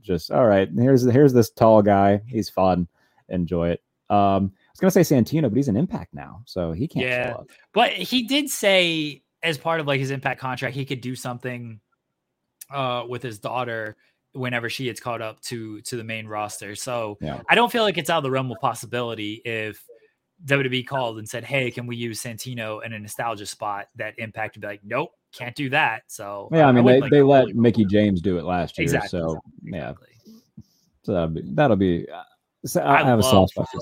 just 0.01 0.31
all 0.31 0.47
right 0.47 0.69
here's 0.79 1.03
here's 1.03 1.33
this 1.33 1.51
tall 1.51 1.83
guy 1.83 2.21
he's 2.29 2.49
fun 2.49 2.87
enjoy 3.31 3.71
it 3.71 3.83
um 4.11 4.17
i 4.21 4.31
was 4.31 4.53
gonna 4.83 4.91
say 4.91 5.01
santino 5.01 5.43
but 5.43 5.57
he's 5.57 5.69
an 5.69 5.77
impact 5.77 6.13
now 6.13 6.43
so 6.45 6.73
he 6.73 6.87
can't 6.89 7.07
Yeah. 7.07 7.37
But 7.73 7.93
he 7.93 8.25
did 8.25 8.51
say, 8.51 9.23
as 9.43 9.57
part 9.57 9.81
of 9.81 9.87
like 9.87 9.99
his 10.01 10.11
impact 10.11 10.41
contract, 10.41 10.75
he 10.77 10.85
could 10.85 11.01
do 11.01 11.15
something 11.17 11.81
uh, 12.71 13.05
with 13.09 13.23
his 13.23 13.39
daughter 13.39 13.97
whenever 14.33 14.69
she 14.71 14.85
gets 14.85 15.01
caught 15.01 15.21
up 15.23 15.41
to 15.43 15.81
to 15.83 15.97
the 15.97 16.05
main 16.05 16.27
roster. 16.27 16.75
So 16.75 17.17
Yeah. 17.21 17.41
I 17.49 17.55
don't 17.55 17.71
feel 17.73 17.83
like 17.83 17.97
it's 17.99 18.11
out 18.11 18.19
of 18.19 18.23
the 18.25 18.31
realm 18.31 18.51
of 18.51 18.59
possibility 18.61 19.41
if 19.45 19.83
WWE 20.45 20.87
called 20.87 21.19
and 21.19 21.29
said, 21.29 21.45
"Hey, 21.45 21.71
can 21.71 21.87
we 21.87 21.95
use 21.97 22.21
Santino 22.23 22.85
in 22.85 22.93
a 22.93 22.99
nostalgia 22.99 23.47
spot?" 23.47 23.87
That 23.97 24.15
Impact 24.19 24.57
would 24.57 24.63
be 24.63 24.67
like, 24.67 24.81
"Nope, 24.83 25.11
can't 25.33 25.55
do 25.55 25.71
that." 25.71 26.03
So 26.09 26.49
yeah 26.53 26.67
i 26.67 26.73
mean 26.73 26.83
would 26.85 27.03
they, 27.05 27.09
they 27.09 27.23
let 27.23 27.47
really- 27.47 27.53
mickie 27.55 27.85
james 27.85 28.21
do 28.21 28.39
it 28.39 28.45
last 28.45 28.77
year 28.79 28.83
exactly. 28.85 29.09
so 29.21 29.39
exactly, 29.65 30.09
yeah 30.19 30.33
so 31.05 31.13
that'll 31.13 31.29
be 31.29 31.43
that'll 31.55 31.77
be 31.77 32.09
uh, 32.09 32.23
so 32.67 32.81
i, 32.81 33.03
I 33.03 33.05
have 33.05 33.19
a 33.19 33.23
soft 33.23 33.53
spot 33.53 33.69
for 33.71 33.81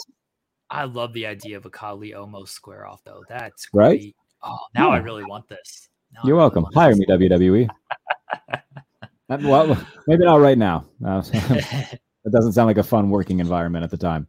I 0.71 0.85
love 0.85 1.12
the 1.12 1.27
idea 1.27 1.57
of 1.57 1.66
a 1.66 1.71
Khali 1.71 2.11
Omos 2.12 2.49
square 2.49 2.87
off 2.87 3.03
though. 3.05 3.23
That's 3.29 3.66
Right? 3.73 3.99
great. 4.01 4.16
Oh, 4.43 4.57
now 4.75 4.91
I 4.91 4.99
really 4.99 5.25
want 5.25 5.49
this. 5.49 5.89
Now 6.12 6.21
you're 6.25 6.35
really 6.37 6.39
welcome 6.45 6.62
want 6.64 6.75
hire 6.75 6.91
this. 6.95 6.99
me 7.01 7.07
wwe 7.07 7.68
well 9.43 9.87
maybe 10.09 10.25
not 10.25 10.41
right 10.41 10.59
now 10.59 10.85
Uh, 11.07 11.23
it 11.33 12.33
doesn't 12.33 12.53
sound 12.53 12.66
like 12.66 12.79
a 12.79 12.83
fun 12.83 13.11
working 13.11 13.39
environment 13.41 13.85
at 13.85 13.91
the 13.91 13.97
time 13.97 14.27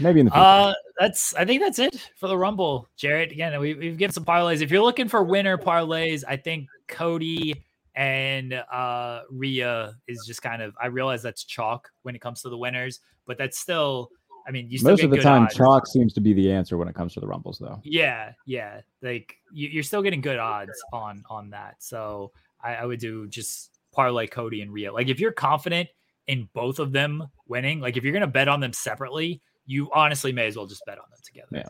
Maybe 0.00 0.18
in 0.20 0.26
the 0.26 0.32
future. 0.32 0.42
Uh, 0.44 0.74
that's 0.98 1.34
I 1.36 1.44
think 1.44 1.62
that's 1.62 1.78
it 1.78 2.10
for 2.16 2.26
the 2.26 2.36
Rumble, 2.36 2.88
Jarrett. 2.96 3.30
Again, 3.30 3.60
we, 3.60 3.74
we've 3.74 3.96
given 3.96 4.12
some 4.12 4.24
parlays. 4.24 4.60
If 4.60 4.72
you're 4.72 4.82
looking 4.82 5.08
for 5.08 5.22
winner 5.22 5.56
parlays, 5.56 6.24
I 6.26 6.36
think 6.36 6.66
Cody 6.88 7.62
and 7.94 8.54
uh 8.54 9.20
Rhea 9.30 9.94
is 10.08 10.24
just 10.26 10.42
kind 10.42 10.62
of. 10.62 10.74
I 10.82 10.86
realize 10.86 11.22
that's 11.22 11.44
chalk 11.44 11.90
when 12.02 12.16
it 12.16 12.20
comes 12.20 12.42
to 12.42 12.48
the 12.48 12.58
winners, 12.58 13.00
but 13.26 13.38
that's 13.38 13.56
still. 13.58 14.10
I 14.46 14.50
mean, 14.50 14.70
you 14.70 14.78
still 14.78 14.92
Most 14.92 15.02
of 15.02 15.10
the 15.10 15.18
time, 15.18 15.44
odds. 15.44 15.54
chalk 15.54 15.86
seems 15.86 16.12
to 16.14 16.20
be 16.20 16.32
the 16.32 16.52
answer 16.52 16.76
when 16.76 16.88
it 16.88 16.94
comes 16.94 17.14
to 17.14 17.20
the 17.20 17.26
rumbles, 17.26 17.58
though. 17.58 17.80
Yeah, 17.82 18.32
yeah. 18.46 18.80
Like 19.02 19.36
you, 19.52 19.68
you're 19.68 19.82
still 19.82 20.02
getting 20.02 20.20
good 20.20 20.38
odds 20.38 20.72
on 20.92 21.24
on 21.30 21.50
that. 21.50 21.76
So 21.78 22.32
I, 22.62 22.74
I 22.74 22.84
would 22.84 23.00
do 23.00 23.26
just 23.26 23.78
parlay 23.92 24.26
Cody 24.26 24.60
and 24.60 24.72
Rhea. 24.72 24.92
Like 24.92 25.08
if 25.08 25.18
you're 25.20 25.32
confident 25.32 25.88
in 26.26 26.48
both 26.54 26.78
of 26.78 26.92
them 26.92 27.24
winning, 27.48 27.80
like 27.80 27.96
if 27.96 28.04
you're 28.04 28.12
gonna 28.12 28.26
bet 28.26 28.48
on 28.48 28.60
them 28.60 28.72
separately, 28.72 29.40
you 29.66 29.90
honestly 29.94 30.32
may 30.32 30.46
as 30.46 30.56
well 30.56 30.66
just 30.66 30.84
bet 30.86 30.98
on 30.98 31.04
them 31.10 31.20
together. 31.24 31.48
Yeah. 31.52 31.68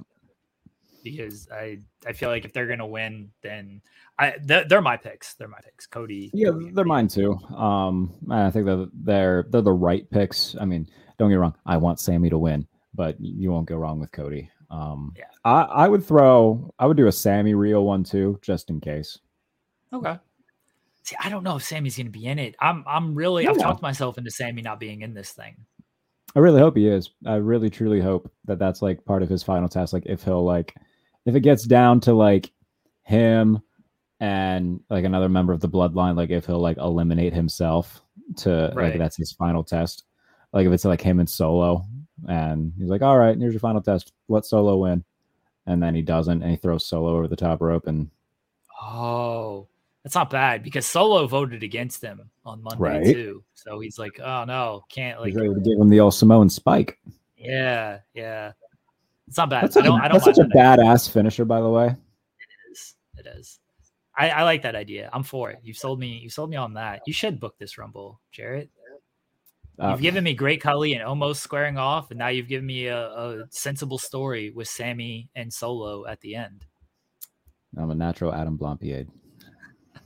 Because 1.05 1.49
I 1.53 1.79
I 2.07 2.13
feel 2.15 2.31
like 2.31 2.45
if 2.45 2.53
they're 2.53 2.67
gonna 2.67 2.87
win, 2.87 3.31
then 3.43 3.81
I 4.19 4.35
they're, 4.43 4.65
they're 4.65 4.81
my 4.81 4.97
picks. 4.97 5.35
They're 5.35 5.47
my 5.49 5.61
picks. 5.63 5.87
Cody. 5.87 6.31
Yeah, 6.35 6.51
Cody 6.51 6.71
they're 6.73 6.85
mine 6.85 7.07
too. 7.07 7.35
Um, 7.55 8.13
I 8.31 8.51
think 8.51 8.65
that 8.67 8.91
they're 8.95 9.45
they're 9.51 9.61
the 9.61 9.73
right 9.73 10.09
picks. 10.11 10.57
I 10.61 10.65
mean, 10.65 10.89
don't 11.19 11.29
get 11.29 11.35
me 11.35 11.41
wrong. 11.41 11.55
I 11.67 11.77
want 11.77 12.01
Sami 12.01 12.31
to 12.31 12.39
win, 12.39 12.67
but 12.95 13.17
you 13.21 13.53
won't 13.53 13.69
go 13.69 13.77
wrong 13.77 14.01
with 14.01 14.11
Cody. 14.11 14.51
Um, 14.71 15.13
Yeah. 15.17 15.25
I 15.45 15.63
I 15.63 15.89
would 15.89 16.05
throw. 16.05 16.73
I 16.79 16.87
would 16.87 16.97
do 16.97 17.07
a 17.07 17.13
Sami 17.13 17.55
Rhea 17.55 17.81
one 17.81 18.03
too, 18.03 18.39
just 18.43 18.71
in 18.71 18.81
case. 18.81 19.19
Okay. 19.93 20.19
See, 21.03 21.17
I 21.23 21.29
don't 21.29 21.45
know 21.45 21.57
if 21.57 21.63
Sami's 21.63 21.99
gonna 21.99 22.09
be 22.09 22.27
in 22.27 22.39
it. 22.39 22.57
I'm 22.61 22.83
I'm 22.87 23.15
really 23.15 23.47
I've 23.47 23.59
Yeah. 23.59 23.65
talked 23.65 23.83
myself 23.83 24.17
into 24.17 24.31
Sami 24.31 24.63
not 24.63 24.81
being 24.81 25.03
in 25.03 25.13
this 25.13 25.33
thing. 25.33 25.55
I 26.35 26.41
really 26.41 26.61
hope 26.61 26.77
he 26.77 26.89
is. 26.89 27.11
I 27.27 27.35
really 27.37 27.71
truly 27.71 28.01
hope 28.01 28.33
that 28.47 28.59
that's 28.59 28.83
like 28.83 29.05
part 29.05 29.23
of 29.23 29.29
his 29.29 29.45
final 29.45 29.69
test. 29.69 29.93
Like 29.93 30.07
if 30.07 30.25
he'll 30.25 30.43
like, 30.43 30.75
if 31.27 31.35
it 31.35 31.41
gets 31.41 31.65
down 31.65 32.01
to 32.01 32.13
like 32.15 32.51
him 33.03 33.61
and 34.21 34.81
like 34.91 35.05
another 35.05 35.29
member 35.29 35.53
of 35.53 35.61
the 35.61 35.69
bloodline, 35.69 36.17
like 36.17 36.31
if 36.31 36.47
he'll 36.47 36.61
like 36.61 36.79
eliminate 36.79 37.33
himself 37.33 38.03
to 38.39 38.73
like 38.75 38.99
that's 38.99 39.17
his 39.17 39.33
final 39.33 39.65
test. 39.65 40.05
Like 40.53 40.67
if 40.67 40.73
it's 40.73 40.85
like 40.85 41.01
him 41.01 41.19
and 41.21 41.29
Solo, 41.29 41.85
and 42.29 42.73
he's 42.79 42.89
like, 42.89 43.03
"All 43.03 43.19
right, 43.19 43.37
here's 43.37 43.53
your 43.53 43.61
final 43.61 43.83
test. 43.83 44.13
Let 44.29 44.45
Solo 44.47 44.77
win," 44.77 45.05
and 45.67 45.83
then 45.83 45.95
he 45.95 46.03
doesn't, 46.03 46.43
and 46.43 46.51
he 46.51 46.57
throws 46.57 46.87
Solo 46.87 47.17
over 47.17 47.27
the 47.29 47.37
top 47.37 47.61
rope, 47.61 47.87
and 47.89 48.09
Oh, 48.81 49.67
that's 50.03 50.15
not 50.15 50.31
bad 50.31 50.63
because 50.63 50.87
Solo 50.87 51.27
voted 51.27 51.63
against 51.63 52.03
him 52.03 52.21
on 52.45 52.63
Monday 52.63 52.79
Right. 52.83 53.05
too. 53.15 53.43
So 53.55 53.81
he's 53.81 53.99
like, 53.99 54.21
oh 54.21 54.45
no, 54.45 54.85
can't 54.89 55.19
like, 55.21 55.29
he's 55.29 55.37
ready 55.37 55.55
to 55.55 55.61
give 55.61 55.79
him 55.79 55.89
the 55.89 56.01
old 56.01 56.15
Samoan 56.15 56.49
spike. 56.51 56.99
yeah, 57.37 57.99
yeah. 58.15 58.53
It's 59.29 59.37
not 59.39 59.51
bad. 59.51 59.65
That's 59.65 59.77
I 59.77 59.81
such, 59.81 59.85
don't. 59.87 60.01
a, 60.01 60.03
I 60.05 60.09
don't 60.09 60.13
that's 60.25 60.25
such 60.37 60.39
a 60.45 60.49
that 60.49 60.79
idea. 60.79 60.85
badass 60.85 61.11
finisher, 61.11 61.45
by 61.45 61.61
the 61.61 61.71
way. 61.71 61.87
It 61.87 62.73
is. 62.73 62.95
It 63.19 63.27
is. 63.27 63.59
I, 64.17 64.31
I 64.31 64.43
like 64.45 64.63
that 64.63 64.75
idea. 64.77 65.11
I'm 65.13 65.23
for 65.25 65.51
it. 65.51 65.59
You've 65.63 65.77
sold 65.77 65.99
me. 65.99 66.19
You 66.23 66.31
sold 66.31 66.51
me 66.51 66.57
on 66.57 66.75
that. 66.75 67.01
You 67.07 67.13
should 67.13 67.41
book 67.41 67.57
this 67.59 67.79
Rumble, 67.79 68.21
Jarrett. 68.33 68.71
Uh, 69.81 69.91
You've 69.91 70.03
given 70.03 70.23
me 70.23 70.35
Great 70.35 70.61
Khali 70.63 70.95
and 70.95 71.03
Omos 71.03 71.37
squaring 71.37 71.79
off, 71.79 72.11
and 72.13 72.19
now 72.19 72.29
you've 72.29 72.47
given 72.47 72.65
me 72.67 72.87
a, 72.87 73.07
a 73.09 73.45
sensible 73.51 73.99
story 73.99 74.51
with 74.51 74.69
Sami 74.69 75.29
and 75.35 75.53
Solo 75.53 76.07
at 76.07 76.21
the 76.21 76.37
end. 76.37 76.65
I'm 77.77 77.91
a 77.91 77.95
natural 77.97 78.33
Adam 78.33 78.57
Blampied. 78.57 79.09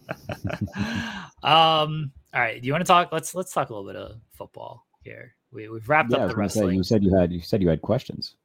um. 1.42 2.10
All 2.34 2.40
right. 2.40 2.60
Do 2.60 2.66
you 2.66 2.72
want 2.72 2.82
to 2.82 2.88
talk? 2.88 3.10
Let's 3.12 3.34
let's 3.34 3.52
talk 3.52 3.68
a 3.70 3.74
little 3.74 3.86
bit 3.90 3.96
of 4.00 4.16
football 4.32 4.86
here. 5.02 5.34
We 5.52 5.68
we've 5.68 5.86
wrapped 5.88 6.12
Yeah, 6.12 6.18
up 6.18 6.28
the 6.28 6.34
gonna 6.34 6.48
say, 6.48 6.60
wrestling. 6.60 6.76
you 6.76 6.82
said 6.82 7.02
you 7.02 7.14
had 7.14 7.32
you 7.32 7.40
said 7.40 7.60
you 7.62 7.68
had 7.68 7.82
questions. 7.82 8.36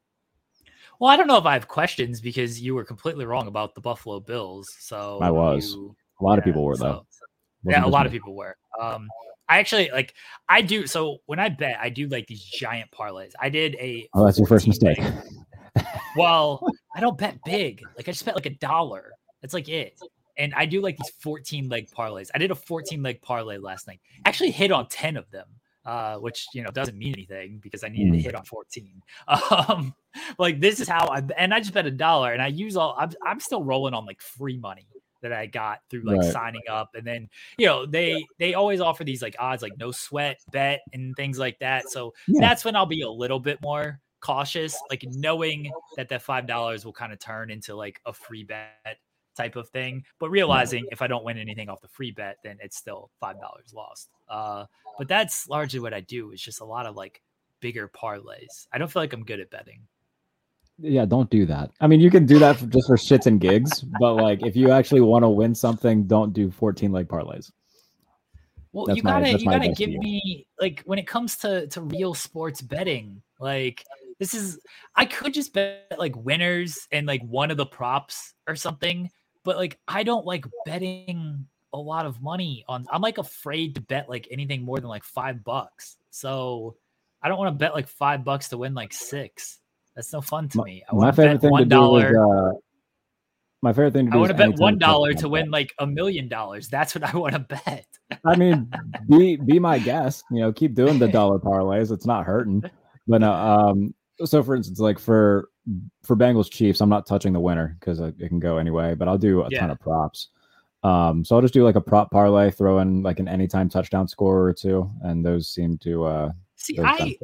Well, 1.04 1.12
I 1.12 1.18
don't 1.18 1.28
know 1.28 1.36
if 1.38 1.46
I 1.46 1.52
have 1.52 1.68
questions 1.68 2.22
because 2.22 2.62
you 2.62 2.76
were 2.76 2.86
completely 2.86 3.26
wrong 3.26 3.48
about 3.48 3.76
the 3.76 3.82
Buffalo 3.82 4.22
Bills. 4.22 4.74
So 4.80 5.20
I 5.22 5.32
was. 5.32 5.74
you- 5.74 5.94
A 6.22 6.24
lot 6.24 6.40
of 6.40 6.46
people 6.46 6.64
were 6.64 6.78
so- 6.78 7.06
though. 7.66 7.70
yeah, 7.70 7.84
a 7.84 7.88
lot 7.90 8.06
of 8.06 8.14
people 8.14 8.34
were. 8.34 8.56
Um, 8.80 9.10
I 9.50 9.58
actually 9.60 9.90
like. 9.92 10.14
I 10.48 10.62
do. 10.62 10.88
So 10.88 11.18
when 11.26 11.40
I 11.40 11.50
bet, 11.50 11.78
I 11.82 11.90
do 11.90 12.08
like 12.08 12.28
these 12.28 12.42
giant 12.42 12.90
parlays. 12.92 13.34
I 13.38 13.50
did 13.50 13.76
a. 13.82 14.08
Oh, 14.14 14.24
that's 14.24 14.38
your 14.38 14.48
first 14.48 14.66
mistake. 14.66 14.98
Well, 16.16 16.66
I 16.96 17.02
don't 17.02 17.18
bet 17.18 17.40
big. 17.44 17.82
Like 17.98 18.08
I 18.08 18.12
just 18.12 18.24
bet 18.24 18.36
like 18.36 18.46
a 18.46 18.52
dollar. 18.52 19.12
That's 19.42 19.54
like 19.54 19.68
it. 19.68 20.00
And 20.38 20.54
I 20.54 20.66
do 20.68 20.80
like 20.80 20.96
these 20.96 21.10
14 21.20 21.68
leg 21.68 21.90
parlays. 21.90 22.30
I 22.34 22.38
did 22.38 22.52
a 22.52 22.56
14 22.56 23.02
leg 23.04 23.20
parlay 23.22 23.58
last 23.58 23.88
night. 23.88 24.00
Actually 24.24 24.52
hit 24.52 24.72
on 24.72 24.88
10 24.88 25.18
of 25.18 25.30
them. 25.32 25.48
Uh, 25.86 26.18
which 26.18 26.48
you 26.54 26.62
know 26.64 26.72
doesn't 26.72 26.98
mean 26.98 27.14
anything 27.14 27.60
because 27.60 27.84
I 27.84 27.90
needed 27.90 28.14
to 28.14 28.20
Mm. 28.20 28.22
hit 28.22 28.36
on 28.36 28.46
14. 28.46 29.02
Um, 29.52 29.94
like 30.40 30.60
this 30.62 30.80
is 30.80 30.88
how 30.88 31.08
I 31.10 31.22
and 31.38 31.54
I 31.54 31.60
just 31.60 31.74
bet 31.74 31.86
a 31.86 31.92
dollar 31.92 32.32
and 32.34 32.42
I 32.42 32.48
use 32.48 32.78
all 32.78 32.96
I'm 32.98 33.12
I'm 33.26 33.40
still 33.40 33.64
rolling 33.64 33.94
on 33.94 34.06
like 34.06 34.22
free 34.22 34.58
money 34.58 34.88
that 35.22 35.34
I 35.34 35.46
got 35.48 35.80
through 35.90 36.04
like 36.04 36.22
Right. 36.22 36.32
signing 36.32 36.62
up 36.70 36.92
and 36.96 37.06
then 37.08 37.30
you 37.58 37.66
know 37.66 37.86
they 37.86 38.30
they 38.40 38.54
always 38.54 38.80
offer 38.80 39.04
these 39.04 39.22
like 39.22 39.36
odds 39.40 39.62
like 39.64 39.76
no 39.78 39.92
sweat 39.92 40.40
bet 40.52 40.82
and 40.94 41.16
things 41.18 41.40
like 41.40 41.60
that. 41.60 41.90
So 41.90 42.14
Yeah. 42.28 42.42
that's 42.42 42.64
when 42.66 42.76
I'll 42.76 42.86
be 42.86 43.02
a 43.02 43.10
little 43.10 43.40
bit 43.40 43.60
more 43.62 44.00
cautious, 44.22 44.84
like 44.90 45.04
knowing 45.04 45.76
that 45.98 46.10
that 46.10 46.22
five 46.22 46.48
dollars 46.48 46.86
will 46.86 46.94
kind 46.94 47.12
of 47.12 47.20
turn 47.20 47.50
into 47.52 47.76
like 47.76 48.00
a 48.06 48.14
free 48.14 48.44
bet 48.44 48.98
type 49.34 49.56
of 49.56 49.70
thing. 49.70 50.04
But 50.20 50.30
realizing 50.30 50.86
if 50.92 51.02
I 51.02 51.08
don't 51.08 51.24
win 51.24 51.38
anything 51.38 51.70
off 51.70 51.82
the 51.82 51.88
free 51.88 52.12
bet, 52.12 52.38
then 52.44 52.58
it's 52.62 52.78
still 52.78 53.10
five 53.20 53.40
dollars 53.40 53.74
lost. 53.74 54.10
Uh, 54.30 54.66
but 54.98 55.08
that's 55.08 55.48
largely 55.48 55.80
what 55.80 55.94
I 55.94 56.02
do. 56.02 56.32
It's 56.32 56.42
just 56.42 56.62
a 56.62 56.66
lot 56.66 56.86
of 56.86 56.96
like 56.96 57.22
bigger 57.60 57.90
parlays. 57.90 58.68
I 58.72 58.78
don't 58.78 58.92
feel 58.92 59.02
like 59.02 59.14
I'm 59.14 59.24
good 59.24 59.40
at 59.40 59.50
betting. 59.50 59.82
Yeah, 60.80 61.06
don't 61.06 61.30
do 61.30 61.46
that. 61.46 61.72
I 61.80 61.88
mean, 61.88 62.00
you 62.00 62.10
can 62.10 62.26
do 62.26 62.40
that 62.40 62.58
for, 62.58 62.66
just 62.66 62.88
for 62.88 62.98
shits 62.98 63.28
and 63.28 63.40
gigs, 63.40 63.82
but 64.00 64.16
like 64.16 64.44
if 64.44 64.56
you 64.56 64.72
actually 64.72 65.02
want 65.02 65.24
to 65.24 65.30
win 65.30 65.54
something, 65.54 66.06
don't 66.06 66.34
do 66.34 66.50
14 66.50 66.92
leg 66.92 67.08
parlays. 67.08 67.52
Well, 68.72 68.88
That's 68.88 68.98
you 68.98 69.04
gotta 69.04 69.32
that's 69.32 69.44
you 69.44 69.50
gotta 69.52 69.72
give 69.72 69.92
me 69.92 70.48
like 70.60 70.82
when 70.86 70.98
it 70.98 71.06
comes 71.06 71.38
to 71.38 71.68
to 71.68 71.82
real 71.82 72.16
sports 72.16 72.60
betting, 72.60 73.22
like 73.40 73.86
this 74.18 74.34
is 74.34 74.60
I 74.96 75.06
could 75.06 75.34
just 75.34 75.54
bet 75.54 75.96
like 75.98 76.16
winners 76.16 76.88
and 76.92 77.06
like 77.06 77.22
one 77.24 77.52
of 77.52 77.58
the 77.58 77.68
props 77.68 78.34
or 78.48 78.56
something, 78.56 79.12
but 79.44 79.58
like 79.58 79.80
I 79.88 80.04
don't 80.04 80.26
like 80.26 80.46
betting 80.66 81.48
a 81.74 81.78
lot 81.78 82.06
of 82.06 82.22
money 82.22 82.64
on 82.68 82.86
I'm 82.92 83.02
like 83.02 83.18
afraid 83.18 83.76
to 83.76 83.82
bet 83.82 84.10
like 84.10 84.28
anything 84.32 84.64
more 84.64 84.80
than 84.80 84.90
like 84.90 85.04
five 85.04 85.44
bucks. 85.44 85.98
So 86.12 86.76
I 87.22 87.28
don't 87.28 87.38
want 87.38 87.54
to 87.54 87.58
bet 87.58 87.74
like 87.74 87.88
five 87.88 88.24
bucks 88.24 88.50
to 88.50 88.58
win 88.58 88.74
like 88.74 88.94
six. 88.94 89.60
That's 89.96 90.12
no 90.12 90.22
fun 90.22 90.50
to 90.50 90.64
me. 90.64 90.84
I 90.92 90.96
my 90.96 91.12
favorite 91.12 91.42
thing 91.42 91.50
to 91.50 91.52
one 91.52 91.62
do 91.64 91.66
is 91.66 91.70
dollar. 91.70 92.50
uh, 92.50 92.54
my 93.62 93.72
favorite 93.72 93.94
thing 93.94 94.06
to 94.06 94.12
do 94.12 94.18
I 94.18 94.20
want 94.20 94.32
to 94.32 94.38
bet 94.38 94.60
one 94.60 94.78
dollar 94.78 95.14
to 95.14 95.30
win 95.30 95.52
like 95.52 95.74
a 95.80 95.88
million 95.88 96.28
dollars. 96.28 96.68
That's 96.68 96.96
what 96.96 97.04
I 97.04 97.16
want 97.16 97.34
to 97.34 97.40
bet. 97.40 97.86
I 98.26 98.36
mean, 98.36 98.72
be 99.10 99.38
be 99.38 99.60
my 99.60 99.80
guest. 99.80 100.24
You 100.32 100.42
know, 100.42 100.54
keep 100.54 100.74
doing 100.74 101.00
the 101.00 101.08
dollar 101.08 101.40
parlays. 101.40 101.92
It's 101.92 102.06
not 102.06 102.26
hurting. 102.26 102.64
But 103.08 103.22
no, 103.22 103.34
um, 103.34 103.94
so 104.26 104.44
for 104.44 104.56
instance, 104.56 104.80
like 104.80 105.00
for 105.00 105.50
for 106.04 106.16
Bengals 106.16 106.52
Chiefs, 106.52 106.82
I'm 106.82 106.90
not 106.90 107.06
touching 107.06 107.34
the 107.34 107.40
winner 107.40 107.78
because 107.80 108.00
it 108.00 108.18
can 108.18 108.40
go 108.40 108.58
anyway. 108.58 108.96
But 108.96 109.08
I'll 109.08 109.18
do 109.18 109.44
a 109.44 109.50
ton 109.50 109.72
of 109.72 109.80
props. 109.80 110.30
Um, 110.84 111.24
so 111.24 111.36
I'll 111.36 111.42
just 111.42 111.54
do 111.54 111.64
like 111.64 111.76
a 111.76 111.82
prop 111.82 112.12
parlay, 112.12 112.52
throw 112.52 112.80
in 112.80 113.04
like 113.04 113.20
an 113.20 113.28
anytime 113.28 113.70
touchdown 113.70 114.08
score 114.08 114.42
or 114.44 114.54
two, 114.54 114.92
and 115.02 115.26
those 115.26 115.48
seem 115.48 115.78
to 115.80 116.04
uh, 116.06 116.32
See, 116.56 116.78
I. 116.80 117.18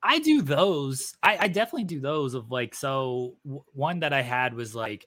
I 0.00 0.20
do 0.20 0.42
those. 0.42 1.16
I, 1.24 1.38
I 1.40 1.48
definitely 1.48 1.84
do 1.84 1.98
those 1.98 2.34
of 2.34 2.52
like 2.52 2.72
so 2.72 3.34
w- 3.44 3.64
one 3.72 4.00
that 4.00 4.12
I 4.12 4.22
had 4.22 4.54
was 4.54 4.72
like 4.72 5.04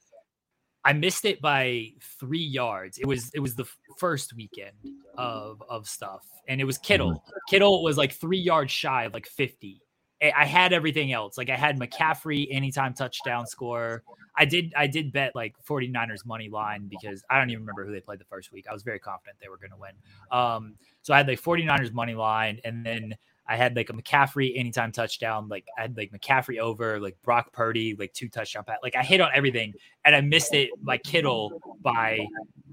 I 0.83 0.93
missed 0.93 1.25
it 1.25 1.41
by 1.41 1.89
three 2.19 2.43
yards. 2.43 2.97
It 2.97 3.05
was 3.05 3.31
it 3.33 3.39
was 3.39 3.55
the 3.55 3.65
first 3.97 4.33
weekend 4.35 4.75
of 5.17 5.61
of 5.69 5.87
stuff, 5.87 6.25
and 6.47 6.59
it 6.59 6.63
was 6.65 6.77
Kittle. 6.77 7.23
Kittle 7.49 7.83
was 7.83 7.97
like 7.97 8.13
three 8.13 8.39
yards 8.39 8.71
shy 8.71 9.05
of 9.05 9.13
like 9.13 9.27
fifty. 9.27 9.81
I 10.21 10.45
had 10.45 10.71
everything 10.71 11.11
else. 11.11 11.37
Like 11.37 11.49
I 11.49 11.55
had 11.55 11.79
McCaffrey 11.79 12.47
anytime 12.51 12.93
touchdown 12.93 13.47
score. 13.47 14.03
I 14.37 14.45
did 14.45 14.73
I 14.77 14.87
did 14.87 15.11
bet 15.11 15.35
like 15.35 15.55
49ers 15.67 16.25
money 16.25 16.47
line 16.47 16.87
because 16.87 17.23
I 17.29 17.39
don't 17.39 17.49
even 17.49 17.63
remember 17.63 17.85
who 17.85 17.91
they 17.91 18.01
played 18.01 18.19
the 18.19 18.25
first 18.25 18.51
week. 18.51 18.65
I 18.69 18.73
was 18.73 18.83
very 18.83 18.99
confident 18.99 19.37
they 19.41 19.49
were 19.49 19.57
going 19.57 19.71
to 19.71 19.77
win. 19.77 19.91
Um 20.31 20.75
so 21.01 21.13
I 21.13 21.17
had 21.17 21.27
like 21.27 21.41
49ers 21.41 21.91
money 21.91 22.13
line 22.13 22.59
and 22.63 22.85
then 22.85 23.15
I 23.47 23.57
had 23.57 23.75
like 23.75 23.89
a 23.89 23.93
McCaffrey 23.93 24.53
anytime 24.55 24.93
touchdown. 24.93 25.49
Like 25.49 25.65
I 25.77 25.81
had 25.81 25.97
like 25.97 26.11
McCaffrey 26.11 26.59
over, 26.59 26.99
like 26.99 27.17
Brock 27.21 27.51
Purdy, 27.51 27.95
like 27.95 28.13
two 28.13 28.29
touchdown 28.29 28.63
pass. 28.63 28.77
Like 28.81 28.95
I 28.95 29.03
hit 29.03 29.19
on 29.19 29.29
everything, 29.33 29.73
and 30.05 30.15
I 30.15 30.21
missed 30.21 30.53
it 30.53 30.69
by 30.81 30.97
Kittle 30.97 31.59
by 31.81 32.25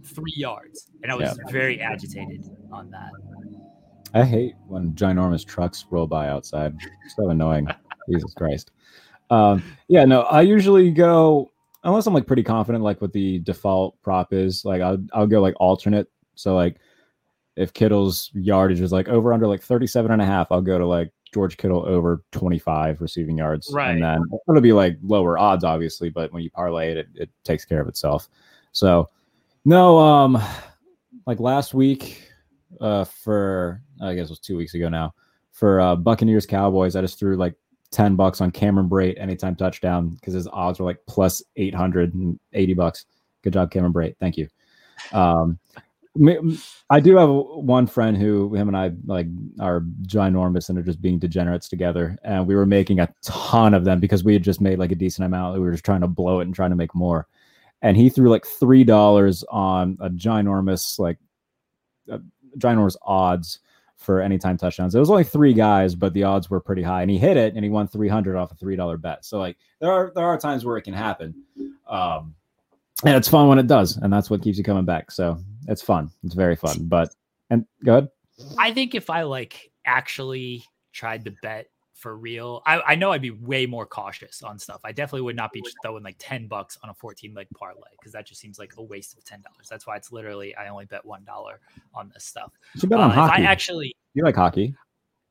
three 0.05 0.35
yards, 0.37 0.89
and 1.03 1.11
I 1.11 1.17
was 1.17 1.37
very 1.51 1.81
agitated 1.81 2.45
on 2.71 2.91
that. 2.91 3.11
I 4.15 4.25
hate 4.25 4.55
when 4.67 4.93
ginormous 4.93 5.47
trucks 5.47 5.85
roll 5.91 6.07
by 6.07 6.29
outside. 6.29 6.77
So 7.17 7.31
annoying. 7.31 7.69
Jesus 8.11 8.33
Christ. 8.35 8.71
Um, 9.31 9.63
yeah, 9.89 10.05
no, 10.05 10.23
I 10.23 10.41
usually 10.43 10.91
go 10.91 11.51
unless 11.85 12.07
I'm 12.07 12.15
like 12.15 12.27
pretty 12.27 12.43
confident, 12.43 12.83
like 12.83 13.01
what 13.01 13.13
the 13.13 13.39
default 13.41 14.01
prop 14.03 14.33
is. 14.33 14.65
Like 14.65 14.81
I'll 14.81 14.99
I'll 15.13 15.27
go 15.27 15.41
like 15.41 15.55
alternate. 15.59 16.09
So 16.35 16.55
like 16.55 16.77
if 17.57 17.73
Kittle's 17.73 18.31
yardage 18.35 18.81
is 18.81 18.93
like 18.93 19.09
over 19.09 19.33
under 19.33 19.47
like 19.47 19.63
37 19.63 20.11
and 20.11 20.23
a 20.23 20.25
half, 20.25 20.51
I'll 20.53 20.63
go 20.63 20.79
to 20.79 20.87
like 20.87 21.13
George 21.33 21.57
Kittle 21.57 21.85
over 21.85 22.23
25 22.33 23.01
receiving 23.01 23.37
yards. 23.37 23.71
Right. 23.73 23.91
And 23.91 24.03
then 24.03 24.23
it'll 24.49 24.61
be 24.61 24.73
like 24.73 24.97
lower 25.03 25.37
odds, 25.37 25.65
obviously, 25.65 26.09
but 26.09 26.33
when 26.33 26.43
you 26.43 26.51
parlay 26.51 26.93
it, 26.93 26.99
it, 26.99 27.09
it 27.15 27.31
takes 27.45 27.65
care 27.65 27.81
of 27.81 27.89
itself. 27.89 28.29
So, 28.73 29.11
no, 29.65 29.99
um, 29.99 30.41
like 31.27 31.41
last 31.41 31.75
week, 31.75 32.28
uh, 32.81 33.05
for 33.05 33.83
I 34.01 34.15
guess 34.15 34.27
it 34.27 34.31
was 34.31 34.41
two 34.41 34.57
weeks 34.57 34.75
ago 34.75 34.89
now, 34.89 35.15
for 35.53 35.81
uh, 35.81 35.97
Buccaneers 35.97 36.47
Cowboys, 36.47 36.97
I 36.97 37.01
just 37.01 37.19
threw 37.19 37.37
like 37.37 37.55
10 37.91 38.17
bucks 38.17 38.41
on 38.41 38.51
Cameron 38.51 38.89
Brate 38.89 39.19
anytime 39.21 39.57
touchdown 39.57 40.11
because 40.11 40.35
his 40.35 40.49
odds 40.49 40.79
were 40.79 40.87
like 40.87 41.01
plus 41.07 41.43
880 41.57 42.75
bucks. 42.75 43.07
Good 43.43 43.55
job, 43.55 43.71
Cameron 43.71 43.93
Brate. 43.93 44.17
Thank 44.21 44.37
you. 44.37 44.49
Um, 45.13 45.59
I 46.91 47.01
do 47.01 47.17
have 47.17 47.29
one 47.29 47.87
friend 47.87 48.17
who 48.17 48.55
him 48.55 48.69
and 48.69 48.77
I 48.77 48.91
like 49.07 49.27
are 49.61 49.83
ginormous 50.03 50.69
and 50.69 50.79
are 50.79 50.83
just 50.83 51.01
being 51.01 51.19
degenerates 51.19 51.69
together. 51.69 52.19
And 52.25 52.47
we 52.47 52.57
were 52.57 52.67
making 52.67 53.01
a 53.01 53.13
ton 53.23 53.75
of 53.75 53.85
them 53.85 54.01
because 54.01 54.25
we 54.25 54.33
had 54.33 54.43
just 54.43 54.61
made 54.61 54.79
like 54.79 54.91
a 54.91 54.97
decent 54.97 55.27
amount. 55.27 55.55
We 55.55 55.61
were 55.61 55.71
just 55.71 55.85
trying 55.85 56.01
to 56.01 56.09
blow 56.09 56.41
it 56.41 56.47
and 56.47 56.55
trying 56.55 56.71
to 56.71 56.77
make 56.77 56.95
more. 56.95 57.29
And 57.83 57.97
he 57.97 58.09
threw 58.11 58.29
like 58.31 58.47
three 58.47 58.83
dollars 58.83 59.45
on 59.49 59.97
a 60.01 60.11
ginormous, 60.11 60.99
like 60.99 61.19
ginormous 62.59 62.97
odds 63.03 63.61
for 63.97 64.21
anytime 64.21 64.57
touchdowns. 64.57 64.95
It 64.95 65.01
was 65.01 65.11
only 65.11 65.25
three 65.25 65.53
guys, 65.53 65.95
but 65.95 66.15
the 66.15 66.25
odds 66.25 66.49
were 66.49 66.61
pretty 66.61 66.83
high. 66.83 67.03
And 67.03 67.11
he 67.11 67.19
hit 67.19 67.37
it 67.37 67.55
and 67.55 67.65
he 67.65 67.71
won 67.71 67.89
300 67.89 68.37
off 68.37 68.53
a 68.53 68.55
three 68.55 68.77
dollar 68.77 68.97
bet. 68.97 69.25
So 69.25 69.39
like 69.39 69.57
there 69.81 69.93
are 69.93 70.13
there 70.15 70.25
are 70.25 70.39
times 70.39 70.65
where 70.65 70.77
it 70.77 70.83
can 70.83 70.95
happen. 70.95 71.35
Um 71.89 72.35
and 73.05 73.17
it's 73.17 73.29
fun 73.29 73.47
when 73.47 73.59
it 73.61 73.69
does, 73.69 73.97
and 73.97 74.13
that's 74.13 74.29
what 74.29 74.43
keeps 74.43 74.59
you 74.59 74.65
coming 74.65 74.85
back. 74.85 75.13
So 75.13 75.39
it's 75.69 75.83
fun. 75.83 76.11
It's 76.25 76.35
very 76.35 76.57
fun. 76.57 76.77
But 76.83 77.15
and 77.51 77.65
go 77.85 77.99
ahead. 77.99 78.09
I 78.59 78.73
think 78.73 78.95
if 78.95 79.11
I 79.11 79.23
like 79.23 79.71
actually 79.85 80.65
tried 80.93 81.25
to 81.25 81.33
bet 81.43 81.69
for 81.99 82.17
real, 82.17 82.63
I, 82.65 82.81
I 82.81 82.95
know 82.95 83.11
I'd 83.13 83.23
be 83.23 83.33
way 83.33 83.67
more 83.67 83.85
cautious 83.85 84.43
on 84.43 84.59
stuff. 84.59 84.81
I 84.85 84.93
definitely 84.93 85.23
would 85.23 85.37
not 85.37 85.53
be 85.53 85.63
throwing 85.83 86.05
like 86.05 86.17
10 86.19 86.47
bucks 86.47 86.79
on 86.83 86.91
a 86.91 86.95
14 86.95 87.35
leg 87.35 87.49
parlay 87.55 87.89
because 87.99 88.13
that 88.13 88.25
just 88.25 88.41
seems 88.41 88.59
like 88.59 88.73
a 88.77 88.83
waste 88.83 89.19
of 89.19 89.25
$10. 89.25 89.43
That's 89.69 89.87
why 89.87 89.97
it's 89.97 90.13
literally 90.13 90.55
I 90.55 90.69
only 90.69 90.85
bet 90.87 91.05
$1 91.05 91.27
on 91.95 92.11
this 92.15 92.25
stuff. 92.25 92.53
You 92.77 92.89
bet 92.89 93.01
on 93.01 93.11
Uh, 93.11 93.15
hockey. 93.15 93.43
I 93.43 93.47
actually 93.47 93.95
you 94.15 94.23
like 94.23 94.37
hockey. 94.37 94.75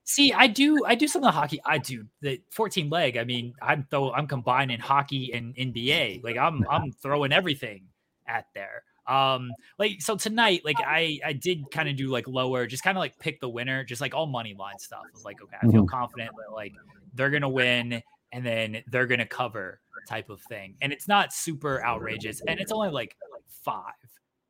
See, 0.04 0.32
I 0.32 0.48
do. 0.48 0.86
I 0.86 0.96
do 0.96 1.08
some 1.08 1.22
of 1.22 1.28
the 1.28 1.38
hockey. 1.38 1.60
I 1.66 1.78
do 1.78 2.06
the 2.22 2.42
14 2.52 2.90
leg. 2.90 3.18
I 3.18 3.26
mean, 3.26 3.54
I'm 3.62 3.86
though 3.90 4.14
I'm 4.14 4.28
combining 4.28 4.80
hockey 4.80 5.34
and 5.34 5.56
NBA. 5.56 6.24
Like 6.24 6.38
I'm 6.38 6.66
I'm 6.70 6.92
throwing 6.92 7.34
everything 7.34 7.84
at 8.28 8.46
there. 8.56 8.84
Um, 9.08 9.52
like 9.80 10.02
so 10.02 10.16
tonight, 10.16 10.62
like 10.66 10.78
I 10.80 11.20
I 11.26 11.34
did 11.34 11.72
kind 11.72 11.90
of 11.90 11.96
do 11.96 12.10
like 12.10 12.28
lower, 12.28 12.68
just 12.68 12.84
kind 12.84 12.98
of 12.98 13.00
like 13.00 13.18
pick 13.20 13.40
the 13.40 13.50
winner, 13.50 13.84
just 13.84 14.02
like 14.02 14.14
all 14.14 14.26
money 14.26 14.56
line 14.58 14.80
stuff. 14.80 15.02
I 15.04 15.12
was 15.14 15.26
like, 15.26 15.42
okay, 15.42 15.58
I 15.62 15.72
feel 15.72 15.86
confident 15.86 16.32
that 16.38 16.54
like 16.54 16.74
they're 17.14 17.30
gonna 17.30 17.50
win 17.50 18.02
and 18.32 18.46
then 18.46 18.84
they're 18.88 19.08
gonna 19.08 19.26
cover 19.26 19.80
type 20.08 20.30
of 20.30 20.42
thing. 20.44 20.76
And 20.82 20.92
it's 20.92 21.08
not 21.08 21.34
super 21.34 21.84
outrageous, 21.84 22.42
and 22.48 22.60
it's 22.60 22.72
only 22.72 22.90
like 22.90 23.16
like 23.32 23.44
five 23.64 23.94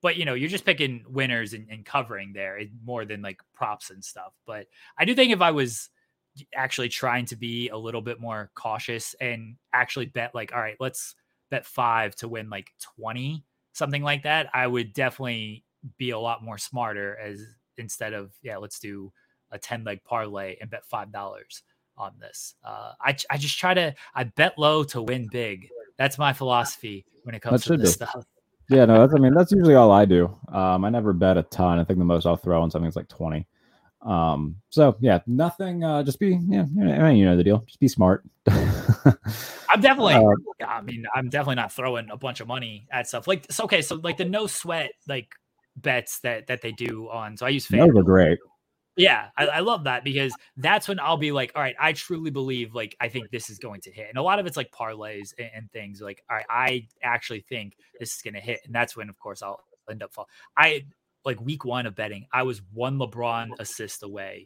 but 0.01 0.15
you 0.17 0.25
know 0.25 0.33
you're 0.33 0.49
just 0.49 0.65
picking 0.65 1.03
winners 1.07 1.53
and, 1.53 1.67
and 1.69 1.85
covering 1.85 2.33
there 2.33 2.59
more 2.83 3.05
than 3.05 3.21
like 3.21 3.41
props 3.53 3.89
and 3.89 4.03
stuff 4.03 4.33
but 4.45 4.67
i 4.97 5.05
do 5.05 5.15
think 5.15 5.31
if 5.31 5.41
i 5.41 5.51
was 5.51 5.89
actually 6.55 6.89
trying 6.89 7.25
to 7.25 7.35
be 7.35 7.69
a 7.69 7.77
little 7.77 8.01
bit 8.01 8.19
more 8.19 8.51
cautious 8.55 9.15
and 9.19 9.55
actually 9.73 10.05
bet 10.05 10.33
like 10.35 10.53
all 10.53 10.61
right 10.61 10.77
let's 10.79 11.15
bet 11.49 11.65
five 11.65 12.15
to 12.15 12.27
win 12.27 12.49
like 12.49 12.69
20 12.99 13.43
something 13.77 14.01
like 14.01 14.23
that 14.23 14.47
i 14.53 14.65
would 14.65 14.93
definitely 14.93 15.63
be 15.97 16.09
a 16.09 16.19
lot 16.19 16.43
more 16.43 16.57
smarter 16.57 17.17
as 17.17 17.41
instead 17.77 18.13
of 18.13 18.31
yeah 18.41 18.57
let's 18.57 18.79
do 18.79 19.11
a 19.51 19.59
10 19.59 19.83
leg 19.83 20.03
parlay 20.03 20.57
and 20.59 20.69
bet 20.69 20.85
five 20.85 21.11
dollars 21.11 21.63
on 21.97 22.13
this 22.19 22.55
uh 22.63 22.91
I, 23.01 23.15
I 23.29 23.37
just 23.37 23.57
try 23.57 23.73
to 23.73 23.93
i 24.13 24.23
bet 24.23 24.57
low 24.57 24.83
to 24.85 25.01
win 25.01 25.27
big 25.31 25.69
that's 25.97 26.17
my 26.17 26.33
philosophy 26.33 27.05
when 27.23 27.35
it 27.35 27.41
comes 27.41 27.63
to 27.65 27.77
this 27.77 27.97
be. 27.97 28.05
stuff 28.05 28.25
Yeah, 28.69 28.85
no, 28.85 28.99
that's 28.99 29.13
I 29.13 29.19
mean 29.19 29.33
that's 29.33 29.51
usually 29.51 29.75
all 29.75 29.91
I 29.91 30.03
do. 30.03 30.25
Um, 30.51 30.83
I 30.83 30.89
never 30.89 31.13
bet 31.13 31.37
a 31.37 31.43
ton. 31.43 31.79
I 31.79 31.85
think 31.85 31.99
the 31.99 32.05
most 32.05 32.25
I'll 32.25 32.35
throw 32.35 32.61
on 32.61 32.69
something 32.69 32.89
is 32.89 32.97
like 32.97 33.07
twenty. 33.07 33.47
Um, 34.01 34.57
so 34.69 34.95
yeah, 34.99 35.19
nothing. 35.27 35.83
Uh, 35.83 36.03
just 36.03 36.19
be 36.19 36.39
yeah, 36.47 36.65
you 36.73 36.83
know, 36.83 36.93
I 36.93 37.09
mean, 37.09 37.17
you 37.17 37.25
know 37.25 37.35
the 37.35 37.43
deal. 37.43 37.63
Just 37.67 37.79
be 37.79 37.87
smart. 37.87 38.23
I'm 38.47 39.81
definitely. 39.81 40.15
Uh, 40.15 40.65
I 40.65 40.81
mean, 40.81 41.05
I'm 41.13 41.29
definitely 41.29 41.55
not 41.55 41.71
throwing 41.71 42.09
a 42.09 42.17
bunch 42.17 42.39
of 42.39 42.47
money 42.47 42.87
at 42.91 43.07
stuff 43.07 43.27
like. 43.27 43.45
So, 43.51 43.65
okay, 43.65 43.81
so 43.81 43.95
like 43.95 44.17
the 44.17 44.25
no 44.25 44.47
sweat 44.47 44.91
like 45.07 45.33
bets 45.75 46.19
that 46.19 46.47
that 46.47 46.61
they 46.61 46.71
do 46.71 47.09
on. 47.09 47.37
So 47.37 47.45
I 47.45 47.49
use 47.49 47.67
Those 47.67 47.89
are 47.89 48.03
great. 48.03 48.39
Yeah, 48.95 49.27
I, 49.37 49.45
I 49.45 49.59
love 49.59 49.83
that 49.83 50.03
because 50.03 50.33
that's 50.57 50.87
when 50.87 50.99
I'll 50.99 51.17
be 51.17 51.31
like, 51.31 51.51
all 51.55 51.61
right, 51.61 51.75
I 51.79 51.93
truly 51.93 52.31
believe 52.31 52.73
like 52.73 52.95
I 52.99 53.09
think 53.09 53.29
this 53.29 53.49
is 53.49 53.59
going 53.59 53.81
to 53.81 53.91
hit, 53.91 54.09
and 54.09 54.17
a 54.17 54.23
lot 54.23 54.39
of 54.39 54.47
it's 54.47 54.57
like 54.57 54.71
parlays 54.71 55.33
and, 55.37 55.49
and 55.53 55.71
things 55.71 56.01
like, 56.01 56.23
all 56.29 56.37
right, 56.37 56.45
I 56.49 56.87
actually 57.03 57.41
think 57.41 57.77
this 57.99 58.15
is 58.15 58.21
going 58.21 58.33
to 58.33 58.39
hit, 58.39 58.61
and 58.65 58.73
that's 58.73 58.97
when, 58.97 59.07
of 59.09 59.19
course, 59.19 59.43
I'll 59.43 59.63
end 59.89 60.01
up 60.01 60.13
fall. 60.13 60.27
I 60.57 60.85
like 61.27 61.39
week 61.41 61.65
one 61.65 61.85
of 61.85 61.93
betting, 61.93 62.25
I 62.33 62.43
was 62.43 62.61
one 62.73 62.97
LeBron 62.97 63.49
assist 63.59 64.01
away 64.01 64.45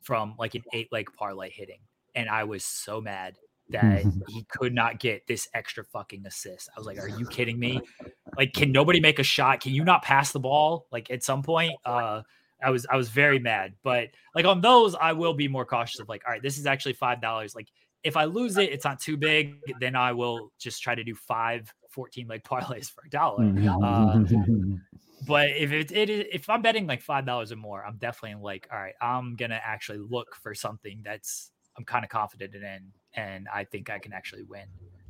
from 0.00 0.36
like 0.38 0.54
an 0.54 0.62
eight 0.72 0.90
leg 0.92 1.10
parlay 1.18 1.50
hitting, 1.50 1.80
and 2.14 2.30
I 2.30 2.44
was 2.44 2.64
so 2.64 3.00
mad 3.00 3.36
that 3.70 4.04
he 4.28 4.44
could 4.44 4.72
not 4.72 5.00
get 5.00 5.26
this 5.26 5.48
extra 5.52 5.84
fucking 5.84 6.24
assist. 6.24 6.70
I 6.74 6.80
was 6.80 6.86
like, 6.86 6.98
are 6.98 7.08
you 7.08 7.26
kidding 7.26 7.58
me? 7.58 7.82
Like, 8.36 8.52
can 8.52 8.70
nobody 8.70 9.00
make 9.00 9.18
a 9.18 9.24
shot? 9.24 9.60
Can 9.60 9.74
you 9.74 9.82
not 9.82 10.02
pass 10.02 10.30
the 10.30 10.38
ball? 10.38 10.86
Like 10.92 11.10
at 11.10 11.24
some 11.24 11.42
point, 11.42 11.72
uh, 11.84 12.22
I 12.64 12.70
was 12.70 12.86
I 12.88 12.96
was 12.96 13.08
very 13.08 13.40
mad, 13.40 13.74
but 13.82 14.10
like 14.36 14.44
on 14.44 14.60
those, 14.60 14.94
I 14.94 15.14
will 15.14 15.34
be 15.34 15.48
more 15.48 15.64
cautious 15.64 15.98
of 15.98 16.08
like, 16.08 16.22
all 16.24 16.32
right, 16.32 16.40
this 16.40 16.56
is 16.56 16.64
actually 16.64 16.92
five 16.92 17.20
dollars. 17.20 17.56
Like 17.56 17.66
if 18.04 18.16
I 18.16 18.24
lose 18.24 18.56
it, 18.56 18.70
it's 18.70 18.84
not 18.84 19.00
too 19.00 19.16
big. 19.16 19.56
Then 19.80 19.96
I 19.96 20.12
will 20.12 20.52
just 20.60 20.80
try 20.80 20.94
to 20.94 21.02
do 21.02 21.12
five 21.12 21.74
14 21.90 22.26
leg 22.28 22.42
parlays 22.44 22.90
for 22.90 23.02
a 23.06 23.10
dollar. 23.10 23.44
Uh, 23.84 24.18
but 25.26 25.50
if 25.50 25.72
it, 25.72 25.92
it 25.92 26.10
is 26.10 26.26
if 26.32 26.48
I'm 26.48 26.62
betting 26.62 26.86
like 26.86 27.02
five 27.02 27.26
dollars 27.26 27.52
or 27.52 27.56
more, 27.56 27.84
I'm 27.84 27.96
definitely 27.98 28.42
like, 28.42 28.68
all 28.72 28.78
right, 28.78 28.94
I'm 29.00 29.36
gonna 29.36 29.60
actually 29.62 29.98
look 29.98 30.34
for 30.36 30.54
something 30.54 31.02
that's 31.04 31.50
I'm 31.76 31.84
kind 31.84 32.04
of 32.04 32.10
confident 32.10 32.54
in, 32.54 32.92
and 33.14 33.48
I 33.52 33.64
think 33.64 33.90
I 33.90 33.98
can 33.98 34.12
actually 34.12 34.42
win 34.44 34.66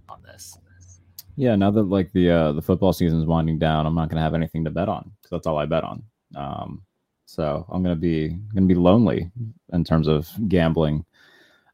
on 0.09 0.23
this. 0.23 0.59
yeah, 1.37 1.55
now 1.57 1.71
that 1.71 1.85
like 1.85 2.13
the 2.13 2.31
uh, 2.31 2.53
the 2.53 2.63
football 2.63 2.93
season's 2.93 3.27
winding 3.27 3.59
down, 3.59 3.87
I'm 3.87 3.95
not 3.95 4.09
gonna 4.09 4.23
have 4.23 4.35
anything 4.35 4.65
to 4.65 4.71
bet 4.71 4.89
on 4.89 5.11
because 5.21 5.31
that's 5.31 5.47
all 5.47 5.59
I 5.59 5.67
bet 5.67 5.85
on. 5.85 6.03
Um, 6.37 6.83
so 7.27 7.65
I'm 7.71 7.83
gonna 7.83 7.97
be 7.97 8.37
gonna 8.55 8.67
be 8.67 8.75
lonely 8.75 9.31
in 9.73 9.85
terms 9.85 10.09
of 10.09 10.29
gambling 10.49 11.05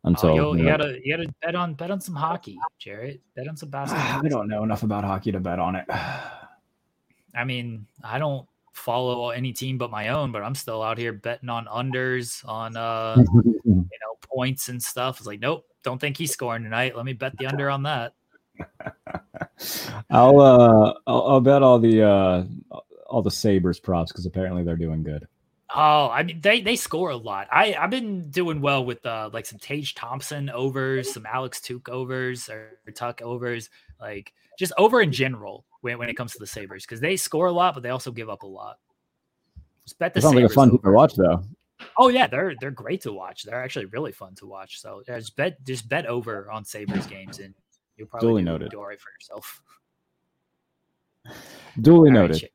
until 0.06 0.30
oh, 0.30 0.52
you 0.52 0.58
you 0.58 0.64
know- 0.64 0.70
gotta 0.70 0.98
you 1.04 1.16
gotta 1.16 1.34
bet 1.42 1.54
on 1.54 1.74
bet 1.74 1.90
on 1.90 2.00
some 2.00 2.14
hockey, 2.14 2.58
Jarrett. 2.78 3.20
Bet 3.34 3.48
on 3.48 3.56
some 3.56 3.68
basketball. 3.70 4.24
I 4.24 4.28
don't 4.28 4.48
know 4.48 4.62
enough 4.62 4.82
about 4.82 5.04
hockey 5.04 5.32
to 5.32 5.40
bet 5.40 5.58
on 5.58 5.76
it. 5.76 5.84
I 7.34 7.44
mean, 7.44 7.86
I 8.02 8.18
don't 8.18 8.48
follow 8.72 9.30
any 9.30 9.52
team 9.52 9.76
but 9.76 9.90
my 9.90 10.08
own, 10.08 10.32
but 10.32 10.42
I'm 10.42 10.54
still 10.54 10.82
out 10.82 10.96
here 10.96 11.12
betting 11.12 11.50
on 11.50 11.66
unders, 11.66 12.46
on 12.48 12.76
uh, 12.76 13.22
you 13.44 13.58
know, 13.64 14.18
points 14.22 14.68
and 14.68 14.82
stuff. 14.82 15.18
It's 15.18 15.26
like, 15.26 15.40
nope, 15.40 15.66
don't 15.82 16.00
think 16.00 16.16
he's 16.16 16.32
scoring 16.32 16.62
tonight. 16.62 16.96
Let 16.96 17.04
me 17.04 17.12
bet 17.12 17.36
the 17.36 17.46
under 17.46 17.68
on 17.68 17.82
that. 17.82 18.14
I'll 20.10 20.40
uh 20.40 20.94
I'll, 21.06 21.22
I'll 21.28 21.40
bet 21.40 21.62
all 21.62 21.78
the 21.78 22.02
uh 22.02 22.44
all 23.06 23.22
the 23.22 23.30
Sabres 23.30 23.80
props 23.80 24.12
because 24.12 24.24
apparently 24.24 24.62
they're 24.62 24.76
doing 24.76 25.02
good. 25.02 25.26
Oh, 25.74 26.08
I 26.08 26.22
mean, 26.22 26.40
they 26.40 26.60
they 26.60 26.76
score 26.76 27.10
a 27.10 27.16
lot. 27.16 27.48
I 27.50 27.74
I've 27.74 27.90
been 27.90 28.30
doing 28.30 28.60
well 28.60 28.84
with 28.84 29.04
uh 29.04 29.30
like 29.32 29.46
some 29.46 29.58
Tage 29.58 29.94
Thompson 29.94 30.48
overs, 30.50 31.12
some 31.12 31.26
Alex 31.26 31.60
Tuke 31.60 31.88
overs 31.88 32.48
or 32.48 32.78
Tuch 32.94 33.20
overs, 33.20 33.68
like 34.00 34.32
just 34.58 34.72
over 34.78 35.00
in 35.02 35.10
general 35.10 35.64
when, 35.80 35.98
when 35.98 36.08
it 36.08 36.16
comes 36.16 36.32
to 36.32 36.38
the 36.38 36.46
Sabres 36.46 36.84
because 36.84 37.00
they 37.00 37.16
score 37.16 37.46
a 37.46 37.52
lot, 37.52 37.74
but 37.74 37.82
they 37.82 37.90
also 37.90 38.12
give 38.12 38.30
up 38.30 38.42
a 38.42 38.46
lot. 38.46 38.78
Just 39.84 39.98
bet 39.98 40.14
the 40.14 40.18
It 40.18 40.22
sounds 40.22 40.36
like 40.36 40.44
a 40.44 40.48
fun 40.48 40.70
to 40.70 40.90
watch 40.90 41.14
though. 41.14 41.42
Oh 41.98 42.08
yeah, 42.08 42.28
they're 42.28 42.54
they're 42.60 42.70
great 42.70 43.02
to 43.02 43.12
watch. 43.12 43.42
They're 43.42 43.62
actually 43.62 43.86
really 43.86 44.12
fun 44.12 44.34
to 44.36 44.46
watch. 44.46 44.80
So 44.80 45.02
yeah, 45.08 45.18
just 45.18 45.34
bet 45.36 45.62
just 45.64 45.88
bet 45.88 46.06
over 46.06 46.48
on 46.50 46.64
Sabres 46.64 47.06
games 47.06 47.40
and 47.40 47.54
you'll 47.96 48.08
probably 48.08 48.28
Duly 48.28 48.42
noted. 48.42 48.70
do 48.70 48.78
all 48.78 48.86
right 48.86 49.00
for 49.00 49.10
yourself. 49.10 49.60
Duly 51.80 52.10
All 52.10 52.16
right, 52.16 52.30
noted. 52.30 52.42
Ja- 52.42 52.48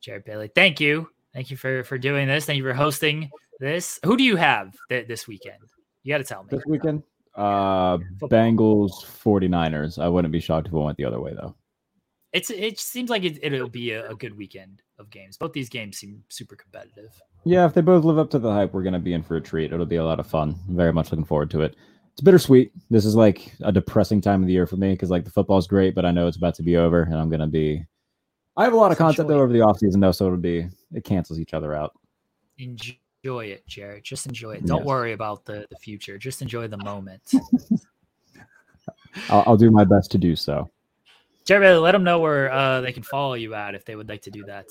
Jarrett 0.00 0.24
Bailey. 0.24 0.50
Thank 0.54 0.80
you. 0.80 1.08
Thank 1.34 1.50
you 1.50 1.56
for 1.56 1.82
for 1.84 1.98
doing 1.98 2.28
this. 2.28 2.44
Thank 2.44 2.58
you 2.58 2.64
for 2.64 2.74
hosting 2.74 3.30
this. 3.58 3.98
Who 4.04 4.16
do 4.16 4.24
you 4.24 4.36
have 4.36 4.74
th- 4.88 5.08
this 5.08 5.26
weekend? 5.26 5.58
You 6.02 6.12
got 6.12 6.18
to 6.18 6.24
tell 6.24 6.42
me. 6.42 6.48
This 6.50 6.64
weekend, 6.66 7.02
uh, 7.36 7.98
Football. 8.20 8.28
Bengals 8.28 8.90
49ers. 9.24 10.02
I 10.02 10.08
wouldn't 10.08 10.32
be 10.32 10.40
shocked 10.40 10.66
if 10.66 10.72
it 10.72 10.76
went 10.76 10.98
the 10.98 11.04
other 11.04 11.20
way 11.20 11.32
though. 11.34 11.54
It's 12.32 12.50
it 12.50 12.78
seems 12.78 13.10
like 13.10 13.24
it, 13.24 13.38
it'll 13.42 13.68
be 13.68 13.92
a, 13.92 14.10
a 14.10 14.14
good 14.14 14.36
weekend 14.36 14.82
of 14.98 15.10
games. 15.10 15.36
Both 15.36 15.52
these 15.52 15.68
games 15.68 15.98
seem 15.98 16.22
super 16.28 16.56
competitive. 16.56 17.10
Yeah, 17.44 17.66
if 17.66 17.74
they 17.74 17.82
both 17.82 18.04
live 18.04 18.18
up 18.18 18.30
to 18.30 18.38
the 18.38 18.52
hype, 18.52 18.72
we're 18.72 18.82
gonna 18.82 18.98
be 18.98 19.12
in 19.12 19.22
for 19.22 19.36
a 19.36 19.40
treat. 19.40 19.72
It'll 19.72 19.86
be 19.86 19.96
a 19.96 20.04
lot 20.04 20.20
of 20.20 20.26
fun. 20.26 20.56
I'm 20.68 20.76
very 20.76 20.92
much 20.92 21.10
looking 21.10 21.24
forward 21.24 21.50
to 21.50 21.62
it. 21.62 21.76
It's 22.12 22.20
bittersweet. 22.20 22.72
This 22.90 23.04
is 23.04 23.14
like 23.14 23.52
a 23.62 23.72
depressing 23.72 24.20
time 24.20 24.42
of 24.42 24.46
the 24.46 24.52
year 24.52 24.66
for 24.66 24.76
me 24.76 24.92
because 24.92 25.10
like 25.10 25.24
the 25.24 25.30
football's 25.30 25.66
great, 25.66 25.94
but 25.94 26.04
I 26.04 26.10
know 26.10 26.26
it's 26.26 26.36
about 26.36 26.54
to 26.56 26.62
be 26.62 26.76
over, 26.76 27.02
and 27.02 27.14
I'm 27.14 27.30
gonna 27.30 27.46
be. 27.46 27.84
I 28.56 28.64
have 28.64 28.72
a 28.72 28.76
lot 28.76 28.92
of 28.92 28.98
content 28.98 29.30
over 29.30 29.52
the 29.52 29.60
offseason 29.60 30.00
though, 30.00 30.12
so 30.12 30.26
it'll 30.26 30.36
be 30.38 30.68
it 30.92 31.04
cancels 31.04 31.38
each 31.40 31.54
other 31.54 31.74
out. 31.74 31.92
Enjoy 32.58 32.96
enjoy 33.24 33.46
it, 33.46 33.66
Jarrett. 33.68 34.02
Just 34.02 34.26
enjoy 34.26 34.52
it. 34.54 34.66
Don't 34.66 34.78
Yes. 34.78 34.86
worry 34.86 35.12
about 35.12 35.44
the, 35.44 35.64
the 35.70 35.76
future. 35.76 36.18
Just 36.18 36.42
enjoy 36.42 36.66
the 36.66 36.78
moment. 36.78 37.22
I'll, 39.28 39.44
I'll 39.46 39.56
do 39.56 39.70
my 39.70 39.84
best 39.84 40.10
to 40.12 40.18
do 40.18 40.34
so. 40.34 40.68
Jarrett, 41.44 41.80
let 41.80 41.92
them 41.92 42.04
know 42.04 42.18
where 42.18 42.50
uh, 42.52 42.80
they 42.80 42.92
can 42.92 43.02
follow 43.02 43.34
you 43.34 43.54
at 43.54 43.74
if 43.74 43.84
they 43.84 43.94
would 43.96 44.08
like 44.08 44.22
to 44.22 44.30
do 44.30 44.44
that. 44.46 44.66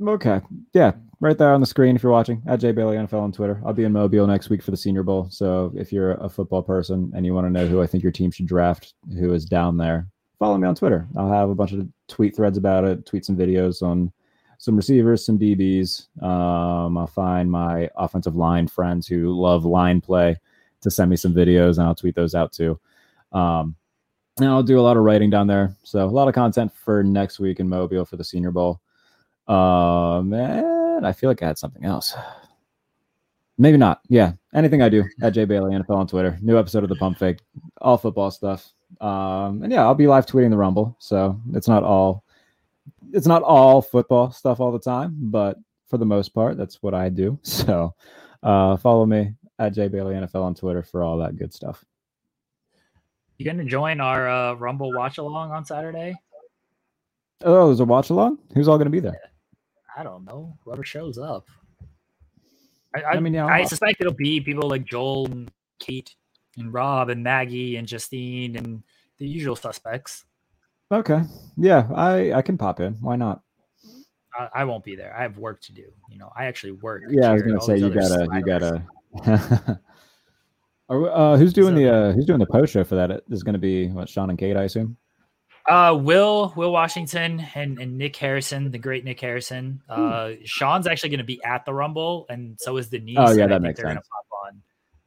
Okay. 0.00 0.40
Yeah. 0.72 0.92
Right 1.20 1.38
there 1.38 1.52
on 1.52 1.60
the 1.60 1.66
screen 1.66 1.94
if 1.94 2.02
you're 2.02 2.12
watching 2.12 2.42
at 2.46 2.60
Jay 2.60 2.72
Bailey 2.72 2.96
NFL 2.96 3.20
on 3.20 3.32
Twitter. 3.32 3.60
I'll 3.64 3.72
be 3.72 3.84
in 3.84 3.92
Mobile 3.92 4.26
next 4.26 4.48
week 4.48 4.62
for 4.62 4.72
the 4.72 4.76
Senior 4.76 5.02
Bowl. 5.02 5.28
So 5.30 5.72
if 5.76 5.92
you're 5.92 6.12
a 6.12 6.28
football 6.28 6.62
person 6.62 7.12
and 7.14 7.24
you 7.24 7.34
want 7.34 7.46
to 7.46 7.50
know 7.50 7.66
who 7.66 7.80
I 7.82 7.86
think 7.86 8.02
your 8.02 8.12
team 8.12 8.30
should 8.30 8.46
draft, 8.46 8.94
who 9.18 9.32
is 9.32 9.44
down 9.44 9.76
there, 9.76 10.08
follow 10.42 10.58
me 10.58 10.66
on 10.66 10.74
Twitter. 10.74 11.06
I'll 11.16 11.30
have 11.30 11.50
a 11.50 11.54
bunch 11.54 11.70
of 11.70 11.86
tweet 12.08 12.34
threads 12.34 12.58
about 12.58 12.82
it, 12.82 13.06
tweet 13.06 13.24
some 13.24 13.36
videos 13.36 13.80
on 13.80 14.10
some 14.58 14.74
receivers, 14.74 15.24
some 15.24 15.38
DBs. 15.38 16.08
Um, 16.20 16.98
I'll 16.98 17.06
find 17.06 17.48
my 17.48 17.88
offensive 17.94 18.34
line 18.34 18.66
friends 18.66 19.06
who 19.06 19.40
love 19.40 19.64
line 19.64 20.00
play 20.00 20.36
to 20.80 20.90
send 20.90 21.10
me 21.10 21.16
some 21.16 21.32
videos 21.32 21.78
and 21.78 21.86
I'll 21.86 21.94
tweet 21.94 22.16
those 22.16 22.34
out 22.34 22.52
too. 22.52 22.76
Um, 23.30 23.76
and 24.40 24.48
I'll 24.48 24.64
do 24.64 24.80
a 24.80 24.82
lot 24.82 24.96
of 24.96 25.04
writing 25.04 25.30
down 25.30 25.46
there. 25.46 25.76
So 25.84 26.04
a 26.04 26.10
lot 26.10 26.26
of 26.26 26.34
content 26.34 26.72
for 26.74 27.04
next 27.04 27.38
week 27.38 27.60
in 27.60 27.68
Mobile 27.68 28.04
for 28.04 28.16
the 28.16 28.24
Senior 28.24 28.50
Bowl. 28.50 28.80
Uh, 29.46 30.22
man, 30.24 31.04
I 31.04 31.12
feel 31.12 31.30
like 31.30 31.40
I 31.40 31.46
had 31.46 31.58
something 31.58 31.84
else. 31.84 32.16
Maybe 33.58 33.76
not. 33.76 34.00
Yeah, 34.08 34.32
anything 34.52 34.82
I 34.82 34.88
do 34.88 35.04
at 35.22 35.34
J 35.34 35.44
Bailey 35.44 35.72
NFL 35.72 35.94
on 35.94 36.08
Twitter. 36.08 36.36
New 36.42 36.58
episode 36.58 36.82
of 36.82 36.88
the 36.88 36.96
Pump 36.96 37.16
Fake, 37.16 37.38
all 37.80 37.96
football 37.96 38.32
stuff. 38.32 38.72
Um, 39.02 39.64
and 39.64 39.72
yeah, 39.72 39.82
I'll 39.82 39.96
be 39.96 40.06
live 40.06 40.26
tweeting 40.26 40.50
the 40.50 40.56
Rumble, 40.56 40.96
so 41.00 41.40
it's 41.54 41.66
not 41.66 41.82
all 41.82 42.24
it's 43.12 43.26
not 43.26 43.42
all 43.42 43.82
football 43.82 44.30
stuff 44.30 44.60
all 44.60 44.70
the 44.70 44.78
time, 44.78 45.16
but 45.18 45.58
for 45.88 45.98
the 45.98 46.06
most 46.06 46.30
part, 46.30 46.56
that's 46.56 46.82
what 46.82 46.94
I 46.94 47.08
do. 47.08 47.38
So 47.44 47.94
uh, 48.42 48.76
follow 48.76 49.04
me 49.06 49.34
at 49.58 49.74
J 49.74 49.88
Bailey 49.88 50.14
NFL 50.14 50.42
on 50.42 50.54
Twitter 50.54 50.82
for 50.82 51.02
all 51.02 51.18
that 51.18 51.36
good 51.36 51.52
stuff. 51.52 51.84
You 53.38 53.44
gonna 53.44 53.64
join 53.64 54.00
our 54.00 54.28
uh, 54.28 54.54
Rumble 54.54 54.92
watch 54.94 55.18
along 55.18 55.50
on 55.50 55.64
Saturday? 55.64 56.14
Oh, 57.44 57.66
there's 57.66 57.80
a 57.80 57.84
watch 57.84 58.10
along. 58.10 58.38
Who's 58.54 58.68
all 58.68 58.78
going 58.78 58.86
to 58.86 58.90
be 58.90 59.00
there? 59.00 59.18
I 59.96 60.04
don't 60.04 60.24
know. 60.24 60.56
Whoever 60.64 60.84
shows 60.84 61.18
up. 61.18 61.48
I, 62.94 63.00
I, 63.00 63.10
I 63.14 63.20
mean, 63.20 63.34
yeah, 63.34 63.46
I 63.46 63.64
suspect 63.64 64.00
it'll 64.00 64.12
be 64.12 64.40
people 64.40 64.68
like 64.68 64.84
Joel 64.84 65.26
and 65.26 65.50
Kate 65.80 66.14
and 66.56 66.72
Rob 66.72 67.08
and 67.08 67.22
Maggie 67.22 67.76
and 67.76 67.86
Justine 67.86 68.56
and 68.56 68.82
the 69.18 69.26
usual 69.26 69.56
suspects. 69.56 70.24
Okay, 70.90 71.22
yeah, 71.56 71.88
I 71.94 72.32
I 72.32 72.42
can 72.42 72.58
pop 72.58 72.80
in. 72.80 72.94
Why 72.94 73.16
not? 73.16 73.42
I, 74.38 74.48
I 74.56 74.64
won't 74.64 74.84
be 74.84 74.96
there. 74.96 75.14
I 75.16 75.22
have 75.22 75.38
work 75.38 75.60
to 75.62 75.72
do. 75.72 75.84
You 76.08 76.18
know, 76.18 76.30
I 76.36 76.46
actually 76.46 76.72
work. 76.72 77.02
Yeah, 77.08 77.30
I 77.30 77.32
was 77.34 77.42
gonna 77.42 77.60
say 77.60 77.78
you 77.78 77.90
gotta 77.90 78.28
you 78.34 78.42
gotta. 78.42 79.80
Are 80.88 81.10
uh, 81.10 81.36
who's 81.38 81.52
doing 81.52 81.74
So- 81.74 81.80
the 81.80 81.94
uh, 81.94 82.12
who's 82.12 82.26
doing 82.26 82.38
the 82.38 82.46
post 82.46 82.72
show 82.72 82.84
for 82.84 82.96
that? 82.96 83.10
It 83.10 83.24
is 83.30 83.42
going 83.42 83.54
to 83.54 83.58
be 83.58 83.88
what 83.88 84.08
Sean 84.08 84.28
and 84.30 84.38
Kate, 84.38 84.56
I 84.56 84.64
assume. 84.64 84.96
Uh, 85.68 85.96
Will 85.98 86.52
Will 86.56 86.72
Washington 86.72 87.46
and, 87.54 87.78
and 87.78 87.96
Nick 87.96 88.16
Harrison, 88.16 88.70
the 88.70 88.78
great 88.78 89.04
Nick 89.04 89.20
Harrison. 89.20 89.80
Hmm. 89.88 90.08
Uh, 90.08 90.30
Sean's 90.44 90.86
actually 90.86 91.10
going 91.10 91.18
to 91.18 91.24
be 91.24 91.42
at 91.44 91.64
the 91.64 91.72
Rumble, 91.72 92.26
and 92.28 92.58
so 92.60 92.76
is 92.76 92.88
Denise. 92.88 93.16
Oh, 93.18 93.30
yeah, 93.32 93.46
that 93.46 93.62
think 93.62 93.62
makes 93.62 93.80
sense. 93.80 94.06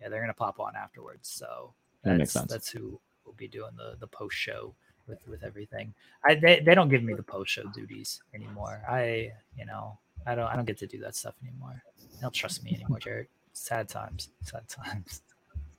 Yeah, 0.06 0.10
they're 0.10 0.22
gonna 0.22 0.36
pop 0.36 0.60
on 0.60 0.76
afterwards. 0.76 1.28
So 1.28 1.74
That 2.04 2.12
that's, 2.12 2.20
makes 2.20 2.32
sense. 2.32 2.52
That's 2.52 2.70
who 2.70 3.00
will 3.26 3.34
be 3.34 3.48
doing 3.48 3.72
the 3.76 3.98
the 4.00 4.06
post 4.06 4.36
show 4.36 4.76
with 5.08 5.28
with 5.28 5.44
everything. 5.44 5.96
I 6.24 6.36
they, 6.36 6.60
they 6.60 6.76
don't 6.76 6.90
give 6.90 7.02
me 7.02 7.16
the 7.16 7.24
post 7.24 7.52
show 7.52 7.64
duties 7.74 8.22
anymore. 8.36 8.84
I 8.88 9.32
you 9.58 9.66
know 9.66 9.98
I 10.28 10.36
don't 10.36 10.46
I 10.46 10.56
don't 10.56 10.66
get 10.66 10.78
to 10.78 10.88
do 10.88 11.00
that 11.00 11.16
stuff 11.16 11.34
anymore. 11.42 11.82
They 12.14 12.22
don't 12.22 12.34
trust 12.34 12.64
me 12.64 12.76
anymore, 12.76 13.00
Jarrett. 13.04 13.30
Sad 13.54 13.90
times. 13.90 14.30
Sad 14.44 14.68
times. 14.68 15.24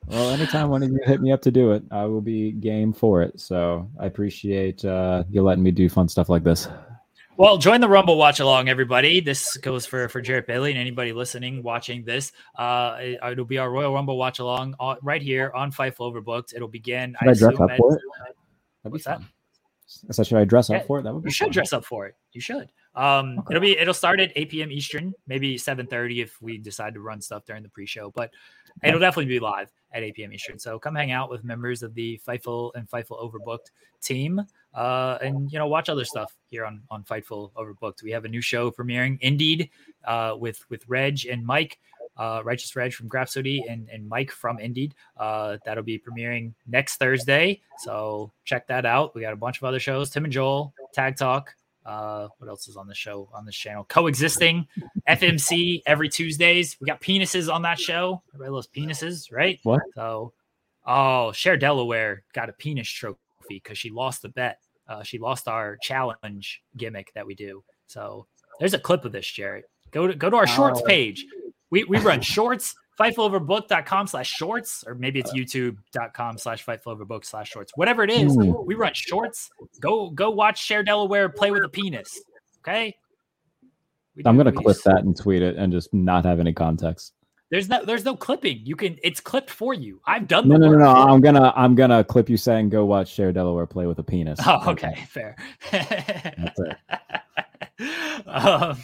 Well, 0.09 0.31
anytime 0.31 0.71
one 0.71 0.83
of 0.83 0.91
you 0.91 0.99
hit 1.05 1.21
me 1.21 1.31
up 1.31 1.43
to 1.43 1.53
do 1.53 1.71
it, 1.73 1.85
I 1.93 2.05
will 2.07 2.21
be 2.21 2.51
game 2.51 2.93
for 2.93 3.23
it. 3.23 3.41
So 3.41 3.89
I 3.99 4.07
appreciate 4.07 4.85
uh, 4.85 5.23
you 5.31 5.43
letting 5.43 5.63
me 5.63 5.71
do 5.71 5.89
fun 5.89 6.09
stuff 6.09 6.29
like 6.29 6.43
this. 6.43 6.69
Well, 7.39 7.59
join 7.59 7.83
the 7.83 7.89
Rumble 7.89 8.17
watch 8.17 8.41
along, 8.41 8.71
everybody. 8.71 9.21
This 9.21 9.59
goes 9.59 9.85
for 9.85 10.09
for 10.09 10.23
Jarrett 10.23 10.47
Bailey 10.47 10.71
and 10.71 10.81
anybody 10.81 11.13
listening, 11.13 11.63
watching 11.63 12.03
this. 12.05 12.33
Uh, 12.57 12.97
it, 12.99 13.19
it'll 13.33 13.45
be 13.45 13.59
our 13.59 13.71
Royal 13.71 13.93
Rumble 13.93 14.17
watch 14.17 14.39
along 14.39 14.75
uh, 14.81 14.95
right 15.03 15.21
here 15.21 15.53
on 15.55 15.71
Fightful 15.71 16.11
Overbooked. 16.13 16.55
It'll 16.55 16.67
begin. 16.69 17.15
Should 17.21 17.29
I 17.29 17.35
dress 17.35 17.61
up 17.61 17.71
for 17.77 17.95
it? 17.95 18.03
That'd 18.83 18.93
What's 18.93 19.05
that? 19.05 19.19
fun. 19.19 19.29
I 20.09 20.13
said, 20.13 20.27
should 20.27 20.39
I 20.39 20.45
dress 20.45 20.71
Yeah, 20.71 20.79
up 20.79 20.87
for 20.87 20.99
it? 20.99 21.03
That 21.03 21.13
would 21.15 21.25
be 21.25 21.29
You 21.29 21.33
should 21.33 21.47
fun. 21.49 21.53
dress 21.53 21.73
up 21.75 21.85
for 21.85 22.07
it. 22.07 22.15
You 22.33 22.41
should. 22.41 22.71
Um, 22.97 23.39
Okay. 23.41 23.47
it'll 23.51 23.61
be 23.61 23.79
it'll 23.79 23.95
start 23.95 24.21
at 24.21 24.33
8 24.35 24.49
p.m. 24.51 24.73
Eastern, 24.73 25.15
maybe 25.27 25.57
7:30 25.57 26.23
if 26.23 26.41
we 26.41 26.57
decide 26.59 26.95
to 26.95 27.01
run 27.01 27.21
stuff 27.21 27.45
during 27.45 27.63
the 27.63 27.69
pre-show, 27.69 28.11
but 28.11 28.31
it'll 28.83 28.99
definitely 29.01 29.27
be 29.27 29.39
live 29.39 29.71
at 29.93 30.03
8 30.03 30.15
p.m. 30.15 30.33
Eastern. 30.33 30.59
So 30.59 30.79
come 30.79 30.95
hang 30.95 31.11
out 31.13 31.31
with 31.31 31.45
members 31.45 31.83
of 31.83 31.95
the 31.95 32.21
Fightful 32.27 32.73
and 32.75 32.89
Fightful 32.89 33.21
Overbooked 33.23 33.71
team, 34.01 34.41
uh, 34.75 35.19
and 35.21 35.53
you 35.53 35.59
know 35.59 35.67
watch 35.67 35.89
other 35.91 36.05
stuff 36.07 36.35
here 36.49 36.65
on 36.65 36.83
on 36.91 37.05
Fightful 37.05 37.53
Overbooked. 37.53 38.03
We 38.03 38.11
have 38.13 38.25
a 38.25 38.29
new 38.29 38.41
show 38.41 38.71
premiering, 38.71 39.19
Indeed, 39.21 39.69
uh, 40.07 40.35
with 40.39 40.65
with 40.71 40.89
Reg 40.89 41.27
and 41.27 41.45
Mike. 41.45 41.79
Uh, 42.19 42.41
Righteous 42.43 42.75
Reg 42.75 42.95
from 42.95 43.11
Grapsody 43.11 43.61
and, 43.69 43.91
and 43.91 44.09
Mike 44.09 44.31
from 44.31 44.59
Indeed. 44.59 44.95
Uh, 45.19 45.59
that'll 45.67 45.85
be 45.85 45.99
premiering 45.99 46.55
next 46.67 46.97
Thursday. 46.97 47.61
So 47.81 48.33
check 48.45 48.67
that 48.69 48.87
out. 48.87 49.15
We 49.15 49.21
got 49.21 49.35
a 49.35 49.37
bunch 49.37 49.59
of 49.59 49.65
other 49.65 49.79
shows. 49.79 50.09
Tim 50.09 50.25
and 50.25 50.33
Joel, 50.33 50.73
Tag 50.95 51.17
Talk. 51.17 51.55
Uh, 51.87 52.27
what 52.39 52.49
else 52.49 52.67
is 52.67 52.77
on 52.77 52.89
the 52.89 52.95
show 52.95 53.29
on 53.33 53.47
this 53.47 53.55
channel? 53.57 53.85
Coexisting, 53.89 54.67
FMC 55.09 55.83
every 55.87 56.09
Tuesdays. 56.09 56.77
We 56.81 56.87
got 56.87 57.01
penises 57.01 57.53
on 57.53 57.63
that 57.63 57.79
show. 57.79 58.23
Everybody 58.35 58.51
loves 58.51 58.69
penises, 58.75 59.33
right? 59.33 59.61
What? 59.63 59.83
So, 59.95 60.33
oh, 60.85 61.33
Share 61.33 61.57
Delaware 61.57 62.25
got 62.35 62.49
a 62.49 62.53
penis 62.53 62.89
trophy 62.89 63.19
because 63.49 63.79
she 63.79 63.91
lost 63.91 64.23
the 64.23 64.29
bet. 64.31 64.59
Uh, 64.89 65.03
she 65.03 65.19
lost 65.19 65.47
our 65.49 65.77
challenge 65.81 66.61
gimmick 66.77 67.13
that 67.15 67.27
we 67.27 67.35
do. 67.35 67.63
So 67.87 68.27
there's 68.59 68.75
a 68.75 68.79
clip 68.79 69.05
of 69.05 69.13
this, 69.13 69.27
Jarrett. 69.31 69.65
Go 69.93 70.09
to 70.09 70.15
go 70.15 70.29
to 70.29 70.37
our 70.37 70.47
shorts 70.47 70.81
Oh. 70.83 70.87
page. 70.87 71.25
We 71.71 71.85
we 71.85 71.99
run 71.99 72.21
shorts, 72.21 72.75
fightfuloverbook.com 72.99 74.07
slash 74.07 74.31
shorts, 74.31 74.85
or 74.87 74.95
maybe 74.95 75.21
it's 75.21 75.33
youtube.com 75.33 76.39
slash 76.39 76.65
fightfuloverbook 76.65 77.25
slash 77.25 77.51
shorts. 77.51 77.73
Whatever 77.77 78.05
it 78.05 78.11
is, 78.11 78.37
Ooh. 78.37 78.65
we 78.67 78.75
run 78.75 78.93
shorts. 78.95 79.51
Go 79.81 80.11
go 80.11 80.31
watch 80.31 80.63
Share 80.63 80.83
Delaware 80.83 81.29
play 81.29 81.51
with 81.51 81.65
a 81.65 81.69
penis. 81.69 82.21
Okay. 82.61 82.97
We 84.15 84.23
I'm 84.25 84.37
gonna 84.37 84.53
clip 84.53 84.79
that 84.85 85.05
and 85.05 85.17
tweet 85.17 85.43
it 85.43 85.57
and 85.57 85.73
just 85.73 85.93
not 85.93 86.25
have 86.25 86.41
any 86.41 86.53
context. 86.53 87.13
There's 87.51 87.69
no 87.69 87.85
there's 87.85 88.05
no 88.05 88.17
clipping. 88.17 88.63
You 88.65 88.75
can 88.75 88.99
it's 89.05 89.21
clipped 89.21 89.51
for 89.51 89.73
you. 89.73 90.01
I've 90.07 90.27
done 90.27 90.49
No, 90.49 90.57
no, 90.57 90.73
no, 90.73 90.79
no. 90.79 90.91
I'm 90.91 91.21
gonna 91.21 91.53
I'm 91.55 91.75
gonna 91.75 92.03
clip 92.03 92.29
you 92.29 92.37
saying 92.37 92.71
go 92.71 92.85
watch 92.87 93.09
Share 93.09 93.33
Delaware 93.33 93.67
play 93.67 93.87
with 93.87 93.99
a 93.99 94.03
penis. 94.03 94.41
Oh, 94.47 94.71
okay, 94.71 95.07
fair. 95.09 95.37
That's 95.71 96.61
it. 96.61 96.77
um, 98.27 98.79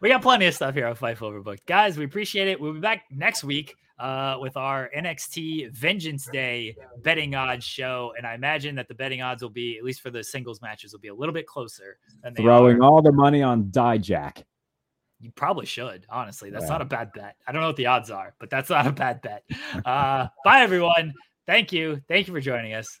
we 0.00 0.08
got 0.08 0.22
plenty 0.22 0.46
of 0.46 0.54
stuff 0.54 0.74
here 0.74 0.86
on 0.86 0.94
Fightful 0.96 1.32
Overbooked. 1.32 1.66
Guys, 1.66 1.96
we 1.98 2.04
appreciate 2.04 2.48
it. 2.48 2.60
We'll 2.60 2.72
be 2.74 2.80
back 2.80 3.04
next 3.10 3.44
week 3.44 3.74
uh, 3.98 4.36
with 4.40 4.56
our 4.56 4.90
NXT 4.96 5.70
Vengeance 5.72 6.28
Day 6.32 6.76
betting 7.02 7.34
odds 7.34 7.64
show. 7.64 8.12
And 8.16 8.26
I 8.26 8.34
imagine 8.34 8.74
that 8.76 8.88
the 8.88 8.94
betting 8.94 9.22
odds 9.22 9.42
will 9.42 9.50
be, 9.50 9.76
at 9.78 9.84
least 9.84 10.00
for 10.00 10.10
the 10.10 10.24
singles 10.24 10.60
matches, 10.62 10.92
will 10.92 11.00
be 11.00 11.08
a 11.08 11.14
little 11.14 11.32
bit 11.34 11.46
closer 11.46 11.98
than 12.22 12.34
Throwing 12.34 12.78
are. 12.78 12.82
all 12.84 13.02
the 13.02 13.12
money 13.12 13.42
on 13.42 13.64
Dijak. 13.64 14.42
You 15.20 15.30
probably 15.36 15.66
should, 15.66 16.04
honestly. 16.10 16.50
That's 16.50 16.64
Wow. 16.64 16.70
not 16.70 16.82
a 16.82 16.86
bad 16.86 17.12
bet. 17.12 17.36
I 17.46 17.52
don't 17.52 17.60
know 17.60 17.68
what 17.68 17.76
the 17.76 17.86
odds 17.86 18.10
are, 18.10 18.34
but 18.40 18.50
that's 18.50 18.70
not 18.70 18.86
a 18.88 18.92
bad 18.92 19.20
bet. 19.22 19.44
Uh, 19.84 20.26
bye, 20.44 20.60
everyone. 20.60 21.12
Thank 21.46 21.72
you. 21.72 22.00
Thank 22.08 22.26
you 22.28 22.34
for 22.34 22.40
joining 22.40 22.74
us. 22.74 23.00